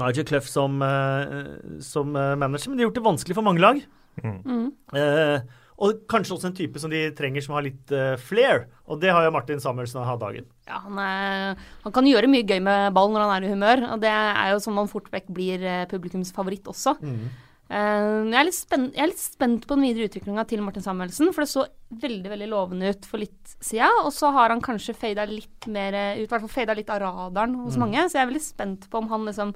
Nigel 0.00 0.24
Clough 0.24 0.48
som, 0.48 0.80
eh, 0.82 1.80
som, 1.80 2.12
manager. 2.12 2.70
Men 2.70 2.78
de 2.78 2.84
har 2.84 2.88
gjort 2.88 3.00
det 3.00 3.08
vanskelig 3.10 3.36
for 3.36 3.44
mange 3.44 3.60
lag. 3.60 3.82
Mm. 4.22 4.38
mm. 4.44 4.68
Eh, 4.96 5.40
og 5.80 6.02
kanskje 6.12 6.34
også 6.34 6.50
en 6.50 6.56
type 6.56 6.76
som 6.76 6.90
de 6.92 7.06
trenger 7.16 7.40
som 7.40 7.54
har 7.56 7.64
litt 7.64 7.92
uh, 7.96 8.12
flair. 8.20 8.66
Og 8.84 8.98
det 9.00 9.14
har 9.16 9.24
jo 9.24 9.30
Martin 9.32 9.62
Samuelsen 9.64 10.02
hatt 10.04 10.20
dagen. 10.20 10.44
Ja, 10.68 10.82
han, 10.84 10.98
er, 11.00 11.62
han, 11.86 11.94
kan 11.96 12.04
gjøre 12.04 12.28
mye 12.28 12.44
gøy 12.44 12.60
med 12.60 12.92
ball 12.92 13.08
når 13.14 13.24
han 13.24 13.32
er 13.32 13.46
i 13.46 13.52
humør. 13.54 13.86
Og 13.94 14.02
det 14.02 14.10
er 14.12 14.50
jo 14.52 14.58
sånn 14.60 14.76
man 14.76 14.90
fort 14.92 15.08
vekk 15.08 15.30
blir 15.32 15.64
publikums 15.88 16.34
favoritt 16.36 16.68
også. 16.68 16.98
Mm. 17.00 17.30
Uh, 17.70 18.26
jeg, 18.26 18.40
er 18.40 18.48
spent, 18.50 18.96
jeg, 18.96 19.04
er 19.04 19.10
litt 19.12 19.22
spent 19.22 19.66
på 19.68 19.76
den 19.78 19.86
videre 19.86 20.08
utviklinga 20.10 20.42
til 20.50 20.62
Martin 20.66 20.82
Samuelsen, 20.82 21.30
for 21.30 21.44
det 21.44 21.52
så 21.52 21.68
veldig 22.02 22.32
veldig 22.32 22.48
lovende 22.50 22.90
ut 22.90 23.06
for 23.06 23.22
litt 23.22 23.54
siden. 23.62 24.02
Og 24.02 24.10
så 24.16 24.32
har 24.34 24.50
han 24.50 24.64
kanskje 24.64 24.96
fada 24.98 25.26
litt 25.30 25.68
mer 25.70 25.94
ut, 25.94 26.24
i 26.24 26.26
hvert 26.26 26.42
fall 26.42 26.56
fada 26.56 26.74
litt 26.74 26.90
av 26.90 27.02
radaren 27.04 27.54
hos 27.62 27.78
mm. 27.78 27.84
mange. 27.84 28.04
Så 28.08 28.18
jeg 28.18 28.24
er 28.24 28.30
veldig 28.32 28.42
spent 28.42 28.90
på 28.90 29.02
om 29.02 29.10
han 29.12 29.28
liksom 29.30 29.54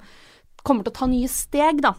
kommer 0.65 0.87
til 0.87 0.95
å 0.95 0.99
ta 1.01 1.09
nye 1.11 1.31
steg, 1.31 1.83
da. 1.83 1.91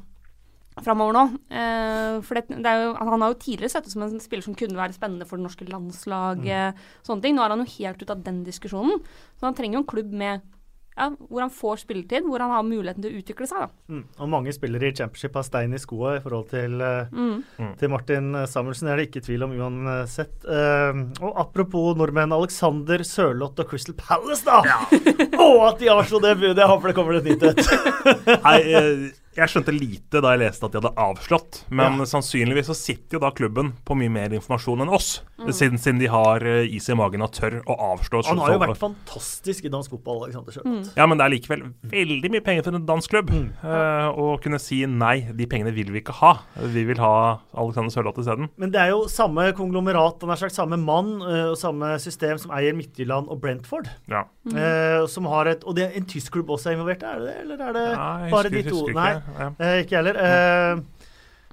Framover 0.85 1.17
nå. 1.17 1.27
Uh, 1.53 2.17
for 2.25 2.41
det, 2.41 2.59
det 2.65 2.75
jo, 2.81 2.91
han 2.97 3.23
har 3.23 3.33
jo 3.33 3.41
tidligere 3.45 3.77
sett 3.77 3.87
ut 3.89 3.93
som 3.93 4.09
en 4.09 4.21
spiller 4.21 4.45
som 4.45 4.57
kunne 4.57 4.81
være 4.81 4.97
spennende 4.97 5.29
for 5.29 5.37
det 5.37 5.47
norske 5.51 5.69
landslaget. 5.69 6.77
Mm. 6.77 6.91
Sånne 7.05 7.25
ting. 7.25 7.37
Nå 7.37 7.45
er 7.45 7.53
han 7.53 7.65
jo 7.65 7.73
helt 7.77 8.01
ute 8.01 8.17
av 8.17 8.25
den 8.25 8.41
diskusjonen. 8.49 9.05
Så 9.37 9.49
han 9.51 9.57
trenger 9.57 9.79
jo 9.79 9.85
en 9.85 9.93
klubb 9.93 10.17
med 10.25 10.53
ja, 10.97 11.11
hvor 11.29 11.45
han 11.45 11.53
får 11.53 11.83
spilletid, 11.85 12.25
hvor 12.27 12.41
han 12.41 12.55
har 12.55 12.65
muligheten 12.67 13.05
til 13.05 13.13
å 13.13 13.21
utvikle 13.21 13.49
seg. 13.51 13.75
Mm. 13.93 14.03
Og 14.17 14.31
mange 14.33 14.55
spillere 14.57 14.89
i 14.89 14.95
championship 14.97 15.37
har 15.37 15.45
stein 15.47 15.77
i 15.77 15.81
skoa 15.83 16.17
i 16.17 16.23
forhold 16.25 16.49
til, 16.53 16.79
uh, 16.81 17.13
mm. 17.13 17.75
til 17.81 17.93
Martin 17.93 18.33
Samuelsen. 18.49 18.89
Det 18.89 18.95
er 18.95 19.03
det 19.03 19.09
ikke 19.11 19.25
tvil 19.29 19.47
om 19.47 19.53
uansett. 19.59 20.35
Uh, 20.49 21.05
og 21.21 21.43
apropos 21.45 21.93
nordmenn, 22.01 22.35
Alexander 22.37 23.05
Sørloth 23.07 23.61
og 23.61 23.71
Crystal 23.71 23.99
Palace, 23.99 24.45
da! 24.47 24.63
Ja. 24.67 24.81
Å, 25.45 25.51
at 25.69 25.79
de 25.83 25.93
har 25.93 26.09
så 26.09 26.23
det 26.23 26.37
budet! 26.41 26.59
Jeg 26.65 26.73
håper 26.73 26.93
det 26.93 26.97
kommer 26.97 27.21
et 27.21 27.31
nytt 27.31 27.47
et. 27.53 29.23
Nei, 29.37 29.45
Jeg 29.45 29.53
skjønte 29.53 29.75
lite 29.75 30.21
da 30.25 30.33
jeg 30.33 30.41
leste 30.47 30.65
at 30.65 30.73
de 30.73 30.81
hadde 30.81 30.93
avslått, 30.97 31.59
men 31.69 32.01
sannsynligvis 32.09 32.71
så 32.71 32.77
sitter 32.77 33.19
jo 33.19 33.23
da 33.27 33.31
klubben 33.37 33.75
på 33.85 33.97
mye 33.99 34.13
mer 34.13 34.33
informasjon 34.37 34.85
enn 34.85 34.93
oss, 34.97 35.21
siden, 35.53 35.77
siden 35.81 36.01
de 36.01 36.09
har 36.11 36.45
eh, 36.47 36.65
is 36.77 36.89
i 36.89 36.97
magen 36.97 37.25
og 37.25 37.35
tør 37.37 37.59
å 37.69 37.77
avslå. 37.93 38.23
Han 38.31 38.41
har 38.41 38.55
jo 38.55 38.63
vært 38.63 38.81
fantastisk 38.81 39.69
i 39.69 39.73
dansk 39.73 39.93
fotball, 39.93 40.25
Alexander 40.25 40.57
mm. 40.65 40.81
Ja, 40.97 41.07
men 41.09 41.21
det 41.21 41.27
er 41.27 41.35
likevel 41.35 41.67
veldig 41.93 42.33
mye 42.33 42.45
penger 42.47 42.67
for 42.67 42.79
en 42.79 42.87
dansk 42.89 43.13
klubb. 43.13 43.33
Mm. 43.35 43.51
Uh, 43.61 44.09
å 44.17 44.27
kunne 44.43 44.61
si 44.63 44.81
nei, 44.89 45.29
de 45.37 45.49
pengene 45.51 45.75
vil 45.77 45.93
vi 45.93 46.01
ikke 46.01 46.17
ha. 46.23 46.33
Vi 46.73 46.87
vil 46.89 47.01
ha 47.03 47.13
Alexander 47.53 47.93
Sørloth 47.93 48.23
isteden. 48.25 48.49
Men 48.57 48.73
det 48.73 48.81
er 48.87 48.95
jo 48.95 49.05
samme 49.13 49.51
konglomerat, 49.57 50.25
han 50.25 50.33
er 50.33 50.41
sagt 50.41 50.57
samme 50.57 50.81
mann 50.81 51.19
eh, 51.21 51.51
og 51.51 51.59
samme 51.61 51.93
system 52.03 52.41
som 52.41 52.55
eier 52.57 52.77
Midtjylland 52.77 53.29
og 53.33 53.41
Brentford. 53.45 53.93
Ja. 54.09 54.25
Uh, 54.49 55.05
som 55.11 55.29
har 55.29 55.53
et, 55.53 55.65
og 55.67 55.77
det 55.77 55.89
er 55.89 56.01
en 56.01 56.09
tysk 56.09 56.37
klubb 56.39 56.55
også 56.55 56.73
er 56.73 56.79
involvert, 56.79 57.05
er 57.05 57.21
det 57.21 57.29
det? 57.29 57.37
Eller 57.45 57.67
er 57.69 57.77
det 57.77 57.87
Ja, 57.91 58.09
husker, 58.25 58.37
bare 58.37 58.53
de 58.53 58.63
to? 58.67 58.77
husker 58.77 58.95
ikke. 58.97 59.26
Ja. 59.39 59.49
eh, 59.59 59.81
ikke 59.83 59.95
jeg 59.97 60.05
heller. 60.05 60.17
Eh, 60.23 60.75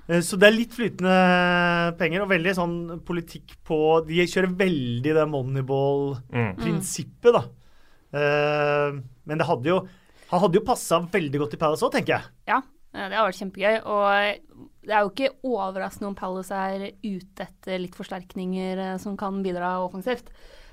eh, 0.10 0.22
så 0.22 0.38
det 0.40 0.48
er 0.50 0.58
litt 0.58 0.74
flytende 0.76 1.16
penger, 1.98 2.22
og 2.26 2.30
veldig 2.34 2.54
sånn 2.58 2.76
politikk 3.08 3.48
på 3.66 3.78
De 4.08 4.26
kjører 4.30 4.52
veldig 4.60 5.14
det 5.18 5.26
moneyball-prinsippet, 5.32 7.32
Mm. 7.32 7.34
da. 7.34 7.44
Eh, 8.20 8.90
men 9.26 9.38
det 9.40 9.48
hadde 9.48 9.66
jo 9.72 9.80
Han 10.32 10.40
hadde 10.42 10.56
jo 10.58 10.64
passa 10.66 10.98
veldig 11.00 11.40
godt 11.44 11.54
i 11.54 11.58
Palace 11.62 11.84
òg, 11.86 11.92
tenker 11.94 12.14
jeg. 12.16 12.24
Ja, 12.48 12.58
eh, 12.96 13.08
det 13.10 13.16
har 13.20 13.28
vært 13.30 13.38
kjempegøy. 13.38 13.76
Og 13.86 14.08
det 14.84 14.92
er 14.96 15.02
jo 15.04 15.10
ikke 15.12 15.30
overraskende 15.46 16.08
om 16.10 16.16
Palace 16.16 16.52
er 16.58 16.88
ute 17.04 17.44
etter 17.46 17.78
litt 17.80 17.94
forsterkninger 17.94 18.78
eh, 18.94 18.98
som 18.98 19.14
kan 19.16 19.44
bidra 19.44 19.76
offensivt. 19.86 20.30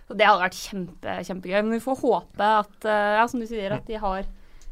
Så 0.09 0.17
det 0.17 0.25
hadde 0.27 0.41
vært 0.47 0.57
kjempe, 0.57 1.19
kjempegøy. 1.29 1.61
Men 1.63 1.73
vi 1.77 1.85
får 1.85 2.01
håpe 2.01 2.41
at, 2.41 2.85
ja, 2.89 3.27
som 3.29 3.41
du 3.41 3.47
sier, 3.47 3.71
at 3.77 3.85
de 3.87 3.95
har 4.01 4.25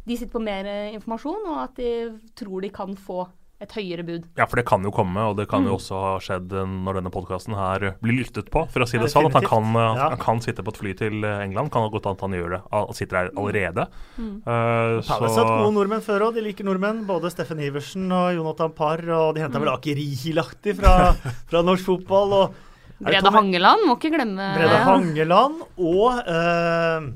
De 0.08 0.16
sitter 0.16 0.32
på 0.32 0.40
mer 0.42 0.64
eh, 0.66 0.94
informasjon, 0.96 1.44
og 1.52 1.58
at 1.66 1.76
de 1.76 1.90
tror 2.38 2.64
de 2.64 2.70
kan 2.72 2.94
få 2.96 3.26
et 3.58 3.72
høyere 3.74 4.04
bud. 4.06 4.26
Ja, 4.38 4.44
for 4.46 4.60
det 4.60 4.62
kan 4.68 4.84
jo 4.86 4.92
komme, 4.94 5.18
og 5.26 5.32
det 5.36 5.48
kan 5.50 5.64
Mm. 5.64 5.66
jo 5.66 5.76
også 5.80 5.96
ha 5.98 6.10
skjedd 6.22 6.52
eh, 6.54 6.62
når 6.86 7.00
denne 7.00 7.10
podkasten 7.10 7.56
her 7.58 7.88
blir 8.00 8.14
lyttet 8.20 8.52
på, 8.54 8.62
for 8.70 8.84
å 8.84 8.86
si 8.86 9.00
det 9.02 9.08
sånn. 9.10 9.26
At 9.26 9.34
han 9.40 9.48
kan, 9.50 9.64
eh, 9.74 9.96
Ja. 9.98 10.08
han 10.12 10.18
kan 10.22 10.38
sitte 10.40 10.62
på 10.62 10.70
et 10.70 10.78
fly 10.78 10.92
til 10.94 11.24
eh, 11.26 11.40
England. 11.42 11.72
Kan 11.74 11.90
godt 11.90 12.06
at 12.06 12.20
han 12.22 12.30
gjør 12.38 12.54
det. 12.54 12.60
Han 12.70 12.94
sitter 12.94 13.16
her 13.18 13.30
allerede. 13.34 13.88
Eh, 14.18 15.02
Palace 15.02 15.10
har 15.10 15.26
hatt 15.42 15.50
gode 15.64 15.74
nordmenn 15.74 16.04
før 16.06 16.28
òg. 16.28 16.34
De 16.38 16.40
liker 16.46 16.64
nordmenn. 16.70 17.02
Både 17.10 17.32
Steffen 17.34 17.58
Iversen 17.58 18.06
og 18.14 18.30
Jonathan 18.38 18.70
Parr. 18.78 19.02
Og 19.10 19.34
de 19.34 19.42
henta 19.42 19.58
vel 19.58 19.74
Aker 19.74 19.96
Hilakti 19.98 20.76
fra, 20.78 20.94
fra 21.50 21.62
norsk 21.66 21.84
fotball. 21.84 22.32
Og 22.38 22.54
Brede 23.02 23.30
Hangeland, 23.34 23.84
må 23.86 23.98
ikke 23.98 24.14
glemme 24.14 24.54
Brede 24.54 24.78
Hangeland. 24.86 25.60
Og 25.78 26.14
uh, 26.14 27.10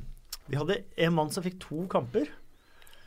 de 0.51 0.59
hadde 0.59 0.76
en 1.07 1.14
mann 1.14 1.30
som 1.30 1.43
fikk 1.47 1.59
to 1.62 1.86
kamper. 1.90 2.26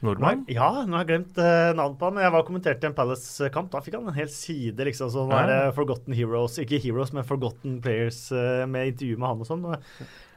Nordmann. 0.06 0.44
Ja, 0.52 0.70
nå 0.86 0.96
har 0.98 1.04
jeg 1.06 1.10
glemt 1.12 1.40
uh, 1.42 1.72
navnet 1.78 1.98
på 2.00 2.10
han. 2.10 2.20
Jeg 2.22 2.34
var 2.34 2.44
og 2.44 2.48
kommenterte 2.50 2.88
en 2.90 2.96
Palace-kamp. 2.98 3.72
Da 3.74 3.82
fikk 3.84 3.98
han 3.98 4.08
en 4.12 4.18
hel 4.18 4.30
side, 4.32 4.86
liksom. 4.88 5.10
Sånn 5.14 5.34
Ja. 5.34 5.42
der, 5.46 5.68
eh, 5.68 5.74
Forgotten 5.76 6.14
Heroes. 6.16 6.60
Ikke 6.62 6.80
Heroes, 6.82 7.12
men 7.14 7.26
Forgotten 7.28 7.82
Players, 7.82 8.32
uh, 8.32 8.66
med 8.70 8.94
intervju 8.94 9.18
med 9.18 9.28
han 9.28 9.44
og 9.44 9.50
sånn. 9.50 9.68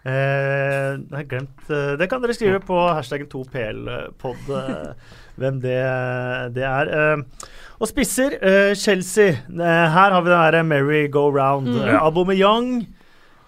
Eh, 0.08 0.92
jeg 0.94 1.16
har 1.16 1.24
glemt 1.28 1.70
Det 1.98 2.06
kan 2.08 2.22
dere 2.22 2.32
skrive 2.36 2.60
på 2.64 2.76
hashtaggen 2.94 3.26
2PL-pod, 3.28 4.44
eh, 4.56 4.92
hvem 5.36 5.58
det, 5.60 5.80
det 6.54 6.64
er. 6.64 6.92
Og 7.78 7.90
spisser, 7.90 8.38
Chelsea. 8.74 9.32
Her 9.48 10.10
har 10.14 10.22
vi 10.22 10.30
den 10.30 10.38
derre 10.38 10.62
merry-go-round. 10.66 11.68
Mm. 11.68 11.82
Uh, 11.82 11.98
Aubameyang, 12.02 12.70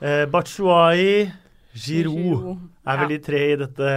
uh, 0.03 0.27
Batshuayi, 0.31 1.31
Giroud 1.75 2.19
Giroud. 2.19 2.59
er 2.87 3.01
vel 3.01 3.09
de 3.15 3.19
tre 3.25 3.41
i 3.53 3.57
dette 3.59 3.91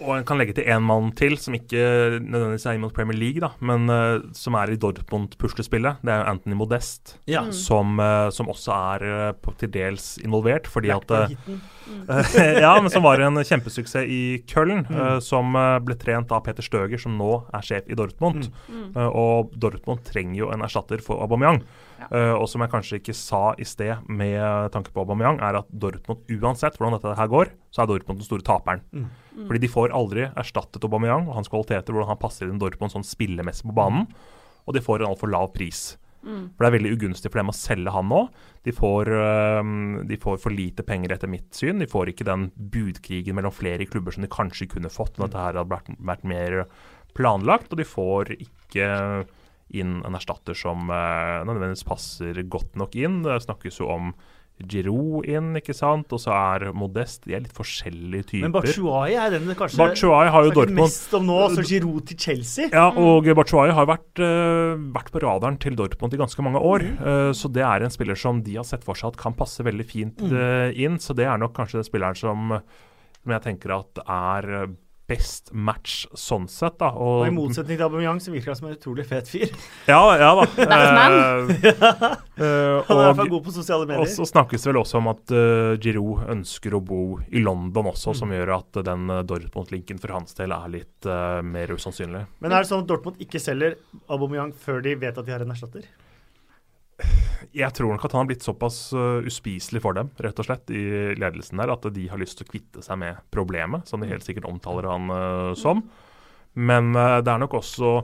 Og 0.00 0.14
en 0.16 0.26
kan 0.26 0.40
legge 0.40 0.54
til 0.56 0.68
én 0.70 0.84
mann 0.84 1.10
til, 1.16 1.36
som 1.40 1.56
ikke 1.56 1.80
nødvendigvis 2.24 2.66
er 2.66 2.78
inn 2.78 2.84
mot 2.84 2.94
Premier 2.96 3.18
League, 3.18 3.42
da, 3.42 3.52
men 3.60 3.90
uh, 3.92 4.22
som 4.36 4.56
er 4.56 4.72
i 4.72 4.78
Dortmund-puslespillet. 4.80 6.00
Det 6.06 6.14
er 6.14 6.30
Anthony 6.30 6.56
Modest, 6.56 7.18
Ja. 7.30 7.44
Som, 7.54 8.00
uh, 8.00 8.30
som 8.32 8.48
også 8.52 8.72
er 8.96 9.04
uh, 9.04 9.26
på, 9.36 9.52
til 9.60 9.72
dels 9.74 10.14
involvert. 10.24 10.70
Fordi 10.70 10.92
at. 10.94 11.12
Ja, 12.64 12.72
men 12.80 12.90
som 12.92 13.04
var 13.04 13.22
en 13.22 13.38
kjempesuksess 13.44 14.06
i 14.06 14.42
Köln. 14.48 14.84
Mm. 14.88 14.96
eh, 14.96 15.18
som 15.24 15.56
eh, 15.56 15.76
ble 15.84 15.96
trent 16.00 16.32
av 16.34 16.42
Peter 16.46 16.64
Støger, 16.64 17.00
som 17.00 17.16
nå 17.18 17.30
er 17.54 17.66
sjef 17.66 17.88
i 17.90 17.98
Dortmund. 17.98 18.48
Mm. 18.68 18.90
Eh, 18.94 19.06
og 19.08 19.54
Dortmund 19.60 20.04
trenger 20.08 20.42
jo 20.42 20.50
en 20.54 20.64
erstatter 20.66 21.02
for 21.04 21.22
Aubameyang. 21.24 21.62
Ja. 22.00 22.08
Eh, 22.16 22.34
og 22.34 22.46
som 22.50 22.64
jeg 22.64 22.72
kanskje 22.72 23.00
ikke 23.00 23.16
sa 23.16 23.42
i 23.60 23.66
sted 23.68 24.08
med 24.08 24.72
tanke 24.74 24.92
på 24.94 25.04
Aubameyang, 25.04 25.40
er 25.44 25.60
at 25.60 25.70
Dortmund 25.70 26.24
uansett 26.40 26.78
hvordan 26.78 26.96
dette 26.98 27.16
her 27.18 27.30
går, 27.30 27.54
så 27.74 27.84
er 27.84 27.90
Dortmund 27.92 28.22
den 28.22 28.28
store 28.28 28.46
taperen. 28.46 28.84
Mm. 28.92 29.08
Fordi 29.46 29.62
de 29.62 29.72
får 29.72 29.94
aldri 29.96 30.28
erstattet 30.28 30.84
Aubameyang 30.86 31.28
og 31.28 31.38
hans 31.38 31.50
kvaliteter, 31.52 31.94
hvordan 31.94 32.12
han 32.12 32.20
passer 32.20 32.48
inn 32.48 32.60
Dortmund 32.60 32.94
sånn 32.94 33.06
spillemessig 33.06 33.68
på 33.68 33.76
banen. 33.76 34.08
Og 34.68 34.76
de 34.76 34.82
får 34.84 35.02
en 35.02 35.12
altfor 35.12 35.30
lav 35.32 35.50
pris. 35.54 35.94
Mm. 36.20 36.52
For 36.52 36.62
det 36.62 36.68
er 36.68 36.76
veldig 36.76 36.94
ugunstig 36.98 37.30
for 37.30 37.40
dem 37.40 37.52
å 37.52 37.56
selge 37.56 37.94
han 37.94 38.08
nå. 38.10 38.20
De 38.66 38.74
får, 38.76 39.10
de 40.10 40.18
får 40.20 40.40
for 40.42 40.54
lite 40.54 40.84
penger 40.86 41.14
etter 41.16 41.30
mitt 41.32 41.48
syn. 41.56 41.80
De 41.80 41.88
får 41.90 42.12
ikke 42.12 42.28
den 42.28 42.50
budkrigen 42.72 43.38
mellom 43.38 43.54
flere 43.54 43.88
klubber 43.88 44.12
som 44.14 44.26
de 44.26 44.32
kanskje 44.32 44.68
kunne 44.74 44.92
fått 44.92 45.16
når 45.16 45.30
dette 45.30 45.44
her 45.44 45.60
hadde 45.60 45.72
vært, 45.72 45.92
vært 46.12 46.26
mer 46.28 46.58
planlagt. 47.16 47.72
Og 47.72 47.80
de 47.80 47.88
får 47.88 48.34
ikke 48.36 48.90
inn 49.80 50.00
en 50.06 50.18
erstatter 50.18 50.56
som 50.58 50.90
øh, 50.90 51.40
nødvendigvis 51.46 51.86
passer 51.86 52.42
godt 52.50 52.76
nok 52.80 52.96
inn. 52.98 53.22
Det 53.26 53.40
snakkes 53.44 53.80
jo 53.82 53.90
om 53.92 54.12
Giroud 54.68 55.28
inn, 55.30 55.52
ikke 55.58 55.74
sant. 55.76 56.10
Og 56.12 56.20
så 56.22 56.32
er 56.34 56.66
Modest 56.76 57.24
De 57.26 57.36
er 57.36 57.44
litt 57.44 57.54
forskjellige 57.56 58.28
typer. 58.32 58.44
Men 58.46 58.54
Batshuayi 58.56 59.16
er 59.20 59.34
den 59.36 59.54
kanskje 59.56 59.80
Batshuayi 59.80 60.32
har 60.34 60.48
jo 60.48 60.52
Dortmund 60.56 60.82
mest 60.82 61.16
om 61.16 61.26
nå. 61.28 61.38
Altså 61.46 61.64
Giroud 61.66 62.04
til 62.10 62.20
Chelsea. 62.26 62.68
ja, 62.72 62.88
og 62.90 63.30
Batshuayi 63.38 63.74
har 63.76 63.88
vært, 63.90 64.22
uh, 64.22 64.76
vært 64.96 65.12
på 65.14 65.24
radaren 65.24 65.58
til 65.62 65.78
Dortmund 65.78 66.16
i 66.16 66.20
ganske 66.20 66.44
mange 66.46 66.62
år. 66.72 66.86
Mm. 66.90 67.00
Uh, 67.00 67.32
så 67.36 67.50
det 67.52 67.64
er 67.66 67.86
en 67.86 67.94
spiller 67.94 68.18
som 68.18 68.44
de 68.44 68.58
har 68.58 68.68
sett 68.68 68.84
for 68.86 68.98
seg 68.98 69.14
at 69.14 69.20
kan 69.20 69.36
passe 69.36 69.64
veldig 69.64 69.86
fint 69.86 70.22
øh, 70.26 70.70
inn. 70.76 70.98
Så 71.00 71.14
det 71.16 71.26
er 71.28 71.40
nok 71.40 71.54
kanskje 71.56 71.80
den 71.80 71.88
spilleren 71.88 72.18
som, 72.18 72.54
som 73.20 73.34
jeg 73.34 73.44
tenker 73.44 73.74
at 73.76 74.00
er 74.04 74.70
best 75.10 75.50
match 75.52 76.04
sånn 76.14 76.46
sett, 76.50 76.76
da. 76.80 76.92
Og 76.94 77.20
Og, 77.20 77.26
i 77.26 77.32
motsetning 77.34 77.76
til 77.80 77.84
Aubameyang, 77.88 78.20
som 78.22 78.34
virker 78.36 78.54
som 78.56 78.68
en 78.70 78.76
utrolig 78.76 79.04
fet 79.10 79.26
fyr. 79.30 79.50
Ja, 79.90 79.98
ja 80.20 80.30
da. 80.38 80.44
Batman. 80.70 81.16
Eh, 81.50 81.84
øh, 82.40 82.76
Han 82.88 82.96
er 82.96 83.02
i 83.02 83.06
hvert 83.08 83.18
fall 83.20 83.32
god 83.34 83.44
på 83.48 83.54
sosiale 83.58 83.88
medier. 83.90 84.04
og 84.04 84.08
så 84.14 84.26
snakkes 84.30 84.62
det 84.64 84.70
vel 84.72 84.80
også 84.84 85.00
om 85.02 85.10
at 85.12 85.34
uh, 85.34 85.74
Giroud 85.82 86.24
ønsker 86.32 86.76
å 86.78 86.82
bo 86.84 87.00
i 87.28 87.42
London 87.42 87.90
også, 87.92 88.14
Mm. 88.14 88.18
som 88.22 88.32
gjør 88.34 88.54
at 88.56 88.78
uh, 88.80 88.84
den 88.86 89.10
uh, 89.10 89.20
Dortmund-linken 89.26 89.98
for 90.02 90.14
hans 90.16 90.34
del 90.38 90.54
er 90.56 90.68
litt 90.72 91.06
uh, 91.10 91.40
mer 91.46 91.68
usannsynlig. 91.74 92.24
Men 92.40 92.52
er 92.54 92.62
det 92.64 92.70
sånn 92.70 92.84
at 92.86 92.88
Dortmund 92.90 93.20
ikke 93.22 93.42
selger 93.42 93.76
Aubameyang 94.08 94.54
før 94.56 94.80
de 94.86 94.94
vet 95.02 95.18
at 95.18 95.26
de 95.26 95.34
har 95.34 95.42
en 95.44 95.50
erstatter? 95.54 95.84
Jeg 97.56 97.74
tror 97.76 97.92
nok 97.94 98.04
at 98.06 98.14
han 98.14 98.24
har 98.24 98.30
blitt 98.30 98.46
såpass 98.46 98.78
uh, 98.96 99.20
uspiselig 99.26 99.82
for 99.84 99.96
dem, 99.96 100.12
rett 100.22 100.40
og 100.40 100.46
slett, 100.46 100.70
i 100.72 101.16
ledelsen 101.18 101.60
der, 101.62 101.72
at 101.74 101.88
de 101.94 102.06
har 102.10 102.20
lyst 102.20 102.38
til 102.38 102.48
å 102.48 102.52
kvitte 102.52 102.84
seg 102.84 103.00
med 103.02 103.20
problemet, 103.34 103.88
som 103.88 104.02
de 104.02 104.10
helt 104.10 104.26
sikkert 104.26 104.48
omtaler 104.50 104.88
han 104.90 105.12
uh, 105.12 105.52
som. 105.58 105.84
Men 106.58 106.92
uh, 106.96 107.20
det 107.24 107.32
er 107.32 107.42
nok 107.42 107.58
også 107.60 107.94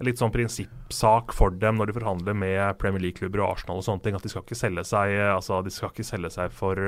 litt 0.00 0.16
sånn 0.16 0.32
prinsippsak 0.32 1.34
for 1.36 1.52
dem 1.60 1.76
når 1.76 1.90
de 1.90 1.98
forhandler 1.98 2.36
med 2.40 2.78
Premier 2.80 3.02
League-klubber 3.04 3.42
og 3.42 3.58
Arsenal 3.58 3.82
og 3.82 3.84
sånne 3.84 4.04
ting, 4.06 4.16
at 4.16 4.24
de 4.24 4.32
skal 4.32 4.46
ikke 4.46 4.56
selge 4.56 4.86
seg, 4.88 5.12
altså, 5.28 5.58
de 5.60 5.72
skal 5.74 5.92
ikke 5.92 6.06
selge 6.08 6.30
seg 6.38 6.54
for, 6.56 6.80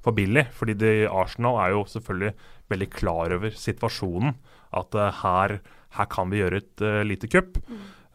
for 0.00 0.16
billig. 0.16 0.46
Fordi 0.56 0.72
de, 0.80 0.92
Arsenal 1.12 1.60
er 1.60 1.74
jo 1.74 1.82
selvfølgelig 1.92 2.32
veldig 2.72 2.88
klar 2.94 3.34
over 3.36 3.52
situasjonen. 3.60 4.32
At 4.76 4.96
uh, 4.96 5.10
her, 5.22 5.58
her 5.96 6.08
kan 6.12 6.32
vi 6.32 6.40
gjøre 6.42 6.62
et 6.62 6.84
uh, 6.84 7.02
lite 7.06 7.30
kupp. 7.32 7.60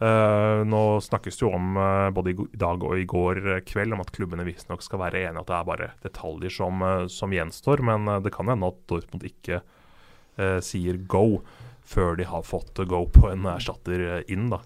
Eh, 0.02 0.64
nå 0.66 0.82
snakkes 1.06 1.38
det 1.38 1.43
jo 1.45 1.52
om 1.54 1.76
uh, 1.78 2.10
både 2.10 2.34
i 2.34 2.58
dag 2.58 2.82
og 2.82 2.97
i 2.97 3.06
går 3.06 3.62
kveld 3.70 3.93
om 3.93 4.02
at 4.02 4.10
klubbene 4.16 4.45
visstnok 4.47 4.82
skal 4.82 5.04
være 5.04 5.28
enige 5.28 5.43
at 5.43 5.52
det 5.52 5.58
er 5.60 5.68
bare 5.68 5.89
detaljer 6.02 6.56
som, 6.56 6.82
eh, 6.82 7.06
som 7.12 7.36
gjenstår. 7.36 7.84
Men 7.86 8.10
det 8.26 8.34
kan 8.34 8.49
hende 8.49 8.72
at 8.72 8.82
Dortmund 8.89 9.28
ikke 9.28 9.62
eh, 9.62 10.60
sier 10.66 10.97
go 11.06 11.43
før 11.86 12.18
de 12.18 12.26
har 12.26 12.45
fått 12.47 12.82
go 12.89 13.06
på 13.14 13.30
en 13.30 13.45
erstatter 13.52 14.24
inn. 14.32 14.49
da. 14.49 14.62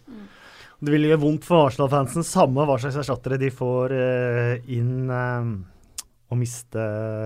Det 0.80 0.92
vil 0.94 1.08
gjøre 1.08 1.24
vondt 1.24 1.48
for 1.48 1.70
Arsenal-fansen, 1.70 2.24
samme 2.28 2.68
hva 2.68 2.76
slags 2.80 3.00
erstattere 3.02 3.40
de 3.42 3.50
får 3.50 3.96
inn 4.70 5.10
å 6.36 6.38
miste 6.40 6.82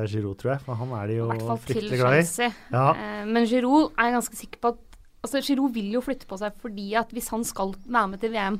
Giroud, 0.09 0.37
tror 0.39 0.55
jeg. 0.55 0.63
For 0.65 0.79
han 0.79 0.93
er 0.99 1.09
de 1.09 1.17
jo 1.21 1.29
fryktelig 1.65 1.99
glad 2.01 2.19
i. 2.19 2.51
Ja. 2.73 2.85
Eh, 2.93 3.25
men 3.29 3.47
Giroud 3.49 3.93
er 3.95 4.09
jeg 4.09 4.17
ganske 4.19 4.39
sikker 4.39 4.63
på 4.63 4.73
at 4.75 4.85
altså 5.25 5.41
Giroud 5.43 5.73
vil 5.75 5.91
jo 5.95 6.03
flytte 6.03 6.27
på 6.29 6.37
seg 6.39 6.55
fordi 6.61 6.93
at 6.99 7.11
hvis 7.15 7.29
han 7.33 7.43
skal 7.47 7.73
være 7.85 8.13
med 8.13 8.21
til 8.21 8.33
VM 8.35 8.59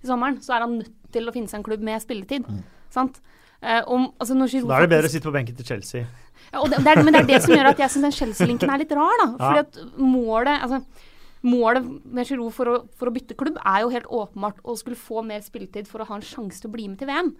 i 0.00 0.08
sommeren, 0.08 0.40
så 0.40 0.56
er 0.56 0.64
han 0.64 0.78
nødt 0.78 0.94
til 1.12 1.28
å 1.28 1.34
finne 1.34 1.50
seg 1.50 1.60
en 1.60 1.66
klubb 1.66 1.84
med 1.84 2.00
spilletid. 2.02 2.46
Sant? 2.92 3.20
Eh, 3.60 3.82
om, 3.92 4.06
altså 4.16 4.32
da 4.38 4.46
er 4.78 4.86
det 4.86 4.92
bedre 4.94 5.10
å 5.10 5.12
sitte 5.12 5.28
på 5.28 5.34
benken 5.34 5.56
til 5.58 5.66
Chelsea. 5.68 6.06
ja, 6.48 6.62
det, 6.64 6.78
det 6.80 6.92
er, 6.94 7.02
Men 7.04 7.12
det 7.12 7.20
er 7.20 7.28
det 7.28 7.40
som 7.44 7.52
gjør 7.52 7.68
at 7.74 7.82
jeg 7.82 7.92
syns 7.92 8.06
den 8.06 8.16
Chelsea-linken 8.16 8.72
er 8.72 8.80
litt 8.80 8.94
rar. 8.96 9.20
da. 9.20 9.26
Ja. 9.28 9.40
Fordi 9.44 9.60
at 9.66 10.00
målet 10.00 10.56
altså, 10.56 11.06
Målet 11.40 11.86
med 12.04 12.28
Giroud 12.28 12.52
for 12.52 12.68
å, 12.68 12.72
for 13.00 13.08
å 13.08 13.12
bytte 13.14 13.32
klubb 13.32 13.56
er 13.64 13.78
jo 13.80 13.92
helt 13.94 14.08
åpenbart 14.12 14.58
å 14.60 14.74
skulle 14.76 14.98
få 15.00 15.22
mer 15.24 15.40
spilletid 15.40 15.86
for 15.88 16.02
å 16.02 16.06
ha 16.10 16.18
en 16.18 16.24
sjanse 16.24 16.60
til 16.60 16.68
å 16.68 16.74
bli 16.74 16.84
med 16.84 17.00
til 17.00 17.08
VM. 17.08 17.30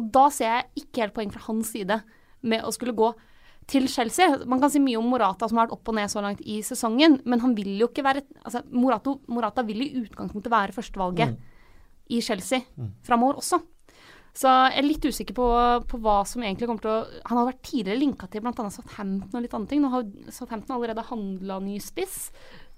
Og 0.00 0.06
da 0.14 0.22
ser 0.32 0.54
jeg 0.54 0.86
ikke 0.86 1.02
helt 1.02 1.16
poeng 1.18 1.34
fra 1.34 1.42
hans 1.44 1.68
side 1.74 1.98
med 2.40 2.64
å 2.64 2.72
skulle 2.72 2.96
gå 2.96 3.10
til 3.70 3.86
Chelsea. 3.90 4.28
Man 4.50 4.60
kan 4.62 4.72
si 4.72 4.82
mye 4.82 4.98
om 4.98 5.08
Morata 5.10 5.48
som 5.48 5.58
har 5.60 5.68
vært 5.68 5.78
opp 5.78 5.90
og 5.92 5.96
ned 5.96 6.10
så 6.12 6.22
langt 6.24 6.42
i 6.42 6.60
sesongen, 6.66 7.20
men 7.24 7.42
han 7.42 7.54
vil 7.56 7.72
jo 7.80 7.90
ikke 7.90 8.04
være 8.06 8.24
altså, 8.42 8.64
Morato, 8.74 9.20
Morata 9.30 9.64
vil 9.66 9.84
i 9.86 9.92
utgangspunktet 10.02 10.52
være 10.52 10.76
førstevalget 10.76 11.36
i 12.10 12.20
Chelsea 12.24 12.64
framover 13.06 13.38
også. 13.40 13.60
Så 14.36 14.46
jeg 14.46 14.78
er 14.78 14.86
litt 14.86 15.06
usikker 15.06 15.34
på, 15.34 15.46
på 15.90 15.98
hva 16.02 16.20
som 16.28 16.44
egentlig 16.44 16.68
kommer 16.68 16.84
til 16.84 16.92
å 16.92 17.22
Han 17.32 17.40
har 17.40 17.48
vært 17.48 17.64
tidligere 17.66 17.98
linka 17.98 18.28
til 18.30 18.44
bl.a. 18.44 18.52
Southampton 18.70 19.38
og 19.38 19.42
litt 19.42 19.56
andre 19.58 19.72
ting. 19.72 19.82
Nå 19.82 19.90
har 19.90 20.06
Southampton 20.30 20.76
allerede 20.76 21.06
handla 21.08 21.58
ny 21.64 21.80
spiss. 21.82 22.28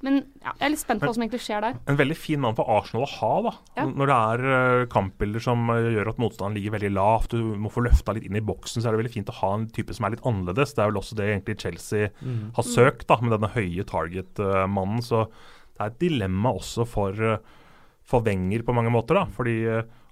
Men 0.03 0.17
ja, 0.43 0.51
jeg 0.59 0.65
er 0.67 0.73
litt 0.73 0.81
spent 0.83 1.03
på 1.03 1.07
hva 1.07 1.15
som 1.15 1.23
egentlig 1.23 1.41
skjer 1.45 1.63
der. 1.63 1.77
En 1.91 1.99
veldig 1.99 2.17
fin 2.19 2.41
mann 2.43 2.57
for 2.59 2.67
Arsenal 2.75 3.05
å 3.07 3.11
ha, 3.13 3.31
da. 3.47 3.53
Ja. 3.79 3.85
Når 3.87 4.11
det 4.11 4.17
er 4.19 4.45
eh, 4.57 4.87
kampbilder 4.91 5.45
som 5.45 5.71
eh, 5.71 5.93
gjør 5.95 6.11
at 6.11 6.21
motstanderen 6.23 6.59
ligger 6.59 6.75
veldig 6.75 6.91
lavt, 6.97 7.37
du 7.37 7.55
må 7.63 7.71
få 7.71 7.85
løfta 7.87 8.17
litt 8.17 8.27
inn 8.27 8.41
i 8.41 8.45
boksen, 8.45 8.83
så 8.83 8.91
er 8.91 8.97
det 8.97 9.03
veldig 9.05 9.15
fint 9.15 9.31
å 9.31 9.39
ha 9.39 9.53
en 9.61 9.69
type 9.71 9.95
som 9.95 10.09
er 10.09 10.17
litt 10.17 10.27
annerledes. 10.27 10.75
Det 10.75 10.83
er 10.83 10.91
vel 10.91 10.99
også 10.99 11.19
det 11.21 11.29
egentlig 11.31 11.59
Chelsea 11.63 12.11
har 12.59 12.67
søkt, 12.67 13.07
da, 13.13 13.21
med 13.23 13.37
denne 13.37 13.53
høye 13.55 13.87
target-mannen. 13.87 15.03
Så 15.07 15.29
det 15.29 15.85
er 15.85 15.93
et 15.93 16.01
dilemma 16.03 16.57
også 16.59 16.87
for, 16.89 17.23
eh, 17.23 17.61
for 18.03 18.27
Wenger 18.27 18.67
på 18.67 18.75
mange 18.75 18.91
måter, 18.91 19.23
da. 19.23 19.29
Fordi 19.39 19.57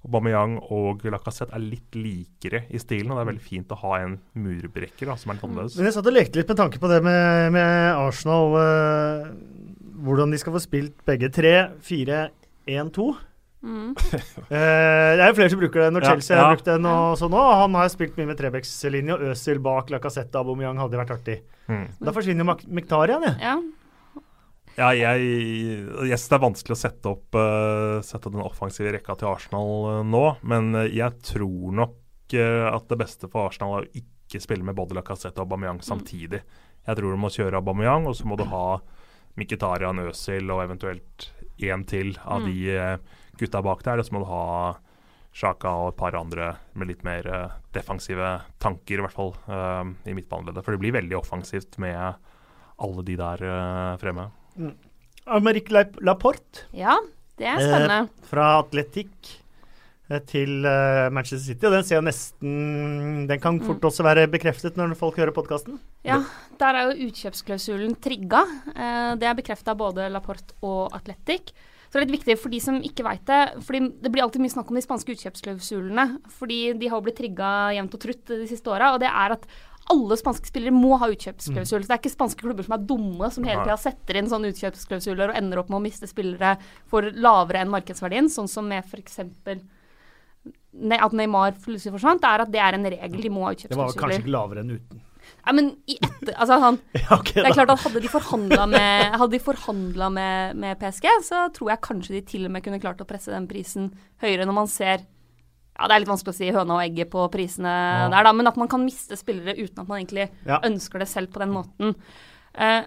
Aubameyang 0.01 0.55
og 0.72 1.03
Lacassette 1.12 1.53
er 1.53 1.61
litt 1.61 1.99
likere 1.99 2.62
i 2.72 2.78
stilen, 2.80 3.11
og 3.11 3.18
det 3.18 3.24
er 3.24 3.32
veldig 3.34 3.45
fint 3.45 3.74
å 3.74 3.80
ha 3.82 3.99
en 4.01 4.14
murbrekker 4.38 5.11
da, 5.11 5.18
som 5.18 5.32
er 5.32 5.36
litt 5.36 5.49
annerledes. 5.51 5.76
Men 5.76 5.91
jeg 5.91 5.97
satt 5.99 6.09
og 6.09 6.16
lekte 6.16 6.41
litt 6.41 6.55
med 6.55 6.62
tanke 6.62 6.80
på 6.80 6.88
det 6.88 7.03
med, 7.05 7.51
med 7.59 7.99
Arsenal. 7.99 8.57
Hvordan 10.05 10.33
de 10.33 10.39
skal 10.41 10.55
få 10.55 10.63
spilt 10.63 11.03
begge 11.09 11.31
tre. 11.35 11.55
4-1-2. 11.87 13.11
Mm. 13.61 13.91
uh, 13.93 14.17
det 14.49 15.21
er 15.21 15.27
jo 15.29 15.37
flere 15.37 15.53
som 15.53 15.61
bruker 15.61 15.83
det 15.85 15.91
når 15.93 16.07
Ja, 16.07 16.13
Chelsea 16.15 16.33
ja. 16.37 16.45
har 16.45 16.55
brukt 16.55 16.69
den. 16.71 16.87
og 16.89 17.19
sånn 17.21 17.35
også. 17.37 17.59
Han 17.63 17.77
har 17.77 17.91
spilt 17.93 18.17
mye 18.17 18.31
med 18.31 18.41
Trebekslinje, 18.41 19.17
og 19.17 19.35
Øzil 19.35 19.61
bak 19.65 19.93
Lacassette 19.93 20.39
og 20.39 20.49
Aubameyang 20.49 20.81
hadde 20.81 21.01
vært 21.01 21.13
artig. 21.19 21.37
Mm. 21.69 21.85
Da 22.01 22.15
forsvinner 22.17 22.47
jo 22.47 22.57
Mkhitaryan, 22.79 23.29
ja. 23.29 23.35
Ja. 23.51 23.59
Jeg, 24.81 25.03
jeg 25.03 26.17
synes 26.17 26.31
det 26.31 26.37
er 26.39 26.45
vanskelig 26.47 26.77
å 26.77 26.81
sette 26.81 27.11
opp, 27.11 27.37
uh, 27.37 27.99
sette 28.07 28.33
den 28.33 28.45
offensive 28.45 28.95
rekka 28.95 29.19
til 29.19 29.29
Arsenal 29.29 29.73
uh, 29.85 29.97
nå, 30.07 30.23
men 30.47 30.73
jeg 30.87 31.19
tror 31.27 31.75
nok 31.83 31.97
at 32.31 32.85
det 32.87 32.95
beste 32.95 33.27
for 33.27 33.49
Arsenal 33.49 33.73
er 33.81 33.87
å 33.89 33.99
ikke 33.99 34.39
spille 34.39 34.63
med 34.63 34.77
både 34.79 34.95
Lacassette 34.95 35.43
og 35.43 35.49
Aubameyang 35.49 35.81
samtidig. 35.83 36.39
Jeg 36.87 36.97
tror 36.97 37.11
du 37.11 37.19
må 37.19 37.29
kjøre 37.35 37.59
Aubameyang, 37.59 38.07
og 38.07 38.15
så 38.15 38.29
må 38.31 38.39
du 38.39 38.45
ha 38.53 38.79
Mkhitaryan, 39.41 40.03
Øzil 40.11 40.51
og 40.53 40.62
eventuelt 40.66 41.30
én 41.61 41.82
til 41.88 42.14
av 42.24 42.45
de 42.47 42.55
eh, 42.76 42.97
gutta 43.41 43.61
bak 43.64 43.82
der. 43.86 44.01
Og 44.01 44.07
så 44.09 44.14
må 44.16 44.22
du 44.24 44.30
ha 44.30 44.45
Sjaka 45.32 45.70
og 45.84 45.93
et 45.93 45.99
par 46.01 46.16
andre 46.18 46.55
med 46.74 46.88
litt 46.91 47.05
mer 47.07 47.26
eh, 47.30 47.53
defensive 47.76 48.32
tanker, 48.62 48.99
i 48.99 49.05
hvert 49.05 49.14
fall 49.16 49.34
eh, 49.49 49.93
i 50.11 50.16
midtbaneleddet. 50.16 50.64
For 50.66 50.74
det 50.76 50.82
blir 50.82 50.97
veldig 50.97 51.18
offensivt 51.20 51.78
med 51.82 52.16
alle 52.80 53.03
de 53.05 53.12
der 53.20 53.43
uh, 53.45 53.97
fremme. 54.01 54.22
Amerik 55.28 55.68
Leip- 55.68 55.99
Laporte 56.01 56.62
ja, 56.72 56.95
det 57.36 57.45
er 57.53 57.61
spennende. 57.61 57.99
eh, 58.09 58.24
fra 58.30 58.47
Atletic 58.62 59.11
til 60.29 60.67
eh, 60.67 61.09
Manchester 61.15 61.53
City. 61.53 61.67
Og 61.69 61.75
den 61.77 61.87
ser 61.87 62.01
jo 62.01 62.05
nesten 62.07 63.27
Den 63.31 63.43
kan 63.43 63.61
fort 63.63 63.85
også 63.87 64.07
være 64.07 64.27
bekreftet 64.33 64.79
når 64.79 64.97
folk 64.99 65.21
hører 65.21 65.35
podkasten. 65.37 65.79
Ja, 66.07 66.23
der 66.59 66.79
er 66.79 66.91
jo 66.91 67.09
utkjøpsklausulen 67.09 67.95
trigga. 68.03 68.43
Eh, 68.75 69.13
det 69.21 69.29
er 69.31 69.39
bekrefta 69.39 69.77
både 69.79 70.11
Laporte 70.11 70.57
og 70.67 70.91
Atletic. 70.97 71.55
Så 71.91 71.99
det 71.99 72.05
er 72.05 72.07
litt 72.07 72.21
viktig 72.21 72.37
for 72.39 72.53
de 72.53 72.61
som 72.63 72.77
ikke 72.87 73.07
veit 73.07 73.25
det. 73.27 73.41
fordi 73.67 73.81
Det 74.03 74.13
blir 74.13 74.23
alltid 74.23 74.43
mye 74.43 74.55
snakk 74.55 74.69
om 74.71 74.79
de 74.79 74.85
spanske 74.85 75.15
utkjøpsklausulene. 75.17 76.07
Fordi 76.39 76.61
de 76.79 76.91
har 76.93 77.03
blitt 77.03 77.19
trigga 77.19 77.73
jevnt 77.75 77.97
og 77.99 78.05
trutt 78.05 78.31
de 78.31 78.47
siste 78.51 78.71
åra. 78.71 78.93
Og 78.95 79.03
det 79.03 79.11
er 79.11 79.35
at 79.35 79.47
alle 79.91 80.15
spanske 80.19 80.47
spillere 80.47 80.75
må 80.75 80.95
ha 81.01 81.09
utkjøpsklausul. 81.11 81.83
Så 81.83 81.89
det 81.89 81.97
er 81.97 82.03
ikke 82.03 82.13
spanske 82.15 82.45
klubber 82.45 82.67
som 82.67 82.77
er 82.77 82.87
dumme, 82.87 83.31
som 83.35 83.47
hele 83.47 83.65
tida 83.65 83.79
setter 83.81 84.21
inn 84.21 84.31
sånne 84.31 84.53
utkjøpsklausuler 84.53 85.33
og 85.33 85.41
ender 85.41 85.63
opp 85.63 85.73
med 85.73 85.81
å 85.81 85.85
miste 85.89 86.07
spillere 86.11 86.57
for 86.91 87.11
lavere 87.11 87.65
enn 87.65 87.73
markedsverdien, 87.73 88.31
sånn 88.31 88.51
som 88.51 88.71
med 88.71 88.87
f.eks. 88.87 89.19
At 91.01 91.14
Neymar 91.16 91.57
plutselig 91.61 91.93
forsvant. 91.97 92.24
Er 92.24 92.45
at 92.47 92.51
det 92.53 92.61
er 92.62 92.76
en 92.78 92.86
regel. 92.86 93.22
De 93.22 93.30
må 93.32 93.47
ha 93.49 93.55
Det 93.55 93.76
var 93.76 93.93
kanskje 93.93 94.22
ikke 94.22 94.34
lavere 94.36 94.64
enn 94.64 94.76
uten. 94.78 95.07
Nei, 95.41 95.55
men 95.57 95.68
i 95.88 95.97
etter, 96.01 96.34
altså 96.34 96.59
han, 96.61 96.78
Ja, 96.99 97.16
okay, 97.18 97.38
det 97.41 97.51
er 97.51 97.57
klart 97.57 97.72
at 97.72 97.84
Hadde 97.84 98.01
de 98.03 98.11
forhandla 98.11 98.66
med, 98.66 99.14
med, 100.11 100.59
med 100.62 100.80
PSG, 100.80 101.07
så 101.26 101.47
tror 101.55 101.72
jeg 101.72 101.84
kanskje 101.86 102.16
de 102.16 102.22
til 102.28 102.49
og 102.49 102.55
med 102.55 102.64
kunne 102.64 102.80
klart 102.82 103.03
å 103.03 103.09
presse 103.09 103.32
den 103.32 103.49
prisen 103.51 103.91
høyere 104.22 104.49
når 104.49 104.57
man 104.57 104.70
ser 104.70 105.05
ja, 105.05 105.86
Det 105.86 105.95
er 105.95 106.03
litt 106.03 106.12
vanskelig 106.12 106.34
å 106.34 106.38
si 106.41 106.51
høna 106.53 106.76
og 106.78 106.82
egget 106.84 107.12
på 107.12 107.24
prisene 107.32 107.74
der, 108.12 108.26
da, 108.26 108.32
men 108.36 108.51
at 108.51 108.59
man 108.61 108.68
kan 108.70 108.82
miste 108.84 109.16
spillere 109.18 109.57
uten 109.61 109.84
at 109.84 109.88
man 109.88 110.01
egentlig 110.03 110.28
Ja. 110.49 110.61
ønsker 110.66 111.01
det 111.01 111.09
selv 111.09 111.32
på 111.32 111.41
den 111.45 111.55
måten. 111.55 111.95
Eh, 112.53 112.82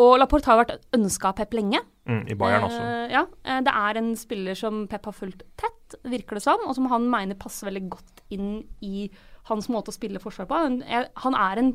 og 0.00 0.14
Laporte 0.20 0.48
har 0.48 0.62
vært 0.62 0.86
ønska 0.96 1.30
av 1.30 1.36
Pep 1.40 1.56
lenge. 1.56 1.82
Mm, 2.08 2.22
I 2.32 2.36
Bayern 2.38 2.66
også. 2.66 2.80
Eh, 2.82 3.12
ja, 3.12 3.26
eh, 3.44 3.60
det 3.66 3.74
er 3.82 4.00
en 4.00 4.12
spiller 4.18 4.56
som 4.58 4.86
Pep 4.90 5.04
har 5.10 5.16
fulgt 5.16 5.44
tett, 5.60 5.98
virker 6.08 6.38
det 6.38 6.44
som, 6.46 6.64
og 6.66 6.74
som 6.78 6.88
han 6.90 7.08
mener 7.12 7.38
passer 7.38 7.68
veldig 7.68 7.84
godt 7.92 8.22
inn 8.32 8.62
i 8.80 9.10
hans 9.50 9.68
måte 9.72 9.92
å 9.92 9.96
spille 9.96 10.22
forsvar 10.22 10.48
på. 10.48 10.62
Han 10.64 10.80
er, 10.86 11.10
han 11.24 11.36
er 11.36 11.60
en 11.60 11.72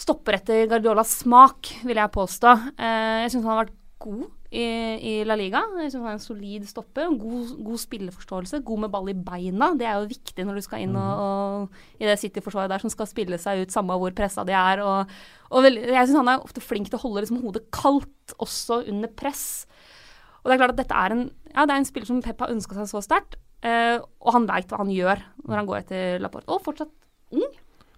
stopper 0.00 0.38
etter 0.38 0.68
Guardiolas 0.70 1.18
smak, 1.24 1.72
vil 1.84 1.98
jeg 2.00 2.14
påstå. 2.14 2.54
Eh, 2.78 3.16
jeg 3.24 3.34
syns 3.34 3.44
han 3.44 3.52
har 3.52 3.64
vært 3.64 3.78
god 4.00 4.28
i, 4.50 4.62
i 5.06 5.12
La 5.26 5.36
Liga. 5.38 5.60
Jeg 5.78 5.92
synes 5.92 6.02
han 6.02 6.10
er 6.10 6.16
en 6.18 6.22
solid 6.22 6.66
stopper. 6.66 7.12
God, 7.20 7.52
god 7.64 7.80
spilleforståelse. 7.84 8.62
God 8.66 8.84
med 8.84 8.92
ball 8.92 9.10
i 9.12 9.14
beina. 9.14 9.70
Det 9.78 9.86
er 9.86 10.00
jo 10.00 10.10
viktig 10.10 10.46
når 10.46 10.58
du 10.58 10.64
skal 10.66 10.84
inn 10.84 10.96
og, 10.98 11.22
og 11.22 12.02
i 12.02 12.08
det 12.08 12.18
City-forsvaret 12.18 12.72
der 12.72 12.82
som 12.82 12.92
skal 12.92 13.08
spille 13.10 13.38
seg 13.38 13.62
ut, 13.62 13.74
samme 13.74 13.94
hvor 14.00 14.14
pressa 14.16 14.44
de 14.46 14.56
er. 14.58 14.82
Og, 14.82 15.14
og 15.54 15.66
vel, 15.66 15.78
jeg 15.86 16.10
syns 16.10 16.18
han 16.18 16.32
er 16.34 16.42
ofte 16.42 16.64
flink 16.64 16.90
til 16.90 16.98
å 16.98 17.04
holde 17.04 17.22
liksom, 17.24 17.42
hodet 17.44 17.68
kaldt, 17.74 18.34
også 18.42 18.82
under 18.90 19.10
press. 19.14 19.44
Og 20.42 20.50
det 20.50 20.56
er 20.56 20.62
klart 20.64 20.74
at 20.74 20.82
dette 20.82 20.98
er 21.06 21.14
en, 21.14 21.24
ja, 21.52 21.64
det 21.64 21.74
er 21.74 21.78
en 21.82 21.88
spiller 21.88 22.10
som 22.10 22.22
Pep 22.24 22.42
har 22.42 22.52
ønska 22.52 22.78
seg 22.78 22.90
så 22.90 23.02
sterkt. 23.04 23.38
eh, 23.62 23.98
og 24.00 24.34
han 24.34 24.46
veit 24.48 24.70
hva 24.70 24.80
han 24.80 24.90
gjør 24.90 25.20
når 25.44 25.58
han 25.58 25.66
går 25.68 25.82
etter 25.82 26.22
Laporte. 26.22 26.48
Og 26.50 26.62
fortsatt 26.64 26.90
ung. 27.36 27.50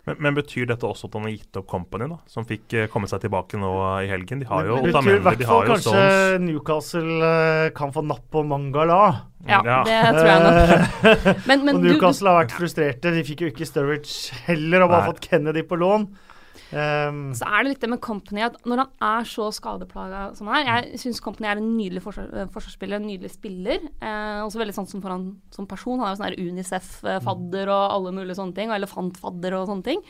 Men, 0.03 0.17
men 0.19 0.35
betyr 0.35 0.67
dette 0.67 0.83
også 0.89 1.07
at 1.07 1.13
han 1.15 1.27
har 1.29 1.35
gitt 1.37 1.59
opp 1.61 1.69
Company, 1.71 2.09
da? 2.11 2.17
Som 2.27 2.47
fikk 2.49 2.75
eh, 2.75 2.89
komme 2.91 3.07
seg 3.11 3.23
tilbake 3.23 3.59
nå 3.61 3.71
i 4.03 4.09
helgen? 4.11 4.41
De 4.43 4.49
har 4.49 4.67
jo 4.67 4.81
i 4.81 4.91
Otamendi, 4.91 5.21
hvert 5.23 5.39
de 5.39 5.47
fall 5.47 5.61
har 5.61 5.69
jo 5.69 5.75
kanskje 5.77 5.93
Stones. 5.93 6.43
Newcastle 6.49 7.29
eh, 7.29 7.67
kan 7.77 7.95
få 7.95 8.03
napp 8.09 8.25
på 8.35 8.43
Mangala. 8.51 8.99
Ja, 9.47 9.61
Ja. 9.63 9.79
det 9.87 10.01
tror 10.19 10.27
jeg 10.27 10.43
nok. 10.43 10.67
Men, 11.51 11.65
men 11.67 11.77
og 11.77 11.81
du, 11.83 11.87
du, 11.87 11.93
Newcastle 11.93 12.33
har 12.35 12.43
vært 12.45 12.57
frustrerte. 12.59 13.15
De 13.15 13.23
fikk 13.27 13.47
jo 13.47 13.53
ikke 13.53 13.67
Sturridge 13.71 14.43
heller, 14.49 14.85
og 14.87 14.91
bare 14.97 15.09
fått 15.13 15.23
Kennedy 15.31 15.63
på 15.71 15.79
lån. 15.79 16.09
Um, 16.73 17.35
så 17.37 17.45
er 17.45 17.65
det 17.65 17.75
litt 17.75 17.83
det 17.85 17.91
med 17.93 18.01
Company 18.01 18.47
at 18.47 18.55
når 18.65 18.81
han 18.81 18.93
er 19.05 19.27
så 19.29 19.51
skadeplaga 19.53 20.23
som 20.39 20.49
han 20.49 20.63
er 20.63 20.87
Jeg 20.87 21.03
syns 21.03 21.21
Company 21.21 21.51
er 21.51 21.61
en 21.61 21.75
nydelig 21.77 22.01
forsvar, 22.01 22.31
eh, 22.33 22.49
forsvarsspiller, 22.55 22.97
en 22.97 23.11
nydelig 23.11 23.35
spiller. 23.35 23.85
Eh, 24.01 24.41
også 24.41 24.63
veldig 24.63 24.77
som 24.79 24.89
for 24.95 25.13
han 25.13 25.27
som 25.53 25.69
person. 25.69 26.01
Han 26.01 26.09
er 26.09 26.15
jo 26.15 26.21
sånn 26.21 26.29
der 26.31 26.49
Unicef-fadder 26.49 27.73
og 27.73 27.97
alle 27.99 28.15
mulige 28.17 28.39
sånne 28.41 28.57
ting. 28.57 28.73
Og 28.73 28.79
elefantfadder 28.79 29.59
og 29.59 29.69
sånne 29.69 29.91
ting. 29.91 30.05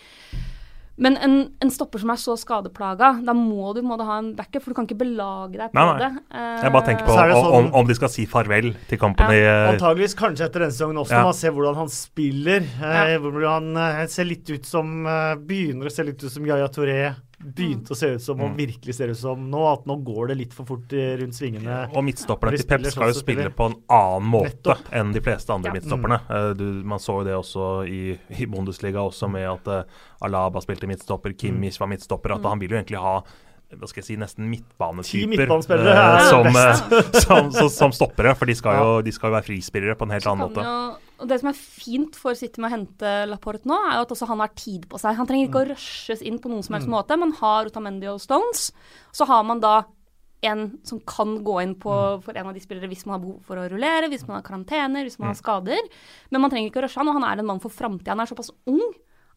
Men 1.03 1.17
en, 1.19 1.33
en 1.65 1.71
stopper 1.75 1.99
som 1.99 2.13
er 2.15 2.21
så 2.23 2.37
skadeplaga, 2.39 3.09
da 3.27 3.35
må 3.35 3.73
du, 3.75 3.81
må 3.83 3.97
du 3.99 4.05
ha 4.07 4.21
en 4.23 4.29
backup, 4.39 4.63
for 4.63 4.71
du 4.71 4.77
kan 4.79 4.87
ikke 4.87 5.01
belage 5.01 5.59
deg 5.59 5.73
på 5.73 5.79
Nei, 5.81 5.87
nei. 5.89 5.99
det. 5.99 6.11
Eh, 6.31 6.61
Jeg 6.63 6.73
bare 6.77 6.87
tenker 6.87 7.09
på 7.09 7.17
sånn- 7.17 7.57
om, 7.59 7.71
om 7.81 7.89
de 7.91 7.97
skal 7.99 8.13
si 8.13 8.27
farvel 8.31 8.71
til 8.89 9.01
Company. 9.03 9.41
Ja. 9.43 9.57
Antageligvis 9.73 10.15
kanskje 10.19 10.47
etter 10.47 10.63
denne 10.67 10.77
sesongen 10.77 11.01
også, 11.03 11.17
Ja. 11.19 11.25
man 11.27 11.35
ser 11.35 11.51
hvordan 11.57 11.75
han 11.83 11.91
spiller. 11.91 12.63
Eh, 12.63 13.13
Ja. 13.13 13.19
hvor 13.19 13.49
han 13.51 13.77
eh, 13.77 14.07
ser 14.07 14.25
litt 14.31 14.49
ut 14.55 14.65
som 14.69 15.05
eh, 15.07 15.35
Begynner 15.43 15.91
å 15.91 15.93
se 15.93 16.05
litt 16.07 16.23
ut 16.23 16.31
som 16.31 16.47
Yaya 16.47 16.69
Touré. 16.69 17.15
Begynte 17.43 17.91
å 17.91 17.97
se 17.99 18.07
ut 18.15 18.23
som, 18.23 18.41
og 18.41 18.53
Mm. 18.53 18.57
virkelig 18.57 18.95
ser 18.95 19.09
ut 19.11 19.17
som 19.19 19.51
nå, 19.51 19.63
at 19.73 19.85
nå 19.87 19.97
går 20.05 20.29
det 20.29 20.37
litt 20.39 20.53
for 20.55 20.65
fort 20.65 20.93
eh, 20.93 21.17
rundt 21.19 21.35
svingene. 21.35 21.89
Og 21.93 22.05
midtstopperne 22.07 22.57
til 22.57 22.67
Pep 22.71 22.85
skal 22.87 23.09
jo 23.11 23.17
sånn 23.17 23.25
spille 23.25 23.51
på 23.51 23.67
en 23.67 23.77
annen 23.91 24.29
måte 24.31 24.53
Nettopp. 24.53 24.93
enn 24.93 25.13
de 25.13 25.21
fleste 25.21 25.51
andre 25.51 25.73
Ja. 25.73 25.75
midtstopperne. 25.81 26.21
Eh, 26.31 26.55
du, 26.55 26.65
man 26.85 26.99
så 27.03 27.19
jo 27.21 27.25
det 27.25 27.35
også 27.35 27.89
i, 27.89 28.19
i 28.39 28.47
Bundesliga, 28.47 29.03
også 29.03 29.29
med 29.31 29.49
at 29.51 29.67
uh, 29.69 29.83
Alaba 30.23 30.61
spilte 30.61 30.87
midtstopper, 30.87 31.35
Kimmich 31.37 31.79
var 31.81 31.89
midtstopper. 31.89 32.37
At 32.39 32.45
han 32.45 32.59
vil 32.61 32.71
jo 32.71 32.77
egentlig 32.79 33.01
ha 33.03 33.23
hva 33.73 33.89
skal 33.89 34.03
jeg 34.03 34.05
si, 34.05 34.17
nesten 34.21 34.51
midtbanetyper 34.53 35.81
eh, 35.81 35.97
er 35.97 36.27
som, 36.29 36.47
eh, 36.47 36.75
som, 37.25 37.51
som, 37.55 37.69
som 37.73 37.93
stoppere. 37.97 38.35
For 38.37 38.45
de 38.47 38.55
skal, 38.55 38.77
jo, 38.77 39.03
de 39.03 39.13
skal 39.15 39.31
jo 39.31 39.37
være 39.39 39.47
frispillere 39.49 39.97
på 39.97 40.05
en 40.05 40.13
helt 40.13 40.27
annen 40.29 40.45
måte. 40.45 40.61
jo, 40.61 41.02
og 41.23 41.29
Det 41.31 41.39
som 41.39 41.49
er 41.53 41.59
fint 41.59 42.17
for 42.19 42.35
City 42.39 42.61
med 42.61 42.69
å 42.69 42.75
hente 42.75 43.11
Laporte 43.31 43.69
nå, 43.71 43.77
er 43.79 43.99
jo 44.01 44.07
at 44.07 44.15
også 44.17 44.27
han 44.27 44.43
har 44.43 44.53
tid 44.59 44.89
på 44.91 44.99
seg. 44.99 45.17
Han 45.19 45.29
trenger 45.29 45.49
ikke 45.49 45.63
å 45.63 45.69
rushes 45.71 46.25
inn 46.27 46.41
på 46.43 46.51
noen 46.51 46.65
som 46.67 46.75
helst 46.77 46.91
måte. 46.91 47.19
Man 47.21 47.35
har 47.39 47.71
Otamendi 47.71 48.11
og 48.11 48.21
Stones. 48.23 48.71
Så 49.15 49.29
har 49.31 49.45
man 49.47 49.63
da 49.63 49.85
en 50.43 50.65
som 50.83 50.99
kan 51.07 51.37
gå 51.47 51.55
inn 51.63 51.77
på 51.79 51.95
for 52.25 52.35
en 52.35 52.49
av 52.51 52.57
de 52.57 52.63
spillere 52.63 52.91
hvis 52.91 53.05
man 53.07 53.15
har 53.15 53.23
behov 53.23 53.47
for 53.47 53.61
å 53.63 53.69
rullere, 53.71 54.11
hvis 54.11 54.27
man 54.27 54.41
har 54.41 54.47
karantener, 54.47 55.07
hvis 55.07 55.21
man 55.23 55.31
har 55.31 55.39
skader. 55.39 55.91
Men 56.35 56.43
man 56.43 56.51
trenger 56.51 56.73
ikke 56.73 56.83
å 56.83 56.87
rushe 56.89 56.99
han, 56.99 57.13
og 57.13 57.21
han 57.21 57.29
er 57.29 57.43
en 57.43 57.51
mann 57.53 57.63
for 57.63 57.75
framtida. 57.75 58.17
Han 58.17 58.25
er 58.25 58.33
såpass 58.33 58.51
ung 58.67 58.83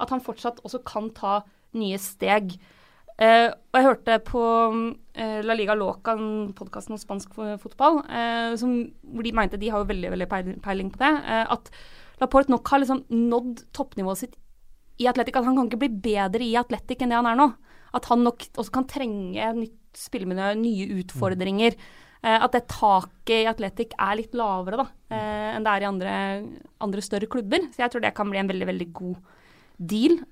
at 0.01 0.11
han 0.11 0.23
fortsatt 0.25 0.63
også 0.65 0.81
kan 0.87 1.11
ta 1.15 1.37
nye 1.77 1.99
steg. 2.01 2.57
Eh, 3.15 3.47
og 3.47 3.77
jeg 3.79 3.85
hørte 3.85 4.15
på 4.27 4.41
eh, 5.15 5.39
La 5.45 5.55
Liga 5.55 5.75
Loca, 5.77 6.17
podkasten 6.17 6.55
podkast 6.57 6.91
om 6.91 6.99
spansk 6.99 7.37
fotball, 7.61 8.01
eh, 8.11 8.55
som, 8.59 8.73
hvor 9.07 9.23
de 9.23 9.31
mente 9.37 9.59
de 9.61 9.69
har 9.71 9.79
jo 9.79 9.87
veldig 9.87 10.11
veldig 10.11 10.27
peiling 10.63 10.89
på 10.91 10.99
det, 10.99 11.11
eh, 11.23 11.45
at 11.55 11.71
Laporte 12.19 12.51
nok 12.51 12.67
har 12.71 12.81
liksom 12.83 13.05
nådd 13.11 13.63
toppnivået 13.75 14.21
sitt 14.21 14.35
i 14.99 15.07
Atletic 15.11 15.35
at 15.35 15.47
han 15.47 15.55
kan 15.55 15.67
ikke 15.67 15.81
bli 15.81 15.91
bedre 16.09 16.43
i 16.43 16.53
Atletic 16.59 17.01
enn 17.03 17.11
det 17.11 17.17
han 17.19 17.27
er 17.27 17.39
nå. 17.39 17.49
At 17.95 18.07
han 18.11 18.23
nok 18.23 18.45
også 18.55 18.71
kan 18.75 18.87
trenge 18.87 19.49
nytt 19.57 19.99
spillemiljø, 19.99 20.53
nye 20.59 20.87
utfordringer. 20.99 21.75
Eh, 22.19 22.37
at 22.37 22.55
det 22.55 22.65
taket 22.71 23.35
i 23.41 23.49
Atletic 23.51 23.95
er 23.99 24.19
litt 24.19 24.35
lavere 24.35 24.83
da, 24.83 24.87
eh, 25.15 25.49
enn 25.55 25.67
det 25.67 25.73
er 25.73 25.83
i 25.83 25.89
andre, 25.91 26.13
andre, 26.83 27.03
større 27.03 27.31
klubber. 27.31 27.67
Så 27.71 27.83
jeg 27.83 27.95
tror 27.95 28.03
det 28.03 28.15
kan 28.15 28.31
bli 28.31 28.43
en 28.43 28.51
veldig, 28.51 28.71
veldig 28.73 28.93
god 28.99 29.35
deal 29.79 30.23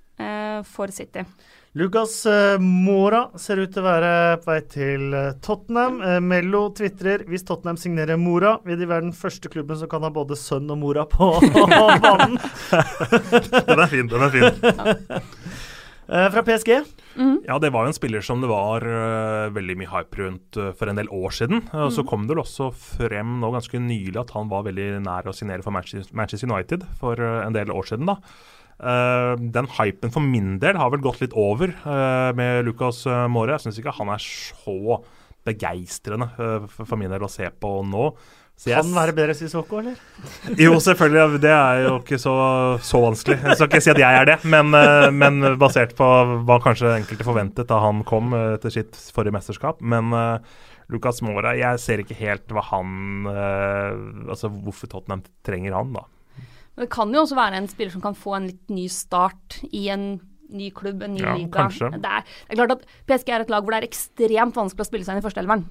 for 0.70 0.92
City. 0.94 1.24
Lucas 1.74 2.26
eh, 2.30 2.60
Mora 2.62 3.24
ser 3.42 3.58
ut 3.64 3.72
til 3.74 3.82
å 3.82 3.88
være 3.88 4.10
på 4.44 4.52
vei 4.52 4.60
til 4.70 5.16
eh, 5.18 5.32
Tottenham. 5.42 5.96
Eh, 6.06 6.20
Mello 6.22 6.68
tvitrer 6.78 7.24
hvis 7.26 7.46
Tottenham 7.48 7.80
signerer 7.82 8.20
Mora, 8.22 8.60
vil 8.68 8.78
de 8.78 8.86
være 8.92 9.08
den 9.08 9.16
første 9.18 9.50
klubben 9.50 9.80
som 9.80 9.90
kan 9.90 10.06
ha 10.06 10.12
både 10.14 10.38
sønn 10.38 10.70
og 10.70 10.78
mora 10.84 11.08
på 11.10 11.32
banen. 12.06 12.38
den 12.70 13.82
er 13.82 13.90
fin, 13.90 14.12
den 14.12 14.28
er 14.28 14.36
fin. 14.36 14.54
Fra 16.14 16.44
PSG? 16.46 16.70
Mm. 17.16 17.38
Ja, 17.48 17.56
det 17.64 17.72
var 17.74 17.88
jo 17.88 17.94
en 17.94 17.96
spiller 17.96 18.22
som 18.22 18.42
det 18.44 18.50
var 18.52 18.84
uh, 18.86 19.50
veldig 19.56 19.76
mye 19.80 19.90
hype 19.90 20.20
rundt 20.20 20.58
uh, 20.60 20.74
for 20.78 20.92
en 20.92 21.00
del 21.00 21.08
år 21.16 21.34
siden. 21.34 21.64
Uh, 21.72 21.88
Så 21.96 22.04
kom 22.06 22.28
det 22.28 22.36
vel 22.36 22.44
også 22.44 22.68
frem 22.76 23.38
nå 23.42 23.50
ganske 23.56 23.80
nylig 23.82 24.20
at 24.20 24.34
han 24.36 24.52
var 24.52 24.66
veldig 24.68 25.00
nær 25.08 25.32
å 25.32 25.34
signere 25.34 25.64
for 25.66 25.74
Manchester 25.74 26.44
United 26.52 26.84
for 27.00 27.18
en 27.24 27.56
del 27.56 27.72
år 27.74 27.88
siden. 27.90 28.12
da. 28.12 28.20
Uh, 28.82 29.38
den 29.38 29.68
hypen 29.78 30.12
for 30.12 30.26
min 30.26 30.58
del 30.60 30.80
har 30.80 30.90
vel 30.92 31.04
gått 31.04 31.22
litt 31.22 31.36
over 31.38 31.72
uh, 31.86 32.34
med 32.36 32.66
Lucas 32.68 33.04
uh, 33.08 33.26
Måre. 33.32 33.56
Jeg 33.56 33.68
syns 33.68 33.80
ikke 33.80 33.94
han 34.00 34.12
er 34.12 34.24
så 34.24 35.00
begeistrende 35.44 36.30
for 36.72 36.96
min 36.96 37.12
del 37.12 37.26
å 37.26 37.32
se 37.32 37.50
på 37.52 37.82
nå. 37.86 38.14
Så 38.56 38.72
kan 38.72 38.92
være 38.96 39.16
bedre 39.18 39.34
Sissoko, 39.36 39.80
eller? 39.82 39.98
Jo, 40.62 40.78
selvfølgelig. 40.80 41.40
Det 41.44 41.52
er 41.52 41.82
jo 41.88 41.96
ikke 41.98 42.20
så, 42.22 42.36
så, 42.86 43.02
vanskelig. 43.04 43.40
Jeg 43.42 43.58
skal 43.58 43.68
ikke 43.68 43.82
si 43.84 43.92
at 43.92 44.00
jeg 44.00 44.20
er 44.22 44.30
det, 44.30 44.38
men, 44.48 44.70
men 45.18 45.58
basert 45.60 45.96
på 45.98 46.08
hva 46.46 46.60
kanskje 46.64 46.94
enkelte 46.94 47.28
forventet 47.28 47.68
da 47.68 47.82
han 47.84 48.06
kom 48.08 48.32
til 48.64 48.76
sitt 48.78 48.96
forrige 49.12 49.36
mesterskap. 49.36 49.82
Men 49.82 50.14
Lucas 50.94 51.20
Mora, 51.26 51.58
jeg 51.60 51.82
ser 51.82 52.06
ikke 52.06 52.20
helt 52.22 52.54
hva 52.54 52.64
han 52.70 53.28
Altså 53.28 54.54
hvorfor 54.54 54.94
Tottenham 54.94 55.26
trenger 55.44 55.76
han, 55.82 55.98
da. 55.98 56.06
Det 56.80 56.90
kan 56.92 57.12
jo 57.14 57.22
også 57.22 57.38
være 57.38 57.60
en 57.62 57.70
spiller 57.70 57.94
som 57.94 58.04
kan 58.04 58.16
få 58.18 58.38
en 58.38 58.48
litt 58.50 58.72
ny 58.74 58.88
start 58.92 59.60
i 59.70 59.88
en 59.94 60.16
ny 60.54 60.70
klubb, 60.76 61.04
en 61.06 61.16
ny 61.16 61.24
ja, 61.24 61.36
liga. 61.38 61.68
Det 61.70 62.10
er, 62.10 62.26
det 62.26 62.54
er, 62.54 62.60
klart 62.60 62.76
at 62.76 62.86
PSG 63.10 63.34
er 63.34 63.46
et 63.46 63.54
lag 63.54 63.66
hvor 63.66 63.74
det 63.74 63.82
er 63.82 63.90
ekstremt 63.90 64.58
vanskelig 64.58 64.86
å 64.86 64.90
spille 64.90 65.08
seg 65.08 65.16
inn 65.16 65.24
i 65.24 65.26
førsteelveren. 65.26 65.66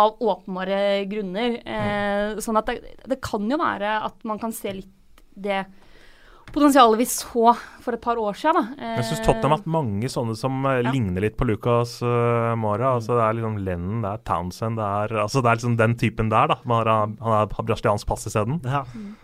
Av 0.00 0.22
åpenbare 0.22 0.80
grunner. 1.10 1.58
Eh, 1.66 2.40
sånn 2.42 2.58
at 2.60 2.70
det, 2.70 2.96
det, 3.10 3.18
kan 3.24 3.46
jo 3.50 3.58
være 3.58 3.96
at 4.06 4.26
man 4.28 4.38
kan 4.42 4.54
se 4.54 4.74
litt 4.76 5.22
det 5.40 5.64
potensialet 6.50 6.98
vi 6.98 7.06
så 7.06 7.52
for 7.82 7.94
et 7.94 8.02
par 8.02 8.18
år 8.18 8.38
siden. 8.38 8.58
Da. 8.58 8.92
Jeg 8.98 9.08
syns 9.08 9.22
Tottenham 9.22 9.54
har 9.54 9.60
hatt 9.62 9.70
mange 9.70 10.10
sånne 10.10 10.36
som 10.38 10.62
eh, 10.66 10.80
ja. 10.82 10.94
ligner 10.94 11.26
litt 11.26 11.38
på 11.38 11.46
Lucas 11.46 11.98
uh, 12.02 12.54
Mora. 12.58 12.96
Altså, 12.98 13.16
det 13.18 13.26
er 13.26 13.38
liksom 13.38 13.58
Lennon, 13.66 14.02
det 14.04 14.14
er 14.14 14.24
Townsend, 14.30 14.78
det 14.78 14.86
er, 14.86 15.16
altså, 15.26 15.42
det 15.42 15.50
er 15.50 15.60
liksom 15.60 15.78
den 15.78 15.98
typen 16.00 16.30
der. 16.32 16.54
da. 16.54 16.58
Man 16.66 16.82
har, 16.82 17.14
han 17.22 17.36
har 17.38 17.50
brasiliansk 17.54 18.10
pass 18.10 18.26
isteden. 18.30 18.62
Ja. 18.66 18.84
Mm. 18.94 19.14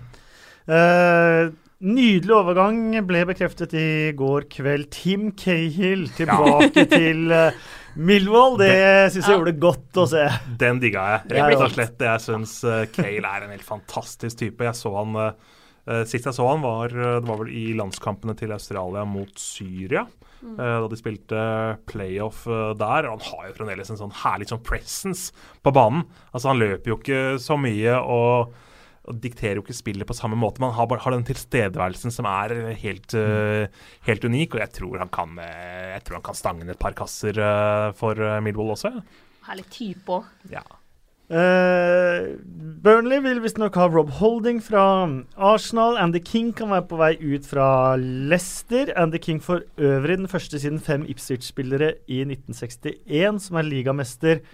Uh, 0.66 1.52
nydelig 1.86 2.32
overgang 2.34 2.78
ble 3.06 3.22
bekreftet 3.28 3.74
i 3.78 3.88
går 4.18 4.48
kveld. 4.50 4.88
Tim 4.94 5.30
Cahill 5.38 6.08
tilbake 6.16 6.82
ja. 6.82 6.88
til 6.96 7.30
uh, 7.30 7.66
Millwall. 7.96 8.58
Det 8.60 8.72
syns 9.14 9.28
jeg 9.28 9.38
gjorde 9.38 9.52
det 9.52 9.62
godt 9.62 10.00
å 10.02 10.08
se. 10.10 10.24
Den 10.58 10.82
digga 10.82 11.06
jeg, 11.14 11.36
rett 11.36 11.62
og 11.62 11.76
slett. 11.76 12.02
Jeg 12.08 12.24
syns 12.24 12.58
uh, 12.66 12.82
Cahill 12.94 13.28
er 13.28 13.46
en 13.46 13.54
helt 13.54 13.66
fantastisk 13.66 14.42
type. 14.42 14.66
Jeg 14.66 14.78
så 14.78 14.94
han 14.98 15.20
uh, 15.20 15.30
Sist 15.86 16.24
jeg 16.26 16.34
så 16.34 16.42
han 16.48 16.64
var, 16.64 16.90
det 16.90 17.28
var 17.28 17.36
vel 17.38 17.50
i 17.54 17.68
landskampene 17.78 18.32
til 18.34 18.50
Australia 18.50 19.04
mot 19.06 19.30
Syria. 19.38 20.02
Mm. 20.42 20.56
da 20.58 20.88
de 20.90 20.96
spilte 20.98 21.42
playoff 21.86 22.40
der. 22.74 23.06
Han 23.06 23.22
har 23.22 23.44
jo 23.46 23.54
fremdeles 23.54 23.92
en 23.94 24.00
sånn 24.00 24.16
herlig 24.24 24.48
sånn 24.50 24.64
presence 24.66 25.30
på 25.62 25.70
banen. 25.70 26.02
Altså 26.32 26.50
Han 26.50 26.58
løper 26.58 26.90
jo 26.90 26.98
ikke 26.98 27.22
så 27.38 27.54
mye. 27.54 27.94
og 28.02 28.50
og 29.06 29.18
dikterer 29.22 29.58
jo 29.58 29.64
ikke 29.64 29.76
spillet 29.76 30.08
på 30.08 30.16
samme 30.16 30.38
måte. 30.38 30.62
Man 30.62 30.74
har, 30.76 30.88
bare, 30.90 31.02
har 31.04 31.14
den 31.14 31.26
tilstedeværelsen 31.26 32.14
som 32.14 32.28
er 32.30 32.54
helt, 32.80 33.14
uh, 33.14 33.66
helt 34.08 34.26
unik, 34.26 34.56
og 34.56 34.64
jeg 34.64 34.74
tror 34.80 35.04
han 35.04 35.12
kan, 35.12 35.36
uh, 35.38 35.92
jeg 35.94 36.02
tror 36.06 36.20
han 36.20 36.26
kan 36.30 36.38
stange 36.38 36.64
inn 36.64 36.72
et 36.74 36.82
par 36.82 36.96
kasser 36.98 37.38
uh, 37.38 37.92
for 37.96 38.18
Millwall 38.44 38.74
også. 38.76 38.92
Herlig 39.46 39.68
type 39.70 40.18
òg. 40.20 40.26
Ja. 40.50 40.64
Burnley 41.26 43.18
vil 43.24 43.40
visstnok 43.42 43.74
ha 43.80 43.88
Rob 43.90 44.12
Holding 44.20 44.60
fra 44.62 44.82
Arsenal. 45.34 45.96
Andy 45.98 46.20
King 46.22 46.52
kan 46.54 46.70
være 46.70 46.86
på 46.86 46.98
vei 47.00 47.16
ut 47.18 47.48
fra 47.48 47.68
Leicester. 47.98 48.92
Andy 48.94 49.18
King 49.22 49.40
for 49.42 49.64
øvrig 49.74 50.20
den 50.20 50.30
første 50.30 50.60
siden 50.62 50.78
fem 50.78 51.02
Ipswich-spillere 51.10 51.96
i 52.06 52.20
1961 52.28 53.42
som 53.48 53.58
er 53.58 53.66
ligamester 53.66 54.44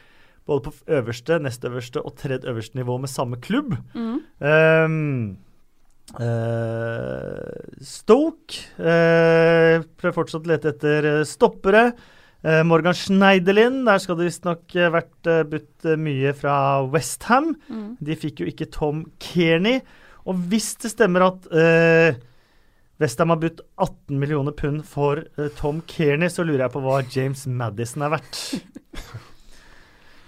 både 0.46 0.68
på 0.68 0.72
øverste, 0.98 1.38
nest 1.42 1.64
øverste 1.64 2.02
og 2.02 2.16
tredje 2.18 2.50
øverste 2.50 2.78
nivå 2.78 2.96
med 2.98 3.10
samme 3.10 3.38
klubb. 3.42 3.76
Mm. 3.94 4.18
Um, 4.42 5.36
uh, 6.18 7.62
Stoke 7.82 8.64
uh, 8.78 9.84
prøver 9.98 10.16
fortsatt 10.16 10.42
å 10.42 10.52
lete 10.52 10.74
etter 10.74 11.08
eh, 11.12 11.22
stoppere. 11.28 11.92
Uh, 12.42 12.62
Morgan 12.66 12.96
Schneiderlin, 12.98 13.84
der 13.86 14.02
skal 14.02 14.18
det 14.18 14.26
visstnok 14.26 14.74
vært 14.96 15.30
budt 15.50 15.88
mye 16.02 16.34
fra 16.34 16.56
Westham. 16.90 17.54
Mm. 17.70 17.88
De 18.02 18.18
fikk 18.18 18.42
jo 18.42 18.50
ikke 18.50 18.70
Tom 18.74 19.06
Kearney. 19.22 19.80
Og 20.26 20.38
hvis 20.50 20.74
det 20.82 20.92
stemmer 20.92 21.24
at 21.26 21.48
Westham 23.02 23.32
har 23.34 23.40
budt 23.42 23.64
18 23.74 24.20
millioner 24.20 24.54
pund 24.54 24.84
for 24.86 25.18
Tom 25.58 25.80
Kearney, 25.90 26.30
så 26.30 26.46
lurer 26.46 26.68
jeg 26.68 26.74
på 26.76 26.82
hva 26.84 27.00
James 27.10 27.42
Madison 27.50 28.06
er 28.06 28.14
verdt. 28.14 28.44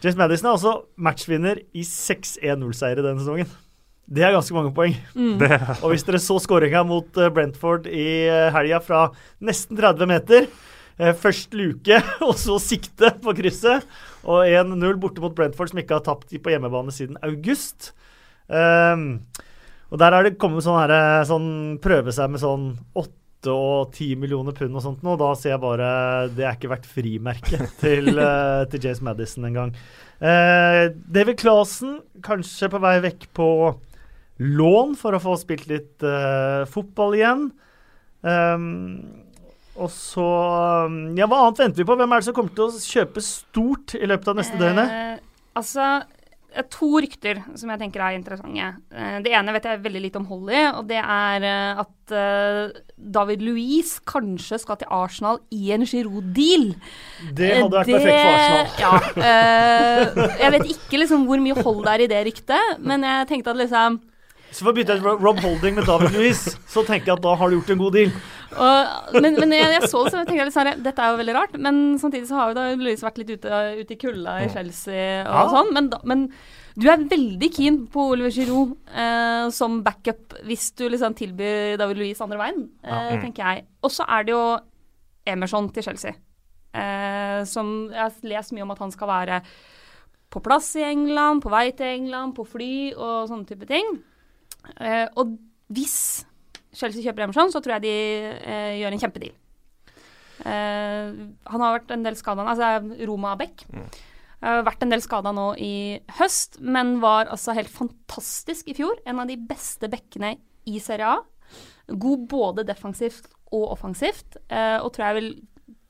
James 0.04 0.18
Madison 0.20 0.50
er 0.50 0.56
også 0.58 0.72
matchvinner 1.00 1.60
i 1.72 1.82
6-1-0-seiere 1.88 3.00
denne 3.00 3.22
sesongen. 3.22 3.48
Det 4.04 4.20
er 4.20 4.34
ganske 4.34 4.52
mange 4.52 4.72
poeng. 4.76 4.98
Mm. 5.16 5.40
og 5.80 5.86
hvis 5.88 6.04
dere 6.04 6.20
så 6.20 6.36
skåringa 6.44 6.82
mot 6.84 7.08
uh, 7.16 7.30
Brentford 7.32 7.88
i 7.88 8.26
uh, 8.28 8.50
helga 8.52 8.82
fra 8.84 9.06
nesten 9.40 9.80
30 9.80 10.10
meter 10.10 10.44
uh, 10.44 11.14
Først 11.16 11.56
luke, 11.56 12.02
og 12.28 12.34
så 12.36 12.58
sikte 12.60 13.14
på 13.24 13.32
krysset. 13.38 13.88
Og 14.28 14.44
1-0 14.44 15.00
borte 15.00 15.24
mot 15.24 15.32
Brentford, 15.36 15.72
som 15.72 15.80
ikke 15.80 15.96
har 15.96 16.04
tapt 16.04 16.36
på 16.36 16.52
hjemmebane 16.52 16.92
siden 16.92 17.16
august. 17.24 17.94
Um, 18.44 19.24
og 19.88 20.00
der 20.02 20.12
er 20.12 20.26
det 20.26 20.36
kommet 20.42 20.66
sånn, 20.66 20.82
her, 20.84 21.24
sånn 21.24 21.48
prøve 21.80 22.12
seg 22.12 22.34
med 22.34 22.44
sånn 22.44 22.74
åtte 22.92 23.23
og 23.50 23.94
10 23.94 24.14
millioner 24.20 24.54
pund 24.56 24.76
og 24.76 24.84
sånt 24.84 25.02
nå, 25.04 25.16
da 25.20 25.30
ser 25.38 25.54
jeg 25.54 25.62
bare 25.62 25.88
Det 26.34 26.44
er 26.44 26.56
ikke 26.56 26.70
verdt 26.72 26.88
frimerket 26.90 27.74
til, 27.82 28.12
uh, 28.18 28.64
til 28.70 28.86
James 28.86 29.02
Madison 29.04 29.48
engang. 29.48 29.74
Uh, 30.22 30.92
David 31.10 31.40
Clasen 31.42 31.98
kanskje 32.24 32.70
på 32.72 32.80
vei 32.82 32.96
vekk 33.04 33.28
på 33.36 33.48
lån 34.44 34.96
for 34.98 35.14
å 35.14 35.22
få 35.22 35.36
spilt 35.38 35.68
litt 35.70 36.06
uh, 36.06 36.64
fotball 36.70 37.18
igjen. 37.18 37.44
Um, 38.24 38.64
og 39.74 39.90
så 39.90 40.24
Ja, 41.18 41.26
hva 41.26 41.44
annet 41.44 41.60
venter 41.60 41.82
vi 41.82 41.86
på? 41.88 41.96
Hvem 41.98 42.12
er 42.14 42.22
det 42.22 42.28
som 42.28 42.36
kommer 42.36 42.54
til 42.54 42.68
å 42.68 42.82
kjøpe 42.86 43.22
stort 43.24 43.96
i 43.98 44.06
løpet 44.06 44.30
av 44.30 44.38
neste 44.38 44.60
døgnet? 44.60 45.24
Altså 45.58 45.88
to 46.70 46.88
rykter 47.02 47.40
som 47.58 47.70
jeg 47.72 47.80
tenker 47.80 48.02
er 48.04 48.16
interessante. 48.18 48.68
Eh, 48.94 49.16
det 49.24 49.32
ene 49.34 49.54
vet 49.56 49.66
jeg 49.68 49.82
veldig 49.84 50.02
lite 50.04 50.20
om 50.20 50.28
Holly, 50.28 50.60
og 50.78 50.86
det 50.90 51.00
er 51.00 51.46
eh, 51.48 51.82
at 51.82 52.14
eh, 52.14 52.80
David 52.94 53.42
Louise 53.42 54.02
kanskje 54.08 54.60
skal 54.62 54.78
til 54.80 54.90
Arsenal 54.94 55.40
i 55.54 55.72
en 55.74 55.86
Giroud-deal. 55.88 56.72
Det 57.34 57.50
hadde 57.58 57.74
vært 57.74 57.90
det, 57.90 57.98
perfekt 57.98 58.22
for 58.22 58.32
Arsenal. 58.38 59.24
Ja. 59.24 60.32
Jeg 60.44 60.56
vet 60.56 60.74
ikke 60.76 61.02
liksom 61.02 61.28
hvor 61.28 61.42
mye 61.42 61.58
hold 61.60 61.84
det 61.84 61.94
er 61.94 62.04
i 62.04 62.10
det 62.14 62.24
ryktet, 62.30 62.82
men 62.84 63.06
jeg 63.08 63.30
tenkte 63.32 63.54
at 63.54 63.62
liksom 63.64 64.02
så 64.54 64.62
for 64.62 64.70
å 64.70 64.76
bytte 64.76 64.94
ut 64.94 65.06
Rob 65.18 65.40
Holding 65.42 65.74
med 65.80 65.88
David 65.88 66.14
Louis, 66.14 66.40
så 66.70 66.84
tenker 66.86 67.10
jeg 67.10 67.16
at 67.16 67.22
da 67.24 67.32
har 67.40 67.50
du 67.50 67.56
gjort 67.56 67.72
en 67.74 67.80
god 67.80 67.96
deal. 67.96 68.12
Og, 68.54 69.14
men, 69.18 69.34
men 69.40 69.54
jeg, 69.56 69.70
jeg, 69.72 69.88
så 69.90 70.04
det, 70.04 70.12
så 70.12 70.20
jeg 70.20 70.28
tenkte 70.28 70.46
litt 70.46 70.54
sånn, 70.54 70.70
dette 70.84 71.02
er 71.02 71.10
jo 71.10 71.18
veldig 71.18 71.34
rart. 71.34 71.56
Men 71.58 71.80
samtidig 71.98 72.28
så 72.28 72.38
har 72.38 72.52
jo 72.52 72.58
da 72.60 72.66
Louis 72.78 73.02
vært 73.02 73.18
litt 73.18 73.32
ute, 73.34 73.62
ute 73.80 73.96
i 73.96 73.98
kulda 73.98 74.36
i 74.44 74.52
Chelsea 74.52 75.24
og 75.24 75.40
ja. 75.40 75.48
sånn. 75.56 75.72
Men, 75.74 75.90
men, 76.06 76.24
du 76.78 76.86
er 76.90 77.02
veldig 77.10 77.50
keen 77.54 77.80
på 77.90 78.06
Oliver 78.12 78.34
Giroud 78.34 78.76
eh, 78.90 79.48
som 79.54 79.80
backup 79.86 80.38
hvis 80.46 80.72
du 80.78 80.86
liksom 80.90 81.14
tilbyr 81.18 81.76
David 81.78 82.00
Louis 82.00 82.22
andre 82.22 82.40
veien, 82.40 82.64
eh, 82.82 83.10
ja. 83.14 83.20
tenker 83.22 83.46
jeg. 83.46 83.66
Og 83.82 83.94
så 83.94 84.06
er 84.06 84.26
det 84.26 84.34
jo 84.34 84.42
Emerson 85.34 85.70
til 85.74 85.86
Chelsea. 85.86 86.14
Eh, 86.74 87.42
som 87.46 87.76
jeg 87.90 88.02
har 88.02 88.26
lest 88.36 88.54
mye 88.54 88.66
om 88.66 88.74
at 88.74 88.82
han 88.82 88.94
skal 88.94 89.10
være 89.10 89.42
på 90.34 90.42
plass 90.42 90.72
i 90.78 90.86
England, 90.86 91.42
på 91.42 91.50
vei 91.52 91.68
til 91.78 91.90
England, 91.90 92.34
på 92.34 92.46
fly 92.46 92.74
og 92.94 93.30
sånne 93.30 93.46
type 93.50 93.70
ting. 93.70 93.96
Uh, 94.78 95.06
og 95.20 95.34
hvis 95.74 96.24
Chelsea 96.74 97.04
kjøper 97.04 97.26
Emerson, 97.26 97.52
så 97.52 97.62
tror 97.62 97.76
jeg 97.76 97.86
de 97.86 97.94
uh, 98.44 98.72
gjør 98.80 98.96
en 98.96 99.02
kjempedeal. 99.04 99.36
Uh, 100.44 101.30
han 101.48 101.64
har 101.64 101.78
vært 101.78 101.94
en 101.94 102.04
del 102.06 102.18
skada, 102.18 102.46
altså 102.48 103.04
Roma 103.08 103.36
Beck. 103.40 103.66
Mm. 103.72 103.86
vært 104.66 104.82
en 104.84 104.90
del 104.92 105.00
skada 105.00 105.30
nå 105.32 105.54
i 105.62 106.00
høst, 106.18 106.58
men 106.60 106.98
var 107.00 107.30
altså 107.32 107.54
helt 107.56 107.72
fantastisk 107.72 108.68
i 108.68 108.74
fjor. 108.76 108.98
En 109.08 109.22
av 109.22 109.30
de 109.30 109.38
beste 109.40 109.88
bekkene 109.88 110.34
i 110.68 110.80
Serie 110.80 111.08
A. 111.08 111.22
god 111.88 112.28
både 112.28 112.64
defensivt 112.64 113.28
og 113.54 113.70
offensivt, 113.74 114.38
eh, 114.48 114.78
og 114.80 114.92
tror 114.92 115.06
jeg 115.06 115.18
vil 115.18 115.30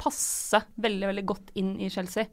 passe 0.01 0.61
veldig, 0.83 1.07
veldig 1.13 1.27
godt 1.27 1.53
inn 1.61 1.75
i 1.81 1.91
Chelsea. 1.93 2.27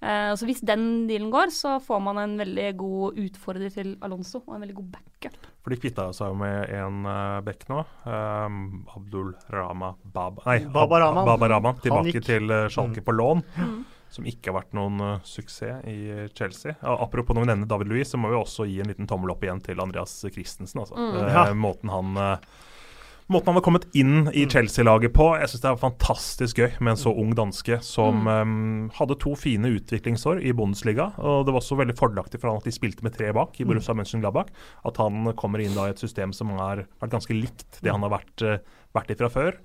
Eh, 0.00 0.32
så 0.32 0.46
hvis 0.48 0.62
den 0.64 1.06
dealen 1.10 1.28
går, 1.32 1.52
så 1.52 1.74
får 1.84 2.00
man 2.00 2.18
en 2.22 2.38
veldig 2.40 2.68
god 2.80 3.18
utfordrer 3.20 3.72
til 3.74 3.94
Alonso, 4.00 4.40
og 4.46 4.56
en 4.56 4.64
veldig 4.64 4.76
god 4.78 4.90
backup. 4.94 5.38
For 5.60 5.74
de 5.74 5.80
kvitta 5.82 6.06
seg 6.16 6.32
jo 6.32 6.38
med 6.40 6.70
en 6.72 7.04
uh, 7.04 7.40
bekk 7.44 7.66
nå. 7.68 7.82
Um, 8.08 8.60
Abdul 8.96 9.34
Rama 9.52 9.92
Bab 10.02 10.40
Nei, 10.46 10.62
Baba 10.72 11.02
Rahman. 11.02 11.28
Baba 11.28 11.50
Rahman 11.52 11.82
tilbake 11.84 12.14
gikk. 12.14 12.24
til 12.30 12.48
uh, 12.48 12.62
Schalke 12.72 13.04
på 13.04 13.12
lån. 13.12 13.44
Mm. 13.60 13.80
Som 14.10 14.24
ikke 14.26 14.50
har 14.50 14.56
vært 14.62 14.72
noen 14.74 14.96
uh, 15.04 15.10
suksess 15.22 15.84
i 15.86 15.98
uh, 16.08 16.24
Chelsea. 16.32 16.72
Ja, 16.80 16.96
apropos 17.04 17.36
når 17.36 17.44
vi 17.44 17.50
nevner 17.52 17.68
David 17.70 17.92
Louis, 17.92 18.08
så 18.08 18.18
må 18.18 18.32
vi 18.32 18.40
også 18.40 18.64
gi 18.66 18.80
en 18.80 18.88
liten 18.90 19.06
tommel 19.10 19.34
opp 19.36 19.44
igjen 19.44 19.60
til 19.62 19.84
Andreas 19.84 20.16
Christensen. 20.32 20.80
Altså. 20.80 20.96
Mm. 20.96 21.12
Uh, 21.20 21.28
Ja. 21.28 21.44
Måten 21.54 21.92
han 21.92 22.16
uh, 22.16 22.58
Måten 23.30 23.46
han 23.46 23.60
har 23.60 23.62
kommet 23.62 23.84
inn 23.94 24.26
i 24.34 24.42
Chelsea-laget 24.50 25.12
på, 25.14 25.28
jeg 25.38 25.52
syns 25.52 25.60
det 25.62 25.68
er 25.70 25.76
fantastisk 25.78 26.58
gøy 26.58 26.72
med 26.82 26.96
en 26.96 26.98
så 26.98 27.12
ung 27.14 27.30
danske 27.38 27.76
som 27.86 28.24
um, 28.26 28.88
hadde 28.96 29.14
to 29.22 29.36
fine 29.38 29.70
utviklingsår 29.76 30.40
i 30.42 30.50
Bundesliga. 30.58 31.12
Og 31.14 31.44
det 31.46 31.54
var 31.54 31.62
også 31.62 31.78
veldig 31.78 31.94
fordelaktig 32.00 32.40
for 32.40 32.50
han 32.50 32.58
at 32.58 32.66
de 32.66 32.74
spilte 32.74 33.06
med 33.06 33.14
tre 33.14 33.30
bak 33.36 33.54
i 33.62 33.68
Borussia 33.68 33.94
Mönchengladbach. 33.94 34.50
At 34.82 34.98
han 34.98 35.30
kommer 35.38 35.62
inn 35.62 35.78
da 35.78 35.86
i 35.86 35.94
et 35.94 36.02
system 36.02 36.34
som 36.34 36.50
har 36.58 36.82
vært 36.98 37.14
ganske 37.14 37.36
likt 37.38 37.78
det 37.84 37.94
han 37.94 38.02
har 38.02 38.16
vært, 38.16 38.34
uh, 38.42 38.82
vært 38.98 39.14
i 39.14 39.18
fra 39.22 39.30
før. 39.30 39.62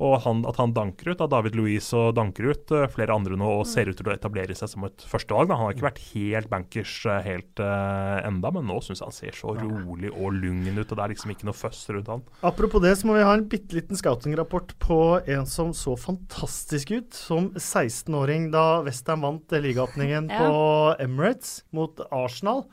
Og 0.00 0.14
han, 0.24 0.44
at 0.48 0.56
han 0.56 0.70
danker 0.72 1.10
ut, 1.10 1.18
da 1.18 1.26
David 1.28 1.56
Louise 1.58 1.92
og 1.98 2.14
danker 2.16 2.46
ut 2.54 2.70
uh, 2.72 2.84
flere 2.88 3.12
andre 3.12 3.36
nå 3.36 3.48
og 3.58 3.66
ser 3.68 3.90
ut 3.90 3.98
til 3.98 4.06
å 4.08 4.12
etablere 4.14 4.54
seg 4.56 4.70
som 4.70 4.84
et 4.86 5.02
førstevalg. 5.04 5.50
da. 5.50 5.56
Han 5.58 5.66
har 5.66 5.74
ikke 5.74 5.88
vært 5.88 6.02
helt 6.14 6.48
bankers 6.48 6.94
uh, 7.10 7.18
helt 7.26 7.60
uh, 7.60 8.22
enda, 8.24 8.52
men 8.54 8.64
nå 8.70 8.78
syns 8.86 9.02
jeg 9.02 9.08
han 9.10 9.16
ser 9.18 9.36
så 9.36 9.52
rolig 9.58 10.12
og 10.14 10.32
lungen 10.38 10.78
ut. 10.78 10.86
og 10.86 10.94
Det 10.96 11.04
er 11.04 11.12
liksom 11.12 11.34
ikke 11.34 11.48
noe 11.50 11.58
føss 11.58 11.82
rundt 11.92 12.08
han. 12.14 12.22
Apropos 12.46 12.80
det, 12.86 12.94
så 13.00 13.10
må 13.10 13.18
vi 13.18 13.26
ha 13.26 13.34
en 13.36 13.44
bitte 13.50 13.76
liten 13.76 13.98
scouting-rapport 13.98 14.72
på 14.80 15.00
en 15.26 15.44
som 15.50 15.74
så 15.76 15.96
fantastisk 16.00 16.94
ut 16.96 17.12
som 17.18 17.50
16-åring 17.58 18.48
da 18.54 18.80
Westham 18.86 19.26
vant 19.26 19.52
eh, 19.52 19.60
ligaåpningen 19.66 20.30
Ja. 20.32 20.46
på 20.46 21.02
Emirates 21.02 21.64
mot 21.76 22.00
Arsenal. 22.14 22.64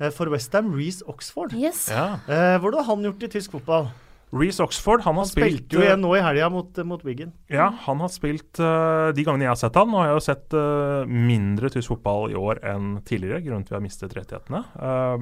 Eh, 0.00 0.10
For 0.10 0.26
Westham, 0.32 0.72
Reece 0.74 1.04
Oxford. 1.06 1.52
Yes. 1.54 1.86
Ja. 1.92 2.16
Uh, 2.26 2.56
Hvordan 2.64 2.80
har 2.82 2.88
han 2.96 3.04
gjort 3.06 3.22
i 3.28 3.30
tysk 3.36 3.54
fotball? 3.60 3.92
Reece 4.34 4.64
Oxford 4.64 5.04
han 5.04 5.14
har 5.14 5.24
Han 5.24 5.30
spilt 5.30 5.46
spilte 5.46 5.78
jo 5.78 5.84
igjen 5.84 6.02
nå 6.02 6.10
i 6.18 6.22
helga 6.24 6.50
mot, 6.50 6.80
mot 6.86 7.04
Wiggen. 7.06 7.32
Ja, 7.52 7.68
han 7.86 8.02
har 8.02 8.10
spilt 8.12 8.58
uh, 8.62 9.12
De 9.14 9.24
gangene 9.26 9.46
jeg 9.46 9.52
har 9.52 9.60
sett 9.60 9.78
han, 9.78 9.94
og 9.94 10.02
jeg 10.02 10.12
har 10.12 10.18
jo 10.18 10.26
sett 10.26 10.56
uh, 10.58 11.06
mindre 11.06 11.70
tysk 11.72 11.94
fotball 11.94 12.34
i 12.34 12.38
år 12.38 12.60
enn 12.66 12.98
tidligere, 13.06 13.44
grunnet 13.46 13.70
vi 13.70 13.78
har 13.78 13.84
mistet 13.84 14.14
rettighetene. 14.16 14.64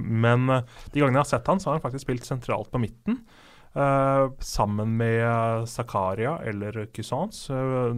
Men 0.01 0.47
de 0.49 1.01
gangene 1.01 1.19
jeg 1.19 1.25
har 1.25 1.33
sett 1.35 1.49
han, 1.51 1.61
så 1.61 1.71
har 1.71 1.79
han 1.79 1.85
faktisk 1.85 2.07
spilt 2.07 2.29
sentralt 2.29 2.71
på 2.73 2.81
midten. 2.83 3.21
Sammen 3.73 4.97
med 4.99 5.69
Zakaria 5.71 6.35
eller 6.45 6.85
Cusans, 6.93 7.47
uh, 7.51 7.93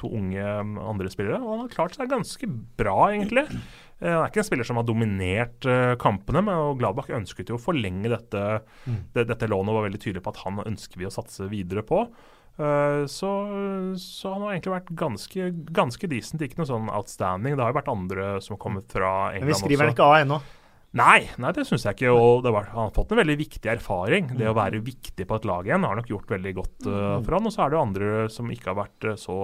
to 0.00 0.10
unge 0.18 0.42
um, 0.42 0.74
andre 0.82 1.12
spillere. 1.12 1.38
Og 1.38 1.52
han 1.54 1.62
har 1.64 1.74
klart 1.74 1.98
seg 1.98 2.10
ganske 2.10 2.50
bra, 2.80 2.96
egentlig. 3.12 3.46
Han 4.00 4.22
er 4.24 4.30
ikke 4.30 4.40
en 4.40 4.48
spiller 4.48 4.66
som 4.66 4.80
har 4.80 4.86
dominert 4.88 5.66
uh, 5.68 5.94
kampene, 6.00 6.40
men 6.46 6.56
og 6.56 6.78
Gladbach 6.80 7.10
ønsket 7.12 7.52
jo 7.52 7.58
å 7.58 7.62
forlenge 7.62 8.08
dette, 8.08 8.44
det, 9.14 9.26
dette 9.28 9.48
lånet 9.50 9.72
og 9.72 9.80
var 9.80 9.88
veldig 9.90 10.00
tydelig 10.00 10.22
på 10.24 10.32
at 10.32 10.44
han 10.46 10.62
ønsker 10.64 11.02
vi 11.02 11.08
å 11.08 11.12
satse 11.12 11.48
videre 11.52 11.84
på. 11.86 12.06
Uh, 12.60 13.06
så, 13.08 13.28
så 13.96 14.32
han 14.34 14.44
har 14.44 14.54
egentlig 14.54 14.74
vært 14.74 14.94
ganske, 15.02 15.50
ganske 15.72 16.10
decent, 16.10 16.42
ikke 16.44 16.60
noe 16.60 16.68
sånn 16.68 16.88
outstanding. 16.92 17.56
Det 17.56 17.64
har 17.64 17.72
jo 17.72 17.78
vært 17.80 17.92
andre 17.92 18.30
som 18.44 18.56
har 18.56 18.62
kommet 18.64 18.88
fra 18.92 19.12
England 19.34 19.36
også. 19.36 19.46
Men 19.46 19.52
vi 19.54 19.60
skriver 19.62 19.86
han 19.86 19.94
ikke 19.94 20.08
av 20.08 20.16
ennå. 20.24 20.40
Nei, 20.98 21.20
nei, 21.38 21.52
det 21.54 21.64
syns 21.68 21.84
jeg 21.86 21.96
ikke. 22.00 22.14
Og 22.18 22.40
det 22.44 22.50
var, 22.54 22.72
han 22.72 22.88
har 22.88 22.94
fått 22.96 23.12
en 23.14 23.20
veldig 23.20 23.36
viktig 23.38 23.70
erfaring. 23.70 24.32
Det 24.36 24.48
å 24.50 24.56
være 24.58 24.82
viktig 24.82 25.26
på 25.28 25.38
et 25.38 25.46
lag 25.46 25.68
igjen 25.68 25.86
har 25.86 26.00
nok 26.00 26.10
gjort 26.10 26.32
veldig 26.34 26.54
godt 26.56 26.88
uh, 26.88 27.20
for 27.20 27.36
han. 27.36 27.46
Og 27.46 27.54
så 27.54 27.62
er 27.62 27.70
det 27.70 27.78
jo 27.78 27.84
andre 27.84 28.24
som 28.34 28.50
ikke 28.50 28.72
har 28.72 28.80
vært 28.80 29.10
så 29.22 29.38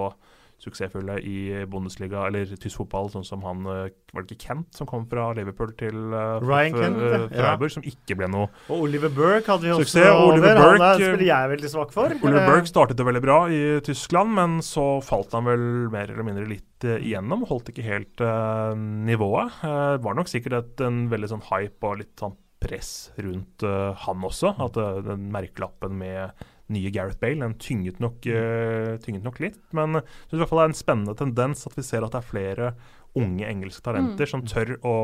suksessfulle 0.63 1.19
i 1.21 1.65
Bundesliga 1.69 2.25
eller 2.31 2.49
tysk 2.57 2.81
fotball, 2.81 3.11
sånn 3.13 3.27
som 3.27 3.43
han 3.45 3.67
uh, 3.69 3.83
Var 4.15 4.25
det 4.25 4.37
ikke 4.37 4.49
Kent 4.49 4.79
som 4.79 4.89
kom 4.89 5.05
fra 5.11 5.29
Liverpool 5.37 5.75
til 5.77 6.15
uh, 6.15 6.41
Ryan 6.41 6.79
Kent, 6.79 7.03
uh, 7.03 7.11
ja. 7.13 7.29
Freiburg, 7.35 7.75
som 7.75 7.85
ikke 7.85 8.17
ble 8.17 8.31
noe 8.33 8.49
Og 8.71 8.87
Oliver 8.87 9.13
Burke 9.13 9.53
hadde 9.53 9.69
vi 9.69 9.75
også 9.75 9.85
Suksess, 9.85 10.09
over. 10.15 10.41
Burke, 10.41 10.81
han 10.81 10.97
spiller 11.03 11.27
jeg 11.29 11.53
veldig 11.53 11.73
svak 11.75 11.93
for. 11.93 12.17
Oliver 12.17 12.47
Eh, 12.47 12.51
Burke 12.51 12.71
startet 12.71 12.99
det 12.99 13.07
veldig 13.07 13.23
bra 13.25 13.39
i 13.51 13.61
Tyskland, 13.85 14.35
men 14.37 14.57
så 14.65 14.87
falt 15.05 15.35
han 15.37 15.47
vel 15.49 15.67
mer 15.93 16.11
eller 16.13 16.27
mindre 16.27 16.47
litt 16.49 16.87
eh, 16.87 17.03
igjennom. 17.03 17.47
Holdt 17.51 17.73
ikke 17.73 17.87
helt 17.87 18.23
uh, 18.23 18.73
nivået. 18.77 19.61
Uh, 19.65 19.97
var 20.05 20.19
nok 20.19 20.31
sikkert 20.31 20.61
et, 20.61 20.85
en 20.87 21.07
veldig 21.13 21.33
sånn 21.35 21.47
hype 21.51 21.89
og 21.89 22.03
litt 22.03 22.15
sånn 22.21 22.37
press 22.63 23.13
rundt 23.17 23.63
eh, 23.63 23.93
han 24.07 24.25
også. 24.25 24.55
At 24.63 24.79
eh, 24.81 25.01
den 25.07 25.31
merkelappen 25.35 25.97
med 26.01 26.47
nye 26.73 26.91
Gareth 26.95 27.21
Bale 27.23 27.45
den 27.45 27.57
tynget 27.63 28.01
nok, 28.03 28.27
uh, 28.27 28.97
tynget 29.05 29.27
nok 29.27 29.41
litt. 29.43 29.59
Men 29.77 30.01
jeg 30.01 30.07
synes 30.29 30.39
i 30.39 30.43
hvert 30.43 30.53
fall 30.53 30.63
det 30.63 30.69
er 30.69 30.75
en 30.75 30.83
spennende 30.83 31.19
tendens 31.19 31.67
at 31.69 31.77
vi 31.79 31.85
ser 31.87 32.07
at 32.07 32.15
det 32.17 32.23
er 32.23 32.31
flere 32.33 32.73
unge 33.17 33.47
engelske 33.49 33.85
talenter 33.85 34.29
som 34.29 34.43
tør 34.45 34.77
å 34.85 34.97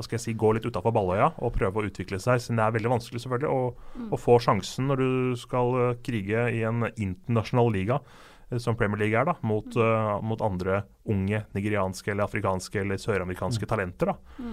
hva 0.00 0.06
skal 0.06 0.16
jeg 0.16 0.24
si, 0.24 0.32
gå 0.38 0.54
litt 0.56 0.64
utafor 0.64 0.94
balløya 0.96 1.26
og 1.44 1.52
prøve 1.52 1.82
å 1.82 1.86
utvikle 1.90 2.16
seg. 2.22 2.40
Siden 2.40 2.56
det 2.56 2.64
er 2.64 2.74
veldig 2.78 2.92
vanskelig 2.94 3.20
selvfølgelig 3.20 3.52
å, 3.52 3.60
å 4.16 4.18
få 4.18 4.38
sjansen 4.40 4.88
når 4.88 5.02
du 5.02 5.38
skal 5.38 5.76
eh, 5.76 5.96
krige 6.06 6.46
i 6.56 6.62
en 6.64 6.86
internasjonal 6.88 7.68
liga 7.74 7.98
eh, 8.48 8.56
som 8.62 8.78
Premier 8.80 9.02
League 9.02 9.18
er, 9.20 9.28
da, 9.28 9.36
mot, 9.44 9.68
uh, 9.76 10.16
mot 10.24 10.40
andre 10.46 10.84
unge 11.10 11.42
nigerianske 11.56 12.14
eller 12.14 12.24
afrikanske 12.30 12.80
eller 12.80 13.02
søramerikanske 13.02 13.68
talenter. 13.68 14.14
da. 14.14 14.48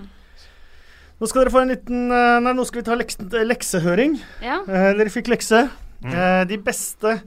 Nå 1.18 1.32
skal 1.32 1.46
dere 1.46 1.56
få 1.56 1.64
en 1.64 1.72
liten 1.74 2.12
Nei, 2.12 2.54
nå 2.54 2.68
skal 2.68 2.84
vi 2.84 2.88
ta 2.92 2.98
lekse, 3.00 3.26
leksehøring. 3.48 4.20
Ja. 4.44 4.60
Eh, 4.68 4.92
Dere 5.00 5.14
fikk 5.14 5.32
lekse. 5.32 5.64
Mm. 6.04 6.14
Eh, 6.14 6.44
De 6.52 6.58
beste 6.62 7.18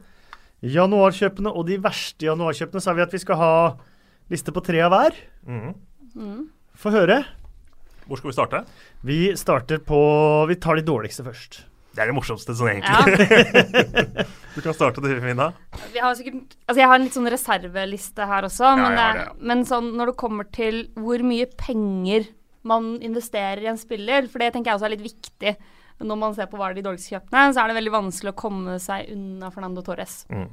januarkjøpene 0.61 1.53
og 1.57 1.67
de 1.71 1.79
verste 1.81 2.29
januarkjøpene 2.29 2.83
sa 2.85 2.95
vi 2.97 3.05
at 3.05 3.15
vi 3.15 3.23
skal 3.23 3.41
ha 3.41 3.53
liste 4.31 4.53
på 4.55 4.63
tre 4.65 4.83
av 4.85 4.93
hver. 4.95 5.17
Mm. 5.49 5.73
Mm. 6.15 6.43
Få 6.81 6.93
høre. 6.95 7.23
Hvor 8.07 8.21
skal 8.21 8.31
vi 8.31 8.37
starte? 8.37 8.63
Vi 9.07 9.19
starter 9.39 9.81
på 9.87 9.99
Vi 10.51 10.57
tar 10.61 10.81
de 10.81 10.87
dårligste 10.87 11.25
først. 11.27 11.63
Det 11.91 12.03
er 12.05 12.11
det 12.11 12.15
morsomste 12.15 12.55
sånn 12.55 12.79
ja. 12.79 13.01
egentlig. 13.03 14.27
Du 14.55 14.59
kan 14.65 14.75
starte 14.75 15.03
det, 15.03 15.17
Mina. 15.23 15.53
Vi 15.95 16.01
har 16.03 16.15
sikkert, 16.19 16.57
altså 16.67 16.81
jeg 16.81 16.89
har 16.91 16.99
en 16.99 17.05
litt 17.07 17.15
sånn 17.15 17.31
reserveliste 17.31 18.27
her 18.27 18.47
også, 18.49 18.73
men, 18.79 18.97
ja, 18.99 19.11
det, 19.15 19.25
det, 19.29 19.47
men 19.47 19.63
sånn 19.67 19.93
når 19.99 20.11
det 20.11 20.15
kommer 20.19 20.49
til 20.51 20.81
hvor 20.99 21.23
mye 21.23 21.47
penger 21.55 22.27
man 22.67 22.97
investerer 22.99 23.63
i 23.63 23.71
en 23.71 23.79
spiller, 23.79 24.27
for 24.31 24.43
det 24.43 24.51
tenker 24.55 24.73
jeg 24.73 24.81
også 24.81 24.89
er 24.89 24.95
litt 24.97 25.07
viktig 25.07 25.53
når 26.01 26.19
man 26.21 26.35
ser 26.37 26.49
på 26.51 26.59
hva 26.61 26.71
er 26.71 26.79
de 26.79 26.85
dårligste 26.87 27.15
kjøpene, 27.15 27.53
så 27.53 27.63
er 27.63 27.71
det 27.71 27.79
veldig 27.79 27.95
vanskelig 27.95 28.33
å 28.33 28.39
komme 28.41 28.77
seg 28.83 29.11
unna 29.15 29.51
Fernando 29.53 29.85
Torres. 29.85 30.23
Mm. 30.33 30.47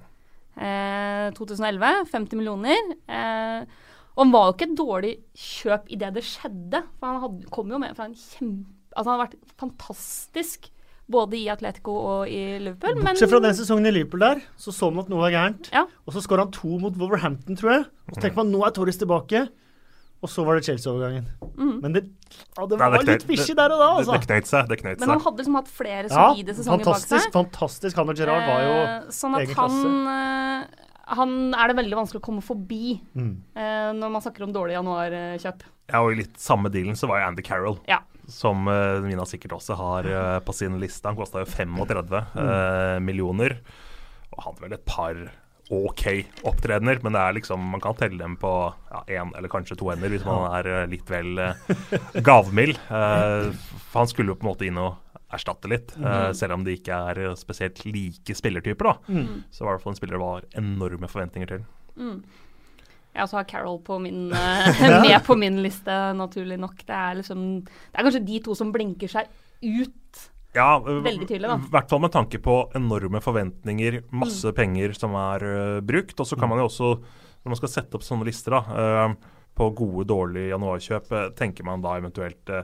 Eh, 0.57 1.27
2011, 1.37 2.07
50 2.11 2.39
millioner. 2.39 2.95
Eh, 3.07 3.85
og 4.17 4.23
han 4.23 4.33
var 4.33 4.47
jo 4.47 4.55
ikke 4.55 4.67
et 4.67 4.79
dårlig 4.79 5.13
kjøp 5.37 5.91
idet 5.93 6.15
det 6.15 6.25
skjedde, 6.25 6.81
for 6.97 7.11
han 7.11 7.21
hadde, 7.21 7.51
kom 7.53 7.69
jo 7.71 7.79
med 7.81 7.93
fra 7.97 8.09
en 8.09 8.17
kjempe... 8.17 8.73
Altså 8.97 9.11
han 9.11 9.19
har 9.19 9.27
vært 9.27 9.53
fantastisk 9.61 10.71
både 11.07 11.37
i 11.37 11.45
Atletico 11.53 11.93
og 11.95 12.31
i 12.31 12.57
Liverpool, 12.59 12.97
men 12.97 13.13
Bortsett 13.13 13.31
fra 13.31 13.39
den 13.43 13.55
sesongen 13.55 13.87
i 13.87 13.93
Liverpool 13.93 14.25
der, 14.25 14.41
så 14.59 14.73
så 14.75 14.89
man 14.91 15.05
at 15.05 15.11
noe 15.11 15.21
var 15.21 15.35
gærent. 15.35 15.69
Ja. 15.71 15.85
Og 16.03 16.15
så 16.15 16.23
skårer 16.25 16.47
han 16.47 16.55
to 16.55 16.79
mot 16.81 16.97
Wolverhampton, 16.99 17.59
tror 17.59 17.73
jeg. 17.75 17.85
Og 18.09 18.17
så 18.17 18.23
tenker 18.25 18.41
man 18.41 18.51
nå 18.51 18.63
er 18.65 18.73
Torres 18.75 18.99
tilbake. 18.99 19.45
Og 20.25 20.31
så 20.33 20.41
var 20.47 20.57
det 20.57 20.65
Chelsea-overgangen. 20.65 21.27
Mm. 21.59 21.75
Men 21.83 21.93
det, 21.93 22.01
ja, 22.57 22.65
det 22.65 22.79
Nei, 22.79 22.87
var 22.89 23.03
knøt- 23.03 23.11
litt 23.11 23.25
fishy 23.29 23.53
der 23.57 23.73
og 23.75 23.81
da, 23.83 23.89
altså. 23.99 24.15
det 24.17 24.25
knøt 24.25 24.49
seg. 24.49 24.71
det 24.71 24.77
knøt 24.81 25.03
Men 25.03 25.13
han 25.13 25.21
hadde 25.21 25.43
liksom 25.43 25.57
hatt 25.59 25.69
flere 25.69 26.09
Ja, 26.09 26.25
solide 26.31 26.55
sesonger 26.57 26.89
bak 26.89 27.03
seg. 27.03 27.29
fantastisk. 27.35 27.99
Han 28.01 28.09
og 28.09 28.17
Gerard 28.17 28.47
var 28.49 28.65
jo 28.65 28.75
Eh, 28.87 29.11
sånn 29.13 29.37
at 29.37 29.45
egen 29.45 29.55
han 29.55 29.77
klasse. 29.77 30.83
Han 31.17 31.53
er 31.55 31.71
det 31.71 31.77
veldig 31.77 31.97
vanskelig 32.01 32.19
å 32.19 32.25
komme 32.25 32.41
forbi 32.43 32.97
mm. 33.15 33.33
eh, 33.55 33.89
når 33.95 34.11
man 34.11 34.23
snakker 34.25 34.43
om 34.43 34.51
dårlig 34.55 34.75
januarkjøp. 34.75 35.63
Ja, 35.87 36.01
og 36.03 36.11
i 36.11 36.19
litt 36.19 36.35
samme 36.41 36.71
dealen 36.73 36.97
så 36.99 37.07
var 37.07 37.21
jo 37.21 37.27
Andy 37.29 37.45
Carroll. 37.45 37.77
Ja. 37.87 38.01
Som 38.27 38.67
uh, 38.67 38.99
Mina 39.05 39.23
sikkert 39.23 39.53
også 39.55 39.77
har 39.79 40.09
uh, 40.11 40.39
på 40.43 40.51
sin 40.51 40.75
liste. 40.81 41.07
Han 41.07 41.15
kosta 41.15 41.45
jo 41.45 41.47
35 41.47 42.11
eh, 42.11 42.97
millioner. 42.99 43.61
Og 44.35 44.43
hadde 44.49 44.65
vel 44.65 44.75
et 44.75 44.83
par 44.83 45.21
OK 45.73 46.03
opptredener, 46.47 47.01
men 47.03 47.15
det 47.15 47.23
er 47.23 47.35
liksom, 47.35 47.63
man 47.73 47.83
kan 47.83 47.97
telle 47.99 48.19
dem 48.21 48.37
på 48.39 48.51
ja, 49.09 49.25
eller 49.25 49.51
kanskje 49.51 49.75
to 49.79 49.89
hender 49.91 50.13
hvis 50.13 50.23
man 50.27 50.45
er 50.51 50.69
eh, 50.71 50.85
litt 50.91 51.09
vel 51.11 51.41
uh, 51.41 51.75
gavmild. 52.23 52.79
Uh, 52.87 53.51
for 53.89 54.03
han 54.03 54.11
skulle 54.11 54.31
jo 54.31 54.39
på 54.39 54.47
en 54.47 54.51
måte 54.53 54.69
inn 54.69 54.79
og 54.79 54.95
erstatte 55.33 55.69
litt, 55.69 55.93
eh, 55.99 56.31
selv 56.37 56.55
om 56.55 56.63
de 56.63 56.77
ikke 56.77 56.97
er 57.11 57.21
eh, 57.25 57.37
spesielt 57.39 57.83
like 57.85 58.35
spillertyper. 58.35 58.91
da. 58.91 58.95
Mm. 59.07 59.43
Så 59.51 59.63
var 59.63 59.71
det 59.71 59.73
i 59.73 59.77
hvert 59.77 59.85
fall 59.85 59.95
en 59.95 59.99
spiller 59.99 60.17
det 60.17 60.23
var 60.23 60.45
enorme 60.61 61.09
forventninger 61.11 61.51
til. 61.51 61.65
Mm. 61.97 62.21
Jeg 63.17 63.25
også 63.25 63.39
har 63.39 63.49
Carol 63.49 63.79
på 63.83 63.99
min, 63.99 64.31
eh, 64.37 65.01
med 65.07 65.19
på 65.25 65.35
min 65.35 65.59
liste, 65.63 65.97
naturlig 66.15 66.59
nok. 66.59 66.79
Det 66.79 66.95
er, 66.95 67.19
liksom, 67.19 67.43
det 67.65 67.95
er 67.95 68.07
kanskje 68.07 68.25
de 68.27 68.39
to 68.45 68.55
som 68.55 68.71
blinker 68.71 69.11
seg 69.11 69.27
ut. 69.63 70.27
Ja, 70.57 70.79
Veldig 70.81 71.27
tydelig, 71.27 71.49
da. 71.51 71.57
I 71.61 71.73
hvert 71.75 71.91
fall 71.91 72.01
med 72.03 72.13
tanke 72.15 72.41
på 72.43 72.57
enorme 72.77 73.21
forventninger, 73.23 74.01
masse 74.17 74.51
penger 74.57 74.95
som 74.97 75.15
er 75.19 75.45
uh, 75.45 75.79
brukt. 75.85 76.17
Og 76.17 76.29
så 76.29 76.37
kan 76.39 76.49
man 76.51 76.61
jo 76.63 76.67
også, 76.69 76.91
når 77.43 77.53
man 77.53 77.59
skal 77.61 77.73
sette 77.75 77.97
opp 77.97 78.05
sånne 78.05 78.27
lister 78.27 78.57
da, 78.57 78.63
uh, 78.65 79.37
på 79.57 79.69
gode, 79.77 80.07
dårlige 80.09 80.51
januarkjøp, 80.53 81.13
uh, 81.13 81.29
tenker 81.37 81.67
man 81.67 81.85
da 81.85 81.97
eventuelt 82.01 82.57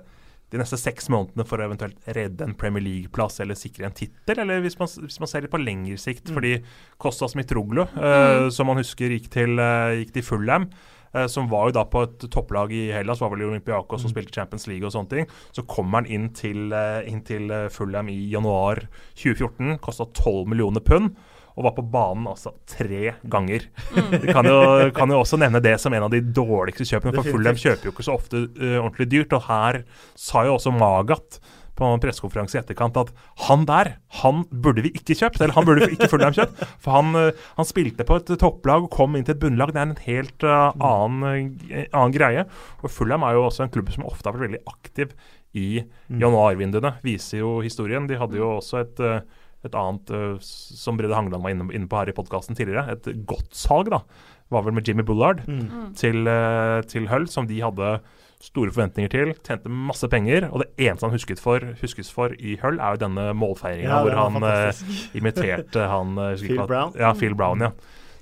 de 0.53 0.59
neste 0.61 0.77
seks 0.77 1.07
månedene 1.09 1.47
for 1.49 1.57
å 1.57 1.65
eventuelt 1.65 2.11
redde 2.13 2.45
en 2.45 2.53
Premier 2.57 2.83
League-plass 2.85 3.39
eller 3.41 3.57
sikre 3.57 3.87
en 3.87 3.95
tittel, 3.97 4.37
eller 4.43 4.61
hvis 4.61 4.77
man, 4.77 4.89
hvis 5.01 5.17
man, 5.21 5.29
ser 5.31 5.45
litt 5.45 5.53
på 5.53 5.61
lengre 5.61 5.97
sikt. 5.97 6.27
Mm. 6.29 6.35
Fordi 6.37 6.51
Kostas 7.01 7.33
Mitroglu, 7.37 7.87
uh, 7.97 8.49
som 8.53 8.69
man 8.69 8.81
husker 8.81 9.13
gikk 9.15 9.31
til, 9.33 9.57
gikk 10.01 10.13
til 10.17 10.27
Fulham, 10.27 10.69
som 11.29 11.49
var 11.51 11.69
jo 11.69 11.75
da 11.77 11.83
på 11.85 12.03
et 12.07 12.25
topplag 12.33 12.71
i 12.73 12.87
Hellas, 12.95 13.21
var 13.21 13.29
vel 13.33 13.43
i 13.43 13.49
Olympiakos 13.51 13.99
Mm. 13.99 14.01
som 14.01 14.13
spilte 14.13 14.33
Champions 14.33 14.65
League 14.67 14.85
og 14.87 14.93
sånne 14.95 15.09
ting. 15.09 15.27
Så 15.53 15.65
kommer 15.69 16.01
han 16.01 16.09
inn 16.09 16.29
til, 16.33 16.73
inn 17.05 17.21
til 17.21 17.51
Fulham 17.69 18.09
i 18.09 18.17
januar 18.31 18.87
2014, 19.15 19.77
kosta 19.83 20.07
12 20.09 20.47
millioner 20.49 20.81
pund 20.81 21.13
og 21.53 21.67
var 21.67 21.75
på 21.77 21.83
banen 21.85 22.25
altså 22.31 22.49
tre 22.65 23.11
ganger. 23.29 23.67
Mm. 23.93 24.13
Vi 24.23 24.33
kan 24.33 24.47
jo, 24.49 24.89
kan 24.97 25.11
jo 25.13 25.19
også 25.21 25.37
nevne 25.37 25.61
det 25.61 25.75
som 25.81 25.93
en 25.93 26.07
av 26.07 26.09
de 26.09 26.21
dårligste 26.33 26.87
kjøpene, 26.89 27.13
for 27.13 27.29
Fulham 27.29 27.59
kjøper 27.61 27.85
jo 27.85 27.93
ikke 27.93 28.05
så 28.07 28.15
ofte 28.17 28.41
uh, 28.57 28.79
ordentlig 28.81 29.09
dyrt. 29.11 29.35
Og 29.37 29.45
her 29.45 29.83
sa 30.17 30.47
jo 30.47 30.55
også 30.57 30.73
Magat 30.73 31.37
på 31.75 31.87
en 31.89 32.01
pressekonferanse 32.03 32.57
i 32.57 32.61
etterkant 32.61 32.97
at 33.01 33.11
han 33.47 33.63
der, 33.65 33.95
han 34.21 34.43
burde 34.51 34.83
vi 34.85 34.91
ikke 34.93 35.15
kjøpt. 35.17 35.39
Eller 35.41 35.55
han 35.57 35.65
burde 35.65 35.87
vi 35.87 35.95
ikke 35.97 36.09
Fulham 36.11 36.35
kjøpt. 36.37 36.59
For 36.83 36.93
han, 36.93 37.13
uh, 37.17 37.45
han 37.57 37.65
spilte 37.69 38.05
på 38.05 38.19
et 38.21 38.29
topplag 38.41 38.85
og 38.85 38.91
kom 38.93 39.15
inn 39.17 39.25
til 39.25 39.33
et 39.33 39.41
bunnlag. 39.41 39.73
Det 39.73 39.81
er 39.81 39.87
en 39.89 40.03
helt 40.05 40.45
uh, 40.45 40.69
annen, 40.77 41.47
uh, 41.71 41.85
annen 41.89 42.13
greie. 42.13 42.43
Og 42.83 42.91
Fulham 42.93 43.25
er 43.25 43.33
jo 43.39 43.47
også 43.47 43.65
en 43.65 43.73
klubb 43.73 43.89
som 43.95 44.05
ofte 44.05 44.29
har 44.29 44.37
vært 44.37 44.51
veldig 44.51 44.63
aktiv 44.69 45.15
i 45.53 45.83
Mm. 46.09 46.17
januarvinduene, 46.21 46.89
viser 47.05 47.39
jo 47.43 47.55
historien. 47.61 48.05
De 48.09 48.17
hadde 48.17 48.37
jo 48.37 48.55
også 48.59 48.79
et 48.83 49.01
uh, 49.05 49.19
et 49.63 49.75
annet 49.79 50.09
som 50.43 50.97
Brede 50.99 51.15
Hangeland 51.15 51.39
var 51.45 51.53
inne, 51.53 51.69
inne 51.71 51.87
på 51.87 51.95
her 51.95 52.09
i 52.11 52.15
podkasten 52.17 52.51
tidligere, 52.57 52.97
et 52.97 53.05
godt 53.29 53.53
salg, 53.55 53.87
da, 53.93 54.01
var 54.51 54.65
vel 54.65 54.75
med 54.75 54.83
Jimmy 54.89 55.05
Bullard 55.07 55.39
Mm. 55.47 55.93
til, 55.95 56.27
uh, 56.27 56.81
til 56.83 57.07
Hull, 57.07 57.29
som 57.31 57.47
de 57.47 57.61
hadde 57.63 57.93
store 58.43 58.73
forventninger 58.75 59.11
til. 59.13 59.33
Tjente 59.45 59.71
masse 59.71 60.07
penger, 60.11 60.49
og 60.51 60.63
det 60.63 60.69
eneste 60.85 61.07
han 61.07 61.15
husket 61.15 61.41
for, 61.41 61.63
huskes 61.79 62.11
for 62.11 62.35
i 62.35 62.57
Hull, 62.61 62.79
er 62.79 62.95
jo 62.97 63.03
denne 63.05 63.29
målfeiringa 63.39 63.89
Ja, 63.89 64.01
hvor 64.03 64.17
han 64.19 64.43
uh, 64.43 64.83
imiterte 65.15 65.87
han 65.93 66.17
uh, 66.19 66.33
Phil 66.41 66.59
hva- 66.59 66.67
Brown. 66.69 66.95
Ja, 66.99 67.13
Phil 67.17 67.35
Brown, 67.39 67.63
ja. 67.63 67.71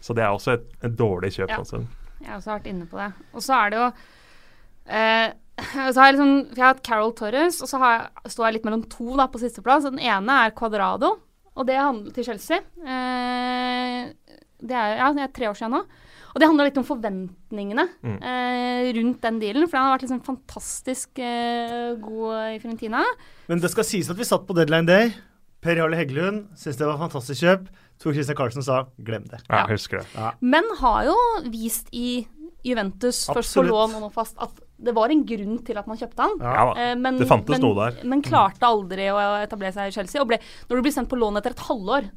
Så 0.01 0.15
det 0.17 0.25
er 0.25 0.33
også 0.33 0.57
et, 0.57 0.67
et 0.85 0.97
dårlig 0.97 1.33
kjøp. 1.35 1.49
Ja. 1.49 1.61
Altså. 1.61 1.83
Jeg 2.21 2.29
har 2.29 2.37
også 2.39 2.53
vært 2.53 2.69
inne 2.69 2.87
på 2.89 3.01
det. 3.01 3.09
Og 3.33 3.45
så 3.45 3.57
er 3.57 3.73
det 3.73 3.81
jo 3.81 3.87
uh, 4.97 5.29
så 5.61 5.99
har 5.99 6.07
jeg, 6.09 6.15
liksom, 6.15 6.31
jeg 6.55 6.63
har 6.63 6.71
hatt 6.73 6.85
Carol 6.85 7.11
Torres, 7.17 7.59
og 7.61 7.69
så 7.69 7.81
har 7.81 7.91
jeg, 7.97 8.31
står 8.33 8.47
jeg 8.47 8.55
litt 8.57 8.63
mellom 8.69 8.85
to 8.89 9.17
da, 9.19 9.27
på 9.29 9.41
sisteplass. 9.41 9.85
Den 9.89 10.01
ene 10.01 10.37
er 10.45 10.53
Cuadrado, 10.57 11.11
og 11.51 11.67
det 11.67 11.77
handler 11.77 12.15
til 12.15 12.25
Chelsea. 12.25 12.61
Eh, 12.81 14.07
det 14.61 14.77
er, 14.77 14.95
ja, 15.01 15.09
det 15.13 15.25
er 15.25 15.35
tre 15.35 15.49
år 15.51 15.57
siden 15.59 15.75
nå. 15.75 15.83
Og 16.33 16.39
det 16.39 16.47
handler 16.47 16.69
litt 16.69 16.77
om 16.79 16.85
forventningene 16.87 17.87
Mm. 18.03 18.17
eh, 18.23 18.91
rundt 18.97 19.21
den 19.21 19.39
dealen. 19.39 19.67
For 19.69 19.77
han 19.77 19.87
har 19.89 19.97
vært 19.97 20.07
liksom 20.07 20.23
fantastisk 20.25 21.19
eh, 21.19 21.95
god 21.95 22.55
i 22.55 22.59
Fiorentina. 22.59 23.03
Men 23.47 23.59
det 23.59 23.71
skal 23.71 23.83
sies 23.83 24.09
at 24.09 24.17
vi 24.17 24.23
satt 24.23 24.47
på 24.47 24.55
deadline 24.55 24.85
day. 24.87 25.13
Per 25.61 25.75
Jarle 25.77 25.95
Heggelund 25.99 26.47
syntes 26.57 26.77
det 26.79 26.87
var 26.87 26.95
et 26.97 27.03
fantastisk 27.11 27.43
kjøp. 27.43 27.67
Tor 28.01 28.13
Christian 28.15 28.35
Carlsen 28.37 28.63
sa 28.65 28.85
glem 28.99 29.27
det. 29.29 29.41
Ja, 29.49 29.57
Ja. 29.61 29.67
jeg 29.67 29.77
husker 29.77 29.99
det. 30.01 30.33
Men 30.41 30.63
har 30.79 31.03
jo 31.05 31.15
vist 31.51 31.87
i 31.93 32.25
Juventus, 32.63 33.25
først 33.27 33.55
på 33.57 33.63
lån 33.67 33.95
og 33.97 34.01
nå 34.01 34.09
fast, 34.13 34.35
at 34.41 34.51
det 34.81 34.93
var 34.95 35.09
en 35.09 35.23
grunn 35.25 35.63
til 35.65 35.77
at 35.77 35.85
man 35.87 35.97
kjøpte 35.97 36.17
han. 36.17 36.37
Ja. 36.41 36.73
Eh, 36.77 36.95
men, 36.95 37.17
Det 37.17 37.27
fantes 37.27 37.59
men, 37.59 37.61
noe 37.61 37.75
der. 37.91 38.03
Men 38.07 38.21
klarte 38.21 38.61
aldri 38.65 39.07
å 39.13 39.43
etablere 39.43 39.73
seg 39.73 39.87
i 39.89 39.91
Chelsea. 39.91 40.21
Og 40.21 40.27
ble, 40.27 40.39
når 40.69 40.75
du 40.77 40.81
blir 40.81 40.91
sendt 40.93 41.09
på 41.09 41.17
lån 41.17 41.37
etter 41.37 41.51
et 41.51 41.63
halvår, 41.67 42.09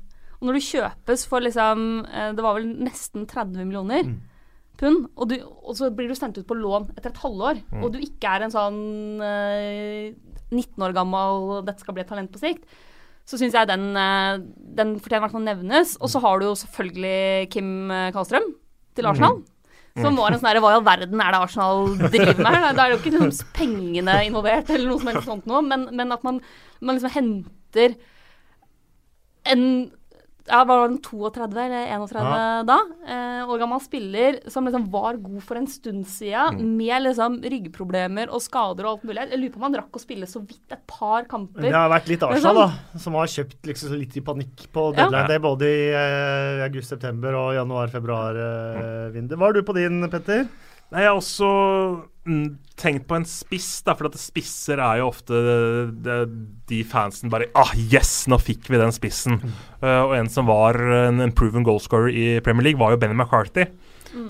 når 0.44 0.58
du 0.58 0.64
kjøpes 0.66 1.24
for 1.30 1.40
liksom 1.44 1.82
eh, 2.06 2.30
Det 2.36 2.44
var 2.44 2.58
vel 2.58 2.68
nesten 2.84 3.26
30 3.30 3.64
millioner 3.64 4.04
Mm. 4.04 4.20
pund, 4.76 5.04
og, 5.16 5.28
du, 5.30 5.36
og 5.62 5.76
så 5.78 5.88
blir 5.94 6.08
du 6.10 6.14
sendt 6.18 6.36
ut 6.38 6.46
på 6.48 6.56
lån 6.58 6.88
etter 6.96 7.10
et 7.12 7.20
halvår, 7.22 7.60
Mm. 7.72 7.82
og 7.84 7.92
du 7.94 7.98
ikke 8.02 8.26
er 8.36 8.42
en 8.42 8.50
sånn 8.54 8.80
eh, 9.22 10.12
19 10.50 10.82
år 10.82 10.92
gammel 10.96 11.62
'dette 11.64 11.80
skal 11.80 11.94
bli 11.94 12.02
et 12.02 12.08
talent 12.10 12.30
på 12.32 12.42
sikt', 12.42 12.64
så 13.24 13.38
syns 13.40 13.54
jeg 13.54 13.66
den, 13.70 13.96
eh, 13.96 14.38
den 14.76 14.98
fortjener 15.00 15.32
å 15.32 15.40
nevnes. 15.40 15.96
Og 16.00 16.10
så 16.10 16.20
har 16.20 16.38
du 16.38 16.44
jo 16.46 16.54
selvfølgelig 16.54 17.48
Kim 17.50 17.90
eh, 17.90 18.10
Karlstrøm 18.12 18.50
til 18.94 19.06
Arsenal. 19.06 19.42
Som 19.96 20.16
var 20.18 20.32
en 20.34 20.40
sånn 20.40 20.58
Hva 20.60 20.70
i 20.72 20.74
all 20.74 20.82
verden 20.82 21.20
er 21.22 21.30
det 21.30 21.38
Arsenal 21.40 21.96
driver 22.10 22.34
med 22.42 22.50
her? 22.52 22.72
Da 22.74 22.82
er 22.84 22.90
det 22.90 22.96
jo 22.98 23.02
ikke 23.02 23.14
liksom 23.14 23.46
pengene 23.54 24.16
involvert, 24.26 24.68
eller 24.74 24.88
noe 24.90 24.98
som 24.98 25.06
helst 25.12 25.28
sånt 25.28 25.46
noe, 25.46 25.62
men, 25.62 25.88
men 25.94 26.10
at 26.12 26.24
man, 26.26 26.40
man 26.82 26.96
liksom 26.98 27.14
henter 27.14 27.94
en 29.46 29.90
ja, 30.46 30.64
var 30.68 30.82
han 30.84 30.98
32 30.98 31.60
eller 31.64 31.86
31 31.88 32.20
Ja. 32.20 32.62
da? 32.68 32.78
Eh, 33.06 33.48
år 33.48 33.58
gammel 33.62 33.80
spiller 33.80 34.38
som 34.50 34.64
liksom 34.66 34.90
var 34.90 35.16
god 35.16 35.42
for 35.42 35.56
en 35.56 35.66
stund 35.66 36.04
siden, 36.06 36.60
med 36.76 37.02
liksom 37.06 37.38
ryggproblemer 37.42 38.28
og 38.32 38.40
skader 38.44 38.84
og 38.84 38.90
alt 38.98 39.04
mulig. 39.08 39.24
Jeg 39.30 39.40
lurer 39.40 39.52
på 39.54 39.56
om 39.56 39.62
han 39.68 39.74
rakk 39.80 39.92
å 39.96 40.00
spille 40.02 40.26
så 40.28 40.40
vidt 40.44 40.72
et 40.72 40.86
par 40.86 41.24
kamper. 41.24 41.62
Det 41.62 41.72
har 41.72 41.88
vært 41.90 42.08
litt 42.08 42.20
arsa 42.22 42.36
Arsenal, 42.36 42.56
sånn- 42.68 42.92
da, 42.94 42.98
som 42.98 43.14
har 43.14 43.26
kjøpt 43.26 43.62
liksom 43.70 43.98
litt 43.98 44.16
i 44.16 44.20
panikk 44.20 44.66
på 44.72 44.94
Ja. 44.96 45.04
deadline 45.08 45.28
day, 45.28 45.38
både 45.38 45.62
i 45.62 45.88
eh, 45.94 46.64
august-september 46.68 47.34
og 47.34 47.54
januar-februar-vindu. 48.34 49.36
Hva 49.36 49.46
har 49.48 49.52
du 49.52 49.62
på 49.62 49.74
din, 49.74 50.02
Petter? 50.10 50.48
Nei, 50.92 51.00
Jeg 51.02 51.10
også 51.16 51.48
mm, 51.48 52.02
tenkt 52.80 53.04
på 53.08 53.16
en 53.18 53.26
spiss, 53.28 53.82
da, 53.84 53.94
for 53.96 54.08
at 54.08 54.16
spisser 54.20 54.80
er 54.80 55.00
jo 55.02 55.10
ofte 55.10 55.40
de 56.68 56.78
fansen 56.88 57.32
bare 57.32 57.50
Ah, 57.58 57.74
yes, 57.76 58.24
nå 58.30 58.38
fikk 58.40 58.70
vi 58.72 58.80
den 58.80 58.94
spissen. 58.96 59.40
Eh, 59.84 60.00
og 60.00 60.14
en 60.16 60.30
som 60.32 60.48
var 60.48 60.78
en, 60.80 61.20
en 61.20 61.34
proven 61.36 61.66
goalscorer 61.66 62.08
i 62.08 62.24
Premier 62.44 62.70
League, 62.70 62.80
var 62.80 62.94
jo 62.94 63.02
Benny 63.02 63.16
McCarthy, 63.18 63.68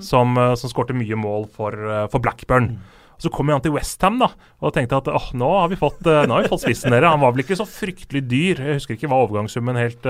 som, 0.02 0.34
uh, 0.40 0.54
som 0.58 0.72
skårte 0.72 0.96
mye 0.96 1.16
mål 1.20 1.46
for, 1.54 1.76
uh, 1.76 2.06
for 2.10 2.24
Blackburn. 2.24 2.72
Så 3.20 3.30
kom 3.30 3.52
han 3.52 3.62
til 3.62 3.76
Westham 3.76 4.18
da, 4.18 4.32
og 4.58 4.74
tenkte 4.74 4.98
at 4.98 5.12
oh, 5.12 5.30
nå 5.38 5.52
har 5.54 5.70
vi 5.70 5.78
fått, 5.78 6.02
nå 6.02 6.34
har 6.34 6.42
vi 6.42 6.50
fått 6.50 6.64
spissen 6.64 6.90
dere. 6.90 7.12
Han 7.12 7.22
var 7.22 7.36
vel 7.36 7.44
ikke 7.44 7.60
så 7.60 7.68
fryktelig 7.68 8.24
dyr, 8.26 8.64
jeg 8.64 8.80
husker 8.80 8.98
ikke 8.98 9.12
hva 9.12 9.20
overgangssummen 9.22 9.78
helt, 9.78 10.08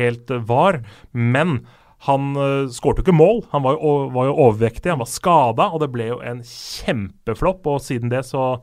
helt 0.00 0.32
var. 0.48 0.80
Men 1.12 1.60
han 2.02 2.32
uh, 2.34 2.66
skårte 2.72 3.02
jo 3.02 3.06
ikke 3.06 3.14
mål, 3.14 3.44
han 3.52 3.62
var 3.62 3.76
jo, 3.76 3.90
var 4.14 4.26
jo 4.26 4.38
overvektig, 4.48 4.90
han 4.90 5.02
var 5.02 5.10
skada, 5.10 5.68
og 5.70 5.84
det 5.84 5.92
ble 5.94 6.08
jo 6.08 6.16
en 6.26 6.40
kjempeflopp. 6.42 7.68
Og 7.70 7.82
siden 7.84 8.10
det 8.10 8.24
så, 8.26 8.56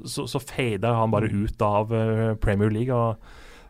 så, 0.00 0.24
så 0.30 0.40
fada 0.40 0.94
han 0.96 1.12
bare 1.12 1.28
ut 1.28 1.60
av 1.66 1.92
uh, 1.92 2.32
Premier 2.40 2.72
League. 2.72 2.94
og 2.94 3.20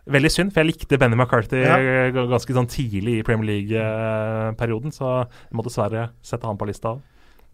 Veldig 0.06 0.30
synd, 0.30 0.52
for 0.54 0.62
jeg 0.62 0.70
likte 0.70 0.98
Benny 1.02 1.18
McCarthy 1.18 1.64
Ja. 1.64 1.80
eh, 1.82 2.14
ganske 2.14 2.54
sånn 2.54 2.68
tidlig 2.70 3.16
i 3.18 3.24
Premier 3.26 3.48
League-perioden, 3.56 4.94
så 4.94 5.24
jeg 5.26 5.58
må 5.58 5.64
dessverre 5.66 6.12
sette 6.22 6.46
han 6.46 6.58
på 6.60 6.68
lista. 6.70 6.94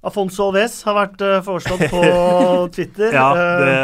Afonso 0.04 0.50
Alves 0.50 0.80
har 0.84 0.98
vært 0.98 1.24
uh, 1.24 1.38
foreslått 1.46 1.86
på 1.88 2.02
Twitter. 2.74 3.14
Ja, 3.14 3.30
det, 3.62 3.76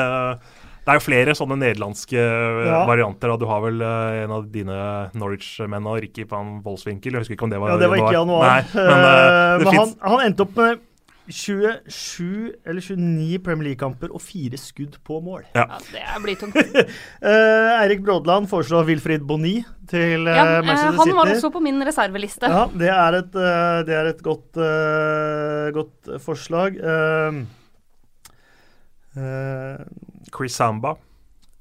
det 0.89 0.95
er 0.95 1.01
jo 1.03 1.05
flere 1.05 1.35
sånne 1.37 1.57
nederlandske 1.61 2.17
eh, 2.17 2.65
Ja. 2.65 2.81
varianter. 2.89 3.29
Da. 3.29 3.37
Du 3.37 3.45
har 3.51 3.61
vel 3.61 3.83
uh, 3.85 4.25
en 4.25 4.33
av 4.39 4.47
dine 4.49 4.77
Norwich-menn, 5.21 5.85
og 5.85 6.01
Ricky 6.01 6.25
van 6.31 6.63
Voldsvinkel. 6.65 7.13
Jeg 7.13 7.27
husker 7.27 7.37
ikke 7.37 7.45
om 7.45 7.53
det 7.53 7.61
var 7.61 7.75
ja, 7.75 7.81
det 7.83 7.91
var 7.93 8.01
ikke 8.01 8.17
januar. 8.17 8.47
Nei, 8.49 8.63
men 8.73 9.03
uh, 9.05 9.65
men 9.67 9.77
han, 9.77 9.93
han 10.01 10.23
endte 10.25 10.47
opp 10.47 10.57
med 10.57 10.87
27 11.29 12.55
eller 12.65 12.81
29 12.81 13.43
Premier 13.45 13.67
League-kamper 13.67 14.15
og 14.17 14.23
fire 14.25 14.57
skudd 14.57 14.97
på 15.05 15.19
mål. 15.21 15.45
Ja, 15.53 15.67
det 15.93 16.07
blir 16.25 16.41
tungt. 16.41 16.57
uh, 16.57 17.77
Eirik 17.83 18.01
Brådland 18.07 18.49
foreslår 18.49 18.89
Wilfried 18.89 19.29
Boni 19.29 19.59
til 19.93 20.25
Ja, 20.25 20.57
uh, 20.57 20.65
Manchester 20.65 21.05
han 21.05 21.15
var 21.21 21.35
også 21.37 21.53
på 21.53 21.65
min 21.69 21.85
reserveliste. 21.85 22.49
Ja, 22.49 22.65
det 22.73 22.89
er 22.97 23.21
et, 23.21 23.39
det 23.93 24.01
er 24.01 24.13
et 24.15 24.25
godt, 24.25 24.57
godt 25.77 26.15
forslag. 26.25 26.81
Uh, 26.81 27.45
Chris 30.37 30.55
Samba 30.57 30.95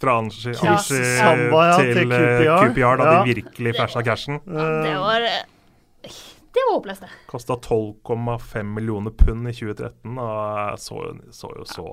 fra 0.01 0.17
Anshi, 0.21 0.51
Ja, 0.53 0.75
Anshi 0.75 0.99
Samba, 1.17 1.61
ja, 1.71 1.77
til, 1.81 1.93
til 1.97 2.11
eh, 2.11 2.39
QPR. 2.43 2.67
QPR, 2.71 2.97
da 3.01 3.05
Ja. 3.11 3.23
de 3.23 3.33
virkelig 3.33 3.75
flasha 3.79 4.03
cashen. 4.05 4.39
Det 4.45 4.91
eh, 4.91 4.99
var 5.01 5.21
eh, 5.25 5.43
Det 6.57 6.63
var 6.67 6.73
håpløst, 6.77 7.01
det. 7.05 7.09
Kosta 7.29 7.53
12,5 7.55 8.63
millioner 8.77 9.11
pund 9.11 9.47
i 9.49 9.53
2013 9.53 10.17
og 10.17 10.79
så, 10.81 11.01
så 11.31 11.51
jo 11.57 11.65
så 11.69 11.87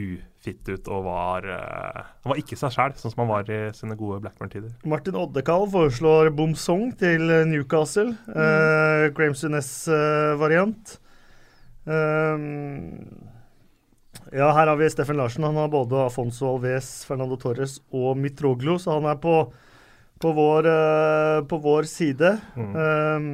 ufitt 0.00 0.68
ut 0.70 0.86
og 0.88 1.02
var 1.04 1.44
eh, 1.44 2.04
var 2.24 2.38
ikke 2.40 2.56
seg 2.56 2.72
sjæl, 2.72 2.94
sånn 2.96 3.12
som 3.12 3.20
han 3.24 3.28
var 3.32 3.50
i 3.52 3.58
sine 3.76 3.96
gode 4.00 4.20
Blackburn-tider. 4.24 4.70
Martin 4.88 5.18
Oddekal 5.20 5.66
foreslår 5.72 6.30
Bomsong 6.32 6.94
til 7.00 7.24
Newcastle. 7.50 8.14
Newcastle. 8.14 8.46
Eh, 8.46 9.10
Graham 9.16 9.34
Sunes-variant. 9.36 10.96
Ja, 14.32 14.50
her 14.54 14.68
har 14.70 14.76
vi 14.78 14.90
Steffen 14.92 15.18
Larsen. 15.18 15.46
Han 15.48 15.58
har 15.58 15.70
både 15.72 16.04
Afonso 16.04 16.48
Alves, 16.48 16.90
Fernando 17.08 17.38
Torres 17.40 17.78
og 17.90 18.18
Mitroglo, 18.20 18.76
så 18.80 18.98
han 18.98 19.08
er 19.10 19.16
på, 19.22 19.36
på, 20.20 20.34
vår, 20.36 20.68
eh, 20.70 21.38
på 21.50 21.58
vår 21.64 21.88
side. 21.90 22.34
Mm. 22.56 22.76
Um, 22.76 23.32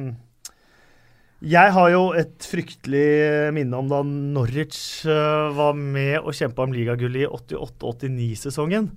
jeg 1.37 1.69
har 1.69 1.91
jo 1.93 2.05
et 2.17 2.47
fryktelig 2.49 3.51
minne 3.53 3.77
om 3.77 3.91
da 3.91 3.99
Norwich 4.01 5.05
eh, 5.05 5.49
var 5.53 5.75
med 5.77 6.23
og 6.23 6.33
kjempa 6.33 6.65
om 6.65 6.73
ligagullet 6.73 7.27
i 7.27 7.29
88-89-sesongen. 7.29 8.89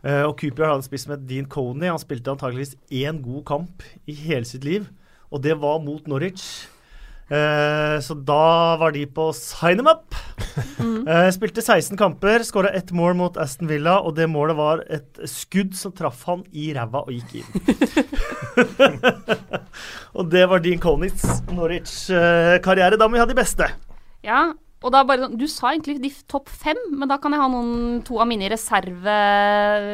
Eh, 0.00 0.22
og 0.24 0.38
Cooper 0.40 0.70
hadde 0.70 0.86
spist 0.86 1.10
med 1.10 1.26
Dean 1.28 1.50
Coney. 1.52 1.90
Han 1.92 2.00
spilte 2.00 2.32
antageligvis 2.32 2.78
én 2.88 3.20
god 3.20 3.44
kamp 3.50 3.84
i 4.08 4.16
hele 4.24 4.48
sitt 4.48 4.64
liv, 4.64 4.88
og 5.28 5.44
det 5.44 5.58
var 5.60 5.82
mot 5.84 6.08
Norwich. 6.08 6.64
Eh, 7.30 7.96
så 8.04 8.16
da 8.18 8.76
var 8.80 8.92
de 8.92 9.04
på 9.06 9.28
sign 9.36 9.80
them 9.80 9.90
up. 9.92 10.14
Eh, 10.52 11.28
spilte 11.32 11.62
16 11.62 11.96
kamper, 11.96 12.42
skåra 12.44 12.72
ett 12.76 12.90
mål 12.92 13.14
mot 13.16 13.36
Aston 13.40 13.70
Villa, 13.70 13.98
og 14.02 14.16
det 14.18 14.26
målet 14.28 14.58
var 14.58 14.82
et 14.92 15.22
skudd 15.30 15.76
som 15.78 15.94
traff 15.96 16.24
han 16.28 16.42
i 16.52 16.72
ræva 16.76 17.04
og 17.06 17.12
gikk 17.14 17.40
inn. 17.40 17.46
og 20.18 20.28
det 20.32 20.42
var 20.50 20.60
Dean 20.64 20.82
Conitz 20.82 21.24
Norwich-karriere 21.52 22.98
da 23.00 23.08
må 23.08 23.16
vi 23.16 23.22
ha 23.22 23.28
de 23.30 23.38
beste. 23.38 23.70
Ja, 24.26 24.50
og 24.82 24.90
da 24.94 25.02
bare 25.06 25.26
sånn 25.26 25.38
Du 25.38 25.46
sa 25.50 25.72
egentlig 25.72 26.00
de 26.02 26.10
topp 26.30 26.50
fem, 26.50 26.78
men 26.90 27.10
da 27.10 27.18
kan 27.22 27.34
jeg 27.34 27.42
ha 27.42 27.48
noen 27.50 28.02
to 28.06 28.18
av 28.22 28.28
mine 28.30 28.48
i 28.48 28.52
reserve 28.52 29.18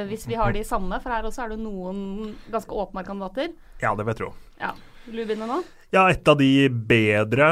hvis 0.09 0.27
vi 0.29 0.39
har 0.41 0.55
de 0.57 0.65
samme. 0.67 1.01
For 1.05 1.13
her 1.13 1.29
også 1.29 1.45
er 1.45 1.55
det 1.55 1.63
noen 1.63 2.33
ganske 2.53 2.73
åpenbare 2.73 3.09
kandidater. 3.09 3.53
Ja, 3.83 3.93
det 3.95 4.07
vil 4.07 4.15
jeg 4.15 4.23
tro. 4.23 4.31
Ja. 4.63 4.73
Vil 5.09 5.23
du 5.23 5.25
begynne 5.29 5.49
nå? 5.49 5.63
Ja, 5.95 6.07
et 6.13 6.27
av 6.29 6.37
de 6.37 6.69
bedre 6.69 7.47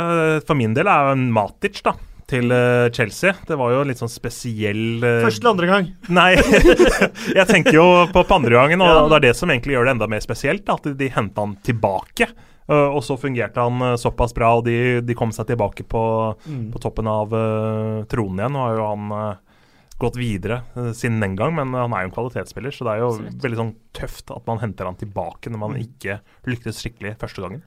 for 0.47 0.59
min 0.59 0.75
del 0.77 0.89
er 0.93 1.15
Matic, 1.17 1.81
da. 1.87 1.95
Til 2.27 2.51
eh, 2.51 2.89
Chelsea. 2.91 3.33
Det 3.47 3.55
var 3.57 3.71
jo 3.71 3.85
en 3.85 3.89
litt 3.93 4.01
sånn 4.03 4.11
spesiell 4.11 4.99
eh, 5.07 5.21
Første 5.23 5.45
eller 5.45 5.53
andre 5.55 5.69
gang. 5.71 5.87
Nei, 6.19 6.33
jeg 7.39 7.47
tenker 7.49 7.79
jo 7.79 7.87
på, 8.11 8.25
på 8.27 8.37
andre 8.41 8.57
gangen, 8.59 8.83
og 8.83 8.91
Ja. 8.91 9.05
det 9.13 9.17
er 9.21 9.25
det 9.29 9.37
som 9.39 9.53
egentlig 9.55 9.77
gjør 9.77 9.87
det 9.89 9.95
enda 9.95 10.09
mer 10.11 10.25
spesielt. 10.25 10.69
At 10.75 10.89
de, 10.99 11.09
henta 11.15 11.45
han 11.47 11.55
tilbake. 11.65 12.29
Og 12.67 12.99
så 13.07 13.15
fungerte 13.15 13.63
han 13.63 13.95
såpass 13.95 14.33
bra, 14.35 14.49
og 14.59 14.65
de, 14.67 14.99
de 15.07 15.15
kom 15.15 15.31
seg 15.31 15.47
tilbake 15.53 15.85
på, 15.87 16.01
Mm. 16.51 16.65
på 16.75 16.81
toppen 16.83 17.07
av 17.07 17.31
uh, 17.31 18.03
tronen 18.11 18.41
igjen. 18.43 18.57
Nå 18.57 18.65
har 18.65 18.75
jo 18.81 18.87
han 18.91 19.13
uh, 19.15 19.37
gått 19.99 20.17
videre 20.21 20.61
uh, 20.77 20.91
siden 20.93 21.21
den 21.25 21.37
gang, 21.39 21.55
men 21.57 21.73
han 21.73 21.93
er 21.97 22.05
jo 22.05 22.11
en 22.11 22.15
kvalitetsspiller, 22.19 22.75
så 22.77 22.85
det 22.85 22.93
er 22.97 23.01
jo 23.05 23.11
Absolutt. 23.15 23.41
veldig 23.47 23.61
sånn 23.63 23.75
tøft 23.97 24.31
at 24.37 24.47
man 24.51 24.59
henter 24.61 24.85
han 24.91 24.99
tilbake 25.01 25.49
når 25.53 25.59
man 25.63 25.73
Mm. 25.77 25.83
ikke 25.87 26.21
lyktes 26.47 26.83
skikkelig 26.85 27.17
første 27.21 27.41
gangen. 27.47 27.63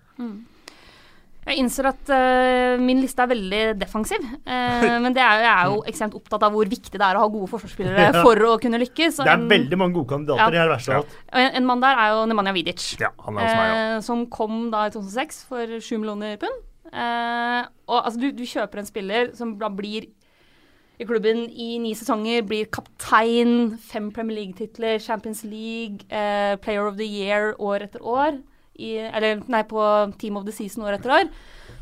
Jeg 1.49 1.57
innser 1.63 1.87
at 1.89 2.09
uh, 2.13 2.75
min 2.83 2.99
liste 3.01 3.23
er 3.23 3.29
veldig 3.31 3.61
defensiv. 3.79 4.21
Uh, 4.45 4.99
men 5.03 5.15
det 5.15 5.23
er, 5.23 5.39
jeg 5.41 5.49
er 5.55 5.71
jo 5.71 5.79
ekstremt 5.89 6.13
opptatt 6.19 6.43
av 6.45 6.53
hvor 6.53 6.69
viktig 6.69 6.93
det 6.93 7.01
er 7.07 7.17
å 7.17 7.23
ha 7.23 7.29
gode 7.33 7.49
forsvarsspillere 7.49 8.03
Ja. 8.11 8.21
for 8.21 8.37
å 8.45 8.51
kunne 8.61 8.77
lykkes. 8.83 9.17
og 9.21 9.25
Det 9.25 9.33
er 9.33 9.39
en, 9.39 9.47
veldig 9.49 9.79
mange 9.81 9.97
gode 9.97 10.11
kandidater 10.13 10.53
Ja. 10.53 10.59
i 10.59 10.61
her 10.61 10.69
verste 10.75 10.93
av 10.93 11.01
alt. 11.07 11.15
en, 11.33 11.49
en 11.61 11.65
mann 11.71 11.81
der 11.81 11.97
er 12.03 12.11
jo 12.13 12.25
Nemanja 12.29 12.53
Vidic. 12.59 12.85
Ja, 13.01 13.09
han 13.25 13.39
er 13.39 13.47
hos 13.47 13.57
meg, 13.57 13.71
ja. 13.71 13.81
eh, 13.95 13.99
som 14.05 14.25
kom 14.29 14.67
da 14.75 14.85
i 14.91 14.93
2006 14.93 15.41
for 15.49 15.73
7 15.79 15.89
millioner 16.03 16.37
pund. 16.43 16.61
Eh, 16.89 17.61
og 17.89 17.97
altså, 18.03 18.19
du, 18.21 18.29
du 18.37 18.45
kjøper 18.45 18.83
en 18.83 18.91
spiller 18.91 19.33
som 19.39 19.55
da 19.57 19.71
blir 19.73 20.11
i 20.99 21.07
klubben 21.07 21.45
i 21.49 21.77
ni 21.79 21.93
sesonger, 21.95 22.43
blir 22.47 22.67
kaptein, 22.75 23.77
fem 23.79 24.09
Premier 24.11 24.41
League-titler, 24.41 24.99
Champions 24.99 25.45
League, 25.47 26.03
eh, 26.11 26.57
Player 26.59 26.89
of 26.89 26.97
the 26.99 27.07
Year 27.07 27.53
år 27.55 27.87
etter 27.87 28.03
år. 28.03 28.41
I, 28.79 28.95
eller 29.07 29.41
nei, 29.51 29.63
på 29.67 29.79
Team 30.19 30.37
of 30.39 30.45
the 30.47 30.55
Season 30.55 30.83
år 30.83 30.97
etter 30.97 31.15
år. 31.15 31.31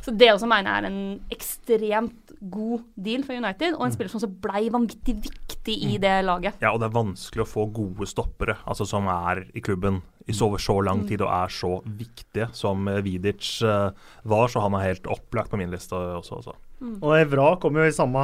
Så 0.05 0.13
det 0.17 0.29
også 0.31 0.49
mener 0.49 0.71
jeg 0.71 0.83
er 0.83 0.87
en 0.87 1.01
ekstremt 1.33 2.33
god 2.51 2.85
deal 2.93 3.25
for 3.25 3.37
United, 3.37 3.73
og 3.75 3.87
en 3.87 3.93
spiller 3.93 4.13
som 4.13 4.21
også 4.21 4.29
blei 4.45 4.67
vanvittig 4.73 5.17
viktig 5.25 5.75
i 5.89 5.97
det 6.01 6.13
laget. 6.25 6.61
Ja, 6.61 6.71
og 6.73 6.81
det 6.81 6.89
er 6.89 6.97
vanskelig 6.97 7.43
å 7.43 7.49
få 7.49 7.65
gode 7.73 8.07
stoppere, 8.09 8.59
altså 8.69 8.85
som 8.85 9.09
er 9.11 9.47
i 9.57 9.63
klubben 9.65 10.03
i 10.27 10.33
så, 10.35 10.49
så 10.59 10.77
lang 10.83 11.03
Mm. 11.03 11.07
tid 11.07 11.21
og 11.23 11.29
er 11.31 11.47
så 11.53 11.81
viktige 11.87 12.49
som 12.53 12.87
eh, 12.91 13.01
Vidic 13.01 13.61
eh, 13.63 13.91
var, 14.27 14.47
så 14.51 14.59
han 14.65 14.73
er 14.75 14.89
helt 14.93 15.07
opplagt 15.07 15.49
på 15.53 15.57
min 15.57 15.71
liste 15.71 15.95
også. 15.95 16.41
også. 16.41 16.55
Og 17.01 17.13
Evra 17.17 17.55
kom 17.57 17.73
jo 17.79 17.81
i 17.87 17.93
samme 17.95 18.21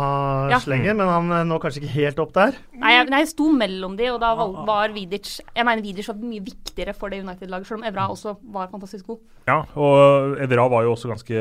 Ja. 0.51 0.59
slengen, 0.61 0.97
men 0.99 1.07
han 1.09 1.31
er 1.31 1.43
nå 1.49 1.57
kanskje 1.59 1.81
ikke 1.81 1.93
helt 1.95 2.19
opp 2.21 2.33
der. 2.35 2.53
Nei, 2.77 2.91
jeg, 2.93 3.07
nei, 3.09 3.21
jeg 3.23 3.29
sto 3.31 3.47
mellom 3.51 3.95
de, 3.97 4.11
og 4.13 4.19
da 4.21 4.35
var 4.37 4.91
Vidic 4.93 5.39
Jeg 5.55 5.65
mener 5.65 5.81
Vidic 5.81 6.05
var 6.11 6.19
mye 6.21 6.43
viktigere 6.45 6.93
for 6.93 7.09
det 7.09 7.23
United-laget, 7.23 7.65
selv 7.65 7.79
om 7.81 7.87
Evra 7.89 8.05
også 8.13 8.35
var 8.53 8.67
fantastisk 8.69 9.07
god. 9.07 9.23
Ja, 9.47 9.63
og 9.73 10.37
Evra 10.43 10.67
var 10.69 10.83
jo 10.85 10.93
også 10.93 11.09
ganske 11.09 11.39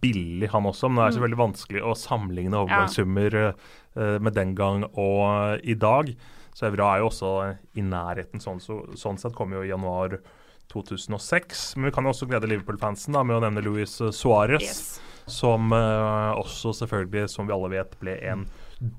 billig, 0.00 0.48
han 0.52 0.64
også. 0.70 0.88
Men 0.88 1.02
det 1.02 1.06
er 1.10 1.16
selvfølgelig 1.18 1.42
vanskelig 1.42 1.82
å 1.84 1.94
sammenligne 1.98 2.60
overgangssummer 2.62 3.36
eh, 3.50 4.18
med 4.20 4.34
den 4.36 4.54
gang 4.58 4.84
og 4.94 5.60
i 5.62 5.74
dag. 5.76 6.14
Så 6.54 6.68
Evra 6.68 6.92
er 6.94 7.02
jo 7.02 7.10
også 7.10 7.34
i 7.74 7.82
nærheten 7.82 8.42
sånn, 8.42 8.62
så, 8.62 8.84
sånn 8.98 9.18
sett 9.18 9.34
kom 9.34 9.54
jo 9.56 9.64
i 9.64 9.72
januar 9.72 10.20
2006. 10.72 11.72
Men 11.76 11.90
vi 11.90 11.96
kan 11.96 12.06
jo 12.06 12.14
også 12.14 12.28
glede 12.30 12.50
Liverpool-fansen 12.50 13.16
da 13.16 13.24
med 13.26 13.40
å 13.40 13.42
nevne 13.44 13.64
Luis 13.66 13.98
Suárez. 14.14 14.84
Som 15.24 15.72
uh, 15.72 16.36
også 16.36 16.74
selvfølgelig, 16.76 17.30
som 17.32 17.48
vi 17.48 17.54
alle 17.56 17.70
vet, 17.72 17.94
ble 17.98 18.18
en 18.28 18.44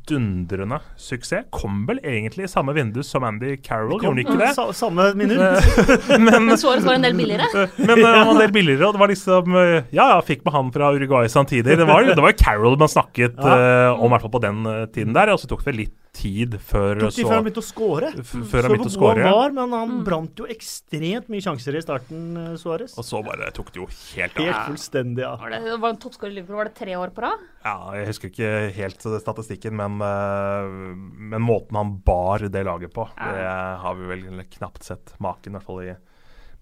dundrende 0.10 0.80
suksess. 0.98 1.46
Kom 1.54 1.84
vel 1.86 2.00
egentlig 2.02 2.48
i 2.48 2.50
samme 2.50 2.74
vindu 2.74 3.04
som 3.06 3.24
Andy 3.28 3.56
Carroll, 3.62 4.00
gjorde 4.02 4.10
han 4.10 4.22
ikke 4.24 4.38
det? 4.40 4.52
Sa, 4.58 4.66
samme 4.74 5.12
minutt. 5.20 5.68
Men, 6.26 6.48
Men 6.48 6.58
Suárez 6.58 6.88
var 6.88 6.98
en 6.98 7.06
del 7.06 7.16
billigere. 7.16 7.68
men 7.78 8.02
uh, 8.02 8.10
han 8.10 8.26
var 8.26 8.34
en 8.34 8.42
del 8.42 8.56
billigere, 8.56 8.88
og 8.90 8.98
det 8.98 9.04
var 9.04 9.14
liksom 9.14 9.54
uh, 9.56 9.76
Ja, 9.94 10.10
ja, 10.16 10.18
fikk 10.26 10.44
med 10.48 10.58
han 10.58 10.74
fra 10.76 10.90
Uruguay 10.96 11.30
samtidig. 11.32 11.78
Det 11.78 11.88
var, 11.88 12.10
det 12.10 12.20
var 12.20 12.34
jo 12.34 12.42
Carroll 12.42 12.80
man 12.82 12.92
snakket 12.92 13.38
uh, 13.38 13.94
om, 13.94 14.10
i 14.10 14.16
hvert 14.16 14.26
fall 14.26 14.36
på 14.40 14.44
den 14.48 14.66
uh, 14.66 14.82
tiden 14.90 15.16
der. 15.16 15.32
Og 15.36 15.44
så 15.44 15.52
tok 15.52 15.64
det 15.68 15.78
litt 15.78 15.96
tid 16.16 16.54
før 16.64 17.02
Tok 17.04 17.18
før 17.18 17.34
han 17.36 17.44
begynte 17.46 17.62
å 17.62 17.66
score. 17.68 18.10
f- 18.22 18.32
Før 18.52 18.64
han 18.66 18.72
begynte 18.72 18.88
å 18.90 18.94
score. 18.96 19.24
var, 19.28 19.52
men 19.58 19.74
han 19.76 19.98
brant 20.08 20.40
jo 20.40 20.46
ekstremt 20.50 21.28
mye 21.34 21.44
sjanser 21.44 21.76
i 21.76 21.82
starten, 21.84 22.22
eh, 22.40 22.54
Suárez. 22.62 22.96
Og 22.98 23.04
så 23.04 23.20
bare 23.26 23.52
tok 23.52 23.74
det 23.76 23.82
jo 23.82 23.88
helt 24.16 24.38
Helt 24.40 24.40
av. 24.40 24.78
ja. 25.20 25.34
Var 25.42 25.50
det, 25.56 25.60
det 25.68 25.80
var 25.84 25.90
en 25.94 26.00
toppskårer 26.06 26.32
i 26.32 26.36
Liverpool, 26.40 26.56
var 26.62 26.70
det 26.72 26.76
tre 26.80 26.96
år 26.96 27.12
på 27.14 27.26
rad? 27.28 27.44
Ja, 27.66 27.76
jeg 28.00 28.08
husker 28.14 28.32
ikke 28.32 28.54
helt 28.80 29.04
statistikken, 29.22 29.76
men, 29.76 30.00
uh, 30.00 30.96
men 30.96 31.42
måten 31.44 31.76
han 31.76 31.98
bar 32.06 32.40
det 32.48 32.64
laget 32.66 32.94
på, 32.96 33.10
Ja. 33.18 33.32
det 33.36 33.82
har 33.84 33.96
vi 34.00 34.08
vel 34.16 34.44
knapt 34.58 34.84
sett 34.84 35.14
maken, 35.20 35.52
i 35.52 35.58
hvert 35.60 35.64
fall 35.68 35.82
i 35.84 35.96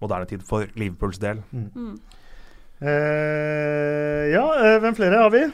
moderne 0.02 0.26
tid, 0.28 0.42
for 0.42 0.66
Liverpools 0.74 1.18
del. 1.22 1.42
Eh, 2.84 4.32
ja, 4.34 4.44
eh, 4.58 4.78
hvem 4.82 4.96
flere 4.96 5.20
har 5.22 5.30
vi? 5.32 5.44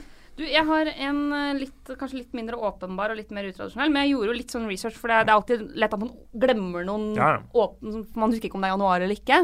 Du, 0.41 0.47
jeg 0.49 0.65
har 0.65 0.89
en 0.89 1.19
eh, 1.37 1.51
litt, 1.61 1.91
kanskje 2.01 2.23
litt 2.23 2.33
mindre 2.37 2.57
åpenbar 2.57 3.13
og 3.13 3.19
litt 3.21 3.31
mer 3.37 3.45
utradisjonell, 3.51 3.93
men 3.93 4.07
jeg 4.07 4.15
gjorde 4.15 4.31
jo 4.33 4.39
litt 4.39 4.55
sånn 4.55 4.65
research, 4.71 4.97
for 4.97 5.13
det 5.13 5.19
er, 5.21 5.27
det 5.29 5.35
er 5.35 5.39
alltid 5.43 5.65
lett 5.85 5.95
at 5.97 6.01
man 6.01 6.15
glemmer 6.47 6.87
noen 6.89 7.11
Ja, 7.19 7.35
for 7.53 7.77
Man 8.17 8.33
husker 8.33 8.49
ikke 8.49 8.57
om 8.57 8.65
det 8.65 8.71
er 8.71 8.77
januar 8.79 9.05
eller 9.05 9.19
ikke. 9.19 9.41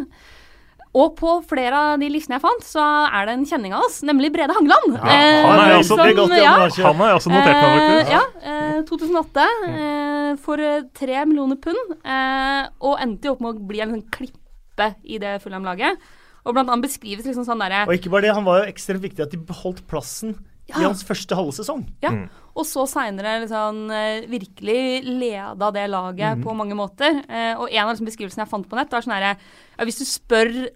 Og 0.97 1.11
på 1.19 1.31
flere 1.45 1.77
av 1.91 2.01
de 2.01 2.09
listene 2.09 2.39
jeg 2.39 2.45
fant, 2.47 2.63
så 2.65 2.81
er 3.13 3.27
det 3.29 3.35
en 3.37 3.45
kjenning 3.51 3.75
av 3.77 3.85
oss, 3.85 3.99
nemlig 4.09 4.31
Brede 4.33 4.55
Hangeland. 4.57 4.95
Ja, 4.97 5.03
han 5.05 5.13
er. 5.13 5.43
Han 5.45 5.61
har 5.61 5.73
jeg 5.75 5.83
også 5.83 7.33
notert 7.35 7.59
meg, 7.61 7.75
Eh, 7.77 7.83
faktisk. 7.83 8.15
ja, 8.15 8.23
eh, 8.55 8.79
2008 8.89 9.45
eh, 9.69 10.31
for 10.47 10.65
eh, 10.65 10.87
tre 10.97 11.19
millioner 11.29 11.61
pund, 11.61 11.93
eh, 12.01 12.63
og 12.81 12.97
endte 13.05 13.29
jo 13.29 13.35
opp 13.37 13.45
med 13.45 13.59
å 13.61 13.69
bli 13.69 13.85
en 13.85 13.93
sånn 13.93 14.07
klippe 14.17 14.89
i 15.05 15.21
det 15.21 15.37
Fulham-laget. 15.45 16.01
Og 16.47 16.55
blant 16.57 16.71
annet 16.71 16.87
beskrives 16.89 17.27
liksom 17.27 17.45
sånn 17.45 17.61
derre 17.61 17.85
Og 17.91 17.97
ikke 17.99 18.09
bare 18.15 18.29
det, 18.29 18.35
han 18.39 18.47
var 18.47 18.63
jo 18.63 18.71
ekstremt 18.71 19.03
viktig 19.05 19.25
at 19.27 19.33
de 19.35 19.41
beholdt 19.43 19.85
plassen 19.91 20.33
Ja. 20.69 20.81
i 20.81 20.85
hans 20.85 21.05
første 21.07 21.37
halve 21.39 21.53
sesong. 21.55 21.85
Ja, 22.03 22.11
Mm. 22.11 22.29
og 22.57 22.65
så 22.67 22.87
seinere 22.91 23.41
liksom, 23.45 23.91
eh, 23.91 24.27
virkelig 24.27 25.05
leda 25.05 25.71
det 25.71 25.89
laget 25.91 26.43
på 26.43 26.55
mange 26.57 26.75
måter. 26.75 27.23
Eh, 27.29 27.55
og 27.55 27.71
en 27.71 27.85
av 27.87 27.93
liksom, 27.95 28.07
beskrivelsene 28.07 28.43
jeg 28.43 28.51
fant 28.51 28.69
på 28.69 28.75
nett, 28.75 28.91
var 28.91 29.01
sånn 29.01 29.15
herre 29.15 29.37
ja, 29.79 29.85
Hvis 29.85 29.99
du 29.99 30.05
spør 30.05 30.69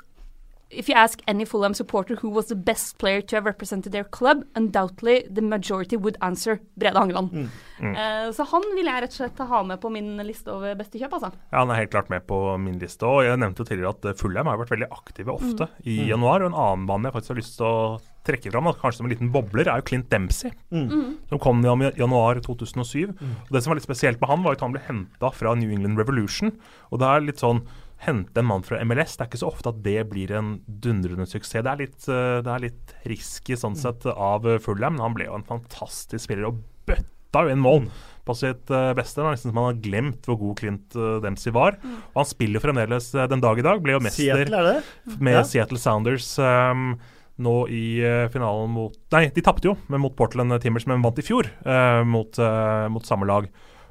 If 0.71 0.89
you 0.89 0.95
ask 0.95 1.21
any 1.27 1.45
Fulham 1.45 1.75
supporter 1.75 2.17
who 2.23 2.31
was 2.31 2.47
the 2.47 2.55
best 2.55 2.99
player 2.99 3.21
to 3.21 3.37
have 3.37 3.45
represented 3.45 3.93
their 3.93 4.05
club, 4.05 4.45
undoubtedly 4.55 5.27
the 5.29 5.43
majority 5.43 5.97
would 5.97 6.17
answer 6.21 6.61
Brede 6.77 6.97
Hangeland. 6.97 7.33
Mm. 7.33 7.49
Eh, 7.81 8.31
så 8.33 8.47
han 8.53 8.63
vil 8.77 8.87
jeg 8.87 9.03
rett 9.03 9.17
og 9.17 9.19
slett 9.19 9.43
ha 9.51 9.63
med 9.67 9.81
på 9.83 9.91
min 9.91 10.13
liste 10.23 10.53
over 10.53 10.77
beste 10.79 11.01
kjøp, 11.01 11.17
altså. 11.19 11.33
Ja, 11.51 11.65
Han 11.65 11.73
er 11.75 11.83
helt 11.83 11.91
klart 11.91 12.11
med 12.13 12.23
på 12.29 12.39
min 12.63 12.79
liste. 12.79 13.03
Og 13.09 13.25
jeg 13.27 13.41
nevnte 13.43 13.65
jo 13.65 13.71
tidligere 13.71 13.95
at 13.97 14.09
eh, 14.13 14.17
Fulham 14.21 14.47
har 14.47 14.61
vært 14.63 14.71
veldig 14.77 14.91
aktive 14.95 15.35
ofte 15.35 15.69
i 15.83 16.05
januar. 16.13 16.45
Og 16.45 16.53
en 16.53 16.61
annen 16.63 16.87
mann 16.87 17.09
jeg 17.09 17.17
faktisk 17.19 17.35
har 17.35 17.41
lyst 17.43 17.59
til 17.59 17.67
å 17.67 17.99
trekke 18.31 18.53
fram, 18.53 18.69
da, 18.69 18.77
kanskje 18.77 19.01
som 19.01 19.09
en 19.09 19.15
liten 19.15 19.33
bobler, 19.33 19.67
er 19.67 19.81
jo 19.81 19.89
Clint 19.91 20.11
Dempsey. 20.13 20.53
Som 20.71 21.41
kom 21.43 21.63
i 21.65 21.91
januar 21.99 22.39
2007. 22.45 23.17
Og 23.17 23.51
Det 23.51 23.63
som 23.65 23.73
var 23.73 23.81
litt 23.81 23.89
spesielt 23.89 24.21
med 24.21 24.31
han, 24.31 24.45
var 24.45 24.59
at 24.59 24.65
han 24.65 24.75
ble 24.77 24.83
henta 24.87 25.33
fra 25.35 25.55
New 25.59 25.73
England 25.73 25.99
Revolution. 25.99 26.53
Og 26.93 27.01
det 27.01 27.09
er 27.11 27.27
litt 27.27 27.43
sånn 27.43 27.65
Hente 28.01 28.41
en 28.41 28.47
mann 28.49 28.63
fra 28.65 28.79
MLS, 28.81 29.19
det 29.19 29.27
er 29.27 29.29
ikke 29.29 29.41
så 29.43 29.51
ofte 29.51 29.71
at 29.75 29.81
det 29.85 29.99
blir 30.09 30.31
en 30.33 30.55
dundrende 30.65 31.27
suksess. 31.29 31.61
Det 31.67 31.69
er 31.69 31.81
litt, 31.83 32.07
eh, 32.09 32.39
det 32.41 32.53
er 32.55 32.63
litt 32.65 32.95
risky 33.13 33.59
sånn 33.61 33.77
sett 33.77 34.07
av 34.09 34.47
eh, 34.49 34.57
Fulham, 34.65 34.97
men 34.97 35.05
han 35.05 35.17
ble 35.19 35.27
jo 35.27 35.37
en 35.37 35.45
fantastisk 35.45 36.25
spiller 36.25 36.49
og 36.49 36.63
bøtta 36.89 37.45
jo 37.45 37.53
inn 37.53 37.61
mål 37.61 37.91
på 38.25 38.37
sitt 38.41 38.73
eh, 38.73 38.91
beste. 38.97 39.21
Nesten 39.27 39.53
som 39.53 39.59
man 39.59 39.69
har 39.69 39.83
glemt 39.85 40.25
hvor 40.25 40.41
god 40.41 40.63
Clint 40.63 40.97
Dempsey 41.27 41.53
var. 41.53 41.77
Og 42.15 42.23
han 42.23 42.31
spiller 42.31 42.65
fremdeles 42.65 43.13
den 43.13 43.45
dag 43.45 43.61
i 43.61 43.69
dag. 43.69 43.85
Ble 43.85 43.99
jo 43.99 44.05
mester 44.09 44.47
Seattle, 44.49 44.77
med 45.21 45.37
Ja. 45.43 45.45
Seattle 45.45 45.81
Sounders 45.81 46.33
um, 46.41 46.95
nå 47.41 47.57
i 47.73 47.85
finalen 48.33 48.73
mot 48.73 48.97
Nei, 49.13 49.27
de 49.33 49.45
tapte 49.45 49.69
jo, 49.69 49.77
men 49.93 50.01
mot 50.01 50.17
Portland 50.17 50.57
Timbers, 50.65 50.89
men 50.89 51.05
vant 51.05 51.21
i 51.21 51.25
fjor 51.25 51.49
uh, 51.69 52.01
mot, 52.09 52.33
uh, 52.41 52.89
mot 52.93 53.05
samme 53.05 53.29
lag. 53.29 53.49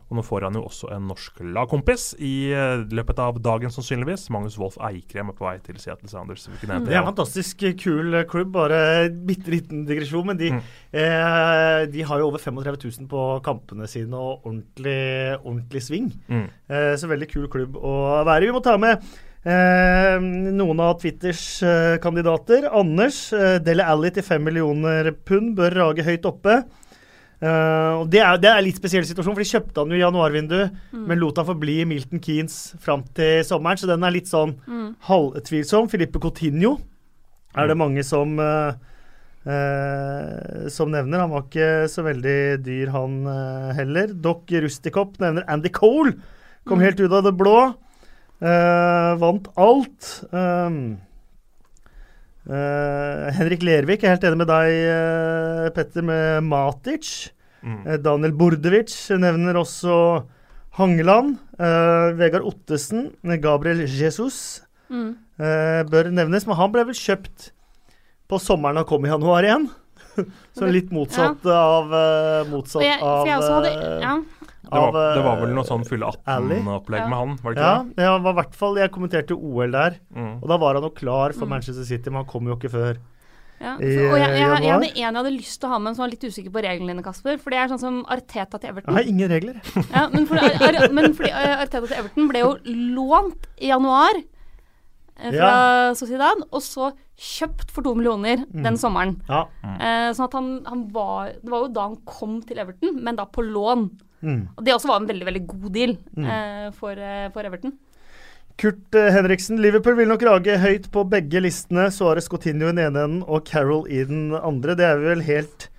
Og 0.10 0.18
nå 0.18 0.24
får 0.26 0.42
han 0.48 0.56
jo 0.58 0.64
også 0.66 0.88
en 0.96 1.04
norsk 1.06 1.38
lagkompis 1.54 2.16
i 2.18 2.50
eh, 2.50 2.82
løpet 2.98 3.20
av 3.22 3.38
dagen, 3.46 3.70
sannsynligvis. 3.70 4.24
Magnus 4.34 4.56
Wolff 4.58 4.80
Eikrem 4.82 5.30
er 5.30 5.38
på 5.38 5.46
vei 5.46 5.56
til 5.62 5.78
Seattle 5.78 6.10
Sounders. 6.10 6.48
hente 6.50 6.66
Det 6.88 6.96
er 6.96 7.04
en 7.04 7.12
fantastisk 7.12 7.62
kul 7.84 8.18
eh, 8.18 8.26
klubb. 8.26 8.50
Bare 8.56 8.80
bitte 9.12 9.54
liten 9.54 9.86
digresjon, 9.86 10.26
men 10.32 10.38
de, 10.42 10.50
Mm. 10.50 10.62
eh, 10.98 11.86
de 11.94 12.02
har 12.10 12.20
jo 12.24 12.28
over 12.32 12.42
35 12.42 12.80
000 13.06 13.08
på 13.12 13.24
kampene 13.46 13.86
sine 13.88 14.18
og 14.18 14.46
ordentlig, 14.50 14.98
ordentlig 15.44 15.82
sving. 15.86 16.10
Mm. 16.28 16.48
Eh, 16.70 16.94
så 16.98 17.08
veldig 17.08 17.30
kul 17.30 17.48
klubb 17.48 17.78
å 17.78 18.24
være 18.26 18.44
i. 18.44 18.50
Vi 18.50 18.56
må 18.58 18.64
ta 18.66 18.78
med 18.82 19.06
eh, 19.46 20.18
noen 20.58 20.82
av 20.84 20.98
Twitters 21.02 21.62
eh, 21.64 21.98
kandidater. 22.04 22.66
Anders, 22.74 23.28
eh, 23.34 23.60
Dele 23.64 23.86
Alli 23.86 24.10
til 24.16 24.26
5 24.26 24.44
millioner 24.50 25.12
pund 25.26 25.54
bør 25.60 25.78
rage 25.84 26.06
høyt 26.08 26.26
oppe. 26.30 26.64
Eh, 27.42 27.94
og 28.02 28.10
det 28.12 28.20
er, 28.20 28.36
det 28.38 28.50
er 28.50 28.58
en 28.60 28.66
litt 28.66 28.76
spesiell 28.76 29.06
situasjon, 29.08 29.34
for 29.36 29.44
de 29.44 29.48
kjøpte 29.48 29.80
han 29.80 29.90
jo 29.94 29.96
i 29.96 30.02
januarvinduet, 30.04 30.72
Mm. 30.92 31.06
men 31.08 31.20
lot 31.20 31.38
han 31.38 31.46
forbli 31.48 31.78
i 31.82 31.86
Milton 31.88 32.20
Keanes 32.20 32.76
fram 32.84 33.04
til 33.16 33.44
sommeren, 33.48 33.78
så 33.80 33.88
den 33.88 34.04
er 34.04 34.12
litt 34.12 34.28
sånn 34.28 34.56
Mm. 34.68 34.96
halvtvilsom. 35.08 35.88
Filippe 35.90 36.20
Coutinho 36.20 36.78
er 37.56 37.68
det 37.68 37.78
mange 37.78 38.04
som 38.04 38.38
uh, 38.40 38.74
uh, 39.48 40.68
som 40.70 40.92
nevner. 40.92 41.20
Han 41.24 41.32
var 41.34 41.44
ikke 41.48 41.88
så 41.90 42.04
veldig 42.06 42.64
dyr, 42.66 42.92
han 42.94 43.16
heller. 43.78 44.14
Doc 44.14 44.46
Rustikop 44.52 45.18
nevner 45.20 45.46
Andy 45.48 45.70
Cole. 45.70 46.14
Kom 46.68 46.80
Mm. 46.80 46.84
helt 46.86 47.00
ut 47.00 47.12
av 47.12 47.24
det 47.24 47.38
blå. 47.38 47.74
Eh, 48.42 49.16
vant 49.20 49.48
alt. 49.58 50.24
Um, 50.32 50.98
eh, 52.50 53.30
Henrik 53.38 53.64
Lervik 53.66 54.04
er 54.04 54.16
helt 54.16 54.26
enig 54.28 54.42
med 54.42 54.50
deg, 54.50 54.74
uh, 54.90 55.70
Petter, 55.76 56.06
med 56.06 56.44
Matic. 56.50 57.30
Mm. 57.64 57.80
Uh, 57.86 57.96
Daniel 58.02 58.34
Bordevic 58.40 58.94
nevner 59.20 59.60
også 59.62 59.96
Hangeland. 60.80 61.38
Eh, 61.60 62.14
Vegard 62.16 62.46
Ottesen, 62.48 63.10
Gabriel 63.44 63.84
Jesus 63.86 64.62
Mm. 64.90 65.12
eh, 65.38 65.84
bør 65.86 66.08
nevnes, 66.10 66.48
men 66.48 66.56
han 66.58 66.72
ble 66.74 66.82
vel 66.88 66.96
kjøpt 66.98 67.52
på 68.30 68.40
sommeren 68.42 68.80
og 68.82 68.88
kom 68.90 69.04
i 69.06 69.10
januar 69.12 69.46
igjen. 69.46 69.68
Så 70.58 70.66
litt 70.66 70.90
motsatt 70.96 71.46
av 71.46 71.92
eh, 71.94 72.48
Motsatt 72.50 72.82
jeg, 72.82 72.98
av 73.06 73.28
jeg 73.28 73.38
også 73.38 73.58
hadde 73.60 73.74
ja. 74.02 74.16
Det, 74.70 74.78
var, 74.80 74.88
av, 74.94 75.16
det 75.18 75.24
var 75.26 75.38
vel 75.42 75.50
eh, 75.50 75.56
noe 75.58 75.66
sånn 75.66 75.86
fulle 75.88 76.06
18-opplegg 76.14 77.00
Ja. 77.02 77.08
med 77.10 77.18
han, 77.18 77.36
var 77.44 77.54
det 77.58 77.62
Ja, 77.64 77.76
ikke 77.84 77.96
det 77.98 78.10
var 78.24 78.32
i 78.34 78.38
hvert 78.40 78.56
fall 78.56 78.76
Jeg 78.78 78.92
kommenterte 78.92 79.34
OL 79.38 79.72
der. 79.74 79.96
Mm. 80.16 80.34
og 80.44 80.48
da 80.52 80.58
var 80.62 80.74
han 80.78 80.84
jo 80.84 80.90
klar 80.94 81.34
for 81.34 81.46
Mm. 81.50 81.50
Manchester 81.56 81.84
City, 81.90 82.10
men 82.10 82.22
han 82.24 82.30
kom 82.30 82.46
jo 82.48 82.56
ikke 82.56 82.70
før. 82.74 82.98
Ja, 83.60 83.74
så, 83.76 83.84
og 83.84 83.84
jeg, 83.84 84.08
jeg, 84.16 84.40
jeg 84.40 84.40
januar. 84.40 84.72
hadde 84.72 84.88
en 84.88 84.96
jeg 84.96 85.16
hadde 85.20 85.32
lyst 85.36 85.60
til 85.60 85.68
å 85.68 85.72
ha 85.74 85.80
med, 85.84 85.96
som 85.98 86.04
var 86.06 86.12
litt 86.14 86.22
usikker 86.24 86.52
på 86.56 86.62
reglene 86.64 86.94
dine, 86.94 87.04
Kasper. 87.04 87.36
For 87.44 87.50
det 87.52 87.58
er 87.60 87.68
sånn 87.74 87.82
som 87.82 87.98
Arteta 88.08 88.56
til 88.56 88.70
Jeg 88.70 88.72
Everton. 88.78 88.94
har 88.96 89.04
ingen 89.04 89.30
regler. 89.34 89.58
Ja, 89.96 90.06
men, 90.14 90.26
for, 90.30 90.38
ar, 90.40 90.78
ar, 90.80 90.88
men 90.96 91.12
fordi 91.18 91.32
eh, 91.34 91.56
Arteta 91.66 91.82
til 91.90 91.98
Everton 92.00 92.30
ble 92.32 92.40
jo 92.46 92.54
lånt 92.96 93.50
i 93.60 93.68
januar 93.74 94.16
eh, 94.22 95.32
fra 95.36 95.52
Sociedad, 96.00 96.46
og 96.56 96.62
så 96.64 96.94
kjøpt 97.20 97.74
for 97.76 97.84
to 97.84 97.92
millioner 98.00 98.46
Mm. 98.48 98.64
den 98.64 98.78
sommeren. 98.80 99.18
Ja. 99.28 99.42
Eh, 99.66 100.14
sånn 100.16 100.30
at 100.30 100.34
han, 100.40 100.48
han 100.66 100.86
var 100.96 101.34
Det 101.44 101.50
var 101.52 101.66
jo 101.66 101.74
da 101.76 101.82
han 101.90 101.98
kom 102.08 102.40
til 102.48 102.60
Everton, 102.64 102.96
men 103.04 103.18
da 103.20 103.26
på 103.28 103.44
lån. 103.44 103.90
Mm. 104.24 104.48
Og 104.58 104.66
det 104.66 104.74
også 104.74 104.88
var 104.92 105.00
en 105.02 105.08
veldig, 105.08 105.26
veldig 105.30 105.46
god 105.48 105.70
deal 105.74 105.94
Mm. 106.18 106.26
eh, 106.26 106.72
for, 106.76 106.92
eh, 106.92 107.30
for 107.32 107.44
Everton. 107.48 107.74
Kurt 108.60 108.96
eh, 109.00 109.12
Henriksen, 109.16 109.62
Liverpool 109.64 109.96
vil 109.96 110.10
nok 110.12 110.24
rage 110.28 110.58
høyt 110.60 110.90
på 110.92 111.06
begge 111.10 111.40
listene. 111.42 111.86
Suárez 111.96 112.28
Coutinho 112.28 112.68
i 112.68 112.74
den 112.74 112.82
ene 112.90 113.04
enden 113.06 113.22
og 113.24 113.46
Carol 113.48 113.86
i 113.88 114.04
den 114.04 114.34
andre. 114.36 114.76
Det 114.76 114.84
er 114.90 114.98
vi 115.00 115.08
vel 115.14 115.22
helt 115.30 115.70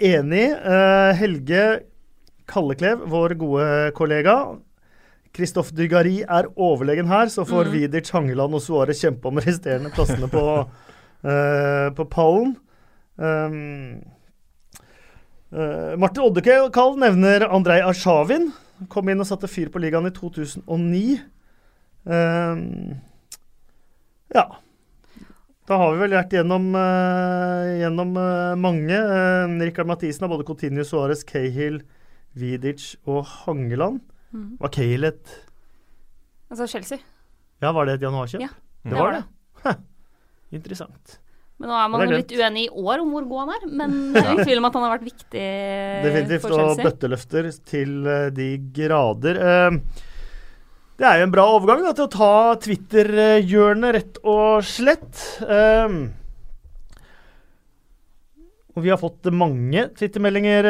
enig 0.00 0.40
i. 0.46 0.52
Eh, 0.56 1.12
Helge 1.20 1.66
Kalleklev, 2.48 3.02
vår 3.12 3.34
gode 3.36 3.92
kollega. 3.92 4.38
Christophe 5.36 5.74
Dugari 5.76 6.22
er 6.24 6.48
overlegen 6.56 7.06
her, 7.06 7.26
så 7.28 7.44
får 7.46 7.66
Mm. 7.68 7.72
Vidic, 7.72 8.10
Hangeland 8.10 8.54
og 8.54 8.62
Suárez 8.64 9.02
kjempe 9.04 9.26
om 9.28 9.36
resterende 9.36 9.92
plassene 9.92 10.26
på, 10.32 10.46
eh, 11.28 11.90
på 11.92 12.08
pallen. 12.08 12.56
Um, 13.18 14.00
eh, 15.52 15.96
Martin 16.00 16.26
Oddekall 16.26 16.96
nevner 17.00 17.46
Andrej 17.48 17.84
Arshavin. 17.86 18.50
Kom 18.92 19.08
inn 19.10 19.22
og 19.22 19.28
satte 19.28 19.50
fyr 19.50 19.72
på 19.74 19.82
ligaen 19.82 20.06
i 20.06 20.14
2009. 20.14 21.18
Uh, 22.08 22.94
ja. 24.32 24.44
Da 25.68 25.76
har 25.76 25.92
vi 25.92 26.00
vel 26.00 26.14
vært 26.16 26.32
gjennom, 26.32 26.70
uh, 26.72 27.66
gjennom 27.76 28.14
eh, 28.16 28.54
mange. 28.56 28.96
Uh, 28.96 29.58
Rikard 29.60 29.90
Mathisen 29.90 30.24
har 30.24 30.30
både 30.32 30.46
Coutinho, 30.48 30.84
Suárez, 30.86 31.26
Cahill, 31.28 31.82
Vidic 32.38 32.94
og 33.04 33.26
Hangeland. 33.42 34.00
Mm. 34.32 34.54
Var 34.62 34.72
Cahill 34.72 35.08
et 35.08 35.36
Altså 36.48 36.64
Chelsea. 36.70 37.02
Ja, 37.60 37.74
var 37.76 37.84
det 37.84 37.98
et 37.98 38.04
januarkjøp? 38.06 38.40
Ja, 38.40 38.48
det 38.88 38.96
var 38.96 39.12
det. 39.12 39.24
det. 39.64 39.74
Interessant. 40.56 41.18
Men 41.58 41.72
nå 41.72 41.74
er 41.74 41.88
man 41.90 42.04
er 42.04 42.12
litt 42.12 42.32
uenig 42.38 42.68
i 42.68 42.70
år 42.70 43.00
om 43.02 43.08
hvor 43.14 43.24
god 43.26 43.40
han 43.42 43.56
er. 43.56 43.64
Men 43.80 43.96
det 44.14 44.20
er 44.22 44.28
ingen 44.30 44.46
tvil 44.46 44.60
om 44.60 44.68
at 44.68 44.76
han 44.78 44.84
har 44.86 44.94
vært 44.94 45.08
viktig 45.08 45.46
Definitivt. 46.04 46.44
for 46.44 46.62
Og 46.62 46.84
bøtteløfter 46.84 47.50
til 47.66 47.96
eh, 48.06 48.28
de 48.34 48.48
grader. 48.76 49.40
Eh, 49.42 50.04
det 50.98 51.06
er 51.06 51.18
jo 51.20 51.26
en 51.28 51.34
bra 51.34 51.44
overgang 51.54 51.82
da, 51.86 51.92
til 51.94 52.06
å 52.06 52.14
ta 52.14 52.30
Twitter-hjørnet, 52.62 53.92
rett 53.94 54.22
og 54.26 54.64
slett. 54.66 55.24
Eh, 55.46 55.98
og 58.74 58.84
vi 58.84 58.90
har 58.94 59.00
fått 59.02 59.26
mange 59.34 59.88
Twitter-meldinger 59.98 60.66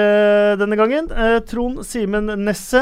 denne 0.57 0.77
gangen. 0.81 1.11
Trond 1.45 1.83
Simen 1.85 2.33
Nesse. 2.41 2.81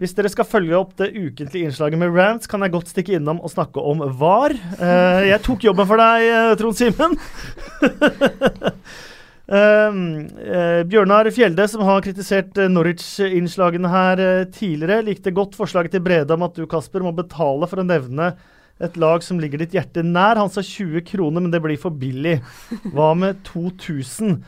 Hvis 0.00 0.14
dere 0.16 0.30
skal 0.32 0.48
følge 0.48 0.78
opp 0.78 0.94
det 0.96 1.10
ukentlige 1.12 1.68
innslaget 1.68 2.00
med 2.00 2.14
rants, 2.16 2.48
kan 2.48 2.64
jeg 2.64 2.72
godt 2.72 2.88
stikke 2.88 3.18
innom 3.18 3.42
og 3.44 3.52
snakke 3.52 3.82
om 3.84 4.00
VAR. 4.16 4.54
Uh, 4.80 5.20
jeg 5.28 5.42
tok 5.44 5.66
jobben 5.68 5.88
for 5.90 6.00
deg, 6.00 6.24
eh, 6.30 6.56
Trond 6.60 6.80
Simen. 6.80 7.16
Eh, 9.50 9.96
Bjørnar 10.86 11.26
Fjelde, 11.34 11.64
som 11.66 11.80
har 11.82 12.04
kritisert 12.04 12.54
Norwich-innslagene 12.70 13.90
her 13.90 14.20
tidligere, 14.54 15.02
likte 15.02 15.32
godt 15.34 15.56
forslaget 15.58 15.96
til 15.96 16.04
Brede 16.04 16.36
om 16.36 16.44
at 16.46 16.54
du, 16.54 16.68
Kasper, 16.70 17.02
må 17.02 17.10
betale 17.18 17.66
for 17.66 17.82
å 17.82 17.86
nevne 17.88 18.28
et 18.78 18.94
lag 19.00 19.24
som 19.26 19.40
ligger 19.42 19.58
ditt 19.58 19.74
hjerte 19.74 20.04
nær. 20.06 20.38
Han 20.38 20.52
sa 20.54 20.62
20 20.62 21.02
kroner, 21.08 21.42
men 21.42 21.50
det 21.50 21.58
blir 21.64 21.80
for 21.82 21.90
billig. 21.90 22.36
Hva 22.94 23.10
med 23.18 23.42
2000? 23.50 24.38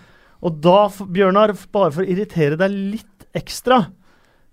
Og 0.46 0.62
da, 0.62 0.86
Bjørnar, 1.02 1.56
bare 1.74 1.90
for 1.98 2.06
å 2.06 2.08
irritere 2.14 2.60
deg 2.62 2.78
litt 2.94 3.26
ekstra, 3.34 3.82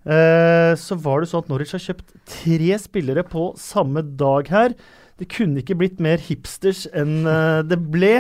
eh, 0.06 0.72
så 0.80 0.98
var 1.00 1.22
det 1.22 1.32
sånn 1.32 1.44
at 1.46 1.52
Norwich 1.52 1.76
har 1.76 1.84
kjøpt 1.84 2.16
tre 2.30 2.80
spillere 2.82 3.26
på 3.28 3.52
samme 3.60 4.04
dag 4.20 4.52
her. 4.54 4.78
Det 5.20 5.28
kunne 5.34 5.64
ikke 5.64 5.78
blitt 5.80 6.00
mer 6.04 6.22
hipsters 6.24 6.86
enn 6.96 7.28
eh, 7.28 7.60
det 7.68 7.80
ble. 7.92 8.14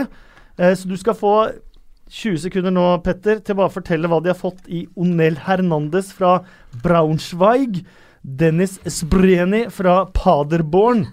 Eh, 0.59 0.75
så 0.75 0.89
du 0.89 0.97
skal 0.99 1.17
få 1.17 1.33
20 2.09 2.41
sekunder 2.47 2.73
nå, 2.73 2.85
Petter, 3.05 3.39
til 3.39 3.55
å 3.55 3.61
bare 3.61 3.75
fortelle 3.75 4.09
hva 4.09 4.19
de 4.23 4.31
har 4.33 4.39
fått 4.39 4.65
i 4.67 4.83
Onel 4.99 5.37
Hernandez 5.45 6.09
fra 6.15 6.39
Braunschweig. 6.83 7.83
Dennis 8.37 8.75
Spreni 8.91 9.63
fra 9.73 10.03
Paderborn 10.13 11.05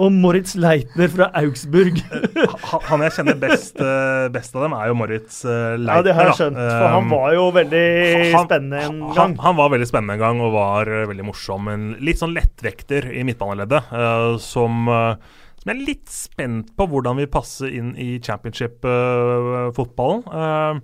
og 0.00 0.12
Moritz 0.14 0.54
Leitner 0.56 1.08
fra 1.12 1.26
Augsburg. 1.36 1.98
Han 2.70 2.80
han 2.88 3.02
jeg 3.04 3.12
kjenner 3.18 3.36
best, 3.42 3.76
eh, 3.82 4.28
best 4.32 4.54
av 4.56 4.62
dem, 4.64 4.72
er 4.78 4.86
jo 4.88 4.94
Moritz 4.96 5.42
Leitner. 5.44 5.98
Ja, 5.98 6.02
det 6.06 6.14
har 6.16 6.24
jeg 6.30 6.38
skjønt, 6.38 6.56
for 6.62 6.86
han 6.94 7.02
Um, 7.04 7.10
var 7.12 7.34
jo 7.36 7.44
veldig 7.58 7.84
han- 8.32 8.46
spennende 8.46 8.78
en 8.86 8.98
gang. 9.16 9.32
han 9.42 9.56
var 9.58 9.68
veldig 9.74 9.88
spennende 9.90 10.14
en 10.16 10.22
gang 10.24 10.36
og 10.46 10.50
var 10.54 10.82
eh, 10.88 11.04
veldig 11.10 11.26
morsom. 11.28 11.68
En 11.72 11.84
litt 12.00 12.18
sånn 12.22 12.32
lettvekter 12.36 13.02
i 13.12 13.22
midtbaneleddet 13.26 13.82
eh, 13.92 14.36
som, 14.42 14.72
eh, 14.88 15.14
som 15.62 15.66
jeg 15.72 15.76
er 15.76 15.84
litt 15.86 16.08
spent 16.12 16.72
på 16.78 16.86
hvordan 16.90 17.16
vil 17.20 17.28
passe 17.32 17.64
inn 17.68 17.92
i 18.00 18.14
championship-fotballen. 18.22 20.80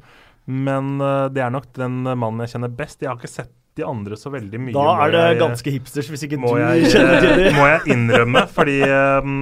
men 0.48 0.94
eh, 1.05 1.27
det 1.35 1.43
er 1.44 1.51
nok 1.52 1.66
den 1.77 2.02
mannen 2.09 2.40
jeg 2.44 2.52
kjenner 2.56 2.73
best. 2.77 3.02
Jeg 3.05 3.10
har 3.12 3.19
ikke 3.20 3.31
sett 3.32 3.52
de 3.78 3.86
andre 3.86 4.18
så 4.18 4.32
veldig 4.34 4.60
mye. 4.66 4.74
Da 4.76 4.86
er 5.06 5.14
det 5.14 5.24
jeg- 5.24 5.40
ganske 5.42 5.74
hipsters, 5.78 6.10
hvis 6.12 6.24
ikke 6.26 6.40
du 6.42 6.48
jeg, 6.59 6.86
kjenner 6.92 7.20
til 7.22 7.28
dem. 7.32 7.44
det. 7.46 7.52
må 7.59 7.66
jeg 7.70 7.92
innrømme, 7.96 8.44
fordi 8.52 8.78
um, 8.90 9.36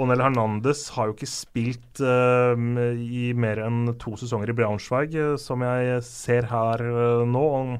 Onel 0.00 0.22
Hernandez 0.24 0.86
har 0.96 1.10
jo 1.10 1.16
ikke 1.16 1.28
spilt 1.28 2.00
um, 2.00 2.76
i 2.96 3.32
mer 3.36 3.60
enn 3.66 3.82
to 4.00 4.14
sesonger 4.16 4.48
i 4.48 4.56
Braunschweig, 4.56 5.14
eh, 5.18 5.34
som 5.36 5.60
jeg 5.66 5.98
ser 6.06 6.48
her 6.48 6.80
uh, 6.86 7.26
nå, 7.28 7.42
og, 7.42 7.74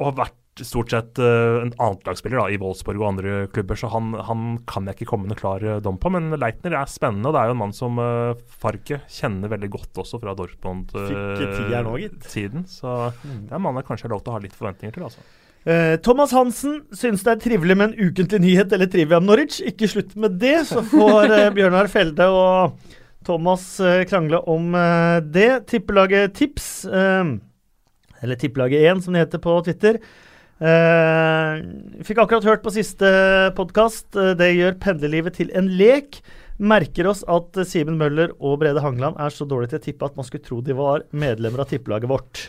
og 0.00 0.08
har 0.10 0.16
vært 0.24 0.40
stort 0.62 0.92
sett 0.92 1.18
uh, 1.18 1.64
en 1.64 1.72
annetlagsspiller 1.82 2.38
da, 2.38 2.46
i 2.52 2.58
Wolfsburg 2.62 3.00
og 3.00 3.08
andre 3.08 3.46
klubber, 3.50 3.74
så 3.78 3.88
han, 3.90 4.12
han 4.28 4.42
kan 4.70 4.86
jeg 4.86 4.94
ikke 4.98 5.08
komme 5.10 5.26
noen 5.26 5.34
noe 5.34 5.40
klar 5.40 5.64
eh, 5.66 5.80
dom 5.82 5.98
på. 5.98 6.08
Men 6.14 6.24
Leitner 6.38 6.76
er 6.78 6.86
spennende, 6.90 7.28
og 7.28 7.34
det 7.34 7.40
er 7.40 7.46
jo 7.50 7.54
en 7.56 7.62
mann 7.64 7.74
som 7.74 7.98
uh, 7.98 8.38
Farke 8.62 9.00
kjenner 9.10 9.50
veldig 9.50 9.70
godt 9.72 9.98
også 10.04 10.20
fra. 10.22 10.34
Dortmund-tiden. 10.38 12.60
så 12.70 12.88
det 13.22 13.50
er 13.50 13.58
en 13.58 13.64
mann 13.64 13.78
jeg 13.78 13.88
kanskje 13.88 14.06
har 14.08 14.14
lov 14.14 14.22
til 14.24 14.32
å 14.32 14.36
ha 14.36 14.44
litt 14.44 14.56
forventninger 14.56 14.94
til. 14.94 15.04
altså. 15.06 15.20
Eh, 15.64 15.94
Thomas 16.04 16.32
Hansen 16.36 16.74
syns 16.92 17.24
det 17.24 17.32
er 17.32 17.40
trivelig 17.40 17.76
med 17.80 17.86
en 17.88 18.10
ukentlig 18.10 18.40
nyhet 18.44 18.72
eller 18.74 18.88
trivia 18.90 19.18
om 19.18 19.26
Norwich. 19.26 19.56
Ikke 19.64 19.88
slutt 19.90 20.12
med 20.20 20.30
det, 20.42 20.58
så 20.70 20.78
får 20.86 21.22
Bjørnar 21.56 21.88
Felde 21.92 22.26
og 22.30 22.54
Thomas 23.26 23.64
krangle 24.10 24.38
om 24.50 24.64
det. 25.34 25.52
Tippelaget 25.70 26.36
Tips, 26.36 26.66
eller 26.90 28.36
Tippelaget 28.40 28.84
1 28.92 29.06
som 29.06 29.16
det 29.16 29.24
heter 29.24 29.42
på 29.42 29.56
Twitter. 29.64 29.94
Eh, 30.64 31.58
fikk 32.06 32.22
akkurat 32.22 32.46
hørt 32.48 32.62
på 32.64 32.72
siste 32.72 33.08
podkast. 33.58 34.06
det 34.14 34.54
gjør 34.54 34.80
pendlerlivet 34.80 35.36
til 35.42 35.52
en 35.52 35.68
lek. 35.76 36.22
Merker 36.62 37.08
oss 37.10 37.24
at 37.26 37.56
eh, 37.58 37.66
Simen 37.66 37.96
Møller 37.98 38.30
og 38.38 38.60
Brede 38.62 38.82
Hangeland 38.82 39.18
er 39.18 39.32
så 39.34 39.46
dårlige 39.48 39.72
til 39.72 39.80
å 39.80 39.84
tippe 39.88 40.06
at 40.06 40.18
man 40.18 40.26
skulle 40.26 40.44
tro 40.46 40.60
de 40.62 40.76
var 40.78 41.02
medlemmer 41.10 41.64
av 41.64 41.72
tippelaget 41.72 42.10
vårt. 42.10 42.44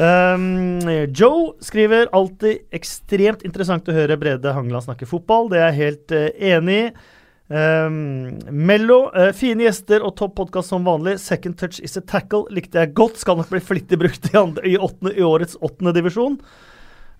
Um, 0.00 0.80
Joe 1.18 1.52
skriver 1.60 2.08
alltid 2.16 2.64
ekstremt 2.72 3.44
interessant 3.44 3.90
å 3.90 3.96
høre 3.96 4.16
Brede 4.20 4.54
Hangeland 4.56 4.86
snakke 4.88 5.08
fotball. 5.10 5.50
Det 5.52 5.60
er 5.60 5.68
jeg 5.68 5.80
helt 5.82 6.16
uh, 6.16 6.30
enig 6.54 6.78
i. 6.86 6.86
Um, 7.52 8.40
Mello, 8.48 9.10
uh, 9.12 9.28
fine 9.36 9.66
gjester 9.66 10.00
og 10.00 10.16
topp 10.16 10.38
podkast 10.40 10.72
som 10.72 10.88
vanlig. 10.88 11.18
Second 11.20 11.60
touch 11.60 11.82
is 11.84 11.98
a 12.00 12.02
tackle 12.02 12.46
likte 12.48 12.80
jeg 12.80 12.96
godt. 12.96 13.20
Skal 13.20 13.36
nok 13.36 13.52
bli 13.52 13.60
flittig 13.60 14.00
brukt 14.00 14.32
i, 14.32 14.36
andre, 14.40 14.64
i, 14.72 14.78
åttende, 14.80 15.12
i 15.12 15.26
årets 15.26 15.60
åttende 15.60 15.92
divisjon. 16.00 16.40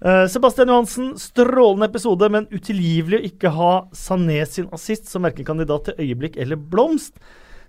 Eh, 0.04 0.26
Sebastian 0.26 0.68
Johansen, 0.68 1.18
strålende 1.18 1.86
episode, 1.86 2.26
men 2.34 2.48
utilgivelig 2.50 3.20
å 3.20 3.26
ikke 3.28 3.52
ha 3.54 3.70
Sané 3.94 4.40
sin 4.50 4.66
assist 4.74 5.06
som 5.06 5.22
verken 5.22 5.46
kandidat 5.46 5.86
til 5.86 6.00
øyeblikk 6.02 6.40
eller 6.42 6.58
blomst. 6.58 7.20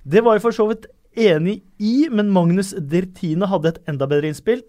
Det 0.01 0.23
var 0.25 0.39
jeg 0.39 0.45
for 0.47 0.57
så 0.57 0.65
vidt 0.71 0.87
enig 1.13 1.59
i, 1.77 2.07
men 2.09 2.31
Magnus 2.33 2.73
Dertine 2.73 3.45
hadde 3.51 3.75
et 3.75 3.79
enda 3.91 4.09
bedre 4.09 4.31
innspill. 4.31 4.63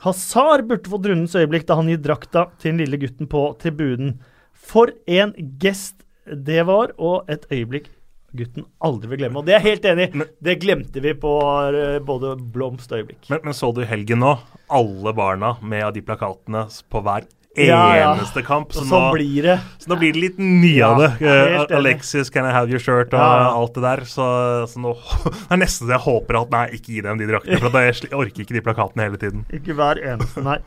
Hazar 0.00 0.64
burde 0.64 0.88
fått 0.88 1.10
rundens 1.10 1.36
øyeblikk 1.36 1.68
da 1.68 1.76
han 1.76 1.92
gir 1.92 2.00
drakta 2.00 2.46
til 2.56 2.72
den 2.72 2.80
lille 2.86 3.02
gutten 3.02 3.28
på 3.28 3.50
tribunen. 3.60 4.16
For 4.56 4.88
en 5.04 5.36
gest 5.60 6.00
det 6.24 6.64
var, 6.72 6.94
og 6.96 7.28
et 7.28 7.44
øyeblikk 7.52 7.92
gutten 8.36 8.64
aldri 8.86 9.10
vil 9.10 9.18
glemme. 9.24 9.40
Og 9.40 9.46
det 9.48 9.56
er 9.56 9.60
jeg 9.64 9.74
helt 9.74 9.88
enig 9.90 10.06
i. 10.10 10.24
Det 10.50 10.54
glemte 10.62 11.02
vi 11.04 11.12
på 11.18 11.32
eh, 11.74 11.98
både 12.06 12.36
blomst 12.54 12.92
og 12.92 13.02
øyeblikk. 13.02 13.26
Men, 13.32 13.40
men 13.48 13.56
så 13.56 13.72
du 13.74 13.82
i 13.84 13.88
helgen 13.90 14.22
nå? 14.22 14.36
Alle 14.70 15.12
barna 15.16 15.56
med 15.62 15.84
av 15.88 15.92
de 15.96 16.02
plakatene 16.06 16.66
på 16.90 17.02
hver 17.06 17.26
Ja, 17.58 17.80
ja. 17.98 18.10
eneste 18.14 18.44
kamp. 18.46 18.70
Så 18.72 18.84
så, 18.84 18.84
nå, 18.86 18.90
sånn 18.92 19.08
blir 19.16 19.42
det. 19.48 19.56
så 19.82 19.90
nå 19.90 19.96
blir 19.98 20.14
det 20.14 20.20
litt 20.22 20.36
mye 20.38 20.84
av 20.86 21.00
det. 21.02 21.08
Ja, 21.26 21.32
helt. 21.56 21.72
Alexis, 21.80 22.30
can 22.30 22.46
I 22.46 22.52
have 22.54 22.70
your 22.70 22.78
shirt? 22.78 23.10
Og 23.10 23.18
Ja, 23.18 23.32
ja. 23.42 23.48
alt 23.58 23.74
det 23.74 23.82
der. 23.82 24.04
Så, 24.06 24.28
så 24.70 24.78
nå 24.84 24.92
det 25.26 25.48
er 25.56 25.60
nesten 25.64 25.88
så 25.90 25.96
jeg 25.96 26.04
håper 26.06 26.38
at 26.44 26.54
nei, 26.54 26.62
ikke 26.78 26.94
gi 26.94 27.02
dem 27.08 27.18
de 27.18 27.26
draktene. 27.32 27.58
For 27.64 27.74
da 27.74 27.82
jeg, 27.88 28.12
orker 28.14 28.46
ikke 28.46 28.54
de 28.60 28.62
plakatene 28.68 29.08
hele 29.08 29.18
tiden. 29.26 29.42
Ikke 29.58 29.74
hver 29.80 29.98
eneste, 30.14 30.46
nei. 30.46 30.60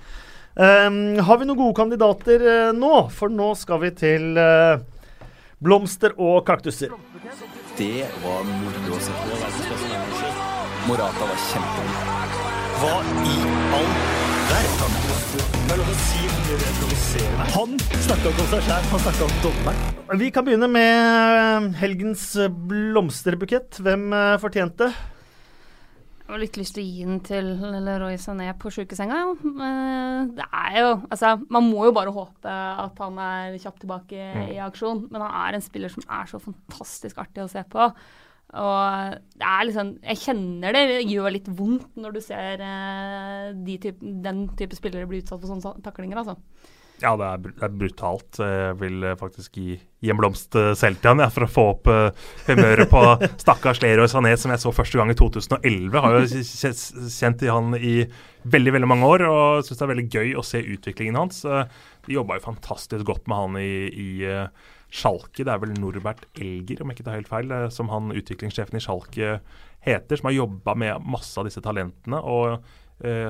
Um, 0.53 0.99
har 1.25 1.39
vi 1.41 1.47
noen 1.49 1.57
gode 1.63 1.73
kandidater 1.79 2.43
uh, 2.45 2.73
nå? 2.77 2.91
For 3.15 3.31
nå 3.33 3.53
skal 3.57 3.79
vi 3.87 3.89
til 3.97 4.35
uh, 4.37 4.75
blomster 5.63 6.13
og 6.19 6.43
kaktuser. 6.45 6.91
Det 7.73 8.05
var 8.21 8.43
moro 8.45 8.93
å 8.93 8.99
se 9.01 9.13
på. 9.17 9.37
Morata 10.85 11.25
var 11.25 11.39
kjempegod. 11.41 12.27
Hva 12.77 12.91
i 13.25 13.37
all 13.79 13.87
verden? 14.51 14.99
Er. 15.73 17.39
Han 17.55 17.73
snakka 17.81 18.29
ikke 18.29 18.43
om 18.43 18.51
seg 18.51 18.61
sjæl, 18.67 18.85
han 18.91 19.01
snakka 19.07 19.25
om 19.25 19.33
dommeren. 19.41 19.97
Vi 20.21 20.29
kan 20.35 20.45
begynne 20.45 20.69
med 20.69 21.73
helgens 21.81 22.27
blomsterbukett. 22.69 23.81
Hvem 23.81 24.05
eh, 24.13 24.35
fortjente? 24.43 24.91
Har 26.33 26.41
litt 26.41 26.55
lyst 26.57 26.73
til 26.73 26.81
å 26.81 26.89
gi 26.89 27.03
den 27.05 27.19
til 27.21 27.49
Leroy 27.85 28.15
Sané 28.17 28.47
på 28.57 28.71
sjukesenga, 28.73 29.19
ja. 29.21 29.33
Det 30.33 30.47
er 30.49 30.77
jo 30.79 30.87
Altså, 31.13 31.35
man 31.53 31.67
må 31.69 31.83
jo 31.85 31.93
bare 31.93 32.13
håpe 32.15 32.49
at 32.49 33.01
han 33.03 33.19
er 33.21 33.57
kjapt 33.61 33.83
tilbake 33.83 34.31
i 34.49 34.57
aksjon. 34.65 35.03
Men 35.13 35.21
han 35.27 35.35
er 35.43 35.59
en 35.59 35.65
spiller 35.65 35.93
som 35.93 36.01
er 36.09 36.31
så 36.31 36.41
fantastisk 36.41 37.21
artig 37.21 37.43
å 37.43 37.51
se 37.51 37.61
på. 37.69 37.85
Og 38.63 39.13
det 39.37 39.45
er 39.49 39.67
liksom 39.69 39.91
Jeg 40.01 40.21
kjenner 40.23 40.75
det 40.75 40.83
gjør 41.09 41.33
litt 41.33 41.53
vondt 41.53 42.01
når 42.01 42.17
du 42.17 42.21
ser 42.25 42.61
eh, 42.65 43.53
de 43.65 43.77
type, 43.85 44.13
den 44.25 44.43
type 44.57 44.77
spillere 44.77 45.09
bli 45.09 45.21
utsatt 45.21 45.41
for 45.41 45.53
sånne 45.53 45.85
taklinger, 45.85 46.23
altså. 46.23 46.37
Ja, 47.03 47.13
det 47.19 47.25
er, 47.27 47.41
det 47.59 47.65
er 47.67 47.73
brutalt. 47.75 48.37
Jeg 48.39 48.75
vil 48.79 49.03
eh, 49.09 49.15
faktisk 49.19 49.57
gi, 49.59 49.73
gi 49.99 50.11
en 50.13 50.19
blomst 50.21 50.55
eh, 50.55 50.69
selv 50.79 51.01
til 51.03 51.11
han, 51.11 51.19
ja, 51.19 51.27
for 51.33 51.43
å 51.43 51.49
få 51.51 51.65
opp 51.73 51.89
uh, 51.91 52.27
humøret 52.47 52.87
på 52.91 53.01
stakkars 53.43 53.81
Leroy 53.83 54.07
Sané, 54.11 54.31
som 54.39 54.53
jeg 54.53 54.61
så 54.63 54.71
første 54.75 54.99
gang 55.01 55.11
i 55.11 55.17
2011. 55.19 55.97
Har 56.05 56.15
jo 56.15 56.21
kj- 56.31 56.45
kj- 56.71 57.09
kjent 57.11 57.43
han 57.51 57.75
i 57.75 57.95
veldig 58.55 58.73
veldig 58.77 58.89
mange 58.93 59.09
år, 59.17 59.25
og 59.27 59.65
syns 59.67 59.81
det 59.81 59.85
er 59.85 59.91
veldig 59.93 60.07
gøy 60.15 60.31
å 60.39 60.45
se 60.47 60.61
utviklingen 60.63 61.19
hans. 61.19 61.41
De 61.43 62.15
jobba 62.15 62.39
jo 62.39 62.45
fantastisk 62.47 63.05
godt 63.11 63.27
med 63.31 63.41
han 63.41 63.59
i, 63.59 63.73
i 63.91 64.07
uh, 64.27 64.71
Schalke. 64.93 65.43
Det 65.43 65.51
er 65.51 65.59
vel 65.63 65.75
Norbert 65.79 66.23
Elger, 66.39 66.83
om 66.83 66.91
jeg 66.91 66.99
ikke 67.01 67.07
tar 67.09 67.19
helt 67.19 67.31
feil, 67.31 67.53
som 67.73 67.91
han 67.91 68.11
utviklingssjefen 68.15 68.79
i 68.79 68.83
Schalke 68.83 69.35
heter, 69.83 70.15
som 70.19 70.29
har 70.31 70.37
jobba 70.39 70.75
med 70.79 71.03
masse 71.11 71.35
av 71.41 71.47
disse 71.49 71.59
talentene. 71.65 72.19
og 72.23 72.63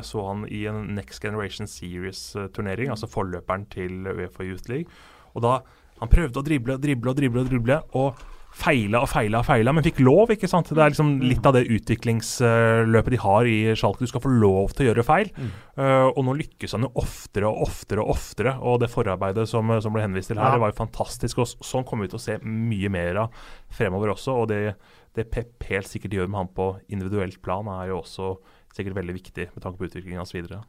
så 0.06 0.28
han 0.28 0.44
i 0.54 0.66
en 0.70 0.84
Next 0.95 1.22
Generation 1.24 1.68
Series-turnering, 1.68 2.90
altså 2.94 3.08
forløperen 3.10 3.66
til 3.74 4.04
Uefa 4.14 4.44
Youth 4.45 4.70
League. 4.70 4.86
Og 5.34 5.41
da 5.41 5.60
Han 6.02 6.10
prøvde 6.10 6.40
å 6.41 6.44
drible 6.44 6.74
og 6.76 6.82
drible 6.84 7.12
og 7.14 7.16
drible, 7.18 7.41
og 7.41 7.50
drible, 7.52 7.76
og 7.95 8.16
feila 8.54 9.00
og 9.02 9.08
feila 9.10 9.40
og 9.40 9.45
feila, 9.48 9.72
men 9.74 9.86
fikk 9.86 10.02
lov, 10.04 10.30
ikke 10.34 10.50
sant. 10.50 10.68
Det 10.70 10.82
er 10.84 10.91
liksom 10.91 11.12
litt 11.24 11.45
av 11.48 11.54
det 11.56 11.62
utviklingsløpet 11.70 13.14
de 13.16 13.20
har 13.24 13.48
i 13.50 13.58
Schalke. 13.78 14.04
Du 14.04 14.10
skal 14.12 14.22
få 14.24 14.32
lov 14.34 14.74
til 14.76 14.86
å 14.86 14.90
gjøre 14.91 15.06
feil. 15.08 15.30
Eh, 15.78 16.08
og 16.10 16.20
nå 16.28 16.36
lykkes 16.41 16.76
han 16.76 16.86
jo 16.88 16.91
oftere 17.02 17.50
og 17.50 17.62
oftere 17.66 18.04
og 18.04 18.12
oftere. 18.16 18.56
Og 18.62 18.82
det 18.84 18.91
forarbeidet 18.94 19.48
som, 19.50 19.72
som 19.82 19.95
ble 19.95 20.04
henvist 20.06 20.30
til 20.34 20.38
her, 20.41 20.50
Ja. 20.52 20.58
det 20.58 20.64
var 20.66 20.74
jo 20.74 20.82
fantastisk. 20.82 21.40
Og 21.40 21.48
sånn 21.66 21.86
kommer 21.88 22.06
vi 22.06 22.14
til 22.14 22.20
å 22.22 22.26
se 22.26 22.38
mye 22.44 22.91
mer 22.94 23.22
av 23.26 23.40
fremover 23.74 24.14
også. 24.14 24.36
Og 24.44 24.48
det, 24.52 24.76
det 25.16 25.30
Pep 25.32 25.64
helt 25.70 25.88
sikkert 25.90 26.14
gjør 26.18 26.30
med 26.30 26.41
han 26.44 26.52
på 26.58 26.68
individuelt 26.90 27.40
plan, 27.45 27.70
er 27.80 27.94
jo 27.94 28.02
også 28.04 28.36
sikkert 28.74 28.95
veldig 28.98 29.16
viktig 29.20 29.48
med 29.54 29.62
tanke 29.64 29.78
på 29.80 29.88
utviklingen 29.90 30.22
hans 30.24 30.34
videre. 30.36 30.64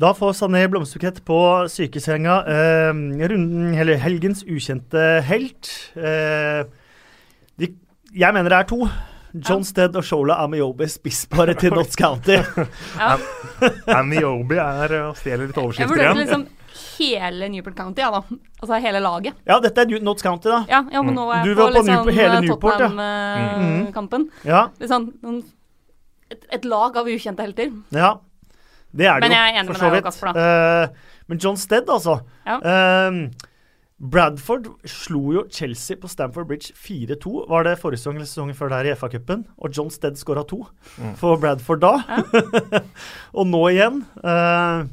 Da 0.00 0.10
får 0.16 0.32
Sané 0.34 0.64
blomsterbukett 0.72 1.20
på 1.26 1.38
sykesenga. 1.70 2.38
Eh, 2.50 2.92
runden, 3.30 3.74
eller 3.78 4.00
helgens 4.02 4.42
ukjente 4.42 5.02
helt. 5.28 5.70
Eh, 5.94 6.64
de, 7.60 7.68
jeg 8.14 8.34
mener 8.34 8.50
det 8.50 8.58
er 8.64 8.70
to. 8.72 8.80
John 9.34 9.64
Stead 9.66 9.96
og 9.98 10.04
Shola 10.06 10.36
Amiobi 10.44 10.86
spissparet 10.90 11.58
til 11.58 11.74
Notts 11.74 11.96
County. 11.98 12.36
Ja. 13.00 13.16
Amiobi 13.98 14.58
er 14.62 14.92
å 15.08 15.14
stjele 15.18 15.48
litt 15.48 15.56
Jeg 15.58 15.64
overskrifter 15.64 16.02
igjen. 16.04 16.20
liksom 16.22 16.44
hele 16.98 17.48
Newport 17.50 17.74
County, 17.78 18.02
ja 18.02 18.10
da. 18.14 18.20
Altså 18.62 18.78
hele 18.82 19.00
laget. 19.02 19.34
Ja, 19.46 19.56
dette 19.62 19.82
er 19.82 19.98
Notts 20.06 20.22
County, 20.22 20.50
da. 20.50 20.60
Ja, 20.70 20.80
ja 20.94 21.02
men 21.02 21.14
nå 21.18 21.24
er 21.34 21.42
Du 21.46 21.50
jeg 21.50 21.58
var 21.58 21.70
på, 21.70 21.72
på 21.72 21.80
litt 21.80 21.90
Newport- 21.90 22.18
hele 22.18 22.36
eh, 22.38 22.44
Newport. 22.46 22.78
Tottenham-kampen. 22.78 24.26
Ja, 24.46 24.64
Litt 24.80 24.90
sånn 24.90 25.10
noen- 25.22 25.42
et, 26.34 26.46
et 26.58 26.68
lag 26.68 26.96
av 27.00 27.10
ukjente 27.10 27.46
helter. 27.46 27.74
ja. 27.94 28.16
Det 28.94 29.08
er 29.10 29.18
det 29.18 29.26
Men 29.26 29.34
jo, 29.34 29.42
er 29.42 29.66
for 29.66 29.80
så 29.80 29.88
vidt. 29.90 30.36
Eh, 30.38 31.16
men 31.26 31.40
John 31.42 31.56
Stead, 31.58 31.88
altså. 31.90 32.20
Ja. 32.46 32.60
Uh, 32.62 33.26
Bradford 33.98 34.68
slo 34.90 35.32
jo 35.32 35.44
Chelsea 35.50 35.96
på 35.98 36.08
Stamford 36.10 36.46
Bridge 36.50 36.74
4-2. 36.76 37.46
Var 37.50 37.66
det 37.66 37.76
forrige 37.80 38.02
sesong 38.02 38.18
eller 38.18 38.28
sesongen 38.28 38.58
før 38.58 38.72
der 38.74 38.90
i 38.90 38.94
FA-cupen? 38.98 39.46
Og 39.58 39.72
John 39.74 39.90
Stead 39.90 40.18
skåra 40.20 40.44
to 40.46 40.64
for 41.18 41.40
Bradford 41.40 41.82
da. 41.82 41.94
og 43.38 43.48
nå 43.48 43.62
igjen. 43.72 44.02
Uh, 44.22 44.84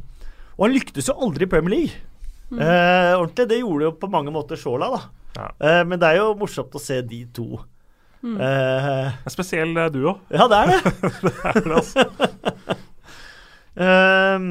og 0.57 0.68
han 0.68 0.76
lyktes 0.77 1.09
jo 1.09 1.18
aldri 1.18 1.45
i 1.45 1.51
Premier 1.51 1.76
League. 1.76 2.05
Mm. 2.51 2.61
Uh, 2.61 3.13
ordentlig. 3.19 3.49
Det 3.49 3.59
gjorde 3.61 3.89
jo 3.89 3.97
på 4.01 4.11
mange 4.13 4.34
måter 4.34 4.59
Shola, 4.59 4.89
da. 4.93 5.01
Ja. 5.35 5.49
Uh, 5.57 5.84
men 5.89 6.01
det 6.01 6.09
er 6.09 6.22
jo 6.22 6.34
morsomt 6.39 6.77
å 6.77 6.81
se 6.81 7.01
de 7.05 7.26
to. 7.35 7.61
Mm. 8.22 8.38
Uh, 8.38 9.10
En 9.26 9.34
spesiell 9.34 9.73
eh, 9.81 9.89
duo. 9.93 10.19
ja, 10.38 10.45
det 10.52 10.60
er 10.60 10.72
det. 10.72 10.93
det, 11.26 11.34
er 11.49 11.57
det 11.65 11.73
altså. 11.80 12.06
uh, 13.81 14.45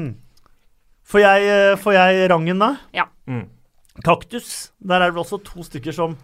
får, 1.07 1.23
jeg, 1.23 1.47
eh, 1.55 1.79
får 1.79 1.97
jeg 1.97 2.29
rangen, 2.33 2.61
da? 2.61 2.73
Ja. 2.95 3.07
Mm. 3.31 3.47
Kaktus. 4.03 4.71
Der 4.79 4.99
er 4.99 5.09
det 5.09 5.15
vel 5.15 5.23
også 5.25 5.41
to 5.45 5.63
stykker 5.67 5.95
som 5.95 6.17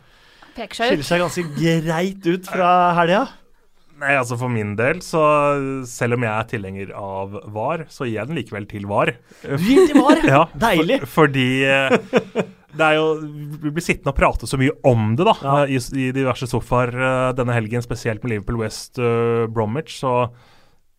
Peker 0.57 0.74
seg 0.74 0.95
skiller 0.95 1.06
seg 1.06 1.22
ganske 1.22 1.44
greit 1.86 2.26
ut 2.26 2.48
fra 2.49 2.69
helga. 2.98 3.28
Nei, 3.98 4.14
altså 4.14 4.36
For 4.38 4.49
min 4.53 4.76
del, 4.78 4.99
så 5.06 5.22
selv 5.90 6.18
om 6.18 6.26
jeg 6.26 6.32
er 6.34 6.49
tilhenger 6.52 6.91
av 6.98 7.34
VAR, 7.53 7.88
så 7.90 8.06
gir 8.06 8.19
jeg 8.19 8.30
den 8.30 8.38
likevel 8.38 8.68
til 8.69 8.86
VAR. 8.90 9.14
Du 9.41 9.65
gir 9.65 9.88
til 9.90 10.02
var. 10.02 10.22
Ja, 10.34 10.44
Deilig. 10.57 10.99
For, 11.06 11.30
fordi 11.30 11.48
det 12.76 12.84
er 12.84 12.98
jo 12.98 13.06
Vi 13.64 13.72
blir 13.72 13.84
sittende 13.85 14.11
og 14.11 14.18
prate 14.18 14.48
så 14.49 14.60
mye 14.60 14.73
om 14.88 15.15
det 15.15 15.27
da 15.27 15.35
Ja. 15.44 15.56
i, 15.65 15.77
i 15.77 16.11
diverse 16.15 16.49
sofaer 16.49 16.91
eh, 16.91 17.31
denne 17.38 17.56
helgen, 17.56 17.84
spesielt 17.85 18.23
med 18.23 18.34
Liverpool 18.34 18.60
West 18.64 18.99
uh, 18.99 19.48
Bromwich. 19.48 19.99
Så 20.02 20.30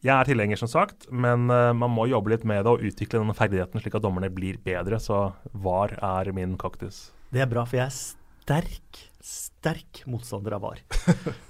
jeg 0.05 0.15
er 0.15 0.29
tilhenger, 0.29 0.57
som 0.61 0.71
sagt, 0.71 1.09
men 1.11 1.51
uh, 1.51 1.75
man 1.77 1.91
må 1.91 2.07
jobbe 2.09 2.31
litt 2.33 2.47
med 2.49 2.65
det 2.65 2.73
og 2.73 2.85
utvikle 2.87 3.21
denne 3.21 3.37
ferdigheten 3.37 3.83
slik 3.83 3.99
at 3.99 4.05
dommerne 4.05 4.31
blir 4.33 4.61
bedre. 4.65 5.01
Så 5.03 5.33
VAR 5.53 5.97
er 5.99 6.33
min 6.33 6.57
kaktus. 6.61 7.09
Det 7.35 7.43
er 7.45 7.51
bra, 7.51 7.67
for 7.69 7.81
jeg 7.81 7.91
er 7.91 7.97
sterk, 7.99 9.03
sterk 9.21 10.05
motstander 10.09 10.57
av 10.57 10.65
VAR. 10.65 10.81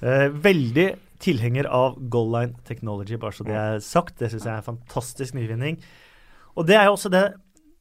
uh, 0.03 0.29
veldig 0.49 0.89
tilhenger 1.23 1.67
av 1.75 1.99
Goal 2.11 2.31
Line 2.35 2.59
Technology, 2.67 3.19
bare 3.19 3.35
så 3.35 3.47
det 3.47 3.55
er 3.59 3.81
sagt. 3.85 4.19
Det 4.19 4.33
syns 4.33 4.47
jeg 4.47 4.55
er 4.55 4.63
en 4.63 4.71
fantastisk 4.73 5.35
nyvinning. 5.39 5.79
Og 6.59 6.67
det 6.67 6.75
er 6.79 6.89
jo 6.89 6.97
også 6.97 7.11
det 7.13 7.27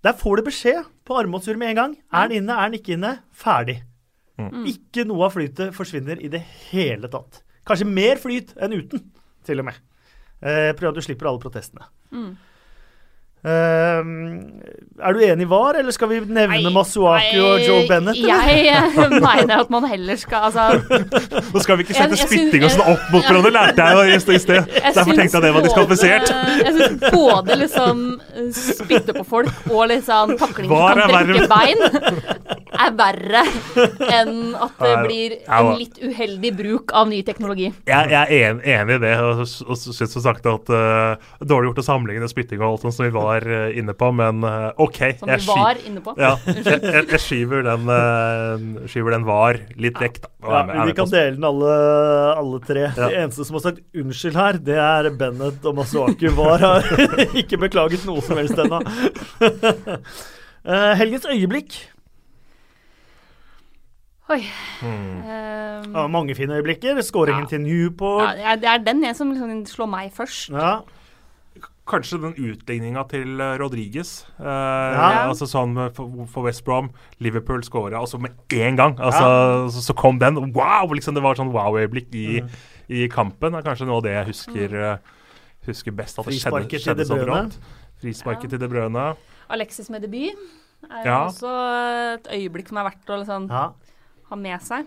Der 0.05 0.15
får 0.17 0.39
du 0.39 0.47
beskjed 0.47 0.87
på 1.07 1.17
armbåndsur 1.17 1.57
med 1.59 1.73
en 1.73 1.79
gang. 1.81 1.93
Er 2.13 2.29
den 2.29 2.43
inne, 2.43 2.55
er 2.55 2.69
den 2.69 2.79
ikke 2.79 2.95
inne? 2.97 3.13
Ferdig. 3.33 3.79
Mm. 4.37 4.67
Ikke 4.69 5.05
noe 5.09 5.25
av 5.25 5.33
flytet 5.33 5.73
forsvinner 5.75 6.19
i 6.21 6.29
det 6.31 6.43
hele 6.69 7.09
tatt. 7.11 7.41
Kanskje 7.67 7.89
mer 7.89 8.21
flyt 8.21 8.53
enn 8.61 8.75
uten, 8.77 9.01
til 9.47 9.63
og 9.63 9.67
med. 9.71 9.79
Eh, 10.37 10.71
prøv 10.77 10.91
at 10.91 10.99
du 10.99 11.03
slipper 11.03 11.29
alle 11.29 11.41
protestene. 11.41 11.89
Mm. 12.13 12.35
Eh, 13.45 13.99
er 14.97 15.13
du 15.13 15.19
enig 15.21 15.45
i 15.45 15.47
VAR, 15.49 15.77
eller 15.77 15.93
skal 15.93 16.09
vi 16.09 16.17
nevne 16.25 16.57
Nei, 16.57 16.71
Masuaki 16.73 17.37
og 17.37 17.61
Joe 17.61 17.83
Bennett? 17.85 18.17
eller? 18.17 18.49
Jeg 18.65 19.11
mener 19.27 19.61
at 19.61 19.69
man 19.69 19.85
heller 19.85 20.17
skal 20.17 20.47
Altså, 20.49 20.81
Nå 21.53 21.61
skal 21.61 21.77
vi 21.77 21.85
ikke 21.85 21.99
sette 21.99 22.17
spytting 22.17 22.65
og 22.65 22.73
sånn 22.73 22.89
opp 22.95 23.05
mot 23.13 23.21
hverandre, 23.21 23.53
lærte 23.53 23.87
jeg 23.93 24.17
i 24.17 24.39
sted. 24.41 24.73
jeg 24.73 24.95
Derfor 24.97 25.13
tenkte 25.21 25.37
jeg 25.37 25.45
det 25.45 25.53
var 25.53 25.67
diskvalifisert. 25.67 26.33
Jeg 26.63 26.75
syns 26.79 27.05
både 27.13 27.59
liksom 27.61 28.03
spytte 28.57 29.17
på 29.19 29.27
folk 29.35 29.69
og 29.69 29.85
liksom 29.93 30.33
takling 30.41 30.73
som 30.73 30.97
kan 30.97 31.13
brekke 31.13 31.45
bein 31.53 32.47
er 32.77 32.93
verre 32.97 33.43
enn 34.13 34.53
at 34.57 34.81
det 34.81 34.93
blir 35.05 35.35
en 35.45 35.69
litt 35.79 35.97
uheldig 36.01 36.51
bruk 36.57 36.93
av 36.97 37.09
ny 37.09 37.21
teknologi. 37.27 37.69
Jeg, 37.89 38.11
jeg 38.13 38.41
er 38.41 38.59
enig 38.77 38.97
i 38.97 39.01
det, 39.03 39.13
og, 39.23 39.43
og 39.45 39.79
syns 39.79 40.13
som 40.13 40.25
sagt 40.25 40.47
at 40.49 40.71
uh, 40.73 41.29
dårlig 41.41 41.71
gjort 41.71 41.81
å 41.83 41.87
sammenligne 41.87 42.29
spytting 42.31 42.61
og 42.61 42.69
alt 42.69 42.85
sånt 42.85 42.97
som 42.97 43.07
vi 43.07 43.13
var 43.15 43.26
eh, 43.43 43.77
inne 43.81 43.91
på, 43.97 44.07
men 44.15 44.39
eh, 44.47 44.69
OK. 44.79 44.99
Som 45.19 45.29
jeg 45.33 45.41
vi 45.43 45.47
var 45.51 45.81
inne 45.89 46.01
på. 46.05 46.13
Ja, 46.17 46.31
jeg, 46.45 46.79
jeg, 46.83 47.03
jeg 47.11 47.19
skyver 47.19 47.65
den 47.67 47.83
uh, 47.91 48.85
skyver 48.87 49.11
den 49.17 49.25
var 49.27 49.59
litt 49.75 49.99
vekk, 49.99 50.21
da. 50.23 50.31
Ja, 50.47 50.61
med- 50.69 50.87
vi 50.87 50.95
kan 51.01 51.11
dele 51.11 51.35
den 51.35 51.43
alle, 51.49 51.73
alle 52.39 52.61
tre. 52.63 52.85
Ja. 52.87 53.09
Det 53.11 53.19
eneste 53.25 53.45
som 53.49 53.59
har 53.59 53.65
sagt 53.67 53.83
unnskyld 53.97 54.39
her, 54.39 54.61
det 54.71 54.79
er 54.79 55.09
Bennett 55.19 55.67
og 55.67 55.75
Masuaku 55.81 56.29
Var 56.37 56.63
har 56.63 56.89
ikke 57.43 57.59
beklaget 57.67 58.07
noe 58.07 58.23
som 58.25 58.39
helst 58.39 58.57
ennå. 58.63 58.81
Eh, 60.67 60.89
helgens 60.99 61.23
øyeblikk. 61.31 61.75
Oi. 64.27 64.41
Hmm. 64.81 65.21
Um, 65.23 65.93
Ja, 65.95 66.01
mange 66.11 66.35
fine 66.35 66.57
øyeblikker. 66.57 66.99
Skåringen 67.07 67.45
Ja. 67.45 67.47
til 67.47 67.61
Newport. 67.61 68.35
ja, 68.37 68.55
det 68.59 68.67
er 68.67 68.77
den 68.83 69.03
jeg 69.05 69.15
som 69.15 69.31
liksom 69.31 69.65
slår 69.65 69.87
meg 69.87 70.11
først. 70.17 70.49
Ja. 70.51 70.81
Kanskje 71.87 72.17
den 72.19 72.33
utligninga 72.35 73.05
til 73.07 73.39
eh, 73.39 73.53
Rodriguez. 73.61 74.25
Eh, 74.39 74.43
Ja. 74.43 75.27
Altså 75.29 75.47
sånn 75.47 75.77
eh, 75.79 75.89
for, 75.95 76.25
for 76.27 76.43
West 76.43 76.65
Brom. 76.67 76.89
Liverpool 77.23 77.63
scora 77.63 78.01
så 78.07 78.19
med 78.19 78.35
én 78.51 78.75
gang. 78.75 78.97
Altså, 78.99 79.69
så, 79.71 79.83
så 79.85 79.95
kom 79.95 80.19
den. 80.19 80.35
Wow! 80.53 80.91
liksom 80.93 81.15
Det 81.15 81.23
var 81.23 81.35
sånn 81.39 81.53
wow-øyeblikk 81.55 82.13
i, 82.15 82.41
Mm. 82.41 82.49
i 82.89 83.07
kampen. 83.11 83.51
Det 83.55 83.59
er 83.63 83.69
kanskje 83.69 83.87
noe 83.87 83.97
av 84.01 84.03
det 84.03 84.13
jeg 84.17 84.27
husker, 84.33 84.75
eh, 84.75 84.97
husker 85.67 85.91
best. 85.95 86.19
At 86.19 86.25
det 86.27 86.35
skjedde, 86.35 86.51
Frisparket 86.51 86.69
til 86.69 86.85
skjedde 86.85 87.03
De 87.03 87.05
så 87.07 87.19
brått. 87.23 87.57
Frisparket 88.01 88.43
Ja. 88.43 88.49
til 88.49 88.59
De 88.59 88.67
Brøne. 88.67 89.07
Alexis 89.49 89.89
med 89.89 90.01
debut 90.01 90.35
er 90.91 91.03
jo 91.03 91.09
Ja. 91.09 91.25
også 91.31 91.55
et 92.19 92.27
øyeblikk 92.35 92.67
som 92.67 92.77
er 92.77 92.83
verdt 92.91 93.07
å 93.09 93.17
liksom 93.23 93.47
ja. 93.49 93.71
ha 94.29 94.35
med 94.35 94.61
seg. 94.61 94.85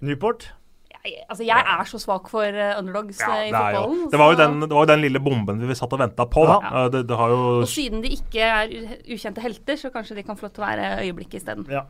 Newport. 0.00 0.52
Altså, 1.00 1.44
jeg 1.48 1.64
er 1.64 1.84
så 1.88 1.98
svak 2.02 2.26
for 2.28 2.44
eh, 2.44 2.74
underdogs 2.76 3.20
Ja, 3.22 3.30
eh, 3.38 3.46
i 3.48 3.52
fotballen. 3.54 4.02
det, 4.12 4.18
var 4.20 4.32
jo 4.34 4.36
den, 4.36 4.60
det 4.66 4.76
var 4.76 4.88
den 4.90 5.00
lille 5.00 5.20
bomben 5.24 5.62
vi 5.64 5.74
satt 5.78 5.94
og 5.96 6.02
venta 6.02 6.26
på. 6.28 6.44
Ja. 6.44 6.58
Eh, 6.84 6.90
Det, 6.92 7.06
det 7.08 7.16
har 7.16 7.32
jo 7.32 7.38
Og 7.62 7.68
siden 7.72 8.02
de 8.04 8.10
ikke 8.18 8.44
er 8.44 8.74
ukjente 9.08 9.40
helter, 9.40 9.80
så 9.80 9.88
kanskje 9.94 10.18
de 10.20 10.22
kan 10.28 10.36
få 10.36 10.48
lov 10.48 10.52
til 10.58 10.64
å 10.64 10.68
være 10.68 10.90
øyeblikk 11.06 11.38
isteden. 11.40 11.64
Ja. 11.72 11.86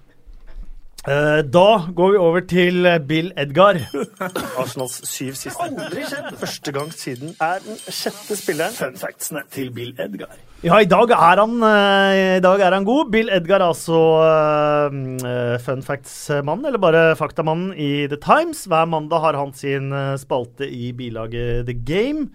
Eh, 1.08 1.40
da 1.48 1.86
går 1.96 2.10
vi 2.12 2.18
over 2.20 2.42
til 2.44 2.84
eh, 2.84 2.98
Bill 3.00 3.30
Edgar. 3.40 3.78
Arsenals 4.60 4.98
syv 5.08 5.32
siste. 5.38 5.64
Aldri 5.64 6.04
skjedd. 6.04 6.34
Første 6.36 6.74
gang 6.76 6.90
siden 6.92 7.32
er 7.40 7.62
den 7.64 7.78
sjette 7.80 8.36
spilleren. 8.36 8.76
Fun 8.76 8.98
factsene 9.00 9.40
til 9.48 9.70
Bill 9.72 9.94
Edgar. 9.96 10.36
Ja, 10.60 10.76
i 10.76 10.88
dag 10.90 11.14
er 11.16 11.40
han, 11.40 11.56
eh, 11.64 12.36
i 12.36 12.44
dag 12.44 12.60
er 12.66 12.76
han 12.76 12.84
god. 12.84 13.08
Bill 13.14 13.32
Edgar 13.32 13.62
er 13.62 13.70
altså 13.70 14.02
uh, 14.20 15.56
fun 15.64 15.80
facts-mannen, 15.86 16.68
eller 16.68 16.82
bare 16.82 17.06
faktamannen 17.16 17.72
i 17.80 18.04
The 18.12 18.20
Times. 18.20 18.66
Hver 18.68 18.92
mandag 18.92 19.24
har 19.24 19.40
han 19.40 19.56
sin 19.56 19.88
spalte 20.20 20.68
i 20.68 20.92
bilaget 20.92 21.64
The 21.64 21.78
Game. 21.80 22.28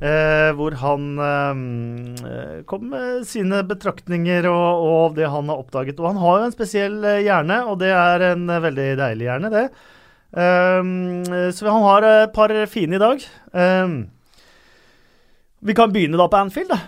Eh, 0.00 0.50
hvor 0.56 0.72
han 0.80 1.02
eh, 1.20 2.60
kom 2.64 2.86
med 2.88 3.26
sine 3.28 3.58
betraktninger 3.68 4.46
og, 4.48 4.84
og 4.88 5.18
det 5.18 5.28
han 5.28 5.50
har 5.52 5.60
oppdaget. 5.60 6.00
Og 6.00 6.14
han 6.14 6.20
har 6.22 6.38
jo 6.38 6.46
en 6.48 6.54
spesiell 6.54 6.96
eh, 7.04 7.24
hjerne, 7.26 7.58
og 7.68 7.82
det 7.82 7.90
er 7.92 8.24
en 8.30 8.46
eh, 8.48 8.62
veldig 8.64 8.86
deilig 9.02 9.26
hjerne, 9.28 9.50
det. 9.52 9.66
Eh, 10.40 11.52
så 11.52 11.68
han 11.68 11.84
har 11.84 12.08
et 12.08 12.32
par 12.32 12.54
fine 12.72 12.96
i 12.96 13.02
dag. 13.02 13.28
Eh, 13.52 13.92
vi 15.68 15.76
kan 15.76 15.92
begynne 15.92 16.16
da 16.16 16.30
på 16.32 16.40
Anfield, 16.46 16.72
da. 16.72 16.80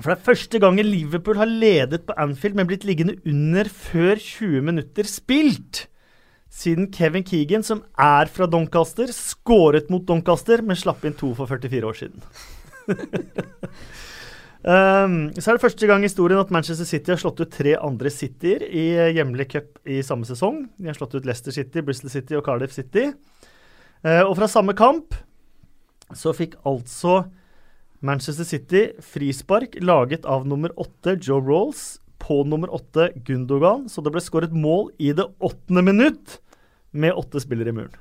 For 0.00 0.10
det 0.10 0.16
er 0.16 0.28
første 0.32 0.58
gangen 0.62 0.88
Liverpool 0.88 1.38
har 1.38 1.46
ledet 1.46 2.08
på 2.08 2.16
Anfield, 2.18 2.58
men 2.58 2.66
blitt 2.66 2.88
liggende 2.88 3.20
under 3.28 3.70
før 3.70 4.18
20 4.18 4.66
minutter 4.66 5.06
spilt. 5.06 5.84
Siden 6.50 6.88
Kevin 6.90 7.22
Keegan, 7.24 7.62
som 7.62 7.84
er 7.94 8.26
fra 8.32 8.48
Doncaster, 8.50 9.12
skåret 9.14 9.90
mot 9.92 10.02
Doncaster, 10.06 10.64
men 10.66 10.78
slapp 10.78 11.04
inn 11.06 11.14
to 11.14 11.30
for 11.38 11.46
44 11.46 11.86
år 11.86 11.98
siden. 12.00 12.24
um, 14.66 15.14
så 15.38 15.46
er 15.46 15.54
det 15.54 15.62
første 15.62 15.86
gang 15.86 16.02
i 16.02 16.10
historien 16.10 16.42
at 16.42 16.50
Manchester 16.50 16.88
City 16.88 17.14
har 17.14 17.22
slått 17.22 17.38
ut 17.44 17.54
tre 17.54 17.76
andre 17.78 18.10
Cityer 18.10 18.66
i 18.66 18.88
eh, 18.96 19.12
hjemlig 19.14 19.46
cup 19.54 19.78
i 19.86 20.02
samme 20.06 20.26
sesong. 20.26 20.64
De 20.74 20.90
har 20.90 20.98
slått 20.98 21.14
ut 21.14 21.28
Leicester 21.28 21.54
City, 21.54 21.84
Bristol 21.86 22.10
City 22.10 22.34
og 22.34 22.44
Cardiff 22.48 22.74
City. 22.74 23.12
Uh, 24.02 24.24
og 24.26 24.34
fra 24.40 24.50
samme 24.50 24.74
kamp 24.74 25.14
så 26.16 26.34
fikk 26.34 26.58
altså 26.66 27.22
Manchester 28.02 28.48
City 28.48 28.86
frispark 29.04 29.78
laget 29.84 30.26
av 30.26 30.48
nummer 30.48 30.74
åtte 30.80 31.14
Joe 31.20 31.44
Rolls 31.44 32.00
på 32.20 32.42
nummer 32.48 32.72
åtte 32.76 33.10
Gundogan, 33.26 33.88
så 33.90 34.04
det 34.04 34.12
ble 34.14 34.22
skåret 34.24 34.54
mål 34.54 34.90
i 35.00 35.14
det 35.16 35.26
åttende 35.40 35.84
minutt 35.86 36.38
med 36.90 37.16
åtte 37.16 37.42
spillere 37.42 37.72
i 37.72 37.76
muren. 37.76 37.98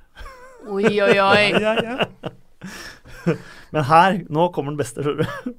Oi, 0.69 0.91
oi, 0.91 1.15
oi. 1.23 1.43
ja, 1.65 1.73
ja. 1.79 3.35
Men 3.73 3.85
her, 3.87 4.21
nå 4.29 4.49
kommer 4.53 4.73
den 4.73 4.81
beste, 4.81 5.05
skjønner 5.05 5.25
du. 5.25 5.57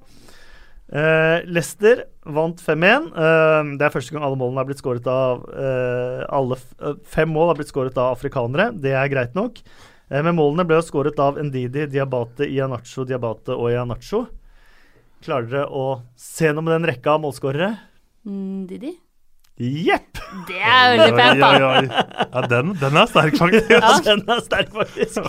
Uh, 0.90 1.46
Leicester 1.46 2.02
vant 2.26 2.58
5-1. 2.58 3.12
Uh, 3.14 3.76
det 3.78 3.86
er 3.86 3.94
første 3.94 4.14
gang 4.14 4.24
alle 4.26 4.38
målene 4.38 4.64
er 4.64 4.70
blitt 4.72 4.80
skåret 4.82 5.06
av 5.06 5.44
uh, 5.46 6.24
alle 6.34 6.58
eh, 6.82 6.96
Fem 7.06 7.30
mål 7.30 7.52
har 7.52 7.60
blitt 7.60 7.70
skåret 7.70 7.98
av 8.00 8.16
afrikanere. 8.16 8.72
Det 8.74 8.96
er 8.98 9.12
greit 9.12 9.38
nok. 9.38 9.62
Eh, 10.10 10.18
men 10.18 10.34
målene 10.34 10.66
ble 10.66 10.80
skåret 10.82 11.18
av 11.22 11.38
Ndidi, 11.38 11.86
Diabate, 11.90 12.48
Ianacho, 12.50 13.06
Diabate 13.06 13.54
og 13.54 13.70
Ianacho. 13.70 14.24
Klarer 15.22 15.46
dere 15.46 15.66
å 15.68 15.86
se 16.18 16.50
noe 16.50 16.66
med 16.66 16.74
den 16.78 16.90
rekka 16.90 17.14
av 17.14 17.22
målskårere? 17.22 17.70
Mm, 18.26 18.66
Didi? 18.68 18.92
Jepp! 19.60 20.16
Det 20.48 20.56
er 20.56 20.94
veldig 20.96 21.16
pent, 21.18 21.40
da. 21.42 21.48
Oi, 21.52 21.60
oi, 21.60 21.80
oi. 21.82 21.86
Ja, 22.32 22.42
den, 22.48 22.70
den 22.80 22.96
er 22.96 23.08
sterk, 23.10 23.34
faktisk. 23.36 23.70
Ja, 23.74 23.90
den 24.08 24.22
er 24.32 24.40
sterk, 24.40 24.70
faktisk. 24.72 25.20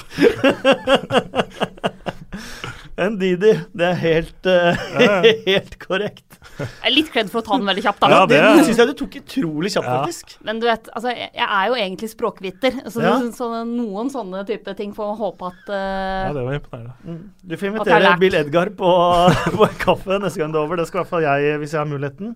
Ndidi. 3.01 3.51
Det 3.73 3.85
er 3.88 3.97
helt, 3.97 4.45
uh, 4.47 5.26
helt 5.47 5.76
korrekt. 5.81 6.38
Jeg 6.61 6.68
er 6.85 6.93
Litt 6.93 7.09
kledd 7.11 7.31
for 7.34 7.41
å 7.41 7.45
ta 7.47 7.57
den 7.57 7.65
veldig 7.68 7.84
kjapt, 7.85 7.99
da. 8.03 8.09
Ja, 8.13 8.19
det 8.30 8.38
det- 8.39 8.51
det 8.59 8.65
syns 8.69 8.80
jeg 8.81 8.88
du 8.91 8.93
tok 9.01 9.15
utrolig 9.19 9.72
kjapt, 9.73 9.88
Ja. 9.89 9.97
faktisk. 10.03 10.35
Men 10.45 10.59
du 10.61 10.68
vet, 10.68 10.88
altså, 10.95 11.09
jeg 11.15 11.47
er 11.47 11.68
jo 11.68 11.76
egentlig 11.81 12.09
språkviter. 12.13 12.72
Så, 12.91 13.01
Ja. 13.01 13.18
så 13.39 13.49
noen 13.65 14.11
sånne 14.13 14.45
type 14.47 14.76
ting 14.77 14.93
får 14.93 15.11
man 15.11 15.18
håpe 15.18 15.51
at 15.51 15.69
uh, 15.69 16.27
Ja, 16.30 16.34
det 16.38 16.43
var 16.45 16.53
imponerende. 16.59 17.19
Du 17.43 17.57
får 17.57 17.68
invitere. 17.73 18.18
Bill 18.19 18.35
Edgar 18.35 18.69
på, 18.69 18.95
på 19.59 19.69
kaffe 19.81 20.19
neste 20.22 20.38
gang 20.39 20.51
det 20.53 20.59
er 20.61 20.63
over. 20.68 20.76
Det 20.77 20.88
skal 20.88 21.01
i 21.01 21.03
hvert 21.03 21.09
fall 21.15 21.26
jeg, 21.27 21.57
hvis 21.59 21.72
jeg 21.76 21.81
har 21.84 21.89
muligheten. 21.89 22.35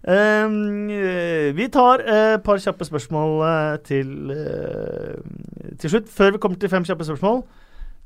Eh, 0.00 1.52
vi 1.56 1.66
tar 1.68 2.04
et 2.04 2.44
par 2.44 2.60
kjappe 2.62 2.86
spørsmål 2.88 3.34
uh, 3.44 3.74
til, 3.84 4.30
eh, 4.32 5.74
til 5.80 5.90
slutt. 5.90 6.08
Før 6.08 6.36
vi 6.36 6.38
kommer 6.38 6.58
til 6.58 6.72
fem 6.72 6.84
kjappe 6.84 7.04
spørsmål, 7.04 7.42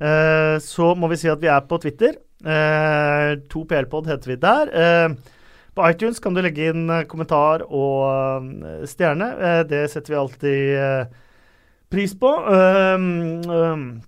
eh, 0.00 0.56
så 0.58 0.94
må 0.98 1.08
vi 1.12 1.20
si 1.22 1.30
at 1.30 1.40
vi 1.42 1.52
er 1.52 1.60
på 1.68 1.78
Twitter. 1.78 2.18
Uh, 2.44 3.40
to 3.48 3.62
PL-pod 3.64 4.10
heter 4.10 4.34
vi 4.34 4.36
der. 4.36 4.74
Eh, 4.74 5.14
på 5.74 5.82
iTunes 5.90 6.20
kan 6.22 6.34
du 6.34 6.42
legge 6.44 6.68
inn 6.70 6.86
eh, 6.86 7.04
kommentar 7.10 7.64
og 7.66 8.44
eh, 8.62 8.84
stjerne. 8.86 9.30
Eh, 9.34 9.62
det 9.66 9.84
setter 9.90 10.14
vi 10.14 10.20
alltid 10.20 10.74
eh, 10.78 11.22
pris 11.90 12.14
på. 12.18 12.30
Uh, 12.30 13.98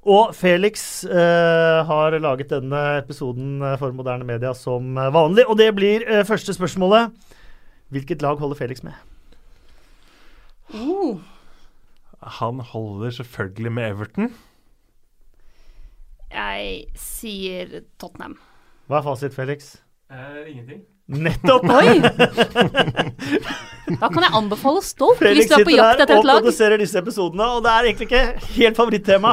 og 0.00 0.34
Felix 0.34 1.04
eh, 1.04 1.80
har 1.84 2.14
laget 2.16 2.48
denne 2.54 2.80
episoden 3.02 3.60
eh, 3.60 3.76
for 3.76 3.92
moderne 3.92 4.24
media 4.24 4.54
som 4.56 4.96
eh, 4.96 5.10
vanlig. 5.12 5.44
Og 5.44 5.58
det 5.60 5.74
blir 5.76 6.06
eh, 6.08 6.24
første 6.24 6.54
spørsmålet. 6.56 7.12
Hvilket 7.92 8.22
lag 8.22 8.38
holder 8.40 8.56
Felix 8.56 8.82
med? 8.82 8.92
uh, 10.72 11.20
Han 12.40 12.60
holder 12.60 13.10
selvfølgelig 13.10 13.72
med 13.72 13.90
Everton. 13.90 14.32
Jeg 16.30 16.86
sier 16.94 17.80
Tottenham. 17.98 18.38
Hva 18.86 19.00
er 19.00 19.04
fasit, 19.04 19.34
Felix? 19.34 19.74
ingenting. 20.46 20.86
Nettopp! 21.10 21.64
Oi! 21.74 22.00
Da 23.98 24.06
kan 24.06 24.22
jeg 24.22 24.30
anbefale 24.38 24.82
Stolp 24.86 25.18
Felix 25.18 25.48
hvis 25.48 25.50
du 25.50 25.56
er 25.56 25.66
på 25.66 25.74
jakt 25.74 26.02
etter 26.04 26.20
et 26.20 26.26
lag. 26.28 26.38
og 26.38 26.44
produserer 26.44 26.78
disse 26.78 27.00
episodene, 27.00 27.48
og 27.56 27.64
det 27.64 27.72
er 27.72 27.88
egentlig 27.88 28.06
ikke 28.06 28.52
helt 28.54 28.78
favorittema. 28.78 29.32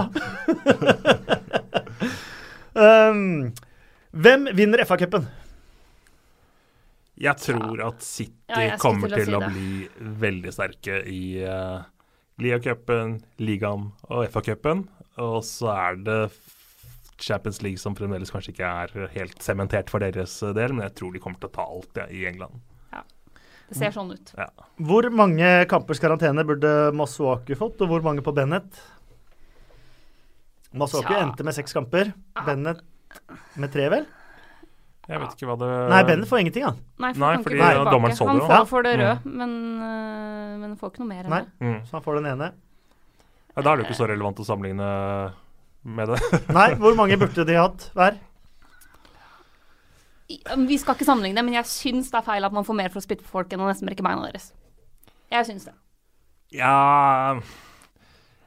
um, 2.87 3.51
hvem 4.17 4.49
vinner 4.57 4.81
FA-cupen? 4.89 5.27
Jeg 7.17 7.41
tror 7.41 7.85
at 7.85 8.01
City 8.05 8.33
Ja, 8.49 8.77
kommer 8.81 9.13
til 9.13 9.37
å 9.37 9.41
si 9.41 9.45
å 9.45 9.53
bli 9.53 10.09
veldig 10.25 10.53
sterke 10.53 10.99
i 11.09 11.21
uh, 11.45 11.85
Liacupen, 12.41 13.19
ligaen 13.41 13.91
og 14.09 14.25
FA-cupen. 14.33 14.87
Og 15.21 15.39
så 15.45 15.69
er 15.73 16.01
det 16.05 16.21
Champions 17.17 17.61
League 17.65 17.81
som 17.81 17.95
fremdeles 17.97 18.31
kanskje 18.33 18.53
ikke 18.53 18.71
er 18.83 19.07
helt 19.15 19.41
sementert 19.43 19.89
for 19.89 20.03
deres 20.03 20.35
del, 20.41 20.73
men 20.75 20.85
jeg 20.87 20.95
tror 20.99 21.15
de 21.15 21.21
kommer 21.23 21.41
til 21.41 21.49
å 21.49 21.55
ta 21.55 21.65
alt 21.65 22.01
ja, 22.01 22.05
i 22.13 22.25
England. 22.29 22.59
Ja, 22.93 23.01
Det 23.69 23.79
ser 23.79 23.95
sånn 23.95 24.11
ut. 24.13 24.33
Ja. 24.37 24.49
Hvor 24.89 25.07
mange 25.13 25.49
kampers 25.71 26.01
karantene 26.03 26.45
burde 26.47 26.75
Masuaku 26.97 27.55
fått, 27.57 27.81
og 27.81 27.89
hvor 27.93 28.05
mange 28.05 28.25
på 28.25 28.35
Bennett? 28.37 28.69
Masuaku 30.77 31.13
ja. 31.15 31.23
endte 31.25 31.45
med 31.47 31.55
seks 31.57 31.73
kamper. 31.73 32.13
Bennett 32.45 32.83
med 33.57 33.73
tre, 33.73 33.87
vel? 33.89 34.05
Jeg 35.07 35.21
vet 35.23 35.35
ikke 35.37 35.47
hva 35.47 35.55
det 35.61 35.67
Nei, 35.87 35.99
Bennett 36.03 36.27
får 36.27 36.41
ingenting, 36.43 36.65
han. 36.67 36.79
Nei, 36.99 37.13
for 37.15 37.21
Nei, 37.23 37.33
han 37.37 37.43
fordi 37.45 37.59
ikke 37.63 37.91
dommeren 37.93 38.17
så 38.17 38.25
det 38.27 38.47
Han 38.51 38.65
får 38.67 38.83
det 38.83 38.95
røde, 38.99 39.35
men, 39.39 39.51
øh, 39.87 40.55
men 40.63 40.73
får 40.79 40.91
ikke 40.91 41.03
noe 41.03 41.11
mer 41.13 41.21
enn 41.23 41.35
det. 41.37 41.43
mm. 41.63 41.77
Så 41.87 41.95
han 41.95 42.03
får 42.03 42.19
den 42.19 42.27
ene. 42.33 42.49
ja, 43.55 43.61
Da 43.61 43.71
er 43.71 43.77
det 43.77 43.85
jo 43.85 43.87
ikke 43.87 44.01
så 44.01 44.09
relevant 44.11 44.41
å 44.43 44.47
sammenligne 44.47 44.89
med 45.83 46.13
det. 46.13 46.21
Nei, 46.57 46.69
hvor 46.79 46.95
mange 46.97 47.17
burde 47.19 47.45
de 47.47 47.57
hatt 47.57 47.89
hver? 47.97 48.17
Um, 50.51 50.67
Vi 50.67 50.77
skal 50.79 50.97
ikke 50.97 51.07
sammenligne 51.07 51.39
det, 51.39 51.45
men 51.47 51.57
jeg 51.59 51.71
syns 51.71 52.11
det 52.11 52.19
er 52.19 52.27
feil 52.27 52.47
at 52.47 52.55
man 52.55 52.67
får 52.67 52.79
mer 52.79 52.91
for 52.93 53.01
å 53.01 53.05
spytte 53.05 53.25
på 53.25 53.35
folk 53.37 53.53
enn 53.53 53.63
å 53.63 53.69
nesten 53.69 53.87
brekke 53.87 54.05
beina 54.05 54.27
deres. 54.27 54.51
Jeg 55.31 55.47
syns 55.47 55.67
det. 55.67 55.75
Ja 56.55 57.35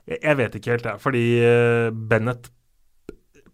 Jeg, 0.08 0.36
vet 0.38 0.54
ikke 0.56 0.74
helt, 0.74 0.86
jeg. 0.88 1.00
Fordi 1.02 1.24
eh, 1.44 1.90
Bennett 1.92 2.48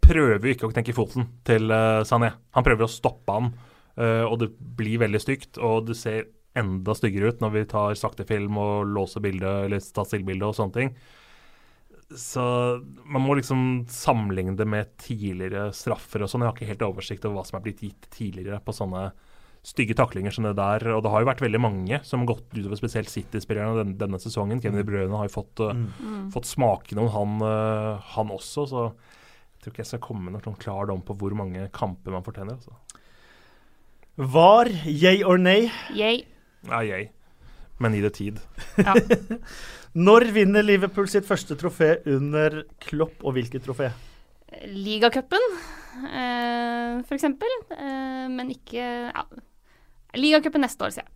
prøver 0.06 0.46
jo 0.46 0.54
ikke 0.54 0.68
å 0.68 0.74
tenke 0.74 0.94
foten 0.94 1.26
til 1.46 1.72
eh, 1.74 2.02
Sané. 2.06 2.32
Han 2.54 2.66
prøver 2.66 2.86
å 2.86 2.90
stoppe 2.90 3.34
han, 3.34 3.50
eh, 3.98 4.22
og 4.24 4.38
det 4.42 4.52
blir 4.78 5.02
veldig 5.02 5.20
stygt. 5.22 5.58
Og 5.58 5.88
det 5.90 5.98
ser 5.98 6.28
enda 6.56 6.94
styggere 6.96 7.34
ut 7.34 7.42
når 7.42 7.52
vi 7.52 7.64
tar 7.68 7.98
sakte 7.98 8.24
film 8.28 8.56
og 8.62 8.86
låser 8.88 9.24
bildet, 9.24 9.66
eller 9.66 9.82
tar 9.92 10.08
stillbilde 10.08 10.48
og 10.48 10.56
sånne 10.56 10.78
ting. 10.78 10.94
Så 12.14 12.42
man 13.04 13.24
må 13.24 13.34
liksom 13.34 13.86
sammenligne 13.90 14.54
det 14.56 14.66
med 14.70 14.92
tidligere 15.02 15.72
straffer 15.74 16.22
og 16.22 16.30
sånn. 16.30 16.44
Jeg 16.44 16.52
har 16.52 16.54
ikke 16.58 16.68
helt 16.70 16.84
oversikt 16.86 17.24
over 17.26 17.40
hva 17.40 17.46
som 17.48 17.58
er 17.58 17.64
blitt 17.64 17.82
gitt 17.82 18.06
tidligere 18.14 18.60
på 18.62 18.74
sånne 18.76 19.08
stygge 19.66 19.96
taklinger 19.98 20.30
som 20.30 20.46
det 20.46 20.52
der. 20.54 20.84
Og 20.94 21.02
det 21.02 21.10
har 21.10 21.24
jo 21.24 21.28
vært 21.32 21.42
veldig 21.42 21.60
mange 21.64 21.98
som 22.06 22.22
har 22.22 22.28
gått 22.30 22.54
utover 22.54 22.78
spesielt 22.78 23.10
City-spillerne 23.10 23.74
denne, 23.80 23.96
denne 23.98 24.20
sesongen. 24.22 24.60
Kevin 24.62 24.78
De 24.78 24.86
Bruyne 24.86 25.18
har 25.18 25.26
jo 25.26 25.34
fått, 25.40 25.58
uh, 25.66 25.72
Mm. 25.74 26.30
fått 26.30 26.46
smake 26.46 26.94
noen, 26.94 27.10
han, 27.10 27.42
uh, 27.42 27.98
han 28.14 28.30
også. 28.30 28.68
Så 28.70 28.84
jeg 28.92 29.64
tror 29.64 29.72
ikke 29.74 29.82
jeg 29.82 29.90
skal 29.90 30.04
komme 30.06 30.30
med 30.30 30.46
noen 30.46 30.60
klar 30.62 30.86
dom 30.86 31.02
på 31.02 31.16
hvor 31.18 31.34
mange 31.34 31.66
kamper 31.74 32.14
man 32.14 32.22
fortjener. 32.22 32.54
Altså. 32.54 32.70
Var 34.16 34.70
yay 34.86 35.24
or 35.24 35.38
nay? 35.38 35.72
Yay. 35.92 36.22
Ja, 36.70 36.80
yay. 36.86 37.08
Men 37.78 37.92
i 37.94 38.00
det 38.00 38.14
tid. 38.14 38.38
Ja. 38.78 38.94
Når 39.96 40.26
vinner 40.34 40.64
Liverpool 40.66 41.06
sitt 41.08 41.24
første 41.24 41.56
trofé 41.56 41.94
under 42.12 42.66
Klopp, 42.84 43.16
og 43.24 43.32
hvilket 43.38 43.64
trofé? 43.64 43.88
Ligacupen, 44.68 45.46
eh, 46.04 46.98
for 47.06 47.16
eksempel. 47.16 47.52
Eh, 47.72 48.26
men 48.28 48.50
ikke 48.52 48.84
ja. 48.84 49.24
Ligacupen 50.20 50.60
neste 50.64 50.84
år, 50.84 50.92
sier 50.92 51.06
jeg. 51.06 51.12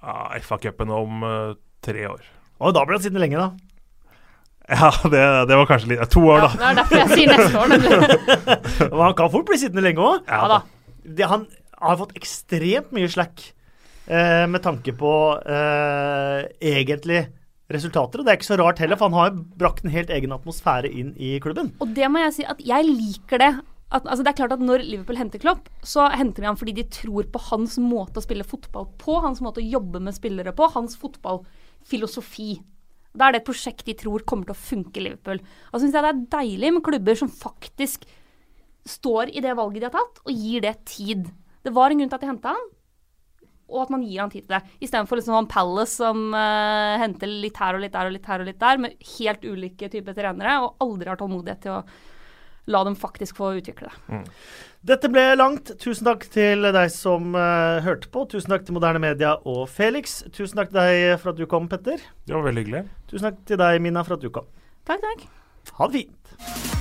Ja, 0.00 0.40
FA-cupen 0.40 0.90
om 0.96 1.22
uh, 1.22 1.54
tre 1.84 2.06
år. 2.08 2.24
Og 2.58 2.74
da 2.74 2.82
blir 2.86 2.96
han 2.96 3.04
sittende 3.04 3.22
lenge, 3.22 3.38
da. 3.38 3.50
Ja, 4.70 4.90
det, 5.12 5.22
det 5.50 5.56
var 5.58 5.66
kanskje 5.68 5.92
litt 5.92 6.12
To 6.14 6.22
år, 6.30 6.44
Ja, 6.44 6.46
da. 6.46 6.52
det 6.58 6.68
er 6.68 6.78
derfor 6.78 7.00
jeg 7.00 7.10
sier 7.14 7.32
neste 7.34 7.58
år, 7.58 7.72
nemlig. 7.72 7.98
Men 8.90 9.02
han 9.02 9.16
kan 9.18 9.32
fort 9.32 9.48
bli 9.50 9.58
sittende 9.60 9.84
lenge 9.84 10.04
òg. 10.06 10.30
Ja 10.30 10.46
da. 10.50 10.60
Han 11.32 11.46
har 11.80 11.98
fått 11.98 12.14
ekstremt 12.18 12.94
mye 12.94 13.10
slack 13.10 13.42
eh, 14.06 14.46
med 14.50 14.62
tanke 14.62 14.94
på 14.96 15.12
eh, 15.42 16.44
egentlig 16.70 17.24
resultater. 17.74 18.20
Og 18.20 18.26
det 18.26 18.32
er 18.32 18.38
ikke 18.40 18.50
så 18.50 18.58
rart 18.60 18.80
heller, 18.82 18.98
for 18.98 19.10
han 19.10 19.18
har 19.18 19.36
brakt 19.60 19.84
en 19.84 19.94
helt 19.94 20.10
egen 20.14 20.34
atmosfære 20.34 20.90
inn 20.90 21.12
i 21.18 21.36
klubben. 21.42 21.72
Og 21.82 21.92
det 21.96 22.08
må 22.10 22.22
jeg 22.26 22.40
si 22.40 22.48
at 22.48 22.62
jeg 22.66 22.88
liker 22.88 23.42
det. 23.42 23.52
At, 23.90 24.04
altså 24.06 24.22
det 24.22 24.30
er 24.30 24.38
klart 24.38 24.52
at 24.54 24.60
Når 24.62 24.84
Liverpool 24.86 25.18
henter 25.18 25.40
Klopp, 25.42 25.66
så 25.82 26.04
henter 26.14 26.44
de 26.44 26.46
ham 26.46 26.58
fordi 26.58 26.76
de 26.76 26.84
tror 26.94 27.26
på 27.26 27.40
hans 27.48 27.74
måte 27.82 28.20
å 28.20 28.22
spille 28.22 28.46
fotball 28.46 28.86
på, 29.00 29.16
hans 29.24 29.42
måte 29.42 29.58
å 29.62 29.66
jobbe 29.66 30.02
med 30.04 30.14
spillere 30.14 30.54
på, 30.54 30.68
hans 30.76 30.94
fotballfilosofi. 31.00 32.60
Da 33.10 33.26
er 33.26 33.34
det 33.34 33.40
et 33.42 33.48
prosjekt 33.48 33.82
de 33.88 33.96
tror 33.98 34.22
kommer 34.22 34.46
til 34.46 34.54
å 34.54 34.62
funke 34.62 35.00
i 35.00 35.08
Liverpool. 35.08 35.42
Og 35.42 35.74
så 35.74 35.82
syns 35.82 35.98
jeg 35.98 36.06
det 36.06 36.12
er 36.12 36.24
deilig 36.38 36.74
med 36.76 36.86
klubber 36.86 37.18
som 37.18 37.32
faktisk 37.34 38.06
står 38.86 39.34
i 39.34 39.42
det 39.42 39.56
valget 39.58 39.82
de 39.82 39.88
har 39.90 39.96
tatt, 39.98 40.22
og 40.22 40.30
gir 40.38 40.62
det 40.64 40.76
tid. 40.88 41.26
Det 41.66 41.74
var 41.74 41.90
en 41.90 42.00
grunn 42.00 42.12
til 42.12 42.20
at 42.20 42.22
de 42.22 42.30
henta 42.30 42.54
han, 42.54 42.70
og 43.70 43.84
at 43.84 43.92
man 43.94 44.04
gir 44.04 44.20
han 44.22 44.32
tid 44.32 44.46
til 44.46 44.56
det. 44.56 44.62
Istedenfor 44.82 45.20
liksom 45.20 45.36
sånn 45.38 45.50
Palace 45.50 45.96
som 45.96 46.30
uh, 46.34 47.00
henter 47.00 47.30
litt 47.30 47.58
her 47.60 47.78
og 47.78 47.84
litt 47.84 47.94
der 47.96 48.10
og 48.10 48.16
litt 48.16 48.30
her 48.30 48.42
og 48.42 48.50
litt 48.50 48.60
der, 48.60 48.80
med 48.82 49.10
helt 49.16 49.46
ulike 49.46 49.90
typer 49.92 50.16
trenere, 50.16 50.56
og 50.64 50.82
aldri 50.84 51.10
har 51.12 51.20
tålmodighet 51.20 51.62
til 51.66 51.78
å 51.78 51.84
la 52.70 52.82
dem 52.86 52.96
faktisk 52.98 53.38
få 53.40 53.54
utvikle 53.58 53.88
det. 53.90 54.20
Dette 54.86 55.10
ble 55.12 55.24
langt. 55.36 55.72
Tusen 55.80 56.06
takk 56.06 56.26
til 56.32 56.64
deg 56.72 56.92
som 56.94 57.34
uh, 57.36 57.80
hørte 57.84 58.08
på. 58.12 58.24
Tusen 58.30 58.52
takk 58.52 58.66
til 58.66 58.76
Moderne 58.76 59.02
Media 59.02 59.34
og 59.44 59.66
Felix. 59.72 60.20
Tusen 60.32 60.60
takk 60.60 60.72
til 60.72 60.80
deg 60.80 61.20
for 61.20 61.34
at 61.34 61.40
du 61.40 61.46
kom, 61.50 61.68
Petter. 61.72 62.00
Det 62.24 62.36
var 62.36 62.46
veldig 62.48 62.66
hyggelig. 62.66 62.84
Tusen 63.10 63.30
takk 63.30 63.40
til 63.48 63.60
deg, 63.60 63.80
Mina, 63.84 64.06
for 64.06 64.16
at 64.16 64.24
du 64.24 64.30
kom. 64.32 64.48
Takk, 64.88 65.02
takk. 65.04 65.26
Ha 65.76 65.90
det 65.90 66.04
fint. 66.04 66.79